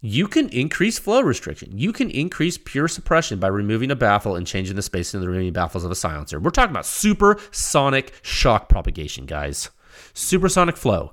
you 0.00 0.28
can 0.28 0.48
increase 0.48 0.98
flow 0.98 1.20
restriction. 1.20 1.76
You 1.76 1.92
can 1.92 2.10
increase 2.10 2.56
pure 2.56 2.88
suppression 2.88 3.38
by 3.38 3.48
removing 3.48 3.90
a 3.90 3.96
baffle 3.96 4.36
and 4.36 4.46
changing 4.46 4.76
the 4.76 4.82
spacing 4.82 5.18
of 5.18 5.22
the 5.22 5.28
remaining 5.28 5.52
baffles 5.52 5.84
of 5.84 5.90
a 5.90 5.94
silencer. 5.94 6.40
We're 6.40 6.50
talking 6.50 6.70
about 6.70 6.86
supersonic 6.86 8.14
shock 8.22 8.70
propagation, 8.70 9.26
guys. 9.26 9.68
Supersonic 10.14 10.78
flow. 10.78 11.12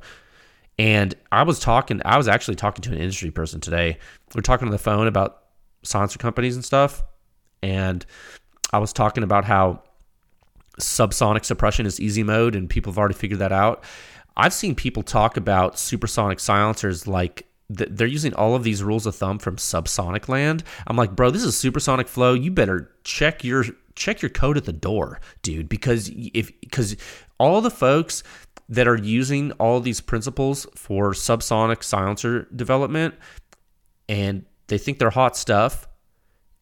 And 0.79 1.15
I 1.31 1.43
was 1.43 1.59
talking, 1.59 2.01
I 2.05 2.17
was 2.17 2.27
actually 2.27 2.55
talking 2.55 2.81
to 2.83 2.91
an 2.91 2.97
industry 2.97 3.31
person 3.31 3.59
today. 3.59 3.97
We 4.35 4.39
are 4.39 4.43
talking 4.43 4.67
on 4.67 4.71
the 4.71 4.77
phone 4.77 5.07
about 5.07 5.43
silencer 5.83 6.19
companies 6.19 6.55
and 6.55 6.63
stuff. 6.63 7.03
And 7.63 8.05
I 8.71 8.77
was 8.77 8.93
talking 8.93 9.23
about 9.23 9.45
how 9.45 9.81
subsonic 10.79 11.45
suppression 11.45 11.85
is 11.85 11.99
easy 11.99 12.23
mode 12.23 12.55
and 12.55 12.69
people 12.69 12.91
have 12.91 12.99
already 12.99 13.15
figured 13.15 13.39
that 13.39 13.51
out. 13.51 13.83
I've 14.35 14.53
seen 14.53 14.75
people 14.75 15.01
talk 15.01 15.35
about 15.35 15.79
supersonic 15.79 16.39
silencers 16.39 17.07
like 17.07 17.47
they're 17.69 18.07
using 18.07 18.33
all 18.35 18.55
of 18.55 18.63
these 18.63 18.83
rules 18.83 19.05
of 19.05 19.15
thumb 19.15 19.39
from 19.39 19.57
subsonic 19.57 20.29
land. 20.29 20.63
I'm 20.85 20.95
like, 20.95 21.15
bro, 21.15 21.31
this 21.31 21.43
is 21.43 21.57
supersonic 21.57 22.07
flow. 22.07 22.33
You 22.33 22.51
better 22.51 22.91
check 23.03 23.43
your 23.43 23.65
check 23.95 24.21
your 24.21 24.29
code 24.29 24.57
at 24.57 24.65
the 24.65 24.73
door, 24.73 25.19
dude, 25.41 25.67
because 25.67 26.09
if 26.15 26.51
because 26.61 26.95
all 27.39 27.59
the 27.59 27.71
folks 27.71 28.23
that 28.69 28.87
are 28.87 28.97
using 28.97 29.51
all 29.53 29.79
these 29.79 30.01
principles 30.01 30.67
for 30.75 31.11
subsonic 31.11 31.83
silencer 31.83 32.47
development 32.55 33.15
and 34.09 34.45
they 34.67 34.77
think 34.77 34.99
they're 34.99 35.09
hot 35.09 35.37
stuff 35.37 35.87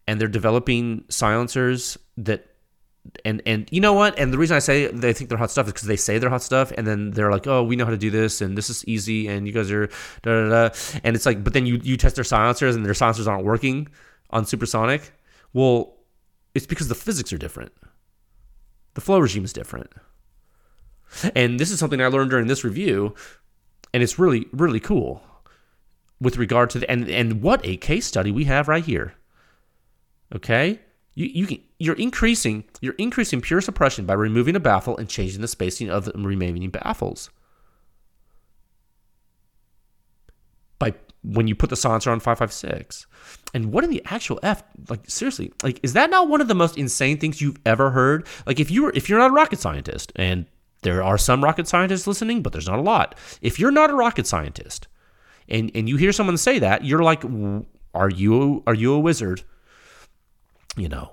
and 0.08 0.22
they're 0.22 0.28
developing 0.28 1.03
silencers 1.10 1.97
that 2.18 2.47
and 3.24 3.41
and 3.45 3.68
you 3.72 3.82
know 3.82 3.93
what? 3.93 4.18
And 4.18 4.34
the 4.34 4.38
reason 4.38 4.56
I 4.56 4.60
say 4.60 4.88
they 4.88 5.14
think 5.14 5.30
they're 5.30 5.38
hot 5.38 5.51
stuff 5.51 5.68
is 5.68 5.74
because 5.74 5.88
they 5.88 5.95
say 5.95 6.18
they're 6.18 6.30
hot 6.30 6.41
stuff, 6.41 6.72
and 6.76 6.88
then 6.88 7.12
they're 7.12 7.32
like, 7.32 7.45
"Oh, 7.45 7.64
we 7.64 7.76
know 7.76 7.86
how 7.86 7.91
to 7.91 7.97
do 7.97 8.10
this, 8.10 8.41
and 8.41 8.58
this 8.58 8.70
is 8.70 8.84
easy, 8.86 9.28
and 9.28 9.45
you 9.45 9.53
guys 9.53 9.72
are 9.72 9.88
da 10.24 10.32
da 10.43 10.49
da." 10.49 10.76
And 11.03 11.16
it's 11.16 11.26
like, 11.26 11.43
but 11.43 11.53
then 11.53 11.66
you 11.66 11.80
you 11.84 11.97
test 11.97 12.16
their 12.16 12.24
silencers, 12.24 12.76
and 12.76 12.86
their 12.86 12.93
silencers 12.93 13.28
aren't 13.28 13.45
working 13.45 13.88
on 14.32 14.45
supersonic. 14.45 15.12
Well, 15.53 15.97
it's 16.53 16.66
because 16.66 16.88
the 16.88 16.95
physics 16.95 17.32
are 17.32 17.38
different. 17.38 17.74
The 18.95 19.01
flow 19.01 19.20
regime 19.20 19.45
is 19.45 19.53
different. 19.53 19.91
And 21.36 21.59
this 21.59 21.72
is 21.72 21.80
something 21.80 22.01
I 22.01 22.07
learned 22.07 22.30
during 22.30 22.47
this 22.47 22.63
review, 22.63 23.16
and 23.93 24.03
it's 24.03 24.20
really 24.20 24.47
really 24.51 24.80
cool 24.80 25.24
with 26.20 26.38
regard 26.38 26.70
to 26.72 26.80
the 26.80 26.89
and 26.89 27.09
and 27.09 27.41
what 27.41 27.66
a 27.66 27.78
case 27.78 28.05
study 28.05 28.32
we 28.32 28.45
have 28.45 28.68
right 28.68 28.84
here. 28.84 29.16
Okay, 30.34 30.80
you, 31.13 31.28
you 31.28 31.47
can, 31.47 31.59
you're 31.80 31.95
increasing 31.95 32.66
you're 32.82 32.95
increasing 32.95 33.41
pure 33.41 33.61
suppression 33.61 34.05
by 34.05 34.13
removing 34.13 34.55
a 34.55 34.59
baffle 34.59 34.97
and 34.97 35.09
changing 35.09 35.41
the 35.41 35.47
spacing 35.47 35.89
of 35.89 36.05
the 36.05 36.13
remaining 36.13 36.70
baffles. 36.70 37.30
By 40.78 40.93
when 41.24 41.47
you 41.47 41.55
put 41.55 41.70
the 41.70 41.76
silencer 41.76 42.11
on 42.11 42.20
556. 42.20 43.07
And 43.53 43.72
what 43.72 43.84
in 43.84 43.89
the 43.89 44.03
actual 44.05 44.39
F 44.43 44.63
like 44.89 45.10
seriously, 45.10 45.53
like 45.64 45.80
is 45.84 45.94
that 45.94 46.10
not 46.10 46.27
one 46.27 46.41
of 46.41 46.48
the 46.48 46.56
most 46.56 46.77
insane 46.77 47.18
things 47.18 47.41
you've 47.41 47.60
ever 47.65 47.91
heard? 47.91 48.27
Like 48.45 48.60
if 48.60 48.69
you 48.69 48.84
were 48.84 48.91
if 48.94 49.10
you're 49.10 49.19
not 49.19 49.31
a 49.31 49.34
rocket 49.34 49.60
scientist 49.60 50.11
and 50.15 50.45
there 50.86 51.03
are 51.03 51.18
some 51.18 51.44
rocket 51.44 51.68
scientists 51.68 52.07
listening, 52.07 52.41
but 52.41 52.53
there's 52.53 52.68
not 52.68 52.80
a 52.80 52.84
lot. 52.84 53.16
If 53.41 53.60
you're 53.60 53.72
not 53.72 53.90
a 53.90 53.95
rocket 53.95 54.28
scientist 54.28 54.88
and 55.49 55.72
and 55.76 55.90
you 55.90 55.98
hear 55.98 56.14
someone 56.14 56.38
say 56.38 56.60
that, 56.60 56.86
you're 56.86 57.03
like 57.03 57.24
are 57.94 58.10
you 58.10 58.64
are 58.66 58.74
you 58.74 58.94
a 58.94 58.99
wizard? 58.99 59.44
you 60.78 60.90
know, 60.90 61.12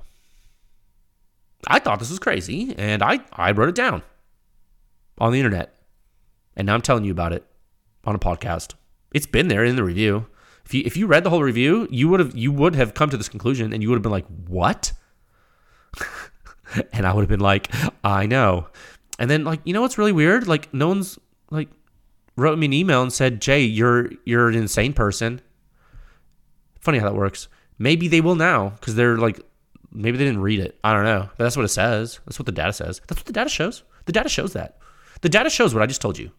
I 1.67 1.79
thought 1.79 1.99
this 1.99 2.11
was 2.11 2.19
crazy 2.19 2.75
and 2.77 3.03
I, 3.03 3.21
I 3.33 3.53
wrote 3.53 3.69
it 3.69 3.75
down 3.75 4.03
on 5.19 5.33
the 5.33 5.39
internet. 5.39 5.75
And 6.57 6.67
now 6.67 6.75
I'm 6.75 6.83
telling 6.83 7.05
you 7.05 7.13
about 7.13 7.33
it 7.33 7.47
on 8.05 8.15
a 8.15 8.19
podcast. 8.19 8.75
It's 9.13 9.27
been 9.27 9.49
there 9.49 9.65
in 9.65 9.77
the 9.77 9.85
review. 9.85 10.27
If 10.65 10.75
you 10.75 10.83
if 10.85 10.97
you 10.97 11.07
read 11.07 11.25
the 11.25 11.31
whole 11.31 11.43
review, 11.43 11.89
you 11.91 12.09
would 12.09 12.21
have 12.21 12.37
you 12.37 12.53
would 12.53 12.75
have 12.75 12.95
come 12.95 13.11
to 13.11 13.17
this 13.17 13.29
conclusion 13.29 13.73
and 13.73 13.83
you 13.83 13.89
would 13.89 13.97
have 13.97 14.03
been 14.03 14.13
like, 14.13 14.27
"What?" 14.47 14.93
and 16.93 17.07
I 17.07 17.13
would 17.13 17.23
have 17.23 17.29
been 17.29 17.41
like, 17.41 17.69
"I 18.05 18.27
know." 18.27 18.69
And 19.23 19.31
then 19.31 19.45
like, 19.45 19.61
you 19.65 19.73
know 19.73 19.81
what's 19.81 19.97
really 19.97 20.13
weird? 20.13 20.47
Like 20.47 20.75
no 20.75 20.89
one's 20.89 21.19
like 21.51 21.71
wrote 22.37 22.59
me 22.59 22.67
an 22.67 22.75
email 22.75 23.01
and 23.01 23.11
said, 23.11 23.41
"Jay, 23.41 23.63
you're 23.63 24.11
you're 24.27 24.51
an 24.51 24.55
insane 24.55 24.93
person." 24.93 25.41
Funny 26.81 26.99
how 26.99 27.07
that 27.07 27.15
works. 27.15 27.49
Maybe 27.79 28.09
they 28.09 28.21
will 28.21 28.35
now 28.35 28.71
because 28.71 28.97
they're 28.97 29.17
like 29.17 29.41
Maybe 29.95 30.17
they 30.17 30.25
didn't 30.25 30.41
read 30.41 30.61
it. 30.61 30.79
I 30.83 30.95
don't 30.95 31.05
know. 31.05 31.29
But 31.37 31.45
that's 31.45 31.57
what 31.57 31.65
it 31.65 31.69
says. 31.69 32.21
That's 32.25 32.39
what 32.39 32.47
the 32.47 32.53
data 32.53 32.73
says. 32.73 33.01
That's 33.07 33.21
what 33.21 33.27
the 33.27 33.33
data 33.33 33.51
shows. 33.51 33.83
The 34.07 34.13
data 34.13 34.29
shows 34.29 34.55
that. 34.55 34.79
The 35.21 35.29
data 35.29 35.51
shows 35.51 35.75
what 35.75 35.83
I 35.83 35.87
just 35.87 36.01
told 36.01 36.19
you. 36.19 36.31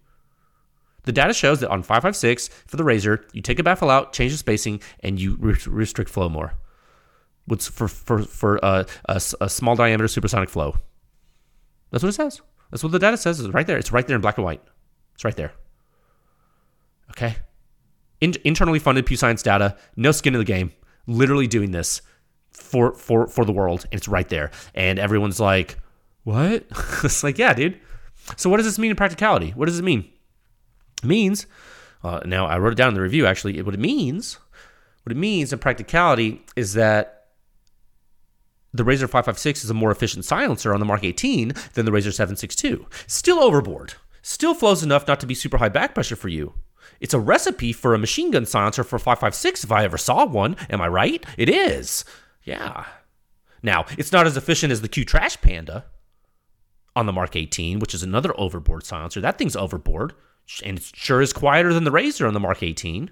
The 1.04 1.12
data 1.12 1.34
shows 1.34 1.60
that 1.60 1.70
on 1.70 1.84
556 1.84 2.48
for 2.66 2.78
the 2.78 2.84
razor, 2.84 3.26
you 3.34 3.42
take 3.42 3.60
a 3.60 3.64
baffle 3.64 3.90
out, 3.90 4.14
change 4.14 4.32
the 4.32 4.38
spacing, 4.38 4.82
and 5.02 5.20
you 5.20 5.38
re- 5.40 5.56
restrict 5.68 6.10
flow 6.10 6.30
more. 6.30 6.54
What's 7.46 7.68
for 7.68 7.88
for 7.90 8.24
for 8.24 8.64
uh, 8.64 8.86
a, 9.06 9.14
a, 9.14 9.46
a, 9.46 9.50
small 9.50 9.76
diameter 9.76 10.08
supersonic 10.08 10.50
flow? 10.50 10.78
That's 11.92 12.02
what 12.02 12.10
it 12.10 12.14
says. 12.14 12.42
That's 12.74 12.82
what 12.82 12.92
the 12.92 12.98
data 12.98 13.18
says. 13.18 13.40
It's 13.40 13.54
right 13.54 13.68
there. 13.68 13.78
It's 13.78 13.92
right 13.92 14.08
there 14.08 14.16
in 14.16 14.22
black 14.24 14.40
and 14.40 14.44
white. 14.44 14.60
It's 15.14 15.24
right 15.24 15.36
there. 15.36 15.54
Okay. 17.12 17.36
In, 18.20 18.34
internally 18.44 18.80
funded 18.80 19.06
Pew 19.06 19.16
Science 19.16 19.44
data, 19.44 19.78
no 19.96 20.12
skin 20.12 20.34
in 20.34 20.40
the 20.40 20.46
game. 20.46 20.72
Literally 21.06 21.46
doing 21.46 21.70
this 21.70 22.02
for 22.52 22.96
for 22.96 23.28
for 23.28 23.46
the 23.46 23.52
world 23.52 23.86
and 23.92 24.00
it's 24.00 24.08
right 24.08 24.28
there 24.30 24.50
and 24.74 24.98
everyone's 24.98 25.40
like 25.40 25.78
What? 26.24 26.66
it's 27.04 27.24
like, 27.24 27.38
yeah, 27.38 27.54
dude. 27.54 27.80
So 28.38 28.50
what 28.50 28.58
does 28.58 28.66
this 28.66 28.80
mean 28.80 28.90
in 28.90 28.98
practicality? 28.98 29.52
What 29.52 29.68
does 29.68 29.78
it 29.78 29.84
mean? 29.84 30.10
It 31.04 31.06
means, 31.06 31.46
uh, 32.04 32.22
now 32.26 32.48
I 32.48 32.58
wrote 32.58 32.74
it 32.74 32.78
down 32.78 32.88
in 32.88 32.94
the 32.96 33.02
review 33.02 33.28
actually, 33.28 33.62
what 33.62 33.76
it 33.76 33.80
means, 33.80 34.40
what 35.04 35.12
it 35.12 35.18
means 35.18 35.54
in 35.54 35.60
practicality 35.60 36.44
is 36.56 36.74
that 36.74 37.23
the 38.74 38.84
Razor 38.84 39.08
556 39.08 39.64
is 39.64 39.70
a 39.70 39.74
more 39.74 39.92
efficient 39.92 40.26
silencer 40.26 40.74
on 40.74 40.80
the 40.80 40.86
Mark 40.86 41.04
18 41.04 41.54
than 41.74 41.86
the 41.86 41.92
Razor 41.92 42.12
762. 42.12 42.86
Still 43.08 43.40
overboard. 43.40 43.94
Still 44.22 44.56
flows 44.56 44.84
enough 44.84 45.08
not 45.08 45.20
to 45.20 45.28
be 45.28 45.36
super 45.36 45.58
high 45.58 45.70
back 45.70 45.94
pressure 45.94 46.16
for 46.16 46.30
you. 46.30 46.54
It's 47.00 47.14
a 47.14 47.20
recipe 47.20 47.74
for 47.74 47.94
a 47.94 48.00
machine 48.00 48.32
gun 48.32 48.46
silencer 48.46 48.84
for 48.84 48.98
556 48.98 49.64
if 49.64 49.72
I 49.72 49.84
ever 49.84 49.98
saw 49.98 50.26
one. 50.26 50.56
Am 50.70 50.82
I 50.82 50.88
right? 50.88 51.24
It 51.38 51.50
is. 51.50 52.04
Yeah. 52.44 52.86
Now, 53.62 53.86
it's 53.98 54.12
not 54.12 54.26
as 54.26 54.38
efficient 54.38 54.72
as 54.72 54.82
the 54.82 54.88
Q 54.88 55.06
Trash 55.06 55.40
Panda 55.42 55.86
on 56.96 57.06
the 57.06 57.14
Mark 57.14 57.36
18, 57.36 57.80
which 57.80 57.94
is 57.94 58.04
another 58.04 58.38
overboard 58.40 58.86
silencer. 58.86 59.22
That 59.22 59.38
thing's 59.38 59.56
overboard, 59.56 60.14
and 60.64 60.78
it 60.78 60.92
sure 60.94 61.22
is 61.22 61.34
quieter 61.34 61.74
than 61.74 61.84
the 61.84 61.92
Razor 61.92 62.28
on 62.28 62.34
the 62.34 62.40
Mark 62.40 62.64
18 62.64 63.12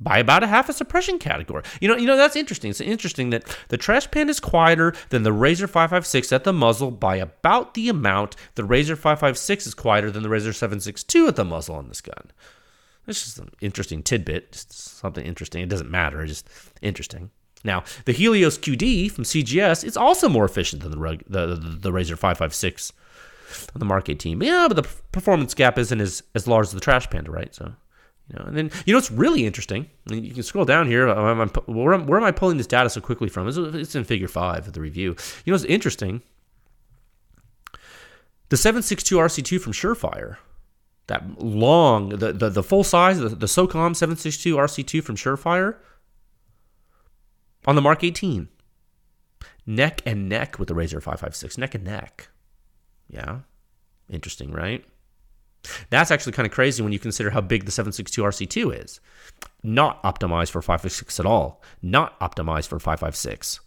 by 0.00 0.18
about 0.18 0.42
a 0.42 0.46
half 0.46 0.68
a 0.68 0.72
suppression 0.72 1.18
category. 1.18 1.62
You 1.80 1.88
know, 1.88 1.96
you 1.96 2.06
know 2.06 2.16
that's 2.16 2.36
interesting. 2.36 2.70
It's 2.70 2.80
interesting 2.80 3.30
that 3.30 3.44
the 3.68 3.76
Trash 3.76 4.10
Panda 4.10 4.30
is 4.30 4.40
quieter 4.40 4.94
than 5.10 5.22
the 5.22 5.32
Razor 5.32 5.66
556 5.66 6.32
at 6.32 6.44
the 6.44 6.52
muzzle 6.52 6.90
by 6.90 7.16
about 7.16 7.74
the 7.74 7.88
amount 7.88 8.36
the 8.54 8.64
Razor 8.64 8.96
556 8.96 9.68
is 9.68 9.74
quieter 9.74 10.10
than 10.10 10.22
the 10.22 10.28
Razor 10.28 10.52
762 10.52 11.28
at 11.28 11.36
the 11.36 11.44
muzzle 11.44 11.76
on 11.76 11.88
this 11.88 12.00
gun. 12.00 12.32
It's 13.06 13.22
just 13.22 13.38
an 13.38 13.50
interesting 13.60 14.02
tidbit, 14.02 14.52
just 14.52 14.72
something 14.72 15.24
interesting. 15.24 15.62
It 15.62 15.68
doesn't 15.68 15.90
matter, 15.90 16.22
it's 16.22 16.42
just 16.42 16.48
interesting. 16.82 17.30
Now, 17.62 17.84
the 18.04 18.12
Helios 18.12 18.58
QD 18.58 19.10
from 19.10 19.24
CGS 19.24 19.84
is 19.84 19.96
also 19.96 20.28
more 20.28 20.44
efficient 20.44 20.82
than 20.82 20.90
the 20.90 21.18
the, 21.26 21.46
the, 21.46 21.56
the 21.56 21.92
Razor 21.92 22.16
556 22.16 22.92
on 23.74 23.78
the 23.78 23.84
Mark 23.84 24.08
18. 24.08 24.40
Yeah, 24.40 24.66
but 24.68 24.76
the 24.76 24.88
performance 25.12 25.54
gap 25.54 25.78
isn't 25.78 26.00
as, 26.00 26.22
as 26.34 26.46
large 26.46 26.66
as 26.66 26.72
the 26.72 26.80
Trash 26.80 27.08
Panda, 27.08 27.30
right? 27.30 27.54
So, 27.54 27.72
you 28.28 28.38
know, 28.38 28.44
and 28.46 28.56
then 28.56 28.70
you 28.86 28.92
know 28.92 28.98
what's 28.98 29.10
really 29.10 29.44
interesting. 29.44 29.88
you 30.10 30.32
can 30.32 30.42
scroll 30.42 30.64
down 30.64 30.86
here. 30.86 31.08
Uh, 31.08 31.14
I'm, 31.14 31.40
I'm, 31.40 31.48
where, 31.66 31.92
am, 31.92 32.06
where, 32.06 32.18
am 32.18 32.24
I 32.24 32.32
pulling 32.32 32.56
this 32.56 32.66
data 32.66 32.88
so 32.88 33.00
quickly 33.00 33.28
from? 33.28 33.48
It's, 33.48 33.58
it's 33.58 33.94
in 33.94 34.04
Figure 34.04 34.28
Five 34.28 34.66
of 34.66 34.72
the 34.72 34.80
review. 34.80 35.16
You 35.44 35.50
know 35.50 35.54
what's 35.54 35.64
interesting? 35.64 36.22
The 38.48 38.56
762 38.56 39.16
RC2 39.16 39.60
from 39.60 39.72
Surefire, 39.72 40.38
that 41.06 41.42
long, 41.42 42.10
the 42.10 42.32
the, 42.32 42.48
the 42.48 42.62
full 42.62 42.84
size, 42.84 43.18
the, 43.18 43.28
the 43.28 43.46
SOCOM 43.46 43.94
762 43.94 44.56
RC2 44.56 45.02
from 45.02 45.16
Surefire, 45.16 45.76
on 47.66 47.74
the 47.74 47.82
Mark 47.82 48.04
18, 48.04 48.48
neck 49.66 50.00
and 50.06 50.28
neck 50.28 50.58
with 50.58 50.68
the 50.68 50.74
Razor 50.74 51.00
556, 51.00 51.58
neck 51.58 51.74
and 51.74 51.84
neck. 51.84 52.28
Yeah, 53.08 53.40
interesting, 54.08 54.50
right? 54.50 54.84
That's 55.90 56.10
actually 56.10 56.32
kind 56.32 56.46
of 56.46 56.52
crazy 56.52 56.82
when 56.82 56.92
you 56.92 56.98
consider 56.98 57.30
how 57.30 57.40
big 57.40 57.64
the 57.64 57.70
762 57.70 58.22
RC2 58.22 58.84
is. 58.84 59.00
Not 59.62 60.02
optimized 60.02 60.50
for 60.50 60.60
556 60.60 61.20
at 61.20 61.26
all. 61.26 61.62
Not 61.82 62.18
optimized 62.20 62.68
for 62.68 62.78
556. 62.78 63.60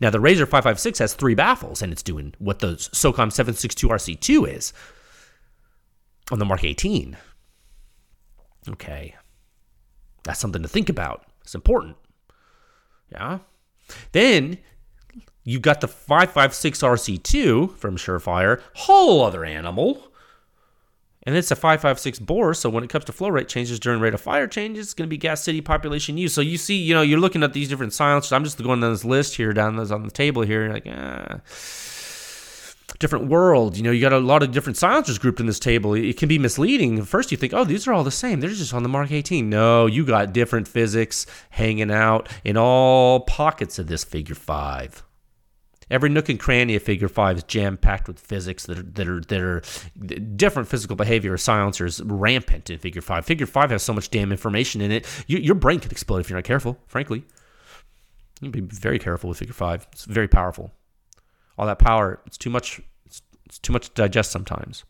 Now, 0.00 0.10
the 0.10 0.20
Razor 0.20 0.46
556 0.46 0.98
has 1.00 1.14
three 1.14 1.34
baffles, 1.34 1.82
and 1.82 1.92
it's 1.92 2.02
doing 2.02 2.34
what 2.38 2.60
the 2.60 2.76
SOCOM 2.76 3.30
762 3.30 3.88
RC2 3.88 4.56
is 4.56 4.72
on 6.30 6.38
the 6.38 6.44
Mark 6.44 6.64
18. 6.64 7.16
Okay. 8.68 9.14
That's 10.24 10.40
something 10.40 10.62
to 10.62 10.68
think 10.68 10.88
about. 10.88 11.26
It's 11.42 11.54
important. 11.54 11.96
Yeah. 13.12 13.40
Then 14.12 14.58
you 15.44 15.60
got 15.60 15.80
the 15.80 15.88
556 15.88 16.80
RC2 16.80 17.76
from 17.76 17.96
Surefire, 17.96 18.60
whole 18.74 19.22
other 19.22 19.44
animal. 19.44 20.12
And 21.26 21.34
it's 21.34 21.50
a 21.50 21.56
556 21.56 22.20
bore, 22.20 22.54
so 22.54 22.70
when 22.70 22.84
it 22.84 22.90
comes 22.90 23.04
to 23.06 23.12
flow 23.12 23.28
rate 23.28 23.48
changes 23.48 23.80
during 23.80 24.00
rate 24.00 24.14
of 24.14 24.20
fire 24.20 24.46
changes, 24.46 24.86
it's 24.86 24.94
going 24.94 25.08
to 25.08 25.10
be 25.10 25.16
gas 25.16 25.42
city 25.42 25.60
population 25.60 26.16
use. 26.16 26.32
So 26.32 26.40
you 26.40 26.56
see, 26.56 26.76
you 26.76 26.94
know, 26.94 27.02
you're 27.02 27.18
looking 27.18 27.42
at 27.42 27.52
these 27.52 27.68
different 27.68 27.92
silencers. 27.92 28.30
I'm 28.30 28.44
just 28.44 28.62
going 28.62 28.80
down 28.80 28.92
this 28.92 29.04
list 29.04 29.34
here, 29.34 29.52
down 29.52 29.74
this 29.74 29.90
on 29.90 30.04
the 30.04 30.10
table 30.12 30.42
here, 30.42 30.72
like, 30.72 30.86
ah, 30.88 31.40
different 33.00 33.26
world. 33.26 33.76
You 33.76 33.82
know, 33.82 33.90
you 33.90 34.00
got 34.00 34.12
a 34.12 34.18
lot 34.18 34.44
of 34.44 34.52
different 34.52 34.76
silencers 34.76 35.18
grouped 35.18 35.40
in 35.40 35.46
this 35.46 35.58
table. 35.58 35.94
It 35.94 36.16
can 36.16 36.28
be 36.28 36.38
misleading. 36.38 37.02
First, 37.04 37.32
you 37.32 37.36
think, 37.36 37.52
oh, 37.52 37.64
these 37.64 37.88
are 37.88 37.92
all 37.92 38.04
the 38.04 38.10
same. 38.10 38.40
They're 38.40 38.50
just 38.50 38.72
on 38.72 38.84
the 38.84 38.88
Mark 38.88 39.10
18. 39.10 39.50
No, 39.50 39.86
you 39.86 40.04
got 40.04 40.32
different 40.32 40.68
physics 40.68 41.26
hanging 41.50 41.90
out 41.90 42.28
in 42.44 42.56
all 42.56 43.20
pockets 43.20 43.78
of 43.78 43.88
this 43.88 44.04
figure 44.04 44.36
five. 44.36 45.02
Every 45.88 46.08
nook 46.08 46.28
and 46.28 46.40
cranny 46.40 46.74
of 46.74 46.82
Figure 46.82 47.08
Five 47.08 47.36
is 47.36 47.42
jam 47.44 47.76
packed 47.76 48.08
with 48.08 48.18
physics 48.18 48.66
that 48.66 48.78
are 48.78 48.82
that 48.82 49.08
are 49.08 49.20
that 49.20 49.40
are 49.40 49.62
different 50.36 50.68
physical 50.68 50.96
behavior 50.96 51.36
silencers 51.36 52.02
rampant 52.02 52.70
in 52.70 52.78
Figure 52.78 53.02
Five. 53.02 53.24
Figure 53.24 53.46
Five 53.46 53.70
has 53.70 53.84
so 53.84 53.92
much 53.92 54.10
damn 54.10 54.32
information 54.32 54.80
in 54.80 54.90
it, 54.90 55.06
you, 55.28 55.38
your 55.38 55.54
brain 55.54 55.78
could 55.78 55.92
explode 55.92 56.18
if 56.18 56.28
you're 56.28 56.38
not 56.38 56.44
careful. 56.44 56.76
Frankly, 56.88 57.24
you 58.40 58.50
be 58.50 58.60
very 58.60 58.98
careful 58.98 59.28
with 59.28 59.38
Figure 59.38 59.54
Five. 59.54 59.86
It's 59.92 60.04
very 60.04 60.28
powerful. 60.28 60.72
All 61.56 61.66
that 61.66 61.78
power, 61.78 62.20
it's 62.26 62.36
too 62.36 62.50
much. 62.50 62.80
It's, 63.04 63.22
it's 63.44 63.58
too 63.58 63.72
much 63.72 63.88
to 63.88 63.94
digest 63.94 64.32
sometimes. 64.32 64.84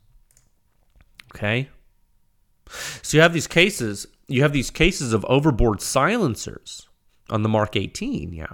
Okay. 1.34 1.68
So 3.02 3.18
you 3.18 3.22
have 3.22 3.34
these 3.34 3.46
cases. 3.46 4.06
You 4.28 4.42
have 4.42 4.52
these 4.52 4.70
cases 4.70 5.12
of 5.12 5.24
overboard 5.28 5.82
silencers 5.82 6.88
on 7.28 7.42
the 7.42 7.48
Mark 7.48 7.76
18. 7.76 8.32
Yeah. 8.32 8.46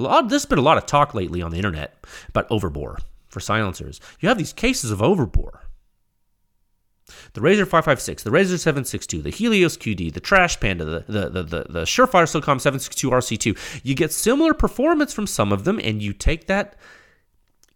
Lot. 0.00 0.28
There's 0.28 0.46
been 0.46 0.58
a 0.58 0.62
lot 0.62 0.78
of 0.78 0.86
talk 0.86 1.14
lately 1.14 1.42
on 1.42 1.50
the 1.50 1.56
internet 1.56 2.04
about 2.28 2.48
overbore 2.48 2.98
for 3.28 3.40
silencers. 3.40 4.00
You 4.20 4.28
have 4.28 4.38
these 4.38 4.52
cases 4.52 4.90
of 4.90 4.98
overbore. 4.98 5.60
The 7.32 7.40
Razor 7.40 7.66
556, 7.66 8.22
the 8.22 8.30
Razor 8.30 8.58
762, 8.58 9.22
the 9.22 9.30
Helios 9.30 9.76
QD, 9.76 10.12
the 10.12 10.20
Trash 10.20 10.60
Panda, 10.60 10.84
the, 10.84 11.04
the, 11.08 11.28
the, 11.28 11.42
the, 11.42 11.66
the 11.68 11.82
Surefire 11.82 12.26
SOCOM 12.26 12.60
762 12.60 13.10
RC2. 13.10 13.82
You 13.82 13.94
get 13.94 14.12
similar 14.12 14.54
performance 14.54 15.12
from 15.12 15.26
some 15.26 15.52
of 15.52 15.64
them, 15.64 15.80
and 15.82 16.02
you 16.02 16.12
take 16.12 16.46
that 16.46 16.76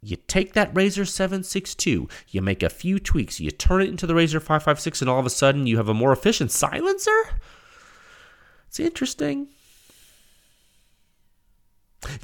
you 0.05 0.19
take 0.29 0.53
that 0.53 0.71
Razor 0.75 1.07
762, 1.07 2.09
you 2.29 2.43
make 2.43 2.63
a 2.63 2.69
few 2.69 2.99
tweaks, 2.99 3.41
you 3.41 3.51
turn 3.51 3.81
it 3.81 3.89
into 3.89 4.07
the 4.07 4.15
Razor 4.15 4.39
556, 4.39 5.01
and 5.01 5.09
all 5.09 5.19
of 5.19 5.25
a 5.25 5.31
sudden 5.31 5.67
you 5.67 5.79
have 5.79 5.89
a 5.89 5.95
more 5.95 6.13
efficient 6.13 6.51
silencer? 6.51 7.25
It's 8.69 8.79
interesting. 8.79 9.49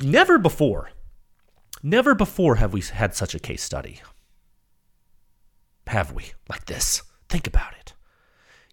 Never 0.02 0.38
before, 0.38 0.90
never 1.82 2.14
before 2.14 2.56
have 2.56 2.72
we 2.72 2.80
had 2.80 3.14
such 3.14 3.34
a 3.34 3.38
case 3.38 3.62
study. 3.62 4.00
Have 5.86 6.12
we? 6.12 6.32
Like 6.48 6.66
this. 6.66 7.02
Think 7.28 7.46
about 7.46 7.72
it. 7.72 7.94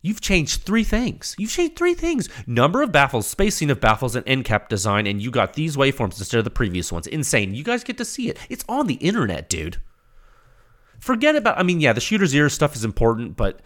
You've 0.01 0.21
changed 0.21 0.61
three 0.61 0.83
things. 0.83 1.35
You've 1.37 1.51
changed 1.51 1.75
three 1.75 1.95
things. 1.95 2.29
Number 2.45 2.81
of 2.81 2.91
baffles, 2.91 3.25
spacing 3.27 3.71
of 3.71 3.81
baffles, 3.81 4.15
and 4.15 4.27
end 4.27 4.45
cap 4.45 4.69
design, 4.69 5.07
and 5.07 5.21
you 5.21 5.31
got 5.31 5.53
these 5.53 5.75
waveforms 5.75 6.19
instead 6.19 6.37
of 6.37 6.43
the 6.43 6.51
previous 6.51 6.91
ones. 6.91 7.07
Insane. 7.07 7.55
You 7.55 7.63
guys 7.63 7.83
get 7.83 7.97
to 7.97 8.05
see 8.05 8.29
it. 8.29 8.37
It's 8.49 8.63
on 8.69 8.87
the 8.87 8.95
internet, 8.95 9.49
dude. 9.49 9.77
Forget 10.99 11.35
about, 11.35 11.57
I 11.57 11.63
mean, 11.63 11.79
yeah, 11.79 11.93
the 11.93 12.01
shooter's 12.01 12.33
ear 12.35 12.49
stuff 12.49 12.75
is 12.75 12.85
important, 12.85 13.35
but 13.35 13.61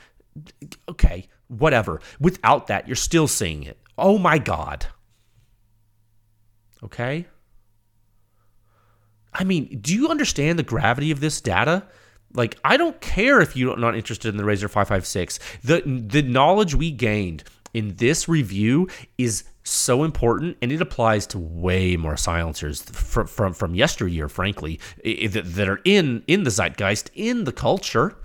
okay, 0.89 1.27
whatever. 1.47 1.99
Without 2.19 2.67
that, 2.67 2.87
you're 2.87 2.95
still 2.95 3.27
seeing 3.27 3.63
it. 3.63 3.77
Oh 3.97 4.17
my 4.17 4.37
God. 4.37 4.87
Okay? 6.83 7.25
I 9.33 9.43
mean, 9.43 9.79
do 9.81 9.93
you 9.93 10.09
understand 10.09 10.59
the 10.59 10.63
gravity 10.63 11.11
of 11.11 11.19
this 11.19 11.39
data? 11.41 11.83
Like, 12.33 12.57
I 12.63 12.77
don't 12.77 12.99
care 13.01 13.41
if 13.41 13.55
you're 13.55 13.77
not 13.77 13.95
interested 13.95 14.29
in 14.29 14.37
the 14.37 14.45
Razor 14.45 14.67
556. 14.67 15.39
The 15.63 15.81
the 15.81 16.21
knowledge 16.21 16.75
we 16.75 16.91
gained 16.91 17.43
in 17.73 17.95
this 17.95 18.27
review 18.27 18.87
is 19.17 19.43
so 19.63 20.03
important, 20.03 20.57
and 20.61 20.71
it 20.71 20.81
applies 20.81 21.27
to 21.27 21.39
way 21.39 21.95
more 21.97 22.17
silencers 22.17 22.81
from 22.81 23.27
from, 23.27 23.53
from 23.53 23.75
yesteryear, 23.75 24.27
frankly, 24.27 24.79
that 25.03 25.67
are 25.67 25.81
in 25.85 26.23
in 26.27 26.43
the 26.43 26.51
zeitgeist, 26.51 27.09
in 27.13 27.43
the 27.43 27.51
culture, 27.51 28.17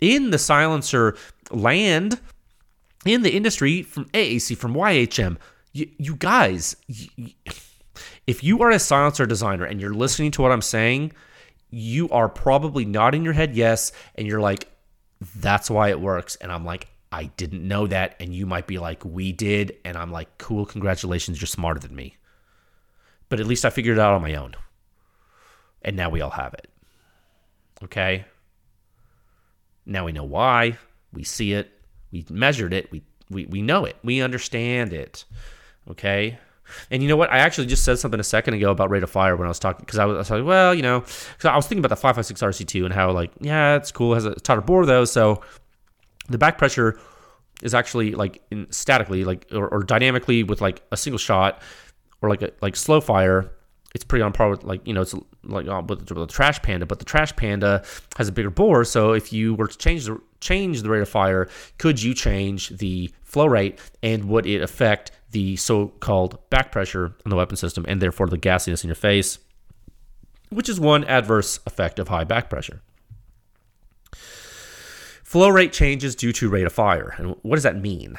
in 0.00 0.30
the 0.30 0.38
silencer 0.38 1.16
land, 1.50 2.20
in 3.04 3.22
the 3.22 3.34
industry, 3.34 3.82
from 3.82 4.06
AAC, 4.06 4.56
from 4.56 4.74
YHM. 4.74 5.36
You, 5.72 5.90
you 5.98 6.16
guys. 6.16 6.76
You, 6.86 7.30
if 8.26 8.42
you 8.42 8.62
are 8.62 8.70
a 8.70 8.78
silencer 8.78 9.26
designer 9.26 9.64
and 9.64 9.80
you're 9.80 9.94
listening 9.94 10.30
to 10.32 10.42
what 10.42 10.52
I'm 10.52 10.62
saying, 10.62 11.12
you 11.70 12.08
are 12.10 12.28
probably 12.28 12.84
nodding 12.84 13.24
your 13.24 13.32
head 13.32 13.54
yes, 13.54 13.92
and 14.14 14.26
you're 14.26 14.40
like, 14.40 14.68
that's 15.36 15.70
why 15.70 15.88
it 15.88 16.00
works. 16.00 16.36
And 16.36 16.52
I'm 16.52 16.64
like, 16.64 16.88
I 17.10 17.24
didn't 17.36 17.66
know 17.66 17.86
that. 17.86 18.16
And 18.20 18.34
you 18.34 18.46
might 18.46 18.66
be 18.66 18.78
like, 18.78 19.04
we 19.04 19.32
did. 19.32 19.76
And 19.84 19.96
I'm 19.96 20.10
like, 20.10 20.38
cool, 20.38 20.66
congratulations, 20.66 21.40
you're 21.40 21.46
smarter 21.46 21.80
than 21.80 21.94
me. 21.94 22.16
But 23.28 23.40
at 23.40 23.46
least 23.46 23.64
I 23.64 23.70
figured 23.70 23.98
it 23.98 24.00
out 24.00 24.14
on 24.14 24.22
my 24.22 24.34
own. 24.34 24.54
And 25.82 25.96
now 25.96 26.10
we 26.10 26.20
all 26.20 26.30
have 26.30 26.54
it. 26.54 26.68
Okay? 27.82 28.24
Now 29.86 30.04
we 30.06 30.12
know 30.12 30.24
why. 30.24 30.78
We 31.12 31.24
see 31.24 31.52
it. 31.52 31.70
We 32.10 32.24
measured 32.30 32.72
it. 32.72 32.90
We, 32.90 33.02
we, 33.30 33.46
we 33.46 33.62
know 33.62 33.84
it. 33.84 33.96
We 34.02 34.20
understand 34.20 34.92
it. 34.92 35.24
Okay? 35.90 36.38
And 36.90 37.02
you 37.02 37.08
know 37.08 37.16
what? 37.16 37.30
I 37.30 37.38
actually 37.38 37.66
just 37.66 37.84
said 37.84 37.98
something 37.98 38.20
a 38.20 38.24
second 38.24 38.54
ago 38.54 38.70
about 38.70 38.90
rate 38.90 39.02
of 39.02 39.10
fire 39.10 39.36
when 39.36 39.46
I 39.46 39.48
was 39.48 39.58
talking 39.58 39.84
because 39.84 39.98
I 39.98 40.04
was, 40.04 40.30
like, 40.30 40.44
well, 40.44 40.74
you 40.74 40.82
know, 40.82 41.00
because 41.00 41.44
I 41.44 41.56
was 41.56 41.66
thinking 41.66 41.84
about 41.84 41.90
the 41.90 42.00
556 42.00 42.42
RC2 42.42 42.84
and 42.84 42.94
how 42.94 43.10
like, 43.12 43.30
yeah, 43.40 43.76
it's 43.76 43.92
cool, 43.92 44.12
it 44.12 44.16
has 44.16 44.24
a 44.24 44.34
tighter 44.34 44.60
bore 44.60 44.86
though, 44.86 45.04
so 45.04 45.42
the 46.28 46.38
back 46.38 46.58
pressure 46.58 46.98
is 47.62 47.74
actually 47.74 48.12
like 48.12 48.42
in 48.50 48.70
statically, 48.70 49.24
like 49.24 49.46
or, 49.52 49.68
or 49.68 49.82
dynamically 49.82 50.42
with 50.42 50.60
like 50.60 50.82
a 50.92 50.96
single 50.96 51.18
shot 51.18 51.62
or 52.22 52.28
like 52.28 52.42
a 52.42 52.52
like 52.60 52.76
slow 52.76 53.00
fire. 53.00 53.50
It's 53.94 54.04
pretty 54.04 54.22
on 54.22 54.32
par 54.32 54.50
with 54.50 54.64
like 54.64 54.86
you 54.86 54.92
know 54.92 55.02
it's 55.02 55.14
like 55.44 55.68
uh, 55.68 55.82
with, 55.86 56.10
with 56.10 56.18
the 56.18 56.26
Trash 56.26 56.60
Panda, 56.62 56.84
but 56.84 56.98
the 56.98 57.04
Trash 57.04 57.34
Panda 57.36 57.84
has 58.16 58.28
a 58.28 58.32
bigger 58.32 58.50
bore. 58.50 58.84
So 58.84 59.12
if 59.12 59.32
you 59.32 59.54
were 59.54 59.68
to 59.68 59.78
change 59.78 60.06
the 60.06 60.20
change 60.40 60.82
the 60.82 60.90
rate 60.90 61.02
of 61.02 61.08
fire, 61.08 61.48
could 61.78 62.02
you 62.02 62.12
change 62.12 62.70
the 62.70 63.10
flow 63.22 63.46
rate 63.46 63.78
and 64.02 64.24
would 64.28 64.46
it 64.46 64.62
affect 64.62 65.12
the 65.34 65.56
so-called 65.56 66.38
back 66.48 66.72
pressure 66.72 67.14
on 67.26 67.30
the 67.30 67.36
weapon 67.36 67.56
system 67.56 67.84
and 67.86 68.00
therefore 68.00 68.28
the 68.28 68.38
gassiness 68.38 68.84
in 68.84 68.88
your 68.88 68.94
face, 68.94 69.38
which 70.48 70.68
is 70.68 70.80
one 70.80 71.04
adverse 71.04 71.58
effect 71.66 71.98
of 71.98 72.08
high 72.08 72.24
back 72.24 72.48
pressure. 72.48 72.80
Flow 75.24 75.48
rate 75.48 75.72
changes 75.72 76.14
due 76.14 76.32
to 76.32 76.48
rate 76.48 76.66
of 76.66 76.72
fire. 76.72 77.14
And 77.18 77.34
what 77.42 77.56
does 77.56 77.64
that 77.64 77.80
mean? 77.80 78.16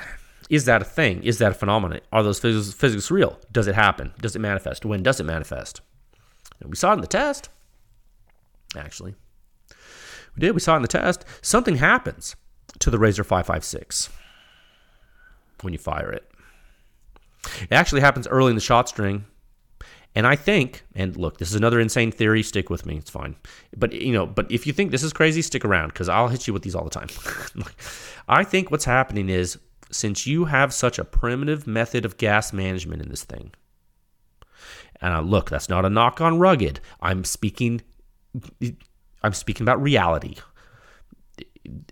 Is 0.50 0.66
that 0.66 0.82
a 0.82 0.86
thing? 0.86 1.24
Is 1.24 1.38
that 1.38 1.54
a 1.54 1.56
phenomenon? 1.56 2.02
Are 2.12 2.22
those 2.22 2.40
physics, 2.40 2.76
physics 2.76 3.10
real? 3.10 3.40
Does 3.52 3.68
it 3.68 3.76
happen? 3.76 4.12
Does 4.20 4.36
it 4.36 4.40
manifest? 4.40 4.86
When 4.86 5.02
does 5.02 5.20
it 5.20 5.24
manifest? 5.24 5.80
And 6.60 6.70
we 6.70 6.76
saw 6.76 6.92
it 6.92 6.96
in 6.96 7.02
the 7.02 7.08
test, 7.08 7.50
actually. 8.78 9.16
We 10.36 10.42
did. 10.42 10.52
We 10.52 10.60
saw 10.60 10.74
it 10.74 10.78
in 10.78 10.82
the 10.82 10.90
test. 10.90 11.24
Something 11.42 11.78
happens 11.78 12.36
to 12.80 12.92
the 12.92 13.00
Razor 13.00 13.24
556 13.24 14.10
when 15.62 15.72
you 15.72 15.80
fire 15.80 16.12
it. 16.12 16.30
It 17.62 17.74
actually 17.74 18.02
happens 18.02 18.28
early 18.28 18.50
in 18.50 18.56
the 18.56 18.62
shot 18.62 18.90
string. 18.90 19.26
And 20.16 20.26
I 20.26 20.38
think, 20.38 20.84
and 20.96 21.18
look, 21.18 21.40
this 21.40 21.50
is 21.50 21.56
another 21.56 21.80
insane 21.80 22.10
theory. 22.10 22.42
Stick 22.42 22.70
with 22.70 22.86
me; 22.86 22.96
it's 22.98 23.10
fine. 23.10 23.36
But 23.76 23.92
you 23.92 24.14
know, 24.14 24.26
but 24.26 24.50
if 24.50 24.66
you 24.66 24.72
think 24.72 24.92
this 24.92 25.04
is 25.04 25.12
crazy, 25.12 25.42
stick 25.42 25.66
around 25.66 25.90
because 25.90 26.08
I'll 26.08 26.30
hit 26.30 26.48
you 26.48 26.54
with 26.54 26.64
these 26.64 26.74
all 26.74 26.86
the 26.86 26.90
time. 26.90 27.10
I 28.30 28.46
think 28.46 28.72
what's 28.72 28.86
happening 28.86 29.28
is 29.28 29.60
since 29.92 30.26
you 30.26 30.46
have 30.46 30.74
such 30.74 31.00
a 31.00 31.04
primitive 31.04 31.68
method 31.68 32.06
of 32.06 32.18
gas 32.18 32.54
management 32.54 33.02
in 33.02 33.10
this 33.10 33.26
thing, 33.26 33.52
and 35.02 35.14
uh, 35.14 35.20
look, 35.20 35.50
that's 35.50 35.68
not 35.68 35.84
a 35.84 35.90
knock 35.90 36.22
on 36.22 36.40
rugged. 36.40 36.80
I'm 37.02 37.26
speaking, 37.26 37.82
I'm 39.22 39.34
speaking 39.34 39.66
about 39.66 39.82
reality. 39.82 40.36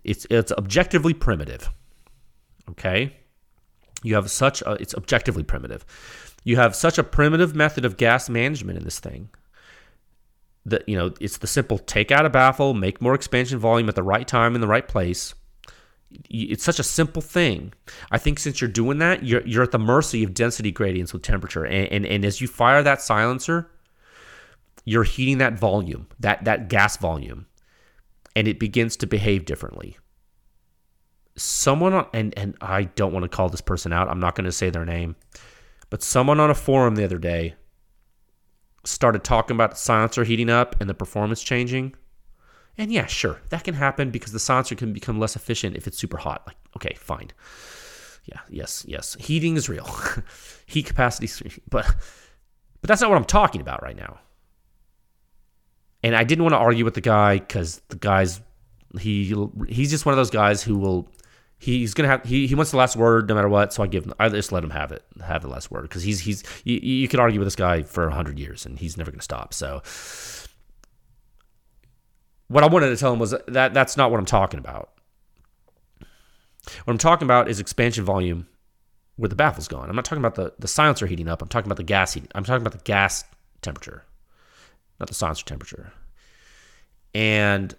It's 0.02 0.26
it's 0.30 0.52
objectively 0.52 1.12
primitive. 1.12 1.68
Okay, 2.70 3.14
you 4.04 4.14
have 4.14 4.30
such 4.30 4.62
a, 4.62 4.72
it's 4.74 4.94
objectively 4.94 5.42
primitive. 5.42 5.84
You 6.44 6.56
have 6.56 6.76
such 6.76 6.98
a 6.98 7.02
primitive 7.02 7.54
method 7.54 7.84
of 7.84 7.96
gas 7.96 8.28
management 8.28 8.78
in 8.78 8.84
this 8.84 9.00
thing 9.00 9.30
that, 10.66 10.86
you 10.88 10.96
know, 10.96 11.12
it's 11.20 11.38
the 11.38 11.46
simple 11.46 11.78
take 11.78 12.12
out 12.12 12.26
a 12.26 12.30
baffle, 12.30 12.74
make 12.74 13.00
more 13.00 13.14
expansion 13.14 13.58
volume 13.58 13.88
at 13.88 13.94
the 13.94 14.02
right 14.02 14.28
time 14.28 14.54
in 14.54 14.60
the 14.60 14.68
right 14.68 14.86
place. 14.86 15.34
It's 16.30 16.62
such 16.62 16.78
a 16.78 16.84
simple 16.84 17.22
thing. 17.22 17.72
I 18.10 18.18
think 18.18 18.38
since 18.38 18.60
you're 18.60 18.70
doing 18.70 18.98
that, 18.98 19.24
you're, 19.24 19.44
you're 19.46 19.64
at 19.64 19.72
the 19.72 19.78
mercy 19.78 20.22
of 20.22 20.34
density 20.34 20.70
gradients 20.70 21.12
with 21.12 21.22
temperature. 21.22 21.64
And, 21.64 21.88
and, 21.90 22.06
and 22.06 22.24
as 22.24 22.40
you 22.40 22.46
fire 22.46 22.82
that 22.82 23.00
silencer, 23.00 23.70
you're 24.84 25.04
heating 25.04 25.38
that 25.38 25.58
volume, 25.58 26.08
that, 26.20 26.44
that 26.44 26.68
gas 26.68 26.98
volume, 26.98 27.46
and 28.36 28.46
it 28.46 28.60
begins 28.60 28.96
to 28.98 29.06
behave 29.06 29.46
differently 29.46 29.96
someone 31.36 32.06
and 32.12 32.36
and 32.38 32.56
I 32.60 32.84
don't 32.84 33.12
want 33.12 33.24
to 33.24 33.28
call 33.28 33.48
this 33.48 33.60
person 33.60 33.92
out. 33.92 34.08
I'm 34.08 34.20
not 34.20 34.34
going 34.34 34.44
to 34.44 34.52
say 34.52 34.70
their 34.70 34.84
name, 34.84 35.16
but 35.90 36.02
someone 36.02 36.40
on 36.40 36.50
a 36.50 36.54
forum 36.54 36.94
the 36.94 37.04
other 37.04 37.18
day 37.18 37.54
started 38.84 39.24
talking 39.24 39.56
about 39.56 39.72
the 39.72 39.76
silencer 39.76 40.24
heating 40.24 40.50
up 40.50 40.80
and 40.80 40.88
the 40.88 40.94
performance 40.94 41.42
changing. 41.42 41.94
And 42.76 42.92
yeah, 42.92 43.06
sure, 43.06 43.40
that 43.50 43.64
can 43.64 43.74
happen 43.74 44.10
because 44.10 44.32
the 44.32 44.38
silencer 44.38 44.74
can 44.74 44.92
become 44.92 45.20
less 45.20 45.36
efficient 45.36 45.76
if 45.76 45.86
it's 45.86 45.98
super 45.98 46.16
hot. 46.16 46.42
Like, 46.46 46.56
okay, 46.76 46.94
fine. 46.98 47.30
Yeah, 48.24 48.40
yes, 48.48 48.84
yes. 48.88 49.16
Heating 49.20 49.56
is 49.56 49.68
real. 49.68 49.88
Heat 50.66 50.86
capacity, 50.86 51.60
but 51.68 51.86
but 52.80 52.88
that's 52.88 53.00
not 53.00 53.10
what 53.10 53.16
I'm 53.16 53.24
talking 53.24 53.60
about 53.60 53.82
right 53.82 53.96
now. 53.96 54.20
And 56.02 56.14
I 56.14 56.24
didn't 56.24 56.44
want 56.44 56.52
to 56.52 56.58
argue 56.58 56.84
with 56.84 56.94
the 56.94 57.00
guy 57.00 57.38
because 57.38 57.80
the 57.88 57.96
guy's 57.96 58.40
he 58.98 59.34
he's 59.68 59.90
just 59.90 60.06
one 60.06 60.12
of 60.12 60.16
those 60.16 60.30
guys 60.30 60.62
who 60.62 60.78
will 60.78 61.08
he's 61.64 61.94
gonna 61.94 62.08
have 62.08 62.24
he, 62.24 62.46
he 62.46 62.54
wants 62.54 62.70
the 62.70 62.76
last 62.76 62.94
word 62.94 63.28
no 63.28 63.34
matter 63.34 63.48
what. 63.48 63.72
So 63.72 63.82
I 63.82 63.86
give 63.86 64.04
him 64.04 64.14
I 64.18 64.28
just 64.28 64.52
let 64.52 64.62
him 64.62 64.70
have 64.70 64.92
it 64.92 65.02
have 65.24 65.42
the 65.42 65.48
last 65.48 65.70
word 65.70 65.82
because 65.82 66.02
he's 66.02 66.20
he's 66.20 66.44
you, 66.64 66.76
you 66.76 67.08
could 67.08 67.20
argue 67.20 67.40
with 67.40 67.46
this 67.46 67.56
guy 67.56 67.82
for 67.82 68.08
hundred 68.10 68.38
years 68.38 68.66
and 68.66 68.78
he's 68.78 68.96
never 68.96 69.10
gonna 69.10 69.22
stop. 69.22 69.54
So 69.54 69.82
what 72.48 72.62
I 72.62 72.68
wanted 72.68 72.90
to 72.90 72.96
tell 72.96 73.12
him 73.12 73.18
was 73.18 73.34
that 73.48 73.72
that's 73.72 73.96
not 73.96 74.10
what 74.10 74.20
I'm 74.20 74.26
talking 74.26 74.60
about. 74.60 74.90
What 76.84 76.92
I'm 76.92 76.98
talking 76.98 77.26
about 77.26 77.48
is 77.48 77.60
expansion 77.60 78.04
volume 78.04 78.46
where 79.16 79.28
the 79.28 79.36
baffle's 79.36 79.68
gone. 79.68 79.88
I'm 79.88 79.96
not 79.96 80.04
talking 80.04 80.24
about 80.24 80.34
the, 80.34 80.52
the 80.58 80.68
silencer 80.68 81.06
heating 81.06 81.28
up. 81.28 81.40
I'm 81.40 81.48
talking 81.48 81.68
about 81.68 81.76
the 81.76 81.84
gas 81.84 82.14
heating. 82.14 82.30
I'm 82.34 82.44
talking 82.44 82.62
about 82.62 82.72
the 82.72 82.84
gas 82.84 83.24
temperature, 83.62 84.04
not 84.98 85.08
the 85.08 85.14
silencer 85.14 85.44
temperature. 85.44 85.92
And 87.14 87.74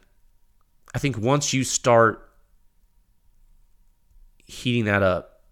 I 0.94 0.98
think 0.98 1.18
once 1.18 1.52
you 1.54 1.64
start 1.64 2.25
heating 4.66 4.86
that 4.86 5.04
up, 5.04 5.44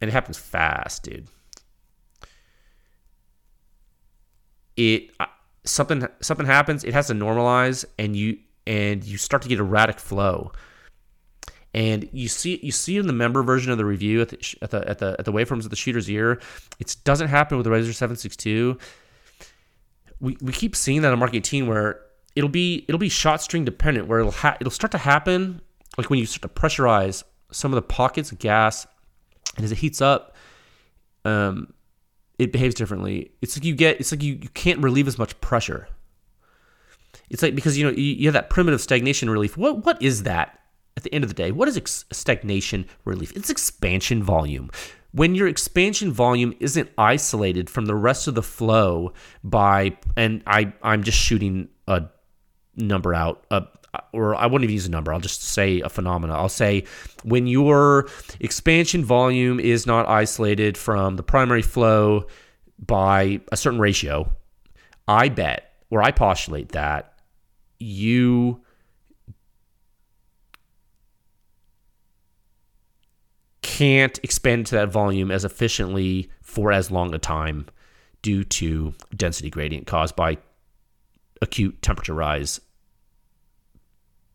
and 0.00 0.08
it 0.08 0.12
happens 0.12 0.38
fast, 0.38 1.02
dude. 1.02 1.28
It 4.76 5.10
something 5.64 6.08
something 6.22 6.46
happens. 6.46 6.82
It 6.82 6.94
has 6.94 7.08
to 7.08 7.12
normalize, 7.12 7.84
and 7.98 8.16
you 8.16 8.38
and 8.66 9.04
you 9.04 9.18
start 9.18 9.42
to 9.42 9.48
get 9.48 9.58
erratic 9.58 10.00
flow. 10.00 10.52
And 11.74 12.08
you 12.12 12.28
see 12.28 12.60
you 12.62 12.72
see 12.72 12.96
in 12.96 13.06
the 13.06 13.12
member 13.12 13.42
version 13.42 13.70
of 13.72 13.78
the 13.78 13.84
review 13.84 14.22
at 14.22 14.30
the 14.30 14.56
at 14.62 14.70
the 14.70 14.88
at 14.88 14.98
the, 14.98 15.16
at 15.18 15.24
the 15.26 15.32
waveforms 15.32 15.64
of 15.64 15.70
the 15.70 15.76
shooter's 15.76 16.08
ear, 16.08 16.40
it 16.78 16.96
doesn't 17.04 17.28
happen 17.28 17.58
with 17.58 17.64
the 17.64 17.70
Razor 17.70 17.92
762. 17.92 18.78
We, 20.20 20.36
we 20.40 20.52
keep 20.52 20.74
seeing 20.74 21.02
that 21.02 21.12
on 21.12 21.18
Mark 21.18 21.34
18 21.34 21.66
where 21.66 22.00
it'll 22.34 22.48
be 22.48 22.86
it'll 22.88 22.98
be 22.98 23.10
shot 23.10 23.42
string 23.42 23.66
dependent 23.66 24.08
where 24.08 24.20
it'll 24.20 24.32
ha- 24.32 24.56
it'll 24.60 24.70
start 24.70 24.92
to 24.92 24.98
happen 24.98 25.60
like 25.98 26.08
when 26.08 26.18
you 26.18 26.26
start 26.26 26.42
to 26.42 26.60
pressurize 26.60 27.24
some 27.52 27.72
of 27.72 27.76
the 27.76 27.82
pockets 27.82 28.32
of 28.32 28.38
gas, 28.38 28.86
and 29.56 29.64
as 29.64 29.72
it 29.72 29.78
heats 29.78 30.00
up, 30.00 30.36
um, 31.24 31.72
it 32.38 32.52
behaves 32.52 32.74
differently. 32.74 33.32
It's 33.40 33.56
like 33.56 33.64
you 33.64 33.74
get, 33.74 34.00
it's 34.00 34.12
like 34.12 34.22
you, 34.22 34.34
you 34.34 34.48
can't 34.50 34.80
relieve 34.80 35.06
as 35.08 35.18
much 35.18 35.40
pressure. 35.40 35.88
It's 37.30 37.42
like 37.42 37.54
because 37.54 37.78
you 37.78 37.84
know 37.84 37.92
you, 37.92 38.02
you 38.02 38.26
have 38.26 38.34
that 38.34 38.50
primitive 38.50 38.80
stagnation 38.80 39.30
relief. 39.30 39.56
What 39.56 39.84
what 39.84 40.00
is 40.02 40.24
that? 40.24 40.58
At 40.94 41.04
the 41.04 41.14
end 41.14 41.24
of 41.24 41.30
the 41.30 41.34
day, 41.34 41.52
what 41.52 41.68
is 41.68 41.78
ex- 41.78 42.04
stagnation 42.12 42.86
relief? 43.06 43.32
It's 43.34 43.48
expansion 43.48 44.22
volume. 44.22 44.70
When 45.12 45.34
your 45.34 45.48
expansion 45.48 46.12
volume 46.12 46.54
isn't 46.60 46.90
isolated 46.98 47.70
from 47.70 47.86
the 47.86 47.94
rest 47.94 48.28
of 48.28 48.34
the 48.34 48.42
flow 48.42 49.14
by, 49.42 49.96
and 50.16 50.42
I 50.46 50.72
I'm 50.82 51.02
just 51.02 51.16
shooting 51.16 51.68
a 51.86 52.04
number 52.76 53.14
out, 53.14 53.46
a 53.50 53.66
or 54.12 54.34
I 54.34 54.46
wouldn't 54.46 54.64
even 54.64 54.74
use 54.74 54.86
a 54.86 54.90
number. 54.90 55.12
I'll 55.12 55.20
just 55.20 55.42
say 55.42 55.80
a 55.80 55.88
phenomena. 55.88 56.34
I'll 56.34 56.48
say 56.48 56.84
when 57.24 57.46
your 57.46 58.08
expansion 58.40 59.04
volume 59.04 59.60
is 59.60 59.86
not 59.86 60.08
isolated 60.08 60.78
from 60.78 61.16
the 61.16 61.22
primary 61.22 61.62
flow 61.62 62.26
by 62.78 63.40
a 63.50 63.56
certain 63.56 63.78
ratio, 63.78 64.32
I 65.06 65.28
bet 65.28 65.72
or 65.90 66.02
I 66.02 66.10
postulate 66.10 66.70
that 66.70 67.18
you 67.78 68.62
can't 73.60 74.18
expand 74.22 74.66
to 74.66 74.76
that 74.76 74.90
volume 74.90 75.30
as 75.30 75.44
efficiently 75.44 76.30
for 76.40 76.72
as 76.72 76.90
long 76.90 77.14
a 77.14 77.18
time 77.18 77.66
due 78.22 78.44
to 78.44 78.94
density 79.16 79.50
gradient 79.50 79.86
caused 79.86 80.14
by 80.14 80.38
acute 81.40 81.82
temperature 81.82 82.14
rise 82.14 82.60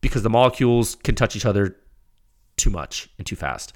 because 0.02 0.24
the 0.24 0.30
molecules 0.30 0.96
can 0.96 1.16
touch 1.16 1.36
each 1.36 1.46
other 1.46 1.76
too 2.58 2.70
much 2.70 3.10
and 3.18 3.26
too 3.26 3.36
fast. 3.36 3.74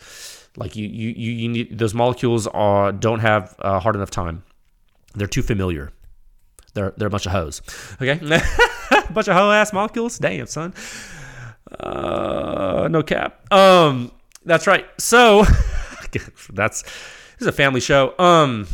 Like 0.58 0.76
you, 0.76 0.88
you, 0.88 1.10
you 1.10 1.32
you 1.32 1.50
need 1.50 1.78
those 1.78 1.94
molecules 1.94 2.48
are 2.48 2.92
don't 2.92 3.20
have 3.20 3.56
uh, 3.60 3.80
hard 3.80 3.96
enough 3.96 4.12
time. 4.12 4.44
They're 5.16 5.28
too 5.28 5.42
familiar. 5.42 5.92
They're 6.74 6.94
they're 6.98 7.08
a 7.08 7.12
bunch 7.12 7.26
of 7.26 7.32
hoes. 7.32 7.62
Okay, 8.02 8.20
a 8.22 9.12
bunch 9.14 9.28
of 9.28 9.36
hoe 9.36 9.52
ass 9.52 9.72
molecules. 9.72 10.18
Damn 10.20 10.48
son. 10.48 10.74
Uh, 11.80 12.90
no 12.92 13.02
cap. 13.02 13.52
Um, 13.52 14.12
that's 14.44 14.68
right. 14.68 14.86
So 14.98 15.44
that's 16.54 16.82
this 16.84 17.42
is 17.42 17.48
a 17.48 17.52
family 17.54 17.80
show. 17.80 18.14
Um, 18.20 18.68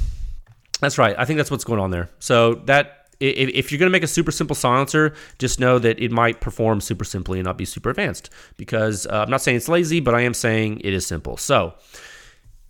that's 0.80 0.98
right. 0.98 1.16
I 1.18 1.26
think 1.26 1.38
that's 1.38 1.52
what's 1.52 1.64
going 1.64 1.80
on 1.80 1.92
there. 1.92 2.10
So 2.20 2.56
that 2.66 2.97
if 3.20 3.72
you're 3.72 3.80
going 3.80 3.90
to 3.90 3.92
make 3.92 4.04
a 4.04 4.08
super 4.08 4.32
simple 4.32 4.56
silencer, 4.56 5.14
just 5.40 5.60
know 5.60 5.80
that 5.80 6.00
it 6.00 6.12
might 6.12 6.40
perform 6.42 6.82
super 6.82 7.04
simply 7.04 7.40
and 7.40 7.46
not 7.46 7.58
be 7.58 7.66
super 7.66 7.90
advanced. 7.90 8.30
Because 8.58 9.08
uh, 9.08 9.24
I'm 9.26 9.30
not 9.30 9.42
saying 9.42 9.58
it's 9.58 9.70
lazy, 9.70 10.00
but 10.00 10.14
I 10.14 10.22
am 10.22 10.34
saying 10.34 10.82
it 10.84 10.94
is 10.94 11.06
simple. 11.06 11.38
So, 11.38 11.74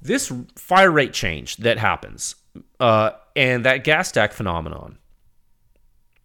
this 0.01 0.31
fire 0.55 0.91
rate 0.91 1.11
change 1.13 1.57
that 1.57 1.77
happens 1.77 2.35
uh, 2.79 3.11
and 3.35 3.65
that 3.65 3.83
gas 3.83 4.09
stack 4.09 4.33
phenomenon, 4.33 4.97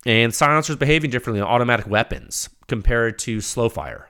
and 0.04 0.34
silencers 0.34 0.76
behaving 0.76 1.10
differently 1.10 1.40
on 1.40 1.48
automatic 1.48 1.86
weapons 1.86 2.48
compared 2.66 3.18
to 3.20 3.40
slow 3.40 3.68
fire, 3.68 4.08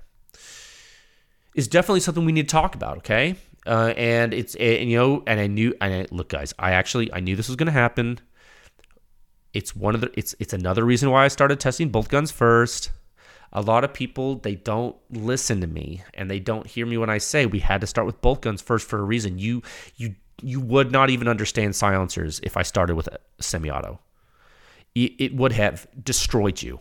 is 1.55 1.68
definitely 1.68 2.01
something 2.01 2.24
we 2.24 2.32
need 2.32 2.48
to 2.48 2.52
talk 2.52 2.74
about. 2.74 2.98
Okay, 2.98 3.36
uh, 3.66 3.93
and 3.97 4.32
it's 4.32 4.55
and, 4.56 4.90
you 4.90 4.98
know, 4.98 5.22
and 5.26 5.40
I 5.40 5.47
knew, 5.47 5.74
and 5.80 5.94
I, 5.94 6.06
look, 6.10 6.28
guys, 6.28 6.55
I 6.59 6.72
actually 6.72 7.12
I 7.12 7.20
knew 7.20 7.36
this 7.36 7.48
was 7.48 7.56
going 7.56 7.66
to 7.66 7.72
happen. 7.72 8.18
It's 9.54 9.76
one 9.76 9.94
of 9.94 10.00
the 10.00 10.10
it's 10.14 10.34
it's 10.38 10.52
another 10.52 10.84
reason 10.84 11.10
why 11.10 11.24
I 11.24 11.28
started 11.28 11.60
testing 11.60 11.90
bolt 11.90 12.08
guns 12.08 12.30
first. 12.30 12.90
A 13.52 13.60
lot 13.60 13.84
of 13.84 13.92
people 13.92 14.36
they 14.36 14.54
don't 14.54 14.96
listen 15.10 15.60
to 15.60 15.66
me 15.66 16.02
and 16.14 16.30
they 16.30 16.40
don't 16.40 16.66
hear 16.66 16.86
me 16.86 16.96
when 16.96 17.10
I 17.10 17.18
say 17.18 17.44
we 17.44 17.58
had 17.58 17.82
to 17.82 17.86
start 17.86 18.06
with 18.06 18.20
bolt 18.22 18.42
guns 18.42 18.62
first 18.62 18.88
for 18.88 18.98
a 18.98 19.04
reason. 19.04 19.38
You 19.38 19.62
you 19.96 20.14
you 20.42 20.60
would 20.60 20.90
not 20.90 21.10
even 21.10 21.28
understand 21.28 21.76
silencers 21.76 22.40
if 22.42 22.56
I 22.56 22.62
started 22.62 22.96
with 22.96 23.08
a 23.08 23.18
semi-auto. 23.40 24.00
It, 24.94 25.12
it 25.18 25.36
would 25.36 25.52
have 25.52 25.86
destroyed 26.02 26.62
you. 26.62 26.80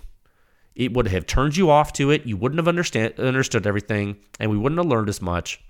It 0.76 0.94
would 0.94 1.08
have 1.10 1.28
turned 1.28 1.58
you 1.58 1.70
off 1.70 1.94
to 1.94 2.10
it. 2.12 2.26
You 2.26 2.38
wouldn't 2.38 2.58
have 2.58 2.68
understand 2.68 3.20
understood 3.20 3.68
everything, 3.68 4.18
and 4.40 4.50
we 4.50 4.58
wouldn't 4.58 4.80
have 4.80 4.88
learned 4.88 5.10
as 5.10 5.22
much, 5.22 5.62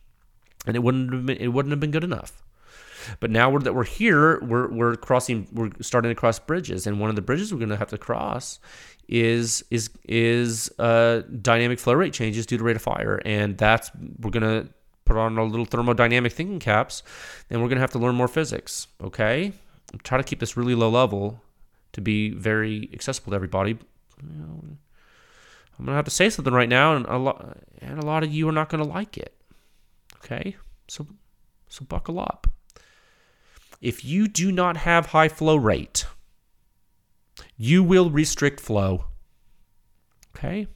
and 0.66 0.76
it 0.76 0.80
wouldn't 0.80 1.12
have 1.12 1.26
been, 1.26 1.38
it 1.38 1.48
wouldn't 1.48 1.72
have 1.72 1.80
been 1.80 1.92
good 1.92 2.04
enough. 2.04 2.44
But 3.20 3.32
now 3.32 3.50
we're, 3.50 3.60
that 3.60 3.74
we're 3.74 3.84
here, 3.84 4.40
we're, 4.42 4.72
we're 4.72 4.96
crossing, 4.96 5.48
we're 5.52 5.72
starting 5.82 6.10
to 6.10 6.16
cross 6.16 6.40
bridges, 6.40 6.88
and 6.88 7.00
one 7.00 7.10
of 7.10 7.16
the 7.16 7.22
bridges 7.22 7.54
we're 7.54 7.60
going 7.60 7.70
to 7.70 7.78
have 7.78 7.90
to 7.90 7.98
cross 7.98 8.60
is 9.08 9.64
is 9.70 9.90
is 10.08 10.72
uh, 10.80 11.22
dynamic 11.42 11.80
flow 11.80 11.94
rate 11.94 12.14
changes 12.14 12.46
due 12.46 12.58
to 12.58 12.64
rate 12.64 12.76
of 12.76 12.82
fire, 12.82 13.22
and 13.26 13.58
that's 13.58 13.92
we're 14.20 14.32
going 14.32 14.44
to 14.44 14.70
put 15.06 15.18
on 15.18 15.38
our 15.38 15.46
little 15.46 15.66
thermodynamic 15.66 16.32
thinking 16.32 16.60
caps, 16.60 17.04
and 17.50 17.62
we're 17.62 17.68
going 17.68 17.78
to 17.78 17.82
have 17.82 17.92
to 17.92 18.00
learn 18.00 18.16
more 18.16 18.28
physics. 18.28 18.88
Okay, 19.02 19.54
try 20.04 20.18
to 20.18 20.24
keep 20.24 20.40
this 20.40 20.56
really 20.56 20.76
low 20.76 20.90
level 20.90 21.42
to 21.94 22.02
be 22.02 22.32
very 22.32 22.90
accessible 22.94 23.32
to 23.32 23.36
everybody. 23.36 23.78
I'm 25.82 25.86
gonna 25.86 25.96
have 25.96 26.06
to 26.06 26.12
say 26.12 26.30
something 26.30 26.54
right 26.54 26.70
now, 26.70 26.96
and 26.96 27.06
a 27.08 27.18
lot 27.18 27.58
and 27.80 27.98
a 27.98 28.06
lot 28.06 28.24
of 28.24 28.32
you 28.32 28.48
are 28.48 28.52
not 28.54 28.70
gonna 28.70 28.84
like 28.84 29.18
it. 29.18 29.36
Okay, 30.18 30.56
so 30.88 31.08
so 31.70 31.86
buckle 31.86 32.20
up. 32.20 32.48
If 33.82 34.06
you 34.06 34.28
do 34.28 34.52
not 34.52 34.78
have 34.78 35.08
high 35.08 35.28
flow 35.28 35.56
rate, 35.56 36.06
you 37.58 37.84
will 37.84 38.12
restrict 38.12 38.60
flow. 38.60 39.06
Okay? 40.36 40.68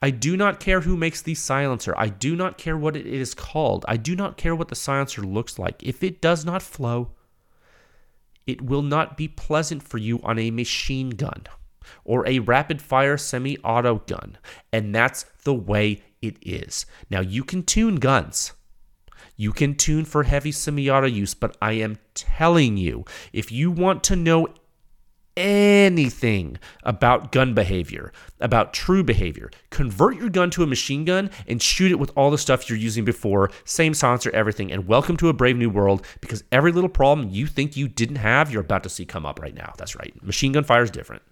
I 0.00 0.10
do 0.10 0.36
not 0.36 0.60
care 0.60 0.82
who 0.82 0.96
makes 0.96 1.22
the 1.22 1.34
silencer. 1.34 1.94
I 1.96 2.08
do 2.08 2.36
not 2.36 2.58
care 2.58 2.76
what 2.76 2.96
it 2.96 3.06
is 3.06 3.34
called. 3.34 3.84
I 3.88 3.96
do 3.96 4.14
not 4.14 4.36
care 4.36 4.54
what 4.54 4.68
the 4.68 4.74
silencer 4.74 5.22
looks 5.22 5.58
like. 5.58 5.82
If 5.82 6.02
it 6.02 6.20
does 6.20 6.44
not 6.44 6.62
flow, 6.62 7.12
it 8.46 8.62
will 8.62 8.82
not 8.82 9.16
be 9.16 9.28
pleasant 9.28 9.82
for 9.82 9.98
you 9.98 10.20
on 10.22 10.38
a 10.38 10.50
machine 10.50 11.10
gun 11.10 11.44
or 12.04 12.26
a 12.26 12.38
rapid 12.38 12.80
fire 12.80 13.16
semi 13.16 13.58
auto 13.58 13.96
gun. 14.06 14.38
And 14.72 14.94
that's 14.94 15.24
the 15.44 15.54
way 15.54 16.02
it 16.22 16.38
is. 16.42 16.86
Now, 17.10 17.20
you 17.20 17.44
can 17.44 17.62
tune 17.62 17.96
guns. 17.96 18.52
You 19.40 19.52
can 19.52 19.76
tune 19.76 20.04
for 20.04 20.24
heavy 20.24 20.50
semi 20.50 20.90
auto 20.90 21.06
use, 21.06 21.32
but 21.32 21.56
I 21.62 21.74
am 21.74 21.98
telling 22.12 22.76
you, 22.76 23.04
if 23.32 23.52
you 23.52 23.70
want 23.70 24.02
to 24.04 24.16
know 24.16 24.48
anything 25.36 26.58
about 26.82 27.30
gun 27.30 27.54
behavior, 27.54 28.12
about 28.40 28.74
true 28.74 29.04
behavior, 29.04 29.48
convert 29.70 30.16
your 30.16 30.28
gun 30.28 30.50
to 30.50 30.64
a 30.64 30.66
machine 30.66 31.04
gun 31.04 31.30
and 31.46 31.62
shoot 31.62 31.92
it 31.92 32.00
with 32.00 32.10
all 32.16 32.32
the 32.32 32.36
stuff 32.36 32.68
you're 32.68 32.76
using 32.76 33.04
before, 33.04 33.48
same 33.64 33.94
silencer, 33.94 34.32
everything, 34.34 34.72
and 34.72 34.88
welcome 34.88 35.16
to 35.16 35.28
a 35.28 35.32
brave 35.32 35.56
new 35.56 35.70
world 35.70 36.04
because 36.20 36.42
every 36.50 36.72
little 36.72 36.90
problem 36.90 37.28
you 37.30 37.46
think 37.46 37.76
you 37.76 37.86
didn't 37.86 38.16
have, 38.16 38.50
you're 38.50 38.62
about 38.62 38.82
to 38.82 38.88
see 38.88 39.04
come 39.04 39.24
up 39.24 39.38
right 39.38 39.54
now. 39.54 39.72
That's 39.78 39.94
right. 39.94 40.12
Machine 40.20 40.50
gun 40.50 40.64
fire 40.64 40.82
is 40.82 40.90
different. 40.90 41.22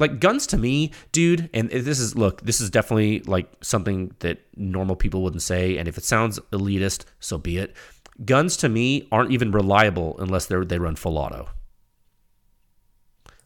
Like 0.00 0.18
guns 0.18 0.46
to 0.48 0.56
me, 0.56 0.92
dude, 1.12 1.50
and 1.52 1.70
this 1.70 2.00
is 2.00 2.16
look, 2.16 2.40
this 2.40 2.60
is 2.60 2.70
definitely 2.70 3.20
like 3.20 3.52
something 3.60 4.14
that 4.20 4.38
normal 4.56 4.96
people 4.96 5.22
wouldn't 5.22 5.42
say, 5.42 5.76
and 5.76 5.86
if 5.86 5.98
it 5.98 6.04
sounds 6.04 6.40
elitist, 6.52 7.04
so 7.20 7.36
be 7.36 7.58
it. 7.58 7.76
Guns 8.24 8.56
to 8.58 8.68
me 8.68 9.06
aren't 9.12 9.30
even 9.30 9.52
reliable 9.52 10.16
unless 10.18 10.46
they 10.46 10.56
they 10.64 10.78
run 10.78 10.96
full 10.96 11.18
auto. 11.18 11.50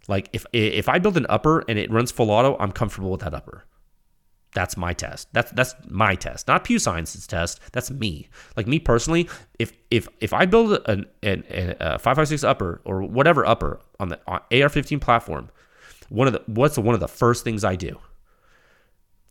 Like 0.06 0.28
if 0.32 0.46
if 0.52 0.88
I 0.88 1.00
build 1.00 1.16
an 1.16 1.26
upper 1.28 1.64
and 1.68 1.76
it 1.78 1.90
runs 1.90 2.12
full 2.12 2.30
auto, 2.30 2.56
I'm 2.58 2.70
comfortable 2.70 3.10
with 3.10 3.22
that 3.22 3.34
upper. 3.34 3.64
That's 4.54 4.76
my 4.76 4.92
test. 4.92 5.32
That's 5.32 5.50
that's 5.50 5.74
my 5.88 6.14
test, 6.14 6.46
not 6.46 6.62
Pew 6.62 6.78
Science's 6.78 7.26
test. 7.26 7.58
That's 7.72 7.90
me. 7.90 8.28
Like 8.56 8.68
me 8.68 8.78
personally, 8.78 9.28
if 9.58 9.72
if 9.90 10.06
if 10.20 10.32
I 10.32 10.46
build 10.46 10.78
an 10.86 11.06
an, 11.24 11.42
a 11.50 11.98
556 11.98 12.44
upper 12.44 12.80
or 12.84 13.02
whatever 13.02 13.44
upper 13.44 13.80
on 13.98 14.10
the 14.10 14.20
AR15 14.28 15.00
platform 15.00 15.50
one 16.08 16.26
of 16.26 16.32
the 16.32 16.42
what's 16.46 16.78
one 16.78 16.94
of 16.94 17.00
the 17.00 17.08
first 17.08 17.44
things 17.44 17.64
I 17.64 17.76
do? 17.76 17.98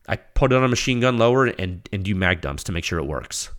I 0.08 0.18
put 0.18 0.52
it 0.52 0.56
on 0.56 0.64
a 0.64 0.68
machine 0.68 1.00
gun 1.00 1.18
lower 1.18 1.46
and 1.46 1.88
and 1.92 2.04
do 2.04 2.16
mag 2.16 2.42
dumps 2.42 2.64
to 2.66 2.72
make 2.72 2.84
sure 2.84 3.00
it 3.00 3.06
works. 3.06 3.50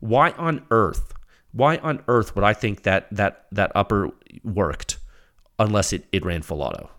Why 0.00 0.30
on 0.32 0.64
earth? 0.70 1.12
Why 1.52 1.78
on 1.78 2.02
earth 2.08 2.34
would 2.34 2.44
I 2.44 2.52
think 2.52 2.82
that 2.82 3.08
that 3.10 3.46
that 3.52 3.72
upper 3.74 4.10
worked 4.44 4.98
unless 5.58 5.92
it, 5.92 6.04
it 6.12 6.24
ran 6.24 6.42
full 6.42 6.62
auto? 6.62 6.90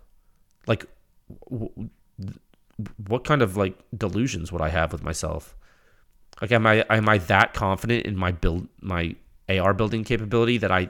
Like 0.65 0.85
what 3.07 3.23
kind 3.23 3.41
of 3.41 3.57
like 3.57 3.77
delusions 3.95 4.51
would 4.51 4.61
I 4.61 4.69
have 4.69 4.91
with 4.91 5.03
myself? 5.03 5.55
Like 6.41 6.51
am 6.51 6.67
I 6.67 6.85
am 6.89 7.07
I 7.07 7.17
that 7.19 7.53
confident 7.53 8.05
in 8.05 8.15
my 8.15 8.31
build 8.31 8.67
my 8.81 9.15
AR 9.49 9.73
building 9.73 10.03
capability 10.03 10.57
that 10.57 10.71
I 10.71 10.89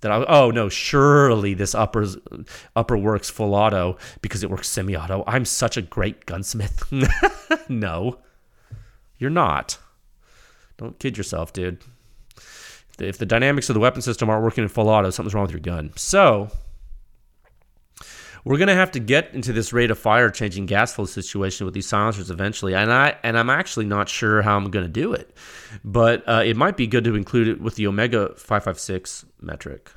that 0.00 0.12
I 0.12 0.24
oh 0.28 0.50
no 0.50 0.68
surely 0.68 1.54
this 1.54 1.74
upper 1.74 2.06
upper 2.76 2.96
works 2.96 3.28
full 3.30 3.54
auto 3.54 3.96
because 4.22 4.42
it 4.42 4.50
works 4.50 4.68
semi 4.68 4.96
auto. 4.96 5.24
I'm 5.26 5.44
such 5.44 5.76
a 5.76 5.82
great 5.82 6.26
gunsmith. 6.26 6.84
no, 7.68 8.18
you're 9.18 9.30
not. 9.30 9.78
Don't 10.76 10.98
kid 10.98 11.16
yourself, 11.16 11.52
dude. 11.52 11.78
If 13.00 13.18
the 13.18 13.26
dynamics 13.26 13.68
of 13.68 13.74
the 13.74 13.80
weapon 13.80 14.02
system 14.02 14.28
aren't 14.28 14.42
working 14.42 14.62
in 14.62 14.68
full 14.68 14.88
auto, 14.88 15.10
something's 15.10 15.34
wrong 15.34 15.44
with 15.44 15.52
your 15.52 15.60
gun. 15.60 15.92
So 15.96 16.50
we're 18.48 18.56
gonna 18.56 18.74
have 18.74 18.92
to 18.92 18.98
get 18.98 19.34
into 19.34 19.52
this 19.52 19.74
rate 19.74 19.90
of 19.90 19.98
fire 19.98 20.30
changing 20.30 20.64
gas 20.64 20.94
flow 20.94 21.04
situation 21.04 21.66
with 21.66 21.74
these 21.74 21.86
silencers 21.86 22.30
eventually, 22.30 22.74
and 22.74 22.90
I 22.90 23.14
and 23.22 23.38
I'm 23.38 23.50
actually 23.50 23.84
not 23.84 24.08
sure 24.08 24.40
how 24.40 24.56
I'm 24.56 24.70
gonna 24.70 24.88
do 24.88 25.12
it, 25.12 25.36
but 25.84 26.26
uh, 26.26 26.42
it 26.42 26.56
might 26.56 26.74
be 26.74 26.86
good 26.86 27.04
to 27.04 27.14
include 27.14 27.48
it 27.48 27.60
with 27.60 27.74
the 27.74 27.86
Omega 27.86 28.34
five 28.36 28.64
five 28.64 28.80
six 28.80 29.26
metric. 29.38 29.92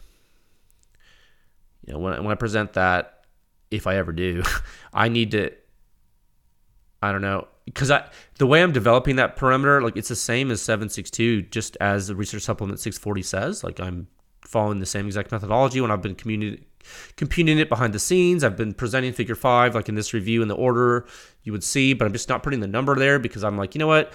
You 1.88 1.94
know, 1.94 1.99
when 1.99 2.22
when 2.26 2.34
I 2.34 2.36
present 2.36 2.73
that, 2.73 3.23
if 3.72 3.88
I 3.88 3.95
ever 3.95 4.11
do, 4.11 4.44
I 4.94 5.07
need 5.07 5.32
to. 5.32 5.52
I 7.02 7.14
don't 7.14 7.22
know 7.22 7.48
because 7.64 7.90
I 7.90 8.10
the 8.38 8.48
way 8.48 8.61
I'm 8.61 8.73
developing 8.73 9.15
that 9.15 9.38
parameter, 9.38 9.82
like 9.82 9.95
it's 9.95 10.10
the 10.10 10.15
same 10.18 10.52
as 10.52 10.61
762, 10.61 11.44
just 11.44 11.78
as 11.80 12.07
the 12.07 12.18
research 12.18 12.41
supplement 12.41 12.82
640 12.82 13.22
says. 13.22 13.64
Like 13.64 13.80
I'm 13.80 14.10
following 14.45 14.80
the 14.80 14.86
same 14.86 15.06
exact 15.06 15.32
methodology 15.32 15.80
when 15.80 15.90
I've 15.90 16.02
been 16.02 16.15
communicating 16.15 16.65
computing 17.16 17.60
it 17.60 17.70
behind 17.70 17.94
the 17.94 17.99
scenes. 17.99 18.44
I've 18.44 18.58
been 18.58 18.74
presenting 18.74 19.14
figure 19.14 19.36
five, 19.36 19.76
like 19.76 19.90
in 19.90 19.95
this 19.95 20.14
review 20.14 20.41
in 20.41 20.48
the 20.48 20.56
order 20.56 21.06
you 21.44 21.52
would 21.52 21.64
see, 21.64 21.94
but 21.94 22.06
I'm 22.06 22.14
just 22.14 22.30
not 22.30 22.44
putting 22.44 22.60
the 22.60 22.68
number 22.68 22.95
there 22.95 23.20
because 23.20 23.44
I'm 23.44 23.58
like, 23.58 23.76
you 23.76 23.80
know 23.80 23.88
what? 23.88 24.14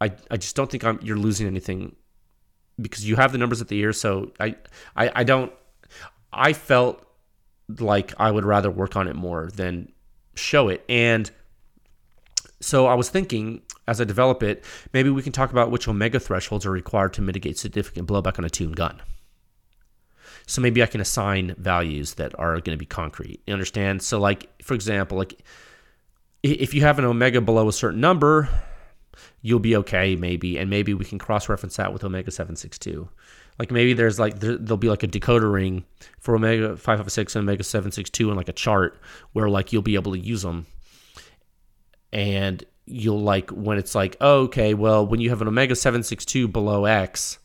I, 0.00 0.12
I 0.30 0.36
just 0.36 0.56
don't 0.56 0.70
think 0.70 0.84
I'm 0.84 0.98
you're 1.02 1.16
losing 1.16 1.46
anything 1.46 1.96
because 2.80 3.08
you 3.08 3.16
have 3.16 3.32
the 3.32 3.38
numbers 3.38 3.60
at 3.60 3.68
the 3.68 3.78
ear. 3.78 3.92
So 3.92 4.32
I, 4.38 4.56
I, 4.94 5.10
I 5.16 5.24
don't, 5.24 5.52
I 6.32 6.52
felt 6.52 7.02
like 7.78 8.12
I 8.18 8.30
would 8.30 8.44
rather 8.44 8.70
work 8.70 8.96
on 8.96 9.08
it 9.08 9.16
more 9.16 9.50
than 9.54 9.90
show 10.34 10.68
it. 10.68 10.84
And 10.88 11.30
so 12.60 12.86
I 12.86 12.94
was 12.94 13.08
thinking 13.08 13.62
as 13.88 14.00
I 14.00 14.04
develop 14.04 14.42
it, 14.42 14.64
maybe 14.92 15.10
we 15.10 15.22
can 15.22 15.32
talk 15.32 15.50
about 15.50 15.70
which 15.70 15.88
omega 15.88 16.20
thresholds 16.20 16.66
are 16.66 16.70
required 16.70 17.12
to 17.14 17.22
mitigate 17.22 17.58
significant 17.58 18.08
blowback 18.08 18.38
on 18.38 18.44
a 18.44 18.50
tuned 18.50 18.76
gun. 18.76 19.00
So 20.46 20.62
maybe 20.62 20.82
I 20.82 20.86
can 20.86 21.00
assign 21.00 21.54
values 21.58 22.14
that 22.14 22.38
are 22.38 22.52
going 22.54 22.76
to 22.76 22.76
be 22.76 22.86
concrete. 22.86 23.42
You 23.46 23.52
understand? 23.52 24.02
So 24.02 24.18
like 24.18 24.62
for 24.62 24.74
example, 24.74 25.18
like 25.18 25.42
if 26.42 26.72
you 26.74 26.82
have 26.82 26.98
an 26.98 27.04
omega 27.04 27.40
below 27.40 27.68
a 27.68 27.72
certain 27.72 28.00
number, 28.00 28.48
you'll 29.42 29.58
be 29.58 29.76
okay 29.76 30.16
maybe 30.16 30.58
and 30.58 30.70
maybe 30.70 30.94
we 30.94 31.04
can 31.04 31.18
cross 31.18 31.48
reference 31.48 31.76
that 31.76 31.92
with 31.92 32.04
omega 32.04 32.30
762. 32.30 33.08
Like 33.58 33.70
maybe 33.70 33.94
there's 33.94 34.18
like 34.18 34.38
there, 34.40 34.58
will 34.58 34.76
be 34.76 34.88
like 34.88 35.02
a 35.02 35.08
decoder 35.08 35.52
ring 35.52 35.84
for 36.20 36.36
omega 36.36 36.76
556 36.76 37.36
and 37.36 37.42
omega 37.42 37.64
762 37.64 38.28
and 38.28 38.36
like 38.36 38.48
a 38.48 38.52
chart 38.52 39.00
where 39.32 39.48
like 39.48 39.72
you'll 39.72 39.82
be 39.82 39.94
able 39.94 40.12
to 40.12 40.18
use 40.18 40.42
them. 40.42 40.66
And 42.12 42.62
you'll 42.86 43.20
like 43.20 43.50
when 43.50 43.78
it's 43.78 43.94
like, 43.94 44.16
oh, 44.20 44.42
okay, 44.42 44.74
well, 44.74 45.06
when 45.06 45.20
you 45.20 45.30
have 45.30 45.42
an 45.42 45.48
omega 45.48 45.74
762 45.74 46.48
below 46.48 46.84
X, 46.84 47.38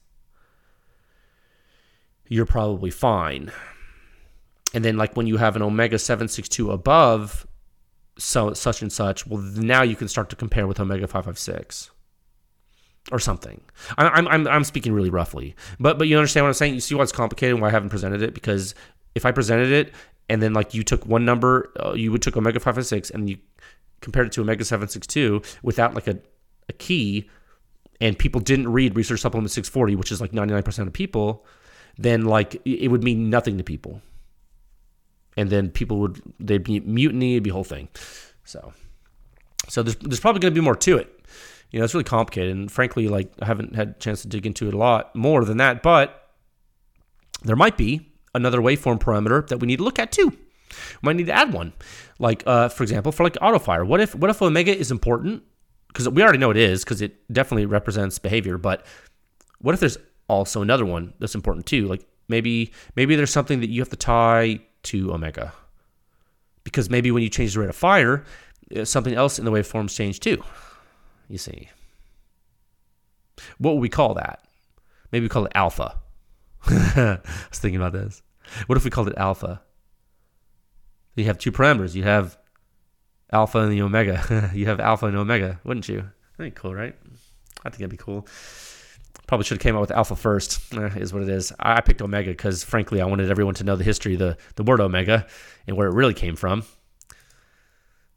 you're 2.32 2.46
probably 2.46 2.90
fine. 2.90 3.52
And 4.74 4.86
then 4.86 4.96
like 4.96 5.18
when 5.18 5.28
you 5.28 5.36
have 5.36 5.58
an 5.58 5.62
omega 5.62 6.00
762 6.00 6.72
above 6.72 7.46
so 8.18 8.54
such 8.54 8.82
and 8.82 8.92
such, 8.92 9.28
well 9.28 9.42
now 9.42 9.82
you 9.84 9.98
can 9.98 10.08
start 10.08 10.30
to 10.30 10.38
compare 10.38 10.66
with 10.66 10.80
omega 10.80 11.08
556. 11.08 11.92
or 13.12 13.20
something. 13.20 13.60
I'm, 13.98 14.28
I'm, 14.30 14.48
I'm 14.48 14.64
speaking 14.64 14.94
really 14.94 15.10
roughly, 15.10 15.56
but 15.78 15.98
but 15.98 16.08
you 16.08 16.16
understand 16.18 16.46
what 16.46 16.50
I'm 16.50 16.54
saying. 16.54 16.74
You 16.74 16.80
see 16.80 16.96
why 16.96 17.04
it's 17.04 17.12
complicated 17.12 17.56
and 17.56 17.62
why 17.62 17.68
I 17.68 17.72
haven't 17.72 17.90
presented 17.90 18.22
it 18.22 18.34
because 18.34 18.76
if 19.14 19.26
I 19.26 19.32
presented 19.34 19.72
it 19.72 19.94
and 20.30 20.42
then 20.42 20.54
like 20.54 20.74
you 20.74 20.84
took 20.84 21.06
one 21.06 21.26
number, 21.26 21.74
uh, 21.84 21.92
you 21.94 22.14
would 22.14 22.22
took 22.22 22.38
Omega 22.38 22.62
five 22.62 22.76
five 22.76 22.86
six 22.86 23.10
and 23.10 23.30
you 23.30 23.40
compared 24.00 24.28
it 24.28 24.34
to 24.34 24.42
Omega 24.42 24.64
seven 24.64 24.88
six 24.88 25.06
two 25.06 25.42
without 25.64 25.96
like 25.96 26.08
a, 26.08 26.18
a 26.70 26.74
key, 26.74 27.30
and 28.00 28.18
people 28.18 28.40
didn't 28.40 28.72
read 28.72 28.96
Research 28.96 29.20
Supplement 29.20 29.52
six 29.52 29.68
forty, 29.68 29.98
which 29.98 30.14
is 30.14 30.22
like 30.22 30.32
ninety 30.32 30.54
nine 30.54 30.64
percent 30.64 30.88
of 30.88 30.94
people, 30.94 31.46
then 31.98 32.26
like 32.26 32.62
it 32.66 32.90
would 32.90 33.04
mean 33.04 33.30
nothing 33.30 33.58
to 33.58 33.64
people. 33.64 34.02
And 35.38 35.50
then 35.50 35.70
people 35.70 35.98
would 36.00 36.22
they'd 36.40 36.64
be 36.64 36.80
mutiny, 36.82 37.34
it'd 37.34 37.44
be 37.44 37.50
a 37.50 37.54
whole 37.54 37.64
thing. 37.64 37.88
So 38.44 38.74
so 39.68 39.84
there's 39.84 39.96
there's 39.98 40.20
probably 40.20 40.40
going 40.40 40.54
to 40.54 40.60
be 40.60 40.64
more 40.64 40.76
to 40.76 40.98
it 40.98 41.22
you 41.72 41.80
know, 41.80 41.86
it's 41.86 41.94
really 41.94 42.04
complicated. 42.04 42.56
And 42.56 42.72
frankly, 42.72 43.08
like 43.08 43.32
I 43.42 43.46
haven't 43.46 43.76
had 43.76 43.90
a 43.90 43.94
chance 43.94 44.22
to 44.22 44.28
dig 44.28 44.46
into 44.46 44.68
it 44.68 44.74
a 44.74 44.78
lot 44.78 45.16
more 45.16 45.44
than 45.46 45.58
that, 45.58 45.82
but 45.82 46.30
there 47.44 47.56
might 47.56 47.78
be 47.78 48.12
another 48.36 48.60
waveform 48.60 49.00
parameter 49.00 49.48
that 49.48 49.58
we 49.58 49.68
need 49.68 49.78
to 49.78 49.84
look 49.84 49.98
at 49.98 50.12
too. 50.12 50.30
We 50.30 50.38
might 51.02 51.16
need 51.16 51.28
to 51.28 51.34
add 51.34 51.54
one. 51.54 51.74
Like, 52.20 52.44
uh, 52.46 52.70
for 52.70 52.84
example, 52.84 53.12
for 53.12 53.24
like 53.24 53.34
autofire. 53.36 53.86
What 53.88 54.02
if 54.02 54.14
what 54.14 54.30
if 54.30 54.42
omega 54.42 54.78
is 54.78 54.92
important? 54.92 55.44
Because 55.88 56.08
we 56.08 56.22
already 56.22 56.38
know 56.38 56.52
it 56.52 56.58
is, 56.58 56.84
because 56.84 57.02
it 57.02 57.32
definitely 57.34 57.66
represents 57.66 58.20
behavior, 58.20 58.58
but 58.58 58.86
what 59.60 59.74
if 59.74 59.80
there's 59.82 59.98
also 60.32 60.62
another 60.62 60.86
one 60.86 61.14
that's 61.20 61.36
important 61.36 61.66
too? 61.66 61.88
Like 61.88 62.06
maybe 62.28 62.72
maybe 62.96 63.16
there's 63.16 63.32
something 63.32 63.60
that 63.62 63.70
you 63.70 63.82
have 63.82 63.90
to 63.90 63.96
tie 63.96 64.62
to 64.84 65.14
omega. 65.14 65.54
Because 66.64 66.90
maybe 66.90 67.12
when 67.12 67.24
you 67.24 67.30
change 67.30 67.54
the 67.54 67.60
rate 67.60 67.70
of 67.70 67.76
fire, 67.76 68.24
uh, 68.76 68.86
something 68.86 69.14
else 69.14 69.40
in 69.40 69.46
the 69.46 69.52
waveforms 69.52 69.96
change 69.96 70.20
too 70.20 70.44
you 71.32 71.38
see. 71.38 71.70
What 73.58 73.74
would 73.74 73.82
we 73.82 73.90
call 73.90 74.14
that? 74.16 74.44
Maybe 75.12 75.26
we 75.26 75.30
call 75.30 75.46
it 75.46 75.52
alpha. 75.56 76.00
I 76.68 77.20
was 77.50 77.60
thinking 77.60 77.82
about 77.82 77.94
this. 77.94 78.22
What 78.68 78.78
if 78.78 78.84
we 78.84 78.92
called 78.92 79.08
it 79.08 79.18
alpha? 79.18 79.62
You 81.16 81.26
have 81.26 81.38
two 81.38 81.52
parameters. 81.52 81.96
You 81.96 82.04
have 82.04 82.38
alpha 83.32 83.60
and 83.60 83.72
the 83.72 83.82
omega. 83.82 84.52
you 84.54 84.66
have 84.68 84.80
alpha 84.80 85.08
and 85.08 85.18
omega, 85.18 85.60
wouldn't 85.64 85.90
you? 85.90 86.10
That'd 86.38 86.54
be 86.54 86.60
cool, 86.60 86.76
right? 86.76 86.96
I 87.64 87.70
think 87.70 87.80
that'd 87.80 87.90
be 87.90 87.98
cool. 87.98 88.28
Probably 89.32 89.46
should 89.46 89.60
have 89.60 89.64
came 89.64 89.78
out 89.78 89.80
with 89.80 89.92
alpha 89.92 90.18
first. 90.18 90.60
Eh, 90.74 90.90
is 90.98 91.14
what 91.14 91.24
it 91.24 91.30
is. 91.30 91.54
I 91.58 91.80
picked 91.80 92.02
omega 92.02 92.32
because, 92.32 92.66
frankly, 92.66 93.00
I 93.00 93.06
wanted 93.06 93.32
everyone 93.32 93.54
to 93.54 93.64
know 93.64 93.78
the 93.78 93.84
history 93.86 94.16
of 94.16 94.20
the 94.20 94.38
the 94.56 94.64
word 94.64 94.82
omega 94.82 95.26
and 95.66 95.78
where 95.78 95.88
it 95.88 95.94
really 95.94 96.14
came 96.14 96.36
from 96.36 96.66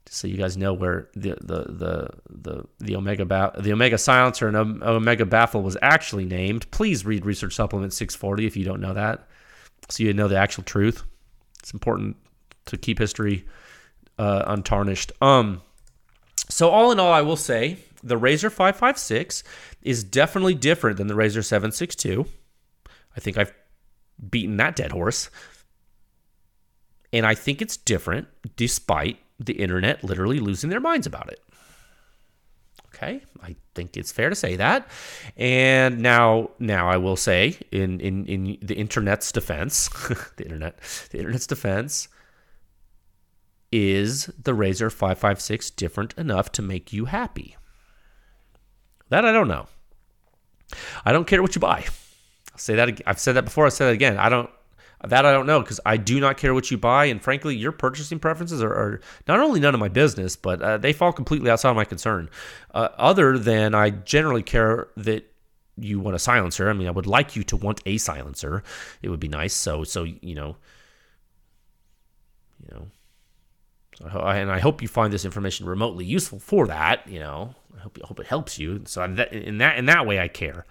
Just 0.05 0.19
so 0.19 0.27
you 0.27 0.35
guys 0.35 0.57
know 0.57 0.73
where 0.73 1.07
the 1.15 1.37
the 1.39 1.63
the 1.69 2.09
the, 2.29 2.63
the 2.79 2.95
omega 2.97 3.23
ba- 3.23 3.53
the 3.57 3.71
omega 3.71 3.97
silencer 3.97 4.49
and 4.49 4.57
omega 4.83 5.25
baffle 5.25 5.61
was 5.61 5.77
actually 5.81 6.25
named. 6.25 6.69
Please 6.71 7.05
read 7.05 7.25
Research 7.25 7.53
Supplement 7.55 7.93
640 7.93 8.45
if 8.45 8.57
you 8.57 8.65
don't 8.65 8.81
know 8.81 8.93
that, 8.93 9.29
so 9.87 10.03
you 10.03 10.13
know 10.13 10.27
the 10.27 10.37
actual 10.37 10.63
truth. 10.63 11.03
It's 11.59 11.71
important 11.71 12.17
to 12.65 12.75
keep 12.75 12.99
history 12.99 13.45
uh, 14.19 14.43
untarnished. 14.47 15.13
Um, 15.21 15.61
so 16.49 16.69
all 16.71 16.91
in 16.91 16.99
all, 16.99 17.13
I 17.13 17.21
will 17.21 17.37
say 17.37 17.77
the 18.05 18.17
Razor 18.17 18.51
556 18.51 19.43
is 19.81 20.03
definitely 20.03 20.53
different 20.53 20.97
than 20.97 21.07
the 21.07 21.15
Razor 21.15 21.41
762. 21.41 22.25
I 23.17 23.19
think 23.19 23.37
I've 23.37 23.53
beaten 24.29 24.57
that 24.57 24.75
dead 24.75 24.91
horse. 24.91 25.29
And 27.11 27.25
I 27.25 27.33
think 27.33 27.61
it's 27.61 27.77
different 27.77 28.27
despite 28.55 29.17
the 29.39 29.53
internet 29.53 30.03
literally 30.03 30.39
losing 30.39 30.69
their 30.69 30.79
minds 30.79 31.07
about 31.07 31.31
it. 31.31 31.41
Okay, 32.93 33.23
I 33.41 33.55
think 33.73 33.97
it's 33.97 34.11
fair 34.11 34.29
to 34.29 34.35
say 34.35 34.55
that. 34.55 34.87
And 35.35 35.99
now, 35.99 36.51
now 36.59 36.87
I 36.87 36.95
will 36.95 37.17
say, 37.17 37.57
in 37.71 37.99
in 37.99 38.25
in 38.25 38.57
the 38.61 38.75
internet's 38.75 39.33
defense, 39.33 39.89
the 40.37 40.43
internet, 40.43 40.79
the 41.11 41.17
internet's 41.17 41.47
defense, 41.47 42.07
is 43.69 44.27
the 44.41 44.53
Razor 44.53 44.89
556 44.89 45.71
different 45.71 46.13
enough 46.17 46.53
to 46.53 46.61
make 46.61 46.93
you 46.93 47.05
happy? 47.05 47.57
That 49.09 49.25
I 49.25 49.31
don't 49.31 49.47
know. 49.47 49.67
I 51.05 51.11
don't 51.11 51.27
care 51.27 51.41
what 51.41 51.55
you 51.55 51.61
buy. 51.61 51.85
I'll 52.51 52.57
say 52.57 52.75
that. 52.75 53.01
I've 53.05 53.19
said 53.19 53.33
that 53.33 53.45
before. 53.45 53.65
I 53.65 53.69
said 53.69 53.89
it 53.89 53.93
again. 53.95 54.17
I 54.17 54.29
don't. 54.29 54.49
That 55.03 55.25
I 55.25 55.31
don't 55.31 55.45
know 55.45 55.59
because 55.59 55.79
I 55.85 55.97
do 55.97 56.19
not 56.19 56.37
care 56.37 56.53
what 56.53 56.71
you 56.71 56.77
buy, 56.77 57.05
and 57.05 57.21
frankly, 57.21 57.55
your 57.55 57.71
purchasing 57.71 58.17
preferences 58.17 58.63
are, 58.63 58.73
are 58.73 59.01
not 59.27 59.39
only 59.39 59.59
none 59.59 59.75
of 59.75 59.79
my 59.79 59.89
business, 59.89 60.35
but 60.35 60.61
uh, 60.61 60.77
they 60.77 60.93
fall 60.93 61.11
completely 61.11 61.51
outside 61.51 61.69
of 61.69 61.75
my 61.75 61.85
concern. 61.85 62.29
Uh, 62.73 62.89
other 62.97 63.37
than 63.37 63.75
I 63.75 63.91
generally 63.91 64.41
care 64.41 64.87
that 64.97 65.29
you 65.77 65.99
want 65.99 66.15
a 66.15 66.19
silencer. 66.19 66.69
I 66.69 66.73
mean, 66.73 66.87
I 66.87 66.91
would 66.91 67.07
like 67.07 67.35
you 67.35 67.43
to 67.43 67.57
want 67.57 67.81
a 67.85 67.97
silencer. 67.97 68.63
It 69.01 69.09
would 69.09 69.19
be 69.19 69.27
nice. 69.27 69.53
So, 69.53 69.83
so 69.83 70.03
you 70.03 70.35
know, 70.35 70.55
you 72.63 72.73
know, 72.73 72.87
and 74.01 74.51
I 74.51 74.59
hope 74.59 74.81
you 74.81 74.87
find 74.87 75.11
this 75.11 75.25
information 75.25 75.65
remotely 75.65 76.05
useful 76.05 76.39
for 76.39 76.67
that. 76.67 77.07
You 77.07 77.19
know, 77.19 77.55
hope 77.85 77.97
I 78.03 78.07
hope 78.07 78.19
it 78.19 78.27
helps 78.27 78.59
you. 78.59 78.81
So 78.85 79.03
in 79.03 79.15
that 79.15 79.31
in 79.31 79.57
that 79.59 79.77
in 79.77 79.85
that 79.85 80.05
way, 80.05 80.19
I 80.19 80.27
care 80.27 80.65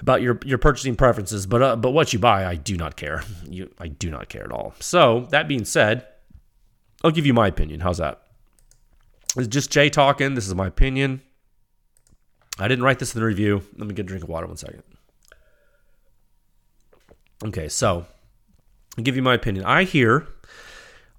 about 0.00 0.22
your 0.22 0.38
your 0.44 0.58
purchasing 0.58 0.96
preferences, 0.96 1.46
but 1.46 1.62
uh, 1.62 1.76
but 1.76 1.92
what 1.92 2.12
you 2.12 2.18
buy, 2.18 2.44
I 2.46 2.56
do 2.56 2.76
not 2.76 2.96
care. 2.96 3.22
You, 3.48 3.70
I 3.78 3.88
do 3.88 4.10
not 4.10 4.28
care 4.28 4.44
at 4.44 4.50
all. 4.50 4.74
So 4.80 5.28
that 5.30 5.48
being 5.48 5.64
said, 5.64 6.06
I'll 7.04 7.10
give 7.10 7.26
you 7.26 7.34
my 7.34 7.46
opinion. 7.46 7.80
How's 7.80 7.98
that? 7.98 8.22
It's 9.36 9.48
just 9.48 9.70
Jay 9.70 9.90
talking. 9.90 10.34
This 10.34 10.48
is 10.48 10.54
my 10.54 10.66
opinion. 10.66 11.20
I 12.58 12.68
didn't 12.68 12.84
write 12.84 12.98
this 12.98 13.14
in 13.14 13.20
the 13.20 13.26
review. 13.26 13.62
Let 13.76 13.86
me 13.86 13.94
get 13.94 14.06
a 14.06 14.08
drink 14.08 14.24
of 14.24 14.30
water 14.30 14.46
one 14.46 14.56
second. 14.56 14.82
Okay, 17.44 17.68
so 17.68 18.06
I'll 18.96 19.04
give 19.04 19.14
you 19.14 19.22
my 19.22 19.34
opinion. 19.34 19.66
I 19.66 19.84
hear, 19.84 20.26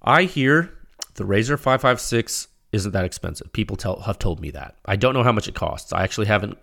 I 0.02 0.24
hear 0.24 0.74
the 1.14 1.24
Razor 1.24 1.56
556 1.56 2.48
isn't 2.72 2.92
that 2.92 3.04
expensive. 3.04 3.52
People 3.52 3.76
tell 3.76 4.00
have 4.00 4.18
told 4.18 4.40
me 4.40 4.50
that. 4.50 4.76
I 4.84 4.96
don't 4.96 5.14
know 5.14 5.22
how 5.22 5.32
much 5.32 5.48
it 5.48 5.54
costs. 5.54 5.92
I 5.92 6.02
actually 6.02 6.26
haven't 6.26 6.58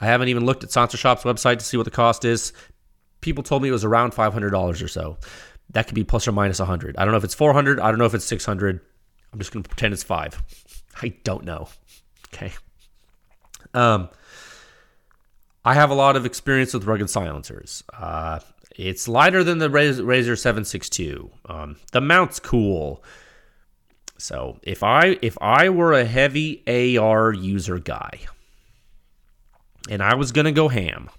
I 0.00 0.06
haven't 0.06 0.28
even 0.28 0.44
looked 0.44 0.64
at 0.64 0.70
Silencer 0.70 0.96
Shop's 0.96 1.24
website 1.24 1.58
to 1.58 1.64
see 1.64 1.76
what 1.76 1.84
the 1.84 1.90
cost 1.90 2.24
is. 2.24 2.52
People 3.20 3.42
told 3.42 3.62
me 3.62 3.68
it 3.68 3.72
was 3.72 3.84
around 3.84 4.12
$500 4.12 4.84
or 4.84 4.88
so. 4.88 5.18
That 5.70 5.86
could 5.86 5.94
be 5.94 6.04
plus 6.04 6.28
or 6.28 6.32
minus 6.32 6.60
a 6.60 6.64
minus 6.64 6.92
100. 6.92 6.96
I 6.96 7.04
don't 7.04 7.12
know 7.12 7.18
if 7.18 7.24
it's 7.24 7.34
400. 7.34 7.80
I 7.80 7.90
don't 7.90 7.98
know 7.98 8.04
if 8.04 8.14
it's 8.14 8.24
600. 8.24 8.80
I'm 9.32 9.38
just 9.38 9.52
going 9.52 9.62
to 9.62 9.68
pretend 9.68 9.94
it's 9.94 10.02
five. 10.02 10.42
I 11.02 11.08
don't 11.24 11.44
know. 11.44 11.68
Okay. 12.32 12.52
Um, 13.74 14.08
I 15.64 15.74
have 15.74 15.90
a 15.90 15.94
lot 15.94 16.16
of 16.16 16.24
experience 16.24 16.72
with 16.74 16.84
rugged 16.84 17.10
silencers. 17.10 17.82
Uh, 17.92 18.40
it's 18.76 19.08
lighter 19.08 19.42
than 19.42 19.58
the 19.58 19.70
Razor 19.70 20.36
762. 20.36 21.30
Um, 21.46 21.76
the 21.92 22.00
mount's 22.00 22.38
cool. 22.38 23.02
So 24.18 24.58
if 24.62 24.82
I 24.82 25.18
if 25.22 25.36
I 25.40 25.68
were 25.68 25.92
a 25.92 26.04
heavy 26.04 26.62
AR 26.98 27.32
user 27.32 27.78
guy, 27.78 28.20
and 29.90 30.02
I 30.02 30.14
was 30.14 30.32
to 30.32 30.52
go 30.52 30.68
ham, 30.68 31.10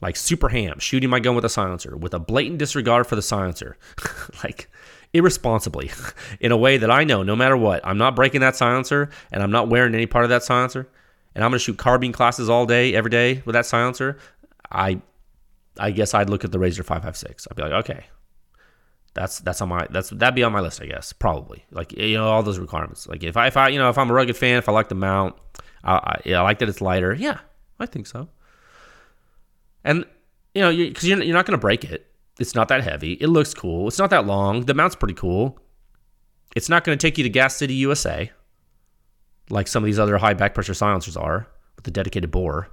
like 0.00 0.16
super 0.16 0.48
ham, 0.48 0.78
shooting 0.78 1.10
my 1.10 1.20
gun 1.20 1.34
with 1.34 1.44
a 1.44 1.48
silencer 1.48 1.96
with 1.96 2.14
a 2.14 2.18
blatant 2.18 2.58
disregard 2.58 3.06
for 3.06 3.16
the 3.16 3.22
silencer, 3.22 3.76
like 4.44 4.68
irresponsibly, 5.12 5.90
in 6.40 6.52
a 6.52 6.56
way 6.56 6.78
that 6.78 6.90
I 6.90 7.04
know 7.04 7.22
no 7.22 7.36
matter 7.36 7.56
what, 7.56 7.84
I'm 7.84 7.98
not 7.98 8.16
breaking 8.16 8.40
that 8.40 8.56
silencer 8.56 9.10
and 9.32 9.42
I'm 9.42 9.52
not 9.52 9.68
wearing 9.68 9.94
any 9.94 10.06
part 10.06 10.24
of 10.24 10.30
that 10.30 10.42
silencer, 10.42 10.88
and 11.34 11.44
I'm 11.44 11.52
to 11.52 11.58
shoot 11.58 11.78
carbine 11.78 12.12
classes 12.12 12.48
all 12.48 12.66
day, 12.66 12.94
every 12.94 13.10
day 13.10 13.42
with 13.44 13.54
that 13.54 13.66
silencer. 13.66 14.18
I, 14.70 15.00
I 15.78 15.90
guess 15.90 16.14
I'd 16.14 16.30
look 16.30 16.44
at 16.44 16.52
the 16.52 16.58
Razor 16.58 16.82
556. 16.82 17.46
I'd 17.50 17.56
be 17.56 17.62
like, 17.62 17.72
okay, 17.84 18.06
that's 19.16 19.40
that's 19.40 19.60
on 19.60 19.70
my 19.70 19.86
that's 19.90 20.10
that'd 20.10 20.34
be 20.34 20.44
on 20.44 20.52
my 20.52 20.60
list, 20.60 20.80
I 20.80 20.86
guess, 20.86 21.12
probably. 21.12 21.64
Like 21.72 21.92
you 21.92 22.16
know 22.16 22.28
all 22.28 22.42
those 22.42 22.58
requirements. 22.58 23.08
Like 23.08 23.24
if 23.24 23.36
I 23.36 23.48
if 23.48 23.56
I 23.56 23.68
you 23.68 23.78
know 23.78 23.88
if 23.88 23.98
I'm 23.98 24.10
a 24.10 24.14
rugged 24.14 24.36
fan, 24.36 24.58
if 24.58 24.68
I 24.68 24.72
like 24.72 24.88
the 24.88 24.94
mount, 24.94 25.34
I, 25.82 26.20
I, 26.26 26.32
I 26.34 26.40
like 26.42 26.60
that 26.60 26.68
it's 26.68 26.80
lighter. 26.80 27.14
Yeah, 27.14 27.40
I 27.80 27.86
think 27.86 28.06
so. 28.06 28.28
And 29.82 30.04
you 30.54 30.62
know, 30.62 30.70
because 30.70 31.04
you, 31.04 31.16
are 31.16 31.22
you're 31.22 31.34
not 31.34 31.46
going 31.46 31.58
to 31.58 31.60
break 31.60 31.84
it. 31.84 32.06
It's 32.38 32.54
not 32.54 32.68
that 32.68 32.84
heavy. 32.84 33.14
It 33.14 33.28
looks 33.28 33.54
cool. 33.54 33.88
It's 33.88 33.98
not 33.98 34.10
that 34.10 34.26
long. 34.26 34.66
The 34.66 34.74
mount's 34.74 34.94
pretty 34.94 35.14
cool. 35.14 35.58
It's 36.54 36.68
not 36.68 36.84
to 36.84 36.96
take 36.96 37.16
you 37.16 37.24
to 37.24 37.30
Gas 37.30 37.56
City, 37.56 37.74
USA, 37.74 38.30
like 39.48 39.68
some 39.68 39.82
of 39.82 39.86
these 39.86 39.98
other 39.98 40.18
high 40.18 40.34
back 40.34 40.54
pressure 40.54 40.74
silencers 40.74 41.16
are 41.16 41.48
with 41.76 41.84
the 41.84 41.90
dedicated 41.90 42.30
bore. 42.30 42.68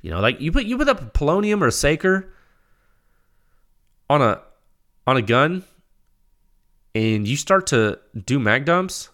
You 0.00 0.10
know, 0.10 0.20
like 0.20 0.40
you 0.40 0.52
put 0.52 0.64
you 0.64 0.78
put 0.78 0.88
up 0.88 1.02
a 1.02 1.06
polonium 1.06 1.60
or 1.60 1.66
a 1.66 1.72
Saker 1.72 2.32
on 4.08 4.22
a 4.22 4.40
on 5.08 5.16
a 5.16 5.22
gun, 5.22 5.64
and 6.94 7.26
you 7.26 7.34
start 7.34 7.66
to 7.68 7.98
do 8.26 8.38
mag 8.38 8.66
dumps. 8.66 9.08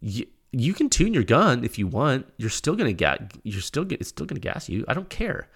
You, 0.00 0.26
you 0.50 0.72
can 0.72 0.88
tune 0.88 1.12
your 1.12 1.24
gun 1.24 1.62
if 1.62 1.78
you 1.78 1.86
want. 1.86 2.26
You're 2.38 2.48
still 2.48 2.74
gonna 2.74 2.94
get. 2.94 3.34
You're 3.42 3.60
still 3.60 3.84
get. 3.84 4.00
It's 4.00 4.08
still 4.08 4.24
gonna 4.24 4.40
gas 4.40 4.70
you. 4.70 4.86
I 4.88 4.94
don't 4.94 5.10
care. 5.10 5.46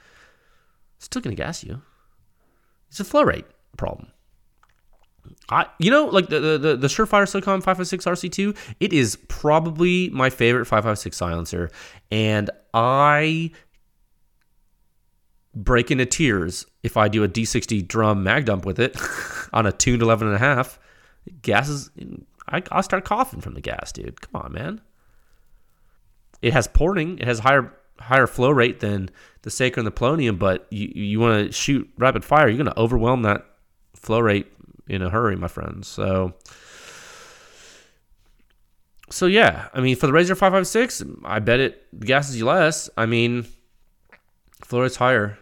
It's 0.96 1.06
still 1.06 1.22
gonna 1.22 1.34
gas 1.34 1.64
you. 1.64 1.80
It's 2.90 3.00
a 3.00 3.04
flow 3.04 3.22
rate 3.22 3.46
problem. 3.78 4.08
I, 5.48 5.66
you 5.78 5.90
know, 5.90 6.04
like 6.04 6.28
the 6.28 6.38
the 6.38 6.58
the, 6.58 6.76
the 6.76 6.86
Surefire 6.86 7.24
SOCOM 7.24 7.62
556 7.62 8.04
RC2, 8.04 8.56
it 8.80 8.92
is 8.92 9.16
probably 9.28 10.10
my 10.10 10.28
favorite 10.28 10.66
556 10.66 11.16
silencer, 11.16 11.70
and 12.10 12.50
I 12.74 13.50
break 15.56 15.90
into 15.90 16.06
tears 16.06 16.66
if 16.82 16.96
I 16.96 17.08
do 17.08 17.24
a 17.24 17.28
D60 17.28 17.88
drum 17.88 18.22
mag 18.22 18.44
dump 18.44 18.64
with 18.64 18.78
it 18.78 18.96
on 19.52 19.66
a 19.66 19.72
tuned 19.72 20.02
11 20.02 20.28
and 20.28 20.36
a 20.36 20.38
half. 20.38 20.78
Gas 21.42 21.68
is, 21.68 21.90
I, 22.48 22.62
I'll 22.70 22.82
start 22.82 23.04
coughing 23.04 23.40
from 23.40 23.54
the 23.54 23.60
gas, 23.60 23.90
dude. 23.90 24.20
Come 24.20 24.42
on, 24.42 24.52
man. 24.52 24.80
It 26.42 26.52
has 26.52 26.68
porting. 26.68 27.18
It 27.18 27.26
has 27.26 27.40
higher 27.40 27.72
higher 27.98 28.26
flow 28.26 28.50
rate 28.50 28.80
than 28.80 29.08
the 29.42 29.50
Saker 29.50 29.80
and 29.80 29.86
the 29.86 29.90
Polonium, 29.92 30.38
but 30.38 30.66
you 30.70 30.92
you 30.94 31.18
want 31.18 31.46
to 31.46 31.52
shoot 31.52 31.88
rapid 31.96 32.24
fire, 32.24 32.46
you're 32.46 32.58
going 32.58 32.72
to 32.72 32.78
overwhelm 32.78 33.22
that 33.22 33.46
flow 33.94 34.20
rate 34.20 34.46
in 34.88 35.02
a 35.02 35.10
hurry, 35.10 35.34
my 35.34 35.48
friends. 35.48 35.88
So, 35.88 36.34
so 39.10 39.26
yeah, 39.26 39.68
I 39.72 39.80
mean, 39.80 39.96
for 39.96 40.06
the 40.06 40.12
Razor 40.12 40.34
556, 40.34 41.02
I 41.24 41.38
bet 41.38 41.60
it 41.60 42.00
gasses 42.00 42.36
you 42.36 42.44
less. 42.44 42.90
I 42.96 43.06
mean, 43.06 43.46
flow 44.62 44.82
rate's 44.82 44.96
higher. 44.96 45.38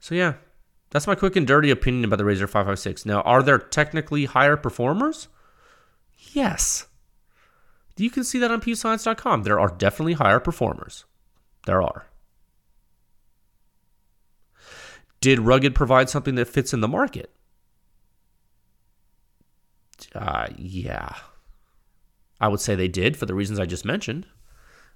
So 0.00 0.14
yeah, 0.14 0.34
that's 0.90 1.06
my 1.06 1.14
quick 1.14 1.36
and 1.36 1.46
dirty 1.46 1.70
opinion 1.70 2.04
about 2.04 2.16
the 2.16 2.24
Razor 2.24 2.46
556. 2.46 3.06
Now, 3.06 3.20
are 3.22 3.42
there 3.42 3.58
technically 3.58 4.24
higher 4.24 4.56
performers? 4.56 5.28
Yes. 6.32 6.86
You 7.96 8.10
can 8.10 8.24
see 8.24 8.38
that 8.38 8.50
on 8.50 8.62
pewscience.com. 8.62 9.42
There 9.42 9.60
are 9.60 9.68
definitely 9.68 10.14
higher 10.14 10.40
performers. 10.40 11.04
There 11.66 11.82
are. 11.82 12.06
Did 15.20 15.40
Rugged 15.40 15.74
provide 15.74 16.08
something 16.08 16.34
that 16.36 16.48
fits 16.48 16.72
in 16.72 16.80
the 16.80 16.88
market? 16.88 17.30
Uh, 20.14 20.46
yeah. 20.56 21.14
I 22.40 22.48
would 22.48 22.60
say 22.60 22.74
they 22.74 22.88
did 22.88 23.18
for 23.18 23.26
the 23.26 23.34
reasons 23.34 23.60
I 23.60 23.66
just 23.66 23.84
mentioned. 23.84 24.26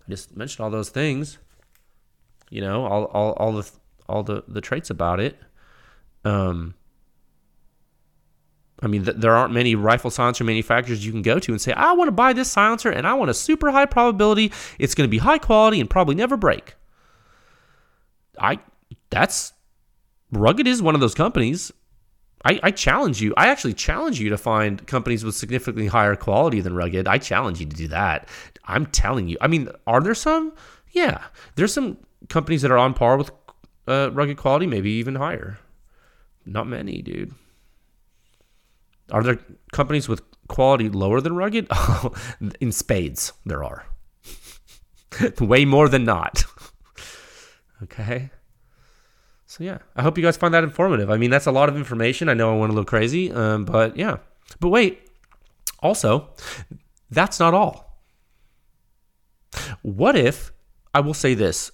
I 0.06 0.10
just 0.10 0.34
mentioned 0.34 0.64
all 0.64 0.70
those 0.70 0.88
things. 0.88 1.38
You 2.50 2.62
know, 2.62 2.84
all 2.86 3.04
all, 3.06 3.32
all 3.32 3.52
the 3.52 3.70
all 4.08 4.22
the, 4.22 4.44
the 4.48 4.60
traits 4.60 4.90
about 4.90 5.20
it. 5.20 5.38
Um, 6.24 6.74
I 8.82 8.86
mean, 8.86 9.04
th- 9.04 9.16
there 9.16 9.34
aren't 9.34 9.52
many 9.52 9.74
rifle 9.74 10.10
silencer 10.10 10.44
manufacturers 10.44 11.04
you 11.04 11.12
can 11.12 11.22
go 11.22 11.38
to 11.38 11.52
and 11.52 11.60
say, 11.60 11.72
I 11.72 11.92
want 11.92 12.08
to 12.08 12.12
buy 12.12 12.32
this 12.32 12.50
silencer 12.50 12.90
and 12.90 13.06
I 13.06 13.14
want 13.14 13.30
a 13.30 13.34
super 13.34 13.70
high 13.70 13.86
probability 13.86 14.52
it's 14.78 14.94
going 14.94 15.08
to 15.08 15.10
be 15.10 15.18
high 15.18 15.38
quality 15.38 15.80
and 15.80 15.88
probably 15.88 16.14
never 16.14 16.36
break. 16.36 16.74
I 18.38 18.58
that's 19.10 19.52
Rugged 20.32 20.66
is 20.66 20.82
one 20.82 20.94
of 20.94 21.00
those 21.00 21.14
companies. 21.14 21.72
I, 22.44 22.60
I 22.62 22.70
challenge 22.72 23.22
you. 23.22 23.32
I 23.36 23.48
actually 23.48 23.74
challenge 23.74 24.20
you 24.20 24.28
to 24.30 24.36
find 24.36 24.86
companies 24.86 25.24
with 25.24 25.34
significantly 25.34 25.86
higher 25.86 26.16
quality 26.16 26.60
than 26.60 26.74
Rugged. 26.74 27.08
I 27.08 27.18
challenge 27.18 27.60
you 27.60 27.66
to 27.66 27.76
do 27.76 27.88
that. 27.88 28.28
I'm 28.64 28.86
telling 28.86 29.28
you. 29.28 29.38
I 29.40 29.46
mean, 29.46 29.68
are 29.86 30.00
there 30.00 30.14
some? 30.14 30.52
Yeah, 30.90 31.22
there's 31.54 31.72
some 31.72 31.96
companies 32.28 32.62
that 32.62 32.70
are 32.70 32.78
on 32.78 32.92
par 32.92 33.16
with 33.16 33.30
uh, 33.86 34.10
Rugged 34.12 34.36
quality, 34.36 34.66
maybe 34.66 34.90
even 34.92 35.16
higher. 35.16 35.58
Not 36.46 36.66
many, 36.66 37.02
dude. 37.02 37.34
Are 39.10 39.22
there 39.22 39.38
companies 39.72 40.08
with 40.08 40.22
quality 40.48 40.88
lower 40.88 41.20
than 41.20 41.36
Rugged? 41.36 41.68
In 42.60 42.72
spades, 42.72 43.32
there 43.44 43.64
are. 43.64 43.86
Way 45.40 45.64
more 45.64 45.88
than 45.88 46.04
not. 46.04 46.44
okay. 47.82 48.30
So 49.46 49.62
yeah, 49.62 49.78
I 49.94 50.02
hope 50.02 50.18
you 50.18 50.24
guys 50.24 50.36
find 50.36 50.52
that 50.54 50.64
informative. 50.64 51.10
I 51.10 51.16
mean, 51.16 51.30
that's 51.30 51.46
a 51.46 51.52
lot 51.52 51.68
of 51.68 51.76
information. 51.76 52.28
I 52.28 52.34
know 52.34 52.54
I 52.54 52.58
went 52.58 52.70
a 52.70 52.74
little 52.74 52.84
crazy, 52.86 53.30
um, 53.30 53.64
but 53.64 53.96
yeah. 53.96 54.16
But 54.58 54.70
wait, 54.70 55.08
also, 55.80 56.30
that's 57.10 57.38
not 57.38 57.54
all. 57.54 58.00
What 59.82 60.16
if 60.16 60.50
I 60.92 61.00
will 61.00 61.14
say 61.14 61.34
this 61.34 61.70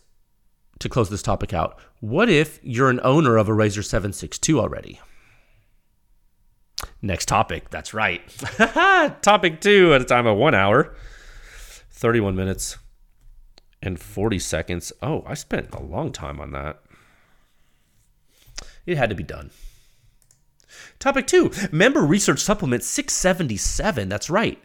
to 0.80 0.88
close 0.88 1.08
this 1.08 1.22
topic 1.22 1.54
out? 1.54 1.80
What 2.00 2.30
if 2.30 2.58
you're 2.62 2.88
an 2.88 3.00
owner 3.04 3.36
of 3.36 3.48
a 3.48 3.54
Razor 3.54 3.82
762 3.82 4.58
already? 4.58 5.00
Next 7.02 7.26
topic. 7.26 7.68
That's 7.68 7.92
right. 7.92 8.22
topic 9.22 9.60
two 9.60 9.92
at 9.92 10.00
a 10.00 10.06
time 10.06 10.26
of 10.26 10.38
one 10.38 10.54
hour, 10.54 10.94
31 11.90 12.34
minutes, 12.34 12.78
and 13.82 14.00
40 14.00 14.38
seconds. 14.38 14.92
Oh, 15.02 15.24
I 15.26 15.34
spent 15.34 15.74
a 15.74 15.82
long 15.82 16.10
time 16.10 16.40
on 16.40 16.52
that. 16.52 16.80
It 18.86 18.96
had 18.96 19.10
to 19.10 19.16
be 19.16 19.22
done. 19.22 19.50
Topic 20.98 21.26
two 21.26 21.50
Member 21.70 22.00
Research 22.00 22.40
Supplement 22.40 22.82
677. 22.82 24.08
That's 24.08 24.30
right. 24.30 24.62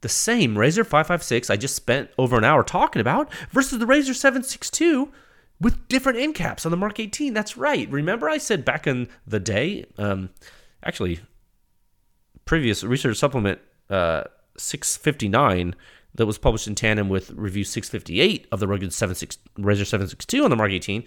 The 0.00 0.08
same 0.08 0.58
Razor 0.58 0.84
556 0.84 1.50
I 1.50 1.56
just 1.56 1.76
spent 1.76 2.10
over 2.18 2.36
an 2.36 2.44
hour 2.44 2.64
talking 2.64 3.00
about 3.00 3.32
versus 3.50 3.78
the 3.78 3.86
Razor 3.86 4.14
762 4.14 5.12
with 5.60 5.88
different 5.88 6.18
end 6.18 6.34
caps 6.34 6.64
on 6.64 6.70
the 6.70 6.76
Mark 6.76 7.00
18. 7.00 7.34
That's 7.34 7.56
right. 7.56 7.90
Remember, 7.90 8.28
I 8.28 8.38
said 8.38 8.64
back 8.64 8.86
in 8.86 9.08
the 9.26 9.40
day, 9.40 9.84
um, 9.98 10.30
actually, 10.84 11.20
previous 12.44 12.84
research 12.84 13.16
supplement 13.16 13.60
uh, 13.90 14.24
659 14.56 15.74
that 16.14 16.26
was 16.26 16.38
published 16.38 16.66
in 16.66 16.74
tandem 16.74 17.08
with 17.08 17.30
review 17.30 17.64
658 17.64 18.46
of 18.50 18.60
the 18.60 18.66
Rugged 18.66 18.92
76, 18.92 19.38
Razor 19.56 19.84
762 19.84 20.44
on 20.44 20.50
the 20.50 20.56
Mark 20.56 20.70
18 20.70 21.04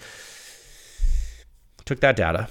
took 1.86 2.00
that 2.00 2.16
data 2.16 2.48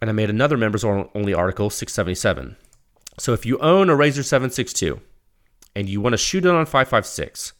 and 0.00 0.10
I 0.10 0.12
made 0.12 0.30
another 0.30 0.56
members 0.56 0.84
only 0.84 1.32
article 1.32 1.70
677. 1.70 2.56
So 3.18 3.32
if 3.32 3.46
you 3.46 3.58
own 3.58 3.88
a 3.88 3.96
Razor 3.96 4.22
762 4.22 5.00
and 5.74 5.88
you 5.88 6.00
want 6.00 6.12
to 6.12 6.18
shoot 6.18 6.44
it 6.44 6.50
on 6.50 6.66
556, 6.66 7.52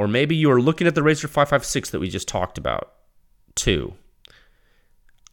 or 0.00 0.08
maybe 0.08 0.34
you 0.34 0.50
are 0.50 0.62
looking 0.62 0.86
at 0.86 0.94
the 0.94 1.02
Razor 1.02 1.28
556 1.28 1.90
that 1.90 1.98
we 1.98 2.08
just 2.08 2.26
talked 2.26 2.56
about 2.56 2.94
too, 3.54 3.92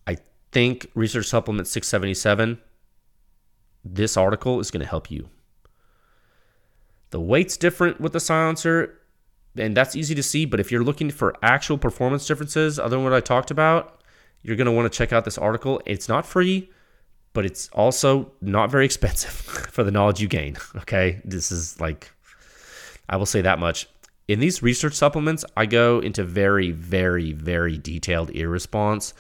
I 0.06 0.18
think 0.52 0.92
Research 0.94 1.28
Supplement 1.28 1.70
677, 1.70 2.60
this 3.86 4.18
article 4.18 4.60
is 4.60 4.70
going 4.70 4.82
to 4.82 4.90
help 4.90 5.10
you. 5.10 5.30
The 7.12 7.22
weight's 7.22 7.56
different 7.56 8.02
with 8.02 8.12
the 8.12 8.20
silencer, 8.20 9.00
and 9.56 9.78
that's 9.78 9.96
easy 9.96 10.14
to 10.16 10.22
see, 10.22 10.44
but 10.44 10.60
if 10.60 10.70
you're 10.70 10.84
looking 10.84 11.12
for 11.12 11.34
actual 11.42 11.78
performance 11.78 12.28
differences 12.28 12.78
other 12.78 12.98
than 12.98 13.06
what 13.06 13.14
I 13.14 13.22
talked 13.22 13.52
about, 13.52 14.02
you're 14.42 14.58
going 14.58 14.66
to 14.66 14.74
want 14.74 14.92
to 14.92 14.98
check 14.98 15.14
out 15.14 15.24
this 15.24 15.38
article. 15.38 15.82
It's 15.86 16.10
not 16.10 16.26
free, 16.26 16.70
but 17.32 17.46
it's 17.46 17.70
also 17.70 18.34
not 18.42 18.70
very 18.70 18.84
expensive 18.92 19.32
for 19.32 19.86
the 19.86 19.92
knowledge 19.92 20.20
you 20.20 20.28
gain. 20.28 20.58
Okay. 20.76 21.22
This 21.24 21.54
is 21.54 21.80
like, 21.80 22.12
I 23.08 23.16
will 23.16 23.26
say 23.26 23.40
that 23.40 23.60
much. 23.60 23.88
In 24.28 24.40
these 24.40 24.62
research 24.62 24.94
supplements, 24.94 25.46
I 25.56 25.66
go 25.66 26.00
into 26.00 26.24
very, 26.24 26.72
very, 26.72 27.32
very 27.32 27.78
detailed 27.78 28.32
ear 28.34 28.50
response. 28.50 29.14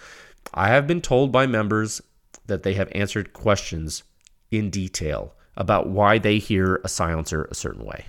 I 0.53 0.67
have 0.67 0.85
been 0.85 1.01
told 1.01 1.31
by 1.31 1.47
members 1.47 2.01
that 2.47 2.63
they 2.63 2.73
have 2.73 2.91
answered 2.93 3.33
questions 3.33 4.03
in 4.51 4.69
detail 4.69 5.33
about 5.55 5.87
why 5.89 6.17
they 6.17 6.39
hear 6.39 6.81
a 6.83 6.89
silencer 6.89 7.45
a 7.45 7.55
certain 7.55 7.85
way. 7.85 8.05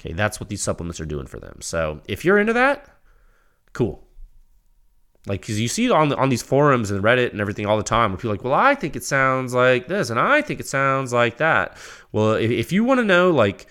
Okay, 0.00 0.12
that's 0.12 0.40
what 0.40 0.48
these 0.48 0.62
supplements 0.62 1.00
are 1.00 1.06
doing 1.06 1.26
for 1.26 1.38
them. 1.38 1.58
So 1.60 2.00
if 2.06 2.24
you're 2.24 2.38
into 2.38 2.52
that, 2.52 2.88
cool. 3.72 4.04
Like, 5.26 5.42
because 5.42 5.60
you 5.60 5.68
see 5.68 5.88
on 5.90 6.12
on 6.14 6.30
these 6.30 6.42
forums 6.42 6.90
and 6.90 7.04
Reddit 7.04 7.30
and 7.30 7.40
everything 7.40 7.66
all 7.66 7.76
the 7.76 7.84
time, 7.84 8.10
where 8.10 8.16
people 8.16 8.30
are 8.30 8.34
like, 8.34 8.44
well, 8.44 8.54
I 8.54 8.74
think 8.74 8.96
it 8.96 9.04
sounds 9.04 9.54
like 9.54 9.86
this, 9.86 10.10
and 10.10 10.18
I 10.18 10.42
think 10.42 10.58
it 10.58 10.66
sounds 10.66 11.12
like 11.12 11.36
that. 11.36 11.76
Well, 12.10 12.32
if, 12.32 12.50
if 12.50 12.72
you 12.72 12.82
want 12.82 12.98
to 12.98 13.04
know 13.04 13.30
like 13.30 13.68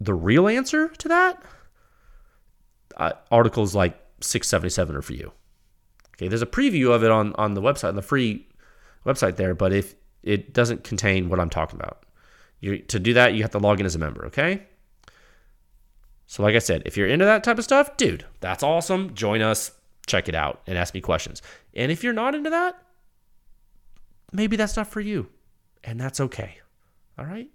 the 0.00 0.14
real 0.14 0.48
answer 0.48 0.88
to 0.88 1.08
that, 1.08 1.42
uh, 2.96 3.12
articles 3.30 3.74
like 3.74 3.98
677 4.20 4.96
are 4.96 5.02
for 5.02 5.12
you. 5.14 5.32
Okay, 6.14 6.28
there's 6.28 6.42
a 6.42 6.46
preview 6.46 6.92
of 6.92 7.04
it 7.04 7.10
on 7.10 7.34
on 7.36 7.54
the 7.54 7.62
website, 7.62 7.88
on 7.88 7.96
the 7.96 8.02
free 8.02 8.46
website 9.06 9.36
there, 9.36 9.54
but 9.54 9.72
if 9.72 9.94
it 10.22 10.52
doesn't 10.52 10.84
contain 10.84 11.28
what 11.28 11.38
I'm 11.38 11.50
talking 11.50 11.78
about, 11.78 12.04
you 12.60 12.78
to 12.78 12.98
do 12.98 13.14
that, 13.14 13.34
you 13.34 13.42
have 13.42 13.52
to 13.52 13.58
log 13.58 13.80
in 13.80 13.86
as 13.86 13.94
a 13.94 13.98
member. 13.98 14.26
Okay. 14.26 14.64
So, 16.26 16.42
like 16.42 16.54
I 16.54 16.58
said, 16.58 16.82
if 16.84 16.96
you're 16.96 17.08
into 17.08 17.24
that 17.24 17.42
type 17.42 17.56
of 17.56 17.64
stuff, 17.64 17.96
dude, 17.96 18.26
that's 18.40 18.62
awesome. 18.62 19.14
Join 19.14 19.40
us 19.40 19.70
check 20.08 20.28
it 20.28 20.34
out 20.34 20.62
and 20.66 20.76
ask 20.76 20.94
me 20.94 21.00
questions. 21.00 21.40
And 21.74 21.92
if 21.92 22.02
you're 22.02 22.12
not 22.12 22.34
into 22.34 22.50
that, 22.50 22.82
maybe 24.32 24.56
that's 24.56 24.76
not 24.76 24.88
for 24.88 25.00
you. 25.00 25.28
And 25.84 26.00
that's 26.00 26.18
okay. 26.18 26.56
All 27.18 27.24
right. 27.24 27.48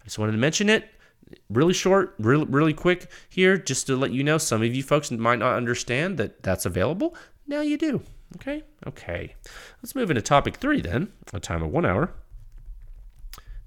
I 0.00 0.04
just 0.04 0.18
wanted 0.18 0.32
to 0.32 0.38
mention 0.38 0.68
it 0.68 0.88
really 1.50 1.74
short, 1.74 2.14
really, 2.18 2.44
really 2.46 2.74
quick 2.74 3.10
here, 3.28 3.56
just 3.56 3.86
to 3.86 3.96
let 3.96 4.12
you 4.12 4.22
know 4.22 4.38
some 4.38 4.62
of 4.62 4.74
you 4.74 4.82
folks 4.82 5.10
might 5.10 5.38
not 5.38 5.56
understand 5.56 6.18
that 6.18 6.42
that's 6.42 6.66
available. 6.66 7.16
Now 7.46 7.60
you 7.60 7.76
do. 7.76 8.02
Okay. 8.36 8.62
Okay. 8.86 9.34
Let's 9.82 9.94
move 9.94 10.10
into 10.10 10.22
topic 10.22 10.56
three 10.56 10.80
then, 10.80 11.12
a 11.32 11.40
time 11.40 11.62
of 11.62 11.70
one 11.70 11.86
hour, 11.86 12.12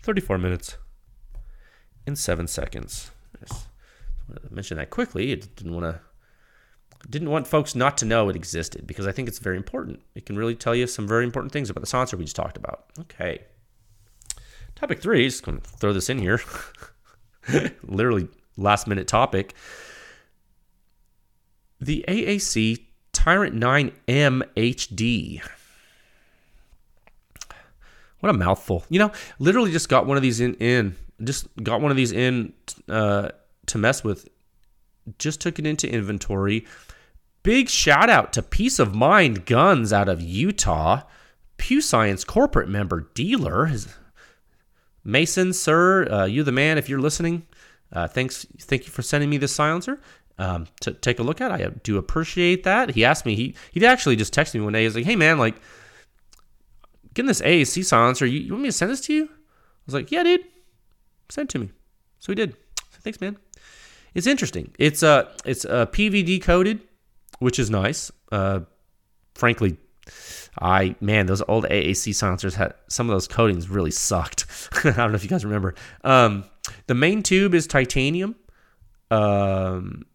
34 0.04 0.38
minutes, 0.38 0.78
and 2.06 2.18
seven 2.18 2.48
seconds. 2.48 3.12
Just 3.40 3.68
wanted 4.28 4.48
to 4.48 4.54
mention 4.54 4.78
that 4.78 4.90
quickly. 4.90 5.36
Didn't 5.36 5.74
want 5.74 5.86
to 5.86 6.00
Didn't 7.10 7.32
want 7.32 7.48
folks 7.48 7.74
not 7.74 7.98
to 8.00 8.06
know 8.06 8.30
it 8.30 8.36
existed 8.36 8.86
because 8.86 9.08
I 9.08 9.12
think 9.12 9.28
it's 9.28 9.40
very 9.40 9.58
important. 9.58 10.02
It 10.14 10.26
can 10.26 10.38
really 10.38 10.56
tell 10.56 10.76
you 10.76 10.86
some 10.86 11.08
very 11.08 11.24
important 11.24 11.52
things 11.52 11.70
about 11.70 11.82
the 11.82 11.88
silencer 11.88 12.18
we 12.18 12.26
just 12.26 12.36
talked 12.36 12.58
about. 12.58 12.86
Okay. 13.00 13.46
Topic 14.76 15.02
three, 15.02 15.26
just 15.26 15.44
going 15.44 15.60
to 15.60 15.68
throw 15.68 15.94
this 15.94 16.10
in 16.10 16.20
here. 16.20 16.40
Literally 17.84 18.28
last 18.58 18.88
minute 18.88 19.08
topic. 19.08 19.54
The 21.80 22.06
AAC 22.08 22.86
Ti-RANT 23.14 23.56
9M 23.56 24.44
HD. 24.56 25.42
What 28.20 28.30
a 28.30 28.34
mouthful. 28.34 28.86
You 28.90 29.00
know, 29.00 29.12
literally 29.40 29.72
just 29.72 29.90
got 29.90 30.06
one 30.06 30.16
of 30.16 30.24
these 30.24 30.40
in, 30.40 30.54
in 30.56 30.96
just 31.24 31.48
got 31.64 31.82
one 31.82 31.92
of 31.92 31.98
these 31.98 32.12
in 32.12 32.54
uh, 32.88 33.30
to 33.68 33.78
mess 33.78 34.04
with. 34.04 34.28
Just 35.18 35.42
took 35.42 35.58
it 35.58 35.66
into 35.66 35.92
inventory. 35.92 36.66
Big 37.44 37.70
shout 37.70 38.10
out 38.10 38.32
to 38.34 38.44
Peace 38.44 38.78
of 38.78 38.94
Mind 38.94 39.46
Guns 39.48 39.92
out 39.92 40.08
of 40.08 40.22
Utah. 40.22 41.02
Pew 41.58 41.82
Science 41.82 42.24
corporate 42.24 42.70
member 42.70 43.10
dealer. 43.16 43.72
Mason, 45.04 45.54
sir, 45.54 46.12
uh, 46.12 46.26
you 46.26 46.44
the 46.44 46.52
man 46.52 46.78
if 46.78 46.90
you're 46.90 47.00
listening. 47.00 47.46
Uh, 47.92 48.08
thanks, 48.08 48.46
thank 48.60 48.86
you 48.86 48.92
for 48.92 49.02
sending 49.02 49.30
me 49.30 49.38
this 49.38 49.54
silencer 49.54 50.00
um, 50.38 50.68
to 50.82 50.94
take 50.94 51.20
a 51.20 51.24
look 51.24 51.42
at. 51.42 51.52
I 51.52 51.68
do 51.84 51.98
appreciate 51.98 52.64
that. 52.64 52.92
He 52.92 53.04
asked 53.06 53.26
me. 53.26 53.36
He 53.36 53.56
he 53.72 53.86
actually 53.86 54.16
just 54.16 54.34
texted 54.34 54.56
me 54.56 54.62
one 54.62 54.74
day. 54.74 54.84
He's 54.84 54.96
like, 54.96 55.06
"Hey 55.06 55.16
man, 55.16 55.38
like, 55.38 55.56
getting 57.14 57.28
this 57.28 57.42
AAC 57.42 57.84
silencer. 57.86 58.26
You, 58.26 58.40
you 58.40 58.52
want 58.52 58.64
me 58.64 58.70
to 58.70 58.74
send 58.74 58.92
this 58.92 59.02
to 59.02 59.14
you?" 59.14 59.26
I 59.26 59.84
was 59.86 59.94
like, 59.94 60.12
"Yeah, 60.12 60.24
dude, 60.24 60.42
send 61.30 61.50
it 61.50 61.52
to 61.54 61.60
me." 61.60 61.72
So 62.20 62.32
he 62.32 62.36
did. 62.36 62.56
Thanks, 63.02 63.20
man. 63.20 63.38
It's 64.14 64.28
interesting. 64.28 64.74
It's 64.78 65.04
uh 65.04 65.30
it's 65.46 65.66
uh, 65.66 65.86
PVD 65.88 66.42
coated, 66.42 66.82
which 67.40 67.60
is 67.60 67.70
nice. 67.70 68.12
Uh, 68.32 68.62
frankly, 69.36 69.78
I 70.60 70.96
man, 71.00 71.28
those 71.28 71.42
old 71.48 71.66
AAC 71.66 72.14
silencers 72.14 72.56
had 72.56 72.74
some 72.88 73.10
of 73.10 73.14
those 73.14 73.28
coatings 73.28 73.70
really 73.70 73.92
sucked. 73.92 74.46
I 74.84 74.92
don't 74.92 75.12
know 75.12 75.16
if 75.16 75.24
you 75.24 75.30
guys 75.30 75.46
remember. 75.46 75.76
Um, 76.04 76.44
the 76.88 76.96
main 76.96 77.24
tube 77.24 77.54
is 77.54 77.68
titanium. 77.68 78.36
Um, 79.10 80.06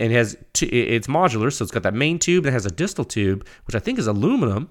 and 0.00 0.12
it 0.12 0.16
has 0.16 0.36
t- 0.54 0.66
it's 0.66 1.06
modular, 1.06 1.52
so 1.52 1.62
it's 1.62 1.70
got 1.70 1.82
that 1.82 1.94
main 1.94 2.18
tube 2.18 2.44
that 2.44 2.52
has 2.52 2.64
a 2.64 2.70
distal 2.70 3.04
tube, 3.04 3.46
which 3.66 3.76
I 3.76 3.78
think 3.78 3.98
is 3.98 4.06
aluminum 4.06 4.70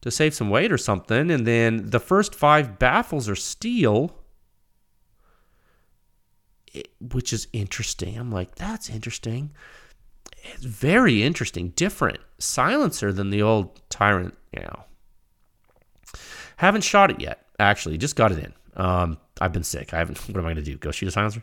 to 0.00 0.10
save 0.10 0.34
some 0.34 0.48
weight 0.48 0.72
or 0.72 0.78
something. 0.78 1.30
And 1.30 1.46
then 1.46 1.90
the 1.90 2.00
first 2.00 2.34
five 2.34 2.78
baffles 2.78 3.28
are 3.28 3.36
steel, 3.36 4.16
which 6.98 7.32
is 7.32 7.46
interesting. 7.52 8.16
I'm 8.16 8.32
like, 8.32 8.54
that's 8.54 8.88
interesting. 8.88 9.52
It's 10.54 10.64
very 10.64 11.22
interesting, 11.22 11.70
different 11.70 12.20
silencer 12.38 13.12
than 13.12 13.30
the 13.30 13.42
old 13.42 13.80
Ti-RANT. 13.90 14.36
You 14.52 14.62
know, 14.62 14.84
haven't 16.56 16.82
shot 16.82 17.10
it 17.10 17.20
yet. 17.20 17.44
Actually, 17.58 17.98
just 17.98 18.16
got 18.16 18.32
it 18.32 18.38
in. 18.38 18.52
Um, 18.76 19.18
I've 19.40 19.52
been 19.52 19.64
sick. 19.64 19.92
I 19.92 19.98
haven't. 19.98 20.18
What 20.28 20.36
am 20.36 20.46
I 20.46 20.54
going 20.54 20.56
to 20.56 20.62
do? 20.62 20.76
Go 20.76 20.90
shoot 20.90 21.08
a 21.08 21.10
silencer? 21.10 21.42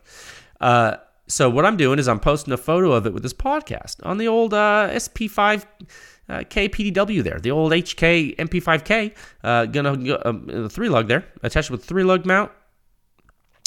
Uh, 0.60 0.98
so 1.28 1.50
what 1.50 1.66
I'm 1.66 1.78
doing 1.78 2.00
is 2.00 2.08
I'm 2.08 2.20
posting 2.20 2.54
a 2.54 2.58
photo 2.58 2.92
of 2.92 3.06
it 3.06 3.14
with 3.14 3.24
this 3.24 3.34
podcast 3.34 3.98
on 4.04 4.18
the 4.18 4.28
old 4.28 4.54
uh, 4.54 4.90
SP5 4.92 5.66
uh, 6.28 6.40
KPDW 6.40 7.24
there, 7.24 7.40
the 7.40 7.52
old 7.52 7.72
HK 7.72 8.36
MP5K. 8.38 9.14
Uh, 9.44 9.66
gonna 9.66 9.98
go, 9.98 10.22
um, 10.26 10.70
three 10.70 10.90
lug 10.90 11.08
there, 11.08 11.26
attached 11.44 11.72
with 11.72 11.84
three 11.84 12.04
lug 12.04 12.26
mount. 12.26 12.52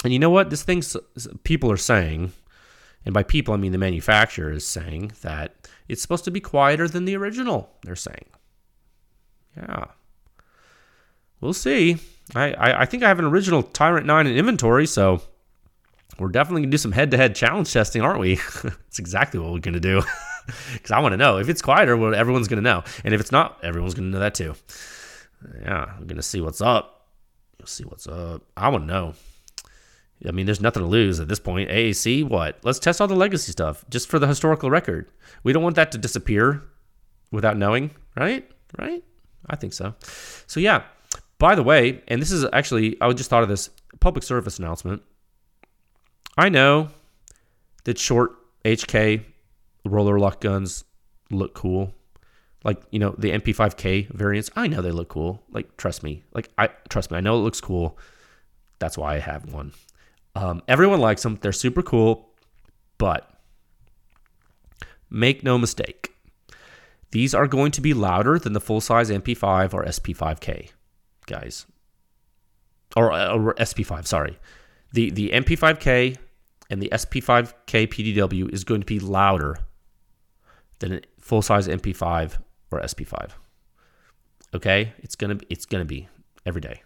And 0.04 0.12
you 0.12 0.18
know 0.18 0.30
what? 0.30 0.50
This 0.50 0.62
thing 0.62 0.82
people 1.42 1.70
are 1.70 1.76
saying, 1.76 2.32
and 3.08 3.14
by 3.14 3.22
people 3.22 3.54
I 3.54 3.56
mean 3.56 3.72
the 3.72 3.78
manufacturer 3.78 4.52
is 4.52 4.66
saying 4.66 5.12
that 5.22 5.54
it's 5.88 6.02
supposed 6.02 6.26
to 6.26 6.30
be 6.30 6.40
quieter 6.40 6.86
than 6.86 7.06
the 7.06 7.16
original. 7.16 7.70
They're 7.82 7.96
saying, 7.96 8.26
yeah, 9.56 9.86
we'll 11.40 11.54
see. 11.54 11.96
I, 12.34 12.52
I, 12.52 12.80
I 12.82 12.84
think 12.84 13.02
I 13.02 13.08
have 13.08 13.18
an 13.18 13.24
original 13.24 13.62
Ti-RANT 13.62 14.04
9 14.04 14.26
in 14.26 14.36
inventory, 14.36 14.84
so 14.84 15.22
we're 16.18 16.28
definitely 16.28 16.60
going 16.60 16.70
to 16.70 16.74
do 16.74 16.78
some 16.78 16.92
head 16.92 17.10
to 17.12 17.16
head 17.16 17.34
challenge 17.34 17.72
testing, 17.72 18.02
aren't 18.02 18.20
we? 18.20 18.34
That's 18.62 18.98
exactly 18.98 19.40
what 19.40 19.52
we're 19.52 19.60
going 19.60 19.72
to 19.72 19.80
do. 19.80 20.02
Because 20.72 20.92
I 20.92 21.00
want 21.00 21.12
to 21.12 21.18
know. 21.18 21.36
If 21.36 21.50
it's 21.50 21.60
quieter, 21.60 21.94
well, 21.94 22.14
everyone's 22.14 22.48
going 22.48 22.56
to 22.56 22.62
know. 22.62 22.82
And 23.04 23.12
if 23.12 23.20
it's 23.20 23.30
not, 23.30 23.62
everyone's 23.62 23.92
going 23.92 24.10
to 24.10 24.12
know 24.14 24.20
that 24.20 24.34
too. 24.34 24.54
Yeah, 25.60 25.92
I'm 25.94 26.06
going 26.06 26.16
to 26.16 26.22
see 26.22 26.40
what's 26.40 26.62
up. 26.62 27.06
You'll 27.58 27.66
see 27.66 27.84
what's 27.84 28.06
up. 28.06 28.40
I 28.56 28.70
want 28.70 28.84
to 28.84 28.86
know. 28.86 29.14
I 30.26 30.32
mean, 30.32 30.46
there's 30.46 30.60
nothing 30.60 30.82
to 30.82 30.88
lose 30.88 31.20
at 31.20 31.28
this 31.28 31.38
point. 31.38 31.70
AAC, 31.70 32.24
what? 32.24 32.58
Let's 32.64 32.78
test 32.78 33.00
all 33.00 33.06
the 33.06 33.14
legacy 33.14 33.52
stuff 33.52 33.84
just 33.88 34.08
for 34.08 34.18
the 34.18 34.26
historical 34.26 34.70
record. 34.70 35.10
We 35.44 35.52
don't 35.52 35.62
want 35.62 35.76
that 35.76 35.92
to 35.92 35.98
disappear 35.98 36.62
without 37.30 37.56
knowing, 37.56 37.92
right? 38.16 38.48
Right? 38.78 39.04
I 39.48 39.56
think 39.56 39.72
so. 39.72 39.94
So, 40.46 40.60
yeah. 40.60 40.82
By 41.38 41.54
the 41.54 41.62
way, 41.62 42.02
and 42.08 42.20
this 42.20 42.32
is 42.32 42.44
actually, 42.52 42.96
I 43.00 43.12
just 43.12 43.30
thought 43.30 43.44
of 43.44 43.48
this 43.48 43.70
public 44.00 44.24
service 44.24 44.58
announcement. 44.58 45.02
I 46.36 46.48
know 46.48 46.88
that 47.84 47.98
short 47.98 48.32
HK 48.64 49.24
roller 49.84 50.18
lock 50.18 50.40
guns 50.40 50.84
look 51.30 51.54
cool. 51.54 51.94
Like, 52.64 52.82
you 52.90 52.98
know, 52.98 53.14
the 53.16 53.30
MP5K 53.30 54.12
variants, 54.12 54.50
I 54.56 54.66
know 54.66 54.82
they 54.82 54.90
look 54.90 55.08
cool. 55.08 55.44
Like, 55.50 55.76
trust 55.76 56.02
me. 56.02 56.24
Like, 56.32 56.50
I 56.58 56.70
trust 56.88 57.12
me, 57.12 57.18
I 57.18 57.20
know 57.20 57.36
it 57.36 57.42
looks 57.42 57.60
cool. 57.60 57.96
That's 58.80 58.98
why 58.98 59.14
I 59.14 59.18
have 59.18 59.52
one. 59.52 59.72
Um, 60.38 60.62
everyone 60.68 61.00
likes 61.00 61.22
them. 61.22 61.38
They're 61.40 61.52
super 61.52 61.82
cool. 61.82 62.30
But 62.96 63.28
make 65.10 65.42
no 65.42 65.58
mistake, 65.58 66.12
these 67.10 67.34
are 67.34 67.46
going 67.46 67.72
to 67.72 67.80
be 67.80 67.94
louder 67.94 68.38
than 68.38 68.52
the 68.52 68.60
full 68.60 68.80
size 68.80 69.10
MP5 69.10 69.74
or 69.74 69.84
SP5K, 69.84 70.70
guys. 71.26 71.66
Or, 72.96 73.12
or 73.12 73.54
SP5, 73.54 74.06
sorry. 74.06 74.38
The, 74.92 75.10
the 75.10 75.30
MP5K 75.30 76.16
and 76.70 76.80
the 76.82 76.88
SP5K 76.90 77.88
PDW 77.88 78.52
is 78.52 78.64
going 78.64 78.80
to 78.80 78.86
be 78.86 78.98
louder 79.00 79.58
than 80.78 80.94
a 80.94 81.00
full 81.20 81.42
size 81.42 81.66
MP5 81.68 82.38
or 82.70 82.80
SP5. 82.80 83.30
Okay, 84.54 84.92
it's 85.00 85.14
gonna 85.14 85.38
it's 85.50 85.66
gonna 85.66 85.84
be 85.84 86.08
every 86.46 86.62
day. 86.62 86.82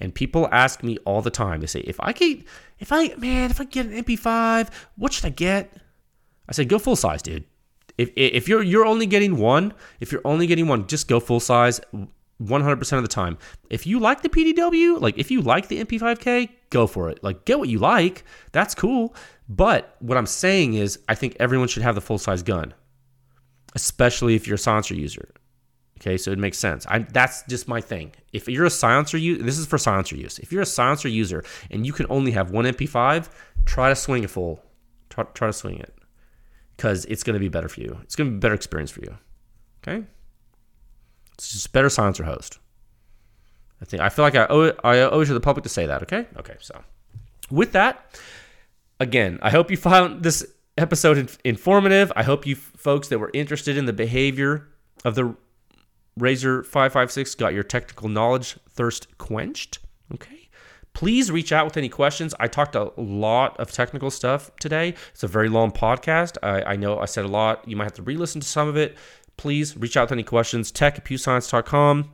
And 0.00 0.14
people 0.14 0.48
ask 0.50 0.82
me 0.82 0.98
all 1.04 1.22
the 1.22 1.30
time. 1.30 1.60
They 1.60 1.66
say, 1.66 1.80
if 1.80 2.00
I 2.00 2.12
get, 2.12 2.44
if 2.78 2.92
I 2.92 3.14
man, 3.16 3.50
if 3.50 3.60
I 3.60 3.64
get 3.64 3.86
an 3.86 4.04
MP5, 4.04 4.70
what 4.96 5.12
should 5.12 5.24
I 5.24 5.30
get? 5.30 5.72
I 6.48 6.52
say, 6.52 6.64
go 6.64 6.78
full 6.78 6.96
size, 6.96 7.22
dude. 7.22 7.44
If 7.96 8.10
if 8.16 8.48
you're 8.48 8.62
you're 8.62 8.86
only 8.86 9.06
getting 9.06 9.36
one, 9.36 9.72
if 10.00 10.10
you're 10.10 10.22
only 10.24 10.46
getting 10.46 10.66
one, 10.66 10.86
just 10.86 11.08
go 11.08 11.20
full 11.20 11.40
size. 11.40 11.80
100% 12.42 12.96
of 12.96 13.02
the 13.02 13.08
time. 13.08 13.38
If 13.70 13.86
you 13.86 14.00
like 14.00 14.22
the 14.22 14.28
PDW, 14.28 15.00
like 15.00 15.16
if 15.16 15.30
you 15.30 15.40
like 15.40 15.68
the 15.68 15.84
MP5K, 15.84 16.48
go 16.70 16.86
for 16.88 17.08
it. 17.08 17.22
Like 17.22 17.44
get 17.44 17.60
what 17.60 17.68
you 17.68 17.78
like. 17.78 18.24
That's 18.52 18.74
cool. 18.74 19.14
But 19.48 19.96
what 20.00 20.18
I'm 20.18 20.26
saying 20.26 20.74
is 20.74 20.98
I 21.08 21.14
think 21.14 21.36
everyone 21.38 21.68
should 21.68 21.84
have 21.84 21.94
the 21.94 22.00
full 22.00 22.18
size 22.18 22.42
gun. 22.42 22.74
Especially 23.76 24.34
if 24.34 24.46
you're 24.46 24.56
a 24.56 24.58
silencer 24.58 24.94
user. 24.94 25.28
Okay, 26.00 26.16
so 26.16 26.32
it 26.32 26.38
makes 26.38 26.58
sense. 26.58 26.86
I, 26.86 27.00
that's 27.00 27.44
just 27.44 27.68
my 27.68 27.80
thing. 27.80 28.12
If 28.32 28.48
you're 28.48 28.64
a 28.64 28.70
silencer 28.70 29.16
user, 29.16 29.42
this 29.42 29.58
is 29.58 29.66
for 29.66 29.78
silencer 29.78 30.16
use. 30.16 30.38
If 30.38 30.52
you're 30.52 30.62
a 30.62 30.66
silencer 30.66 31.08
user 31.08 31.44
and 31.70 31.86
you 31.86 31.92
can 31.92 32.06
only 32.10 32.32
have 32.32 32.50
one 32.50 32.64
MP5, 32.64 33.28
try 33.64 33.88
to 33.88 33.96
swing 33.96 34.24
it 34.24 34.30
full. 34.30 34.62
Try, 35.10 35.24
try 35.34 35.46
to 35.46 35.52
swing 35.52 35.78
it 35.78 35.94
because 36.76 37.04
it's 37.04 37.22
going 37.22 37.34
to 37.34 37.40
be 37.40 37.48
better 37.48 37.68
for 37.68 37.80
you. 37.80 37.98
It's 38.02 38.16
going 38.16 38.28
to 38.28 38.32
be 38.32 38.36
a 38.36 38.40
better 38.40 38.54
experience 38.54 38.90
for 38.90 39.00
you. 39.00 39.16
Okay. 39.86 40.04
It's 41.34 41.52
just 41.52 41.72
better 41.72 41.88
silencer 41.88 42.24
host. 42.24 42.58
I 43.80 43.84
think 43.84 44.02
I 44.02 44.08
feel 44.08 44.24
like 44.24 44.34
I 44.34 44.46
owe 44.48 44.72
I 44.82 45.00
owe 45.00 45.20
it 45.20 45.26
to 45.26 45.34
the 45.34 45.40
public 45.40 45.62
to 45.64 45.68
say 45.68 45.86
that. 45.86 46.02
Okay. 46.02 46.26
Okay. 46.38 46.56
So 46.60 46.82
with 47.50 47.72
that, 47.72 48.18
again, 49.00 49.38
I 49.42 49.50
hope 49.50 49.70
you 49.70 49.76
found 49.76 50.22
this 50.22 50.46
episode 50.78 51.36
informative. 51.44 52.12
I 52.16 52.22
hope 52.22 52.46
you 52.46 52.56
folks 52.56 53.08
that 53.08 53.18
were 53.18 53.30
interested 53.34 53.76
in 53.76 53.84
the 53.84 53.92
behavior 53.92 54.68
of 55.04 55.14
the 55.14 55.36
Razor 56.16 56.62
556 56.62 57.34
got 57.34 57.54
your 57.54 57.64
technical 57.64 58.08
knowledge 58.08 58.56
thirst 58.70 59.18
quenched. 59.18 59.78
Okay. 60.12 60.48
Please 60.92 61.30
reach 61.30 61.50
out 61.50 61.64
with 61.64 61.76
any 61.76 61.88
questions. 61.88 62.34
I 62.38 62.46
talked 62.46 62.76
a 62.76 62.92
lot 62.96 63.58
of 63.58 63.72
technical 63.72 64.12
stuff 64.12 64.50
today. 64.60 64.94
It's 65.10 65.24
a 65.24 65.28
very 65.28 65.48
long 65.48 65.72
podcast. 65.72 66.36
I, 66.40 66.62
I 66.62 66.76
know 66.76 67.00
I 67.00 67.06
said 67.06 67.24
a 67.24 67.28
lot. 67.28 67.66
You 67.66 67.74
might 67.74 67.84
have 67.84 67.94
to 67.94 68.02
re 68.02 68.16
listen 68.16 68.40
to 68.40 68.46
some 68.46 68.68
of 68.68 68.76
it 68.76 68.96
please 69.36 69.76
reach 69.76 69.96
out 69.96 70.04
with 70.04 70.12
any 70.12 70.22
questions. 70.22 70.70
Tech 70.70 70.98
at 70.98 71.04
pewscience.com. 71.04 72.10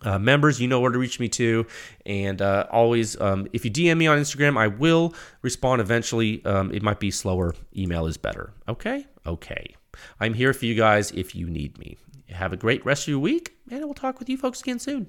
Uh, 0.00 0.18
members, 0.18 0.60
you 0.60 0.68
know 0.68 0.78
where 0.78 0.92
to 0.92 0.98
reach 0.98 1.18
me 1.18 1.28
to. 1.28 1.66
And 2.06 2.40
uh, 2.40 2.66
always, 2.70 3.20
um, 3.20 3.48
if 3.52 3.64
you 3.64 3.70
DM 3.70 3.96
me 3.96 4.06
on 4.06 4.18
Instagram, 4.18 4.56
I 4.56 4.68
will 4.68 5.14
respond 5.42 5.80
eventually. 5.80 6.44
Um, 6.44 6.72
it 6.72 6.82
might 6.82 7.00
be 7.00 7.10
slower. 7.10 7.54
Email 7.76 8.06
is 8.06 8.16
better. 8.16 8.52
Okay? 8.68 9.06
Okay. 9.26 9.74
I'm 10.20 10.34
here 10.34 10.52
for 10.52 10.66
you 10.66 10.76
guys 10.76 11.10
if 11.10 11.34
you 11.34 11.48
need 11.48 11.78
me. 11.78 11.96
Have 12.30 12.52
a 12.52 12.56
great 12.56 12.84
rest 12.84 13.04
of 13.04 13.08
your 13.08 13.18
week, 13.18 13.56
and 13.70 13.84
we'll 13.84 13.94
talk 13.94 14.18
with 14.18 14.28
you 14.28 14.36
folks 14.36 14.60
again 14.60 14.78
soon. 14.78 15.08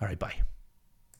All 0.00 0.08
right, 0.08 0.18
bye. 0.18 0.34